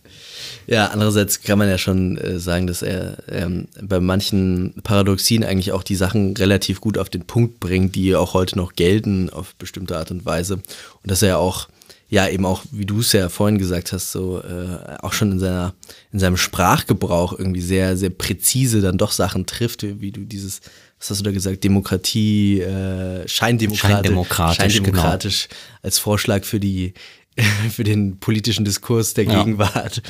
Ja, 0.67 0.88
andererseits 0.88 1.41
kann 1.41 1.59
man 1.59 1.69
ja 1.69 1.77
schon 1.77 2.17
äh, 2.17 2.39
sagen, 2.39 2.67
dass 2.67 2.81
er 2.81 3.17
ähm, 3.29 3.67
bei 3.81 3.99
manchen 3.99 4.73
Paradoxien 4.83 5.43
eigentlich 5.43 5.71
auch 5.71 5.83
die 5.83 5.95
Sachen 5.95 6.35
relativ 6.38 6.81
gut 6.81 6.97
auf 6.97 7.09
den 7.09 7.25
Punkt 7.25 7.59
bringt, 7.59 7.95
die 7.95 8.15
auch 8.15 8.33
heute 8.33 8.57
noch 8.57 8.73
gelten 8.73 9.29
auf 9.29 9.55
bestimmte 9.55 9.97
Art 9.97 10.11
und 10.11 10.25
Weise. 10.25 10.55
Und 10.55 11.11
dass 11.11 11.21
er 11.21 11.39
auch, 11.39 11.67
ja, 12.09 12.27
eben 12.27 12.45
auch, 12.45 12.63
wie 12.71 12.85
du 12.85 12.99
es 12.99 13.11
ja 13.13 13.29
vorhin 13.29 13.57
gesagt 13.57 13.91
hast, 13.93 14.11
so 14.11 14.39
äh, 14.39 14.97
auch 15.01 15.13
schon 15.13 15.31
in 15.31 15.39
seiner, 15.39 15.73
in 16.11 16.19
seinem 16.19 16.38
Sprachgebrauch 16.38 17.38
irgendwie 17.38 17.61
sehr, 17.61 17.97
sehr 17.97 18.09
präzise 18.09 18.81
dann 18.81 18.97
doch 18.97 19.11
Sachen 19.11 19.45
trifft, 19.45 19.83
wie 19.83 20.11
du 20.11 20.21
dieses, 20.21 20.61
was 20.99 21.09
hast 21.09 21.19
du 21.21 21.23
da 21.23 21.31
gesagt, 21.31 21.63
Demokratie, 21.63 22.61
äh, 22.61 23.27
Scheindemokratisch, 23.27 23.79
Scheindemokratisch, 23.79 24.57
Scheindemokratisch 24.57 25.47
als 25.81 25.99
Vorschlag 25.99 26.43
für 26.43 26.59
die 26.59 26.93
für 27.71 27.83
den 27.83 28.17
politischen 28.19 28.65
Diskurs 28.65 29.13
der 29.13 29.25
Ja. 29.25 29.43
Gegenwart 29.43 30.01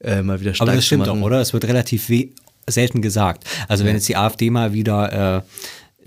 äh, 0.00 0.22
mal 0.22 0.40
wieder 0.40 0.54
stark 0.54 0.68
Aber 0.68 0.76
das 0.76 0.86
stimmt 0.86 1.06
machen. 1.06 1.22
oder? 1.22 1.40
Es 1.40 1.52
wird 1.52 1.64
relativ 1.64 2.10
selten 2.68 3.02
gesagt. 3.02 3.44
Also 3.68 3.84
wenn 3.84 3.94
jetzt 3.94 4.08
die 4.08 4.16
AfD 4.16 4.50
mal 4.50 4.72
wieder 4.72 5.38
äh, 5.38 5.42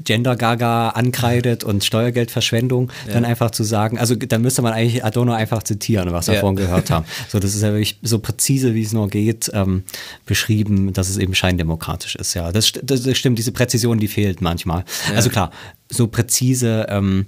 Gender 0.04 0.36
Gaga 0.36 0.90
ankreidet 0.90 1.64
und 1.64 1.86
Steuergeldverschwendung, 1.86 2.92
dann 3.12 3.24
einfach 3.24 3.52
zu 3.52 3.64
sagen, 3.64 3.98
also 3.98 4.14
dann 4.16 4.42
müsste 4.42 4.62
man 4.62 4.74
eigentlich 4.74 5.06
Adorno 5.06 5.32
einfach 5.32 5.64
zitieren, 5.64 6.12
was 6.12 6.28
wir 6.28 6.34
Ja. 6.36 6.40
vorhin 6.42 6.58
gehört 6.58 6.92
haben. 6.92 7.06
So, 7.30 7.40
das 7.40 7.56
ist 7.56 7.62
ja 7.62 7.70
wirklich 7.70 7.98
so 8.02 8.20
präzise, 8.20 8.74
wie 8.76 8.82
es 8.84 8.92
nur 8.92 9.08
geht, 9.10 9.50
ähm, 9.54 9.84
beschrieben, 10.26 10.92
dass 10.92 11.08
es 11.08 11.18
eben 11.18 11.34
scheindemokratisch 11.34 12.18
ist. 12.18 12.34
Ja, 12.34 12.52
das, 12.52 12.74
das, 12.84 13.04
das 13.04 13.18
stimmt, 13.18 13.40
diese 13.40 13.54
Präzision, 13.54 13.98
die 14.00 14.10
fehlt 14.10 14.42
manchmal. 14.42 14.84
Also 15.16 15.30
klar, 15.30 15.52
so 15.90 16.08
präzise 16.08 16.88
ähm, 16.90 17.28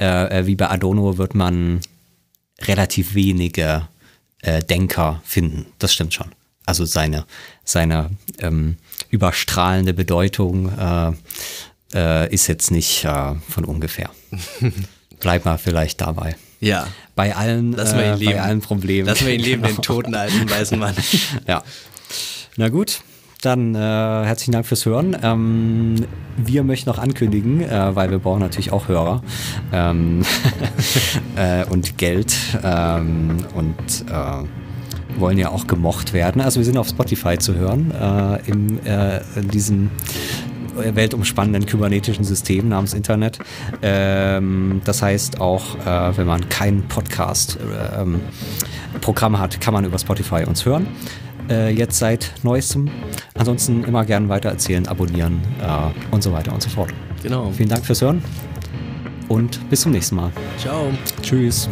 äh, 0.00 0.40
äh, 0.40 0.46
wie 0.46 0.56
bei 0.56 0.68
Adorno 0.70 1.18
wird 1.18 1.36
man 1.36 1.80
relativ 2.62 3.14
wenige 3.14 3.88
äh, 4.42 4.62
Denker 4.62 5.22
finden. 5.24 5.66
Das 5.78 5.92
stimmt 5.92 6.14
schon. 6.14 6.32
Also 6.66 6.84
seine, 6.84 7.24
seine 7.64 8.10
ähm, 8.40 8.76
überstrahlende 9.10 9.94
Bedeutung 9.94 10.70
äh, 10.78 11.12
äh, 11.94 12.32
ist 12.32 12.46
jetzt 12.46 12.70
nicht 12.70 13.04
äh, 13.04 13.34
von 13.48 13.64
ungefähr. 13.64 14.10
Bleib 15.20 15.44
mal 15.44 15.58
vielleicht 15.58 16.00
dabei. 16.00 16.36
Ja. 16.60 16.86
Bei 17.14 17.34
allen, 17.34 17.72
ihn 17.72 17.78
äh, 17.78 18.14
leben. 18.16 18.32
bei 18.32 18.42
allen 18.42 18.60
Problemen. 18.60 19.08
Lassen 19.08 19.26
wir 19.26 19.34
ihn 19.34 19.40
leben, 19.40 19.62
den 19.62 19.70
Genau. 19.76 19.82
toten 19.82 20.14
alten 20.14 20.48
weißen 20.48 20.78
Mann. 20.78 20.94
Ja. 21.46 21.62
Na 22.56 22.68
gut, 22.68 23.00
dann 23.40 23.74
äh, 23.74 23.78
herzlichen 23.78 24.52
Dank 24.52 24.66
fürs 24.66 24.84
Hören. 24.84 25.16
Ähm, 25.22 26.04
wir 26.36 26.62
möchten 26.64 26.90
noch 26.90 26.98
ankündigen, 26.98 27.62
äh, 27.62 27.94
weil 27.94 28.10
wir 28.10 28.18
brauchen 28.18 28.40
natürlich 28.40 28.72
auch 28.72 28.88
Hörer 28.88 29.22
ähm, 29.72 30.24
äh, 31.36 31.64
und 31.66 31.96
Geld 31.98 32.34
ähm, 32.62 33.38
und 33.54 34.04
äh, 34.10 34.42
wollen 35.20 35.38
ja 35.38 35.50
auch 35.50 35.66
gemocht 35.66 36.12
werden. 36.12 36.40
Also 36.40 36.60
wir 36.60 36.64
sind 36.64 36.78
auf 36.78 36.88
Spotify 36.88 37.38
zu 37.38 37.54
hören 37.54 37.90
äh, 37.92 38.38
im, 38.50 38.84
äh, 38.84 39.20
in 39.36 39.48
diesem 39.48 39.90
weltumspannenden 40.74 41.66
kybernetischen 41.66 42.24
System 42.24 42.68
namens 42.68 42.94
Internet. 42.94 43.38
Ähm, 43.82 44.80
das 44.84 45.02
heißt 45.02 45.40
auch, 45.40 45.76
wenn 45.84 46.26
man 46.26 46.48
kein 46.48 46.86
Podcast-Programm 46.86 49.40
hat, 49.40 49.60
kann 49.60 49.74
man 49.74 49.84
über 49.84 49.98
Spotify 49.98 50.44
uns 50.46 50.64
hören. 50.64 50.86
Äh, 51.48 51.70
jetzt 51.70 51.98
seit 51.98 52.32
neuestem. 52.42 52.90
Ansonsten 53.34 53.84
immer 53.84 54.04
gern 54.04 54.28
weitererzählen, 54.28 54.86
abonnieren 54.86 55.40
äh, 55.60 56.14
und 56.14 56.22
so 56.22 56.32
weiter 56.32 56.52
und 56.52 56.62
so 56.62 56.68
fort. 56.68 56.92
Genau. 57.22 57.50
Vielen 57.52 57.68
Dank 57.68 57.84
fürs 57.84 58.02
Hören 58.02 58.22
und 59.28 59.68
bis 59.70 59.82
zum 59.82 59.92
nächsten 59.92 60.16
Mal. 60.16 60.30
Ciao. 60.58 60.90
Tschüss. 61.22 61.68